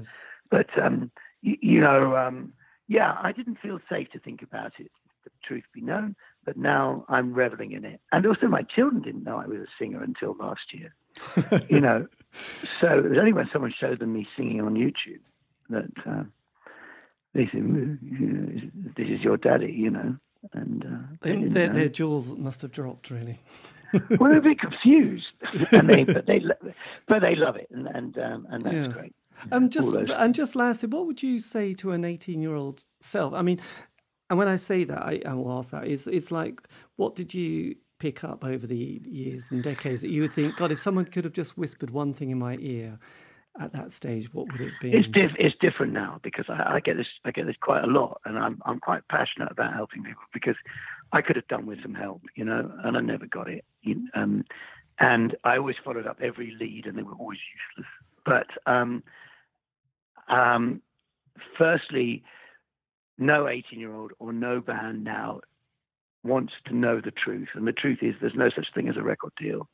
But, 0.51 0.67
but 0.75 0.85
um, 0.85 1.11
you, 1.43 1.57
you 1.61 1.81
know, 1.81 2.17
um, 2.17 2.53
yeah, 2.89 3.15
I 3.23 3.33
didn't 3.33 3.59
feel 3.63 3.79
safe 3.89 4.11
to 4.13 4.19
think 4.19 4.43
about 4.43 4.73
it. 4.79 4.91
The 5.25 5.31
truth 5.43 5.65
be 5.73 5.81
known, 5.81 6.17
but 6.45 6.57
now 6.59 7.07
I'm 7.09 7.33
reveling 7.33 7.73
in 7.73 7.85
it. 7.87 8.01
And 8.13 8.27
also, 8.27 8.47
my 8.47 8.63
children 8.63 9.01
didn't 9.01 9.25
know 9.25 9.39
I 9.39 9.47
was 9.47 9.61
a 9.61 9.67
singer 9.79 10.03
until 10.03 10.37
last 10.39 10.75
year. 10.75 10.95
you 11.71 11.81
know, 11.81 12.07
so 12.81 12.99
it 12.99 13.09
was 13.09 13.19
only 13.19 13.33
when 13.33 13.49
someone 13.51 13.73
showed 13.79 14.01
them 14.01 14.13
me 14.13 14.27
singing 14.37 14.61
on 14.61 14.75
YouTube 14.75 15.21
that 15.71 15.91
uh, 16.07 16.25
they 17.35 17.47
said, 17.53 17.63
"Mm, 17.63 17.99
you 18.03 18.27
know, 18.27 18.93
"This 18.97 19.09
is 19.09 19.21
your 19.23 19.37
daddy," 19.37 19.73
you 19.73 19.91
know. 19.91 20.17
And 20.53 20.85
uh, 20.85 21.17
they 21.23 21.37
Their, 21.37 21.49
their, 21.49 21.69
know. 21.69 21.75
their 21.75 21.89
jaws 21.89 22.37
must 22.37 22.63
have 22.63 22.71
dropped, 22.73 23.11
really. 23.11 23.41
well, 23.93 24.31
they're 24.31 24.39
a 24.39 24.43
bit 24.43 24.61
confused. 24.61 25.25
I 25.73 25.81
mean, 25.83 26.07
but 26.13 26.27
they 26.27 26.43
but 27.09 27.21
they 27.21 27.35
love 27.35 27.57
it, 27.57 27.69
and 27.71 27.87
and 27.87 28.19
um, 28.19 28.47
and 28.51 28.65
that's 28.65 28.75
Yes. 28.75 28.93
great. 28.95 29.15
Um, 29.53 29.69
just 29.69 29.93
and 29.93 30.35
just 30.35 30.55
lastly, 30.57 30.89
what 30.89 31.07
would 31.07 31.23
you 31.23 31.39
say 31.39 31.75
to 31.75 31.93
an 31.93 32.05
eighteen-year-old 32.05 32.85
self? 33.01 33.35
I 33.35 33.43
mean, 33.43 33.61
and 34.31 34.39
when 34.39 34.49
I 34.49 34.57
say 34.57 34.85
that, 34.85 35.03
I, 35.03 35.21
I 35.27 35.35
will 35.35 35.53
ask 35.53 35.71
that 35.71 35.87
is 35.87 36.07
it's 36.07 36.31
like, 36.31 36.63
what 36.97 37.15
did 37.15 37.35
you 37.35 37.77
pick 37.99 38.23
up 38.25 38.45
over 38.45 38.67
the 38.67 39.01
years 39.05 39.51
and 39.51 39.63
decades 39.63 40.03
that 40.03 40.11
you 40.11 40.23
would 40.23 40.33
think, 40.33 40.57
God, 40.57 40.73
if 40.73 40.79
someone 40.79 41.05
could 41.07 41.25
have 41.25 41.33
just 41.33 41.57
whispered 41.57 41.91
one 41.91 42.13
thing 42.13 42.31
in 42.31 42.39
my 42.39 42.57
ear 42.61 42.99
at 43.61 43.73
that 43.73 43.93
stage, 43.93 44.33
what 44.35 44.51
would 44.51 44.61
it 44.61 44.73
be? 44.81 44.93
It's 44.93 45.07
diff- 45.09 45.37
it's 45.39 45.55
different 45.61 45.93
now 45.93 46.19
because 46.23 46.47
I, 46.49 46.75
I 46.75 46.81
get 46.81 46.97
this 46.97 47.07
I 47.25 47.31
get 47.31 47.47
this 47.47 47.57
quite 47.61 47.85
a 47.85 47.87
lot, 47.87 48.21
and 48.25 48.39
I'm 48.39 48.61
I'm 48.67 48.81
quite 48.81 49.07
passionate 49.09 49.51
about 49.51 49.75
helping 49.75 50.03
people 50.03 50.23
because 50.33 50.57
I 51.13 51.23
could 51.23 51.37
have 51.37 51.47
done 51.49 51.67
with 51.67 51.81
some 51.83 51.95
help, 51.95 52.23
you 52.35 52.45
know, 52.45 52.71
and 52.83 52.97
I 52.97 53.01
never 53.01 53.27
got 53.27 53.49
it. 53.49 53.65
You- 53.83 54.09
Um, 54.15 54.45
and 54.99 55.37
I 55.45 55.57
always 55.57 55.77
followed 55.85 56.07
up 56.07 56.19
every 56.23 56.53
lead, 56.59 56.87
and 56.87 56.97
they 56.97 57.03
were 57.03 57.15
always 57.15 57.39
useless. 57.77 57.91
But 58.25 58.47
um, 58.71 59.03
um, 60.29 60.83
firstly, 61.59 62.23
no 63.19 63.49
18 63.49 63.79
year 63.79 63.95
old 63.95 64.13
or 64.19 64.33
no 64.33 64.61
band 64.61 65.05
now 65.05 65.41
wants 66.23 66.53
to 66.67 66.75
know 66.75 67.01
the 67.01 67.11
truth, 67.11 67.49
and 67.55 67.67
the 67.67 67.73
truth 67.73 67.99
is 68.03 68.15
there's 68.21 68.35
no 68.35 68.51
such 68.51 68.67
thing 68.75 68.89
as 68.89 68.97
a 68.97 69.03
record 69.03 69.33
deal. 69.39 69.69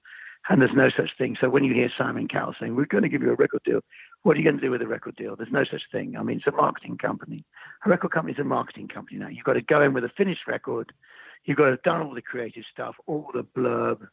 And 0.49 0.61
there's 0.61 0.75
no 0.75 0.89
such 0.89 1.11
thing. 1.19 1.37
So 1.41 1.49
when 1.51 1.65
you 1.65 1.75
hear 1.75 1.91
Simon 1.97 2.27
Cowell 2.27 2.55
saying, 2.59 2.75
We're 2.75 2.87
going 2.87 3.03
to 3.03 3.09
give 3.09 3.23
you 3.23 3.31
a 3.31 3.35
record 3.35 3.63
deal, 3.65 3.81
what 4.23 4.37
are 4.37 4.41
you 4.41 4.45
going 4.45 4.57
to 4.57 4.63
do 4.63 4.71
with 4.71 4.83
a 4.83 4.87
record 4.87 5.17
deal? 5.17 5.37
There's 5.37 5.53
no 5.53 5.65
such 5.65 5.83
thing. 5.93 6.17
I 6.17 6.23
mean, 6.23 6.39
it's 6.39 6.47
a 6.47 6.53
marketing 6.53 6.99
company. 6.99 7.45
A 7.85 7.91
record 7.91 8.11
company 8.11 8.33
is 8.33 8.39
a 8.39 8.45
marketing 8.45 8.89
company 8.89 9.19
now. 9.19 9.29
You've 9.29 9.45
got 9.45 9.55
to 9.55 9.63
go 9.63 9.83
in 9.83 9.93
with 9.93 10.05
a 10.05 10.11
finished 10.17 10.47
record. 10.47 10.93
You've 11.45 11.57
got 11.57 11.65
to 11.67 11.71
have 11.73 11.83
done 11.83 12.03
all 12.03 12.15
the 12.15 12.23
creative 12.23 12.65
stuff, 12.73 12.97
all 13.07 13.31
the 13.33 13.45
blurb, 13.45 14.09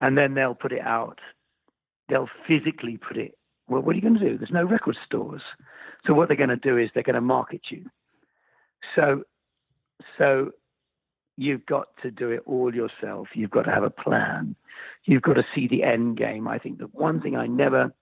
and 0.00 0.18
then 0.18 0.34
they'll 0.34 0.54
put 0.54 0.72
it 0.72 0.82
out. 0.82 1.18
They'll 2.08 2.28
physically 2.46 2.98
put 2.98 3.16
it. 3.16 3.38
Well, 3.68 3.80
what 3.80 3.92
are 3.92 3.96
you 3.96 4.02
going 4.02 4.18
to 4.18 4.30
do? 4.30 4.36
There's 4.36 4.50
no 4.50 4.64
record 4.64 4.96
stores. 5.06 5.42
So 6.06 6.12
what 6.12 6.28
they're 6.28 6.36
going 6.36 6.50
to 6.50 6.56
do 6.56 6.76
is 6.76 6.90
they're 6.92 7.02
going 7.02 7.14
to 7.14 7.22
market 7.22 7.62
you. 7.70 7.86
So, 8.94 9.22
so 10.18 10.50
you've 11.36 11.66
got 11.66 11.88
to 12.02 12.10
do 12.10 12.30
it 12.30 12.42
all 12.46 12.74
yourself. 12.74 13.28
You've 13.34 13.50
got 13.50 13.62
to 13.62 13.70
have 13.70 13.82
a 13.82 13.90
plan. 13.90 14.56
You've 15.04 15.22
got 15.22 15.34
to 15.34 15.44
see 15.54 15.68
the 15.68 15.82
end 15.82 16.16
game. 16.16 16.48
I 16.48 16.58
think 16.58 16.78
the 16.78 16.86
one 16.86 17.20
thing 17.20 17.36
I 17.36 17.46
never, 17.46 17.92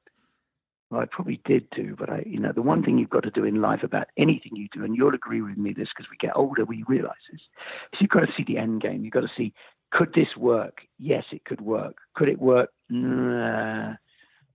well, 0.90 1.00
I 1.00 1.06
probably 1.06 1.40
did 1.44 1.68
do, 1.70 1.96
but 1.98 2.10
I, 2.10 2.22
you 2.26 2.38
know, 2.38 2.52
the 2.52 2.62
one 2.62 2.82
thing 2.82 2.98
you've 2.98 3.10
got 3.10 3.24
to 3.24 3.30
do 3.30 3.44
in 3.44 3.60
life 3.60 3.82
about 3.82 4.08
anything 4.16 4.52
you 4.54 4.68
do, 4.72 4.84
and 4.84 4.96
you'll 4.96 5.14
agree 5.14 5.42
with 5.42 5.56
me 5.56 5.72
this 5.72 5.88
because 5.96 6.10
we 6.10 6.16
get 6.18 6.36
older, 6.36 6.64
we 6.64 6.84
realize 6.86 7.14
this, 7.30 7.40
is 7.40 8.00
you've 8.00 8.10
got 8.10 8.20
to 8.20 8.32
see 8.36 8.44
the 8.46 8.58
end 8.58 8.82
game. 8.82 9.04
You've 9.04 9.14
got 9.14 9.20
to 9.20 9.30
see, 9.36 9.52
could 9.90 10.12
this 10.14 10.36
work? 10.36 10.82
Yes, 10.98 11.24
it 11.32 11.44
could 11.44 11.60
work. 11.60 11.96
Could 12.14 12.28
it 12.28 12.40
work? 12.40 12.70
Nah. 12.88 13.94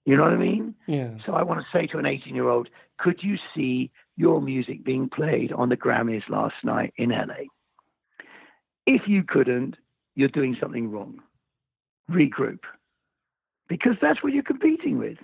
You 0.05 0.15
know 0.15 0.23
what 0.23 0.31
I 0.31 0.37
mean? 0.37 0.73
yeah. 0.87 1.09
So 1.25 1.33
I 1.33 1.43
want 1.43 1.59
to 1.59 1.77
say 1.77 1.85
to 1.87 1.97
an 1.97 2.05
18 2.05 2.33
year 2.33 2.47
old, 2.47 2.69
could 2.97 3.19
you 3.21 3.35
see 3.53 3.91
your 4.15 4.41
music 4.41 4.85
being 4.85 5.09
played 5.09 5.51
on 5.51 5.69
the 5.69 5.75
Grammys 5.75 6.29
last 6.29 6.55
night 6.63 6.93
in 6.95 7.09
LA? 7.09 7.45
If 8.87 9.01
you 9.05 9.21
couldn't, 9.21 9.75
you're 10.15 10.29
doing 10.29 10.55
something 10.59 10.89
wrong. 10.89 11.19
Regroup. 12.09 12.59
Because 13.67 13.95
that's 14.01 14.23
what 14.23 14.31
you're 14.31 14.43
competing 14.43 14.97
with. 14.97 15.17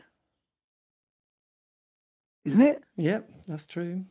Isn't 2.43 2.61
it? 2.61 2.83
Yep, 2.97 3.29
that's 3.47 3.65
true. 3.65 4.03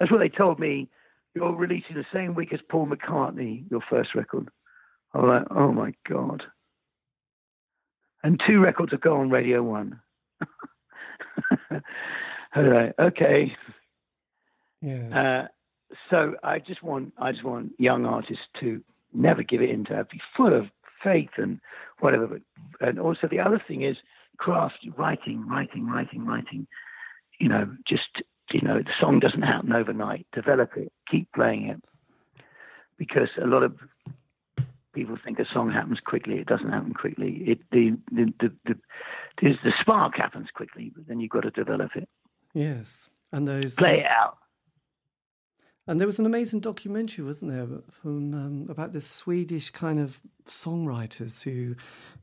That's 0.00 0.10
what 0.10 0.18
they 0.18 0.28
told 0.28 0.58
me. 0.58 0.90
You're 1.34 1.54
releasing 1.54 1.94
the 1.94 2.04
same 2.12 2.34
week 2.34 2.52
as 2.52 2.58
Paul 2.68 2.88
McCartney, 2.88 3.70
your 3.70 3.80
first 3.88 4.16
record. 4.16 4.50
I'm 5.14 5.28
like, 5.28 5.44
oh 5.50 5.70
my 5.70 5.94
God. 6.08 6.42
And 8.24 8.42
two 8.44 8.58
records 8.58 8.90
have 8.90 9.00
gone 9.00 9.20
on 9.20 9.30
Radio 9.30 9.62
1. 9.62 10.00
All 12.56 12.62
right, 12.62 12.92
okay. 12.98 13.56
Yes. 14.80 15.14
Uh, 15.14 15.46
so 16.12 16.34
I 16.44 16.58
just 16.58 16.82
want 16.82 17.14
I 17.18 17.32
just 17.32 17.42
want 17.42 17.72
young 17.78 18.04
artists 18.04 18.44
to 18.60 18.82
never 19.14 19.42
give 19.42 19.62
it 19.62 19.70
in 19.70 19.84
to 19.86 20.06
be 20.12 20.20
full 20.36 20.54
of 20.54 20.66
faith 21.02 21.30
and 21.38 21.58
whatever. 22.00 22.26
But 22.26 22.42
and 22.86 23.00
also 23.00 23.26
the 23.28 23.40
other 23.40 23.60
thing 23.66 23.82
is 23.82 23.96
craft 24.36 24.86
writing, 24.96 25.48
writing, 25.48 25.86
writing, 25.86 26.26
writing. 26.26 26.66
You 27.40 27.48
know, 27.48 27.76
just 27.88 28.22
you 28.52 28.60
know, 28.60 28.78
the 28.78 28.92
song 29.00 29.20
doesn't 29.20 29.42
happen 29.42 29.72
overnight. 29.72 30.26
Develop 30.34 30.76
it, 30.76 30.92
keep 31.10 31.32
playing 31.32 31.68
it, 31.68 31.82
because 32.98 33.30
a 33.42 33.46
lot 33.46 33.64
of 33.64 33.74
people 34.92 35.16
think 35.24 35.38
a 35.38 35.46
song 35.50 35.70
happens 35.70 36.00
quickly. 36.04 36.34
It 36.34 36.46
doesn't 36.46 36.70
happen 36.70 36.92
quickly. 36.92 37.42
It 37.46 37.60
the 37.70 37.96
the 38.10 38.32
the, 38.38 38.52
the, 38.66 38.78
the, 39.40 39.54
the 39.64 39.72
spark 39.80 40.18
happens 40.18 40.48
quickly, 40.54 40.92
but 40.94 41.08
then 41.08 41.20
you've 41.20 41.30
got 41.30 41.44
to 41.44 41.50
develop 41.50 41.96
it, 41.96 42.08
yes. 42.52 43.08
And 43.32 43.48
those 43.48 43.76
play 43.76 44.00
it 44.00 44.06
out. 44.06 44.36
And 45.88 45.98
there 46.00 46.06
was 46.06 46.20
an 46.20 46.26
amazing 46.26 46.60
documentary, 46.60 47.24
wasn't 47.24 47.50
there, 47.50 47.66
from 47.90 48.34
um, 48.34 48.66
about 48.70 48.92
the 48.92 49.00
Swedish 49.00 49.70
kind 49.70 49.98
of 49.98 50.20
songwriters 50.46 51.42
who 51.42 51.74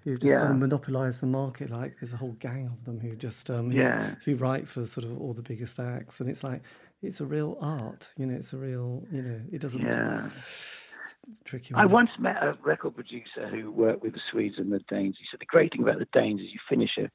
who 0.05 0.13
just 0.17 0.31
Yeah. 0.31 0.39
kind 0.39 0.53
of 0.53 0.57
monopolised 0.59 1.19
the 1.19 1.27
market. 1.27 1.69
Like 1.69 1.97
there's 1.99 2.13
a 2.13 2.17
whole 2.17 2.37
gang 2.39 2.67
of 2.67 2.85
them 2.85 2.99
who 3.01 3.15
just 3.17 3.49
um, 3.49 3.69
who, 3.71 3.77
Yeah. 3.79 4.15
who 4.23 4.35
write 4.35 4.67
for 4.67 4.85
sort 4.85 5.05
of 5.05 5.19
all 5.19 5.33
the 5.33 5.41
biggest 5.41 5.77
acts, 5.79 6.21
and 6.21 6.29
it's 6.29 6.43
like 6.43 6.61
it's 7.01 7.19
a 7.19 7.25
real 7.25 7.57
art. 7.61 8.11
You 8.17 8.27
know, 8.27 8.35
it's 8.35 8.53
a 8.53 8.57
real 8.57 9.03
you 9.11 9.21
know 9.21 9.41
it 9.51 9.59
doesn't 9.59 9.81
Yeah. 9.81 10.29
trick 11.43 11.69
you. 11.69 11.75
I 11.75 11.85
once 11.85 12.11
met 12.17 12.41
a 12.41 12.57
record 12.63 12.95
producer 12.95 13.47
who 13.49 13.71
worked 13.71 14.01
with 14.03 14.13
the 14.13 14.21
Swedes 14.31 14.57
and 14.57 14.71
the 14.71 14.79
Danes. 14.87 15.17
He 15.19 15.25
said 15.29 15.41
the 15.41 15.45
great 15.45 15.73
thing 15.73 15.81
about 15.83 15.99
the 15.99 16.07
Danes 16.13 16.39
is 16.39 16.47
you 16.53 16.59
finish 16.69 16.97
a 16.97 17.09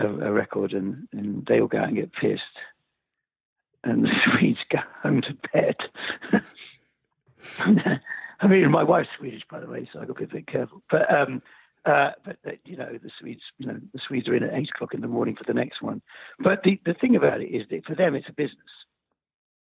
a, 0.00 0.06
a 0.28 0.30
record 0.32 0.74
and, 0.74 1.08
and 1.12 1.44
they 1.46 1.58
all 1.60 1.66
go 1.68 1.78
out 1.78 1.88
and 1.88 1.96
get 1.96 2.12
pissed, 2.12 2.42
and 3.84 4.04
the 4.04 4.10
Swedes 4.38 4.58
go 4.70 4.78
home 5.02 5.22
to 5.22 5.36
bed. 5.52 5.76
I 8.40 8.46
mean, 8.46 8.70
my 8.70 8.84
wife's 8.84 9.08
Swedish, 9.18 9.42
by 9.50 9.60
the 9.60 9.66
way, 9.66 9.88
so 9.92 10.00
I've 10.00 10.08
got 10.08 10.18
to 10.18 10.26
be 10.26 10.36
a 10.36 10.40
bit 10.40 10.46
careful. 10.46 10.82
But 10.90 11.12
um, 11.12 11.42
uh, 11.84 12.10
but 12.24 12.36
uh, 12.46 12.52
you 12.64 12.76
know, 12.76 12.98
the 13.02 13.10
Swedes, 13.18 13.42
you 13.58 13.66
know, 13.66 13.80
the 13.92 14.00
Swedes 14.06 14.28
are 14.28 14.34
in 14.34 14.42
at 14.42 14.54
eight 14.54 14.70
o'clock 14.74 14.94
in 14.94 15.00
the 15.00 15.08
morning 15.08 15.36
for 15.36 15.44
the 15.44 15.54
next 15.54 15.82
one. 15.82 16.02
But 16.38 16.62
the 16.62 16.80
the 16.84 16.94
thing 16.94 17.16
about 17.16 17.40
it 17.40 17.46
is 17.46 17.66
that 17.70 17.84
for 17.84 17.94
them, 17.94 18.14
it's 18.14 18.28
a 18.28 18.32
business. 18.32 18.58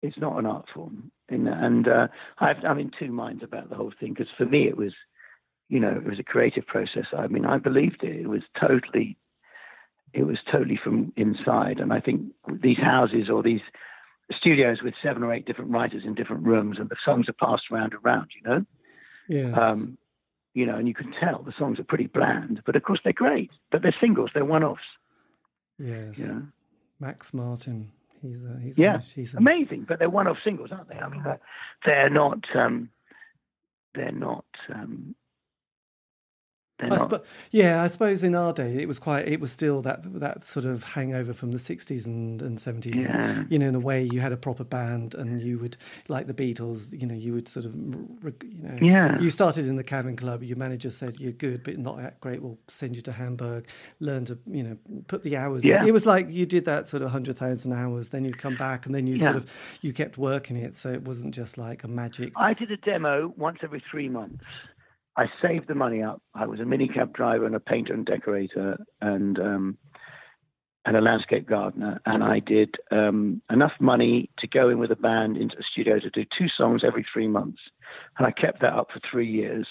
It's 0.02 0.18
not 0.18 0.38
an 0.38 0.46
art 0.46 0.66
form, 0.74 1.12
and, 1.30 1.48
and 1.48 1.88
uh, 1.88 2.08
I've, 2.40 2.64
I'm 2.64 2.80
in 2.80 2.92
two 2.98 3.12
minds 3.12 3.44
about 3.44 3.70
the 3.70 3.76
whole 3.76 3.94
thing 4.00 4.14
because 4.14 4.32
for 4.38 4.46
me, 4.46 4.68
it 4.68 4.78
was, 4.78 4.94
you 5.68 5.80
know, 5.80 5.90
it 5.90 6.06
was 6.06 6.20
a 6.20 6.24
creative 6.24 6.68
process. 6.68 7.06
I 7.18 7.26
mean, 7.28 7.46
I 7.46 7.58
believed 7.58 8.04
it. 8.04 8.16
It 8.16 8.28
was 8.28 8.44
totally, 8.60 9.18
it 10.14 10.24
was 10.24 10.38
totally 10.52 10.80
from 10.82 11.12
inside, 11.16 11.80
and 11.80 11.92
I 11.92 12.02
think 12.02 12.34
these 12.62 12.78
houses 12.78 13.30
or 13.32 13.42
these 13.42 13.62
studios 14.32 14.82
with 14.82 14.94
seven 15.04 15.24
or 15.24 15.34
eight 15.34 15.46
different 15.46 15.72
writers 15.72 16.04
in 16.06 16.16
different 16.16 16.44
rooms, 16.44 16.78
and 16.80 16.90
the 16.90 16.96
songs 17.04 17.28
are 17.30 17.34
passed 17.34 17.66
around 17.72 17.94
and 17.94 18.02
around. 18.06 18.30
You 18.36 18.50
know, 18.50 18.66
Yes. 19.28 19.58
um, 19.58 19.98
you 20.54 20.66
know, 20.66 20.76
and 20.78 20.88
you 20.88 20.94
can 20.94 21.12
tell 21.12 21.44
the 21.44 21.54
songs 21.58 21.80
are 21.80 21.84
pretty 21.84 22.08
bland, 22.08 22.62
but 22.66 22.76
of 22.76 22.84
course 22.84 23.00
they're 23.04 23.14
great. 23.14 23.52
But 23.72 23.82
they're 23.82 23.96
singles, 24.00 24.32
they're 24.34 24.46
one-offs. 24.46 24.82
yes. 25.78 26.18
You 26.20 26.28
know, 26.28 26.48
Max 27.00 27.34
Martin. 27.34 27.92
He's 28.22 28.38
a, 28.44 28.60
he's 28.62 28.78
Yeah. 28.78 28.96
a, 28.96 29.00
he's 29.00 29.34
a, 29.34 29.38
amazing. 29.38 29.86
But 29.88 30.00
they're 30.00 30.10
one-off 30.10 30.38
singles, 30.44 30.72
aren't 30.72 30.90
they? 30.90 30.96
I 30.98 31.10
mean, 31.10 31.22
they're, 31.24 31.40
they're 31.86 32.10
not. 32.10 32.46
Um, 32.56 32.90
they're 33.94 34.12
not. 34.12 34.46
Um, 34.74 35.16
I 36.78 36.88
not. 36.88 37.10
spo- 37.10 37.24
yeah, 37.52 37.82
I 37.82 37.88
suppose 37.88 38.22
in 38.22 38.36
our 38.36 38.52
day 38.52 38.82
it 38.82 38.88
was 38.88 39.00
quite. 39.00 39.28
It 39.28 39.40
was 39.40 39.50
still 39.52 39.82
that 39.84 40.02
that 40.20 40.44
sort 40.44 40.66
of 40.66 40.84
hangover 40.84 41.32
from 41.34 41.52
the 41.52 41.60
sixties 41.60 42.06
and 42.06 42.42
and 42.42 42.60
seventies. 42.60 42.98
Yeah. 42.98 43.44
You 43.50 43.60
know, 43.60 43.70
in 43.70 43.76
a 43.76 43.80
way, 43.80 44.04
you 44.04 44.20
had 44.20 44.34
a 44.34 44.38
proper 44.38 44.66
band, 44.66 45.16
and 45.16 45.42
you 45.42 45.58
would 45.60 45.78
like 46.10 46.28
the 46.28 46.34
Beatles. 46.34 46.92
You 47.00 47.08
know, 47.08 47.16
you 47.16 47.34
would 47.34 47.48
sort 47.48 47.66
of, 47.66 47.74
you 47.76 48.62
know, 48.62 48.78
Yeah. 48.82 49.18
You 49.20 49.30
started 49.30 49.68
in 49.68 49.78
the 49.78 49.84
Cavern 49.86 50.18
club. 50.18 50.44
Your 50.44 50.58
manager 50.58 50.90
said 50.90 51.18
you're 51.20 51.32
good, 51.32 51.64
but 51.64 51.78
not 51.78 51.98
that 51.98 52.20
great. 52.20 52.42
We'll 52.42 52.60
send 52.68 52.98
you 52.98 53.02
to 53.04 53.14
Hamburg. 53.14 53.68
Learn 54.02 54.26
to, 54.26 54.38
you 54.46 54.64
know, 54.64 54.78
put 55.08 55.24
the 55.24 55.38
hours. 55.38 55.64
in. 55.64 55.88
It 55.88 55.94
was 55.94 56.06
like 56.06 56.30
you 56.30 56.46
did 56.46 56.66
that 56.66 56.90
sort 56.90 57.04
of 57.04 57.12
hundred 57.12 57.38
thousand 57.38 57.72
hours. 57.72 58.10
Then 58.10 58.26
you'd 58.26 58.38
come 58.38 58.58
back, 58.58 58.86
and 58.86 58.94
then 58.94 59.08
you 59.08 59.18
sort 59.18 59.38
of 59.38 59.50
you 59.82 59.94
kept 59.94 60.18
working 60.18 60.58
it. 60.58 60.76
So 60.76 60.92
it 60.92 61.04
wasn't 61.04 61.34
just 61.34 61.58
like 61.58 61.86
a 61.86 61.88
magic. 61.88 62.34
I 62.36 62.54
did 62.54 62.70
a 62.70 62.78
demo 62.78 63.34
once 63.38 63.60
every 63.64 63.82
three 63.90 64.10
months. 64.10 64.44
I 65.18 65.28
saved 65.42 65.68
the 65.68 65.76
money 65.76 66.02
up. 66.02 66.22
I 66.34 66.46
was 66.46 66.60
a 66.60 66.64
minicab 66.64 67.14
driver 67.14 67.46
and 67.46 67.56
a 67.56 67.60
painter 67.60 67.94
and 67.94 68.06
decorator 68.06 68.78
and 69.02 69.40
um, 69.40 69.78
and 70.86 70.96
a 70.96 71.02
landscape 71.02 71.48
gardener. 71.48 72.00
And 72.06 72.24
I 72.24 72.40
did 72.40 72.76
um, 72.92 73.42
enough 73.50 73.72
money 73.80 74.30
to 74.40 74.48
go 74.48 74.70
in 74.70 74.78
with 74.78 74.92
a 74.92 74.96
band 74.96 75.36
into 75.36 75.56
the 75.56 75.64
studio 75.64 76.00
to 76.00 76.10
do 76.12 76.26
two 76.38 76.48
songs 76.48 76.84
every 76.86 77.06
three 77.12 77.28
months. 77.28 77.60
And 78.18 78.28
I 78.28 78.32
kept 78.32 78.62
that 78.62 78.74
up 78.74 78.90
for 78.94 79.02
three 79.10 79.30
years. 79.30 79.68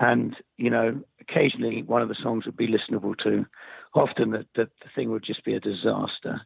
And, 0.00 0.36
you 0.56 0.70
know, 0.70 1.00
occasionally 1.20 1.82
one 1.82 2.02
of 2.02 2.08
the 2.08 2.16
songs 2.20 2.44
would 2.44 2.56
be 2.56 2.68
listenable 2.68 3.16
to. 3.22 3.46
Often 3.94 4.32
the, 4.32 4.46
the, 4.56 4.64
the 4.64 4.90
thing 4.94 5.10
would 5.10 5.24
just 5.24 5.44
be 5.44 5.54
a 5.54 5.60
disaster. 5.60 6.40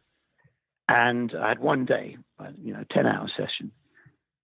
And 0.87 1.33
I 1.35 1.49
had 1.49 1.59
one 1.59 1.85
day, 1.85 2.17
you 2.61 2.73
know, 2.73 2.83
10 2.91 3.07
hour 3.07 3.27
session. 3.35 3.71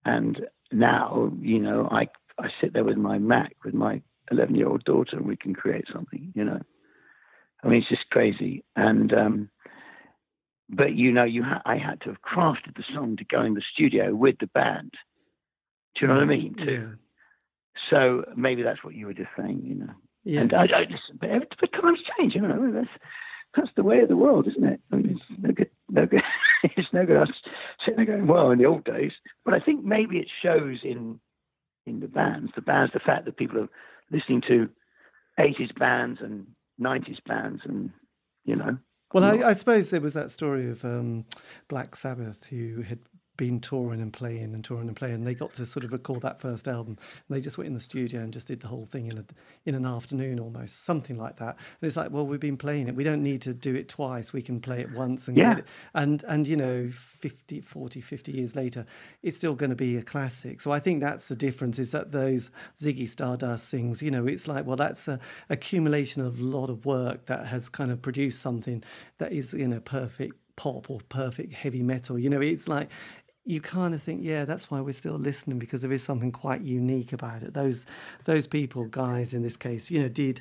And 0.04 0.40
now, 0.72 1.30
you 1.40 1.60
know, 1.60 1.88
I 1.92 2.08
I 2.40 2.48
sit 2.60 2.72
there 2.72 2.84
with 2.84 2.96
my 2.96 3.18
Mac 3.18 3.54
with 3.64 3.74
my 3.74 4.02
11 4.30 4.54
year 4.54 4.68
old 4.68 4.84
daughter 4.84 5.16
and 5.16 5.26
we 5.26 5.36
can 5.36 5.54
create 5.54 5.84
something, 5.92 6.32
you 6.34 6.44
know. 6.44 6.60
I 7.62 7.68
mean, 7.68 7.80
it's 7.80 7.88
just 7.88 8.08
crazy. 8.10 8.64
And, 8.76 9.12
um, 9.12 9.50
but 10.68 10.94
you 10.94 11.12
know, 11.12 11.24
you 11.24 11.42
ha- 11.42 11.62
I 11.66 11.76
had 11.76 12.00
to 12.02 12.08
have 12.10 12.22
crafted 12.22 12.76
the 12.76 12.84
song 12.94 13.16
to 13.16 13.24
go 13.24 13.42
in 13.42 13.54
the 13.54 13.62
studio 13.74 14.14
with 14.14 14.36
the 14.38 14.46
band. 14.48 14.92
Do 15.94 16.02
you 16.02 16.06
know 16.08 16.14
what 16.14 16.22
I 16.22 16.26
mean? 16.26 16.54
Yeah. 16.58 16.86
So 17.90 18.24
maybe 18.36 18.62
that's 18.62 18.84
what 18.84 18.94
you 18.94 19.06
were 19.06 19.14
just 19.14 19.30
saying, 19.36 19.62
you 19.64 19.74
know. 19.74 19.92
Yeah. 20.24 20.42
And 20.42 20.54
I, 20.54 20.62
I 20.64 20.80
listen, 20.82 21.18
but, 21.20 21.30
every- 21.30 21.48
but 21.60 21.72
times 21.72 21.98
change, 22.18 22.34
you 22.34 22.42
know. 22.42 22.70
That's 22.72 22.88
that's 23.56 23.70
the 23.74 23.82
way 23.82 23.98
of 24.00 24.08
the 24.08 24.16
world, 24.16 24.46
isn't 24.46 24.62
it? 24.64 24.80
I 24.92 24.96
mean, 24.96 25.10
it's 25.10 25.30
no 25.38 25.50
good. 25.50 25.70
No 25.88 26.06
good. 26.06 26.22
it's 26.62 26.92
no 26.92 27.04
good 27.04 27.16
us 27.16 27.30
sitting 27.84 27.96
there 27.96 28.16
going, 28.16 28.28
well, 28.28 28.52
in 28.52 28.58
the 28.58 28.66
old 28.66 28.84
days. 28.84 29.12
But 29.44 29.54
I 29.54 29.58
think 29.60 29.84
maybe 29.84 30.18
it 30.18 30.28
shows 30.40 30.78
in 30.84 31.18
in 31.90 32.00
the 32.00 32.08
bands. 32.08 32.52
The 32.54 32.62
bands, 32.62 32.92
the 32.92 33.00
fact 33.00 33.24
that 33.24 33.36
people 33.36 33.58
are 33.60 33.68
listening 34.10 34.42
to 34.48 34.68
80s 35.38 35.76
bands 35.78 36.20
and 36.22 36.46
90s 36.80 37.18
bands, 37.26 37.62
and 37.64 37.90
you 38.44 38.56
know. 38.56 38.78
Well, 39.12 39.24
I, 39.24 39.48
I 39.48 39.52
suppose 39.54 39.90
there 39.90 40.00
was 40.00 40.14
that 40.14 40.30
story 40.30 40.70
of 40.70 40.84
um, 40.84 41.24
Black 41.68 41.96
Sabbath 41.96 42.44
who 42.44 42.82
had 42.82 43.00
been 43.40 43.58
touring 43.58 44.02
and 44.02 44.12
playing 44.12 44.52
and 44.54 44.62
touring 44.62 44.86
and 44.86 44.94
playing. 44.94 45.14
And 45.14 45.26
they 45.26 45.32
got 45.34 45.54
to 45.54 45.64
sort 45.64 45.82
of 45.82 45.92
record 45.92 46.20
that 46.20 46.42
first 46.42 46.68
album. 46.68 46.98
And 47.26 47.36
they 47.36 47.40
just 47.40 47.56
went 47.56 47.68
in 47.68 47.72
the 47.74 47.80
studio 47.80 48.20
and 48.20 48.32
just 48.34 48.46
did 48.46 48.60
the 48.60 48.68
whole 48.68 48.84
thing 48.84 49.06
in 49.06 49.16
a, 49.16 49.24
in 49.64 49.74
an 49.74 49.86
afternoon 49.86 50.38
almost, 50.38 50.84
something 50.84 51.16
like 51.16 51.36
that. 51.38 51.56
And 51.80 51.88
it's 51.88 51.96
like, 51.96 52.10
well, 52.10 52.26
we've 52.26 52.38
been 52.38 52.58
playing 52.58 52.88
it. 52.88 52.94
We 52.94 53.02
don't 53.02 53.22
need 53.22 53.40
to 53.42 53.54
do 53.54 53.74
it 53.74 53.88
twice. 53.88 54.34
We 54.34 54.42
can 54.42 54.60
play 54.60 54.80
it 54.80 54.92
once 54.92 55.26
and 55.26 55.38
Yeah. 55.38 55.54
get 55.54 55.58
it. 55.60 55.68
And 55.94 56.22
and 56.28 56.46
you 56.46 56.56
know, 56.56 56.90
50, 56.90 57.62
40, 57.62 58.00
50 58.02 58.32
years 58.32 58.54
later, 58.54 58.84
it's 59.22 59.38
still 59.38 59.54
going 59.54 59.70
to 59.70 59.76
be 59.76 59.96
a 59.96 60.02
classic. 60.02 60.60
So 60.60 60.70
I 60.70 60.78
think 60.78 61.00
that's 61.00 61.26
the 61.26 61.36
difference 61.36 61.78
is 61.78 61.92
that 61.92 62.12
those 62.12 62.50
Ziggy 62.78 63.08
Stardust 63.08 63.70
things, 63.70 64.02
you 64.02 64.10
know, 64.10 64.26
it's 64.26 64.46
like, 64.46 64.66
well, 64.66 64.76
that's 64.76 65.08
a 65.08 65.18
accumulation 65.48 66.20
of 66.22 66.40
a 66.40 66.44
lot 66.44 66.68
of 66.68 66.84
work 66.84 67.24
that 67.26 67.46
has 67.46 67.70
kind 67.70 67.90
of 67.90 68.02
produced 68.02 68.40
something 68.42 68.84
that 69.16 69.32
is, 69.32 69.54
you 69.54 69.66
know, 69.66 69.80
perfect 69.80 70.34
pop 70.56 70.90
or 70.90 71.00
perfect 71.08 71.54
heavy 71.54 71.82
metal. 71.82 72.18
You 72.18 72.28
know, 72.28 72.40
it's 72.42 72.68
like 72.68 72.90
you 73.50 73.60
kind 73.60 73.94
of 73.94 74.02
think, 74.02 74.20
yeah, 74.22 74.44
that's 74.44 74.70
why 74.70 74.80
we're 74.80 74.92
still 74.92 75.18
listening 75.18 75.58
because 75.58 75.80
there 75.82 75.92
is 75.92 76.02
something 76.02 76.30
quite 76.30 76.62
unique 76.62 77.12
about 77.12 77.42
it. 77.42 77.52
Those 77.52 77.84
those 78.24 78.46
people, 78.46 78.84
guys, 78.84 79.34
in 79.34 79.42
this 79.42 79.56
case, 79.56 79.90
you 79.90 80.00
know, 80.00 80.08
did 80.08 80.40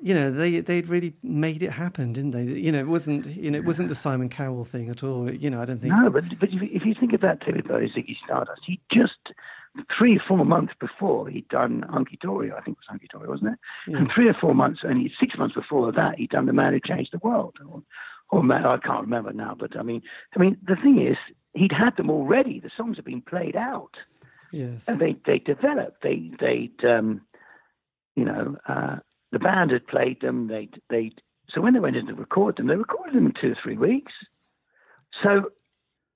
you 0.00 0.14
know 0.14 0.30
they 0.30 0.60
they'd 0.60 0.88
really 0.88 1.14
made 1.22 1.62
it 1.62 1.70
happen, 1.72 2.12
didn't 2.12 2.30
they? 2.30 2.44
You 2.44 2.72
know, 2.72 2.80
it 2.80 2.88
wasn't 2.88 3.26
you 3.26 3.50
know 3.50 3.58
it 3.58 3.66
wasn't 3.66 3.88
the 3.88 3.94
Simon 3.94 4.30
Cowell 4.30 4.64
thing 4.64 4.88
at 4.88 5.04
all. 5.04 5.30
You 5.30 5.50
know, 5.50 5.60
I 5.60 5.66
don't 5.66 5.80
think. 5.80 5.92
No, 5.94 6.08
but 6.08 6.24
but 6.40 6.48
if, 6.48 6.62
if 6.62 6.86
you 6.86 6.94
think 6.94 7.12
about 7.12 7.40
David 7.44 7.68
Bowie, 7.68 7.90
Ziggy 7.90 8.16
Stardust, 8.24 8.62
he 8.66 8.80
just 8.90 9.32
three 9.96 10.16
or 10.16 10.22
four 10.26 10.44
months 10.44 10.72
before 10.80 11.28
he'd 11.28 11.48
done 11.48 11.82
Hunky 11.88 12.18
Dory, 12.20 12.50
I 12.52 12.60
think 12.60 12.76
it 12.76 12.80
was 12.80 12.86
Hunky 12.88 13.08
Dory, 13.10 13.28
wasn't 13.28 13.54
it? 13.54 13.96
And 13.96 14.10
three 14.12 14.28
or 14.28 14.34
four 14.34 14.54
months, 14.54 14.80
and 14.82 15.10
six 15.18 15.36
months 15.38 15.54
before 15.54 15.92
that, 15.92 16.18
he'd 16.18 16.30
done 16.30 16.46
The 16.46 16.52
Man 16.52 16.72
Who 16.72 16.80
Changed 16.80 17.12
the 17.12 17.18
World, 17.18 17.56
or, 17.66 17.82
or 18.30 18.42
Man, 18.42 18.66
I 18.66 18.76
can't 18.76 19.02
remember 19.02 19.32
now. 19.32 19.56
But 19.58 19.78
I 19.78 19.82
mean, 19.82 20.02
I 20.36 20.40
mean, 20.40 20.58
the 20.66 20.76
thing 20.76 21.06
is, 21.06 21.16
he'd 21.54 21.72
had 21.72 21.96
them 21.96 22.10
already. 22.10 22.60
The 22.60 22.70
songs 22.76 22.96
had 22.96 23.04
been 23.04 23.22
played 23.22 23.56
out, 23.56 23.94
Yes. 24.52 24.86
and 24.88 25.00
they 25.00 25.16
they 25.26 25.38
developed. 25.38 26.02
They 26.02 26.30
they'd 26.38 26.84
um, 26.84 27.22
you 28.16 28.24
know, 28.24 28.56
uh, 28.68 28.96
the 29.30 29.38
band 29.38 29.70
had 29.70 29.86
played 29.86 30.20
them. 30.20 30.48
They 30.48 30.68
they 30.90 31.12
so 31.48 31.60
when 31.60 31.74
they 31.74 31.80
went 31.80 31.96
in 31.96 32.06
to 32.06 32.14
record 32.14 32.56
them, 32.56 32.66
they 32.66 32.76
recorded 32.76 33.14
them 33.14 33.26
in 33.26 33.34
two 33.40 33.52
or 33.52 33.56
three 33.62 33.76
weeks. 33.76 34.12
So 35.22 35.50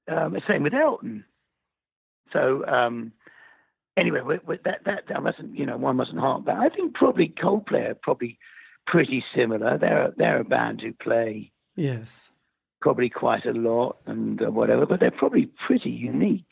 um, 0.09 0.33
the 0.33 0.43
same 0.49 0.63
with 0.63 0.75
Elton. 0.75 1.25
So 2.33 2.65
um, 2.67 3.13
anyway, 3.97 4.21
with, 4.23 4.45
with 4.45 4.63
that 4.65 4.85
that 4.85 5.05
that 5.09 5.23
mustn't 5.23 5.57
you 5.57 5.67
know 5.67 5.77
one 5.77 5.97
mustn't 5.97 6.19
harp 6.19 6.47
that. 6.47 6.57
I 6.59 6.69
think 6.69 6.95
probably 6.95 7.29
Coldplay 7.29 7.91
are 7.91 7.95
probably 7.95 8.39
pretty 8.87 9.25
similar. 9.35 9.79
They're 9.79 10.13
they're 10.17 10.41
a 10.41 10.45
band 10.45 10.81
who 10.81 10.93
play 10.93 11.53
Yes. 11.75 12.31
Probably 12.87 13.09
quite 13.11 13.45
a 13.45 13.51
lot 13.53 13.97
and 14.07 14.41
uh, 14.41 14.49
whatever, 14.49 14.87
but 14.87 15.01
they're 15.01 15.11
probably 15.11 15.51
pretty 15.67 15.91
unique. 15.91 16.45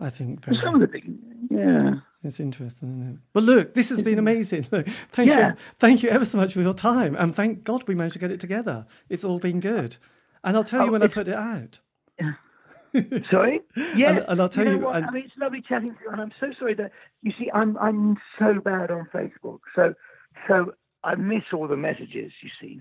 I 0.00 0.08
think 0.08 0.44
very, 0.44 0.56
some 0.62 0.76
of 0.76 0.80
the 0.80 0.86
big 0.86 1.04
yeah. 1.50 1.94
it's 2.22 2.38
interesting, 2.38 2.90
isn't 3.00 3.14
it? 3.14 3.18
Well, 3.34 3.42
look, 3.42 3.74
this 3.74 3.88
has 3.88 4.00
been 4.04 4.20
amazing. 4.20 4.68
Look, 4.70 4.86
thank 5.10 5.30
Yeah. 5.30 5.48
you, 5.48 5.54
thank 5.80 6.04
you 6.04 6.10
ever 6.10 6.24
so 6.24 6.38
much 6.38 6.52
for 6.54 6.60
your 6.60 6.74
time, 6.74 7.16
and 7.16 7.34
thank 7.34 7.64
God 7.64 7.88
we 7.88 7.96
managed 7.96 8.12
to 8.12 8.18
get 8.20 8.30
it 8.30 8.38
together. 8.38 8.86
It's 9.08 9.24
all 9.24 9.40
been 9.40 9.58
good, 9.58 9.96
and 10.44 10.56
I'll 10.56 10.62
tell 10.62 10.82
you 10.84 10.90
Oh, 10.90 10.92
when 10.92 11.02
I 11.02 11.08
put 11.08 11.26
it 11.26 11.34
out. 11.34 11.80
Sorry. 13.30 13.60
Yeah, 13.96 14.10
And- 14.10 14.24
and 14.28 14.40
I'll 14.40 14.48
tell 14.48 14.64
know 14.64 14.70
you, 14.70 14.78
what? 14.78 14.96
and- 14.96 15.06
I 15.06 15.10
mean, 15.10 15.24
it's 15.24 15.36
lovely 15.38 15.60
chatting 15.68 15.90
to 15.94 15.98
you, 16.04 16.10
and 16.12 16.20
I'm 16.20 16.32
so 16.38 16.46
sorry 16.56 16.74
that 16.74 16.92
you 17.22 17.32
see, 17.36 17.50
I'm 17.52 17.76
I'm 17.78 18.16
so 18.38 18.60
bad 18.60 18.92
on 18.92 19.08
Facebook, 19.12 19.60
so 19.74 19.94
so 20.46 20.72
I 21.04 21.14
miss 21.14 21.44
all 21.52 21.66
the 21.66 21.76
messages. 21.76 22.32
You 22.42 22.50
see, 22.60 22.80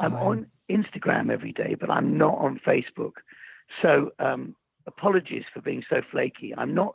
I'm 0.00 0.14
on 0.14 0.46
Instagram 0.70 1.30
every 1.32 1.52
day, 1.52 1.76
but 1.78 1.90
I'm 1.90 2.18
not 2.18 2.36
on 2.38 2.60
Facebook. 2.66 3.12
So 3.82 4.10
um, 4.18 4.56
apologies 4.86 5.44
for 5.54 5.60
being 5.60 5.84
so 5.88 6.02
flaky. 6.10 6.52
I'm 6.56 6.74
not. 6.74 6.94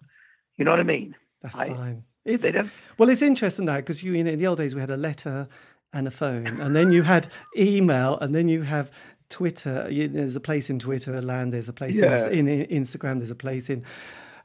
You 0.57 0.65
know 0.65 0.71
what 0.71 0.79
I 0.79 0.83
mean? 0.83 1.15
That's 1.41 1.55
I- 1.55 1.69
fine. 1.69 2.03
It's 2.25 2.41
They 2.41 2.51
don't. 2.51 2.71
well, 2.97 3.07
it's 3.09 3.21
interesting 3.21 3.65
now 3.65 3.75
because 3.75 4.01
you, 4.03 4.13
you 4.13 4.23
know, 4.23 4.31
in 4.31 4.39
the 4.39 4.47
old 4.47 4.57
days 4.57 4.73
we 4.73 4.81
had 4.81 4.89
a 4.89 4.97
letter 4.97 5.47
and 5.93 6.07
a 6.07 6.11
phone, 6.11 6.59
and 6.59 6.75
then 6.75 6.91
you 6.91 7.03
had 7.03 7.27
email, 7.55 8.17
and 8.17 8.33
then 8.33 8.49
you 8.49 8.63
have 8.63 8.89
Twitter. 9.29 9.87
You, 9.91 10.07
there's 10.07 10.35
a 10.35 10.39
place 10.39 10.69
in 10.71 10.79
Twitter 10.79 11.21
land. 11.21 11.53
There's 11.53 11.69
a 11.69 11.73
place 11.73 11.95
Yeah. 11.95 12.27
in, 12.29 12.47
in 12.47 12.65
Instagram. 12.83 13.19
There's 13.19 13.29
a 13.29 13.35
place 13.35 13.69
in 13.69 13.83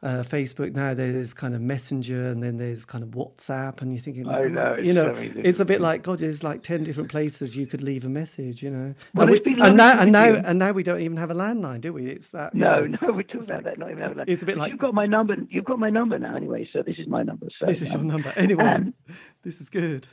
uh, 0.02 0.22
Facebook. 0.22 0.74
Now 0.74 0.94
there's 0.94 1.34
kind 1.34 1.54
of 1.54 1.60
Messenger, 1.60 2.28
and 2.28 2.42
then 2.42 2.56
there's 2.56 2.84
kind 2.84 3.04
of 3.04 3.10
WhatsApp, 3.10 3.82
and 3.82 3.92
you're 3.92 4.00
thinking, 4.00 4.26
I 4.28 4.44
know, 4.48 4.76
you 4.76 4.94
know, 4.94 5.14
it's 5.16 5.60
a 5.60 5.64
bit 5.64 5.80
like 5.80 6.02
God. 6.02 6.20
There's 6.20 6.42
like 6.42 6.62
ten 6.62 6.84
different 6.84 7.10
places 7.10 7.56
you 7.56 7.66
could 7.66 7.82
leave 7.82 8.04
a 8.04 8.08
message. 8.08 8.62
You 8.62 8.70
know, 8.70 8.94
Well, 9.14 9.26
and, 9.26 9.36
it's 9.36 9.44
we- 9.44 9.54
been 9.54 9.62
and 9.64 9.76
now 9.76 10.00
and 10.00 10.10
now 10.12 10.34
and 10.34 10.58
now 10.58 10.72
we 10.72 10.82
don't 10.82 11.00
even 11.02 11.16
have 11.18 11.30
a 11.30 11.34
landline, 11.34 11.80
do 11.80 11.92
we? 11.92 12.06
It's 12.06 12.30
that. 12.30 12.54
No, 12.54 12.86
know, 12.86 12.96
no, 13.02 13.12
we're 13.12 13.22
talking 13.22 13.44
about 13.44 13.48
like- 13.56 13.64
that. 13.64 13.78
Not 13.78 13.90
even 13.90 14.02
having 14.02 14.16
that. 14.18 14.28
it's 14.28 14.42
a 14.42 14.46
bit 14.46 14.56
like- 14.56 14.70
you've 14.70 14.80
got 14.80 14.94
my 14.94 15.06
number. 15.06 15.36
You've 15.50 15.64
got 15.66 15.78
my 15.78 15.90
number 15.90 16.18
now, 16.18 16.34
anyway. 16.34 16.68
So 16.72 16.82
this 16.82 16.96
is 16.98 17.06
my 17.06 17.22
number. 17.22 17.48
So 17.58 17.66
This 17.66 17.82
is 17.82 17.88
your 17.92 18.00
um, 18.00 18.08
number. 18.08 18.32
Anyway, 18.36 18.64
and- 18.64 18.94
this 19.42 19.60
is 19.60 19.68
good. 19.68 20.08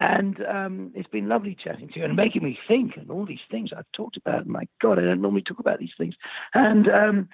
And 0.00 0.40
um, 0.46 0.92
it's 0.94 1.08
been 1.08 1.28
lovely 1.28 1.56
chatting 1.60 1.88
to 1.88 1.98
you 1.98 2.04
and 2.04 2.14
making 2.14 2.44
me 2.44 2.56
think 2.68 2.96
and 2.96 3.10
all 3.10 3.26
these 3.26 3.40
things 3.50 3.70
I've 3.76 3.90
talked 3.92 4.16
about. 4.16 4.46
My 4.46 4.68
God, 4.80 4.96
I 4.96 5.02
don't 5.02 5.20
normally 5.20 5.42
talk 5.42 5.58
about 5.58 5.80
these 5.80 5.90
things. 5.98 6.14
And 6.54 6.88
um, 6.88 7.28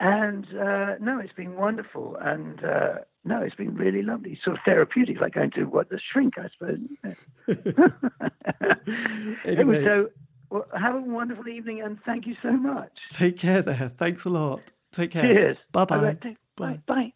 and 0.00 0.44
uh, 0.58 0.94
no, 1.00 1.18
it's 1.18 1.32
been 1.32 1.56
wonderful. 1.56 2.16
And 2.20 2.62
uh, 2.64 2.94
no, 3.24 3.40
it's 3.42 3.54
been 3.54 3.74
really 3.74 4.02
lovely. 4.02 4.38
Sort 4.42 4.56
of 4.56 4.62
therapeutic, 4.64 5.20
like 5.20 5.34
going 5.34 5.50
to 5.52 5.64
what 5.64 5.88
the 5.88 5.98
shrink, 5.98 6.34
I 6.38 6.48
suppose. 6.50 6.78
Anyway. 9.44 9.84
So 9.84 10.10
well, 10.50 10.66
have 10.78 10.94
a 10.94 11.00
wonderful 11.00 11.48
evening 11.48 11.80
and 11.82 11.98
thank 12.04 12.26
you 12.26 12.36
so 12.42 12.52
much. 12.52 12.92
Take 13.12 13.38
care 13.38 13.62
there. 13.62 13.88
Thanks 13.88 14.24
a 14.24 14.30
lot. 14.30 14.70
Take 14.92 15.10
care. 15.10 15.22
Cheers. 15.22 15.56
Bye 15.72 15.84
bye. 15.84 15.96
All 15.96 16.04
right, 16.04 16.20
take- 16.20 16.36
Bye. 16.56 16.80
Bye. 16.86 16.94
Bye. 16.94 17.12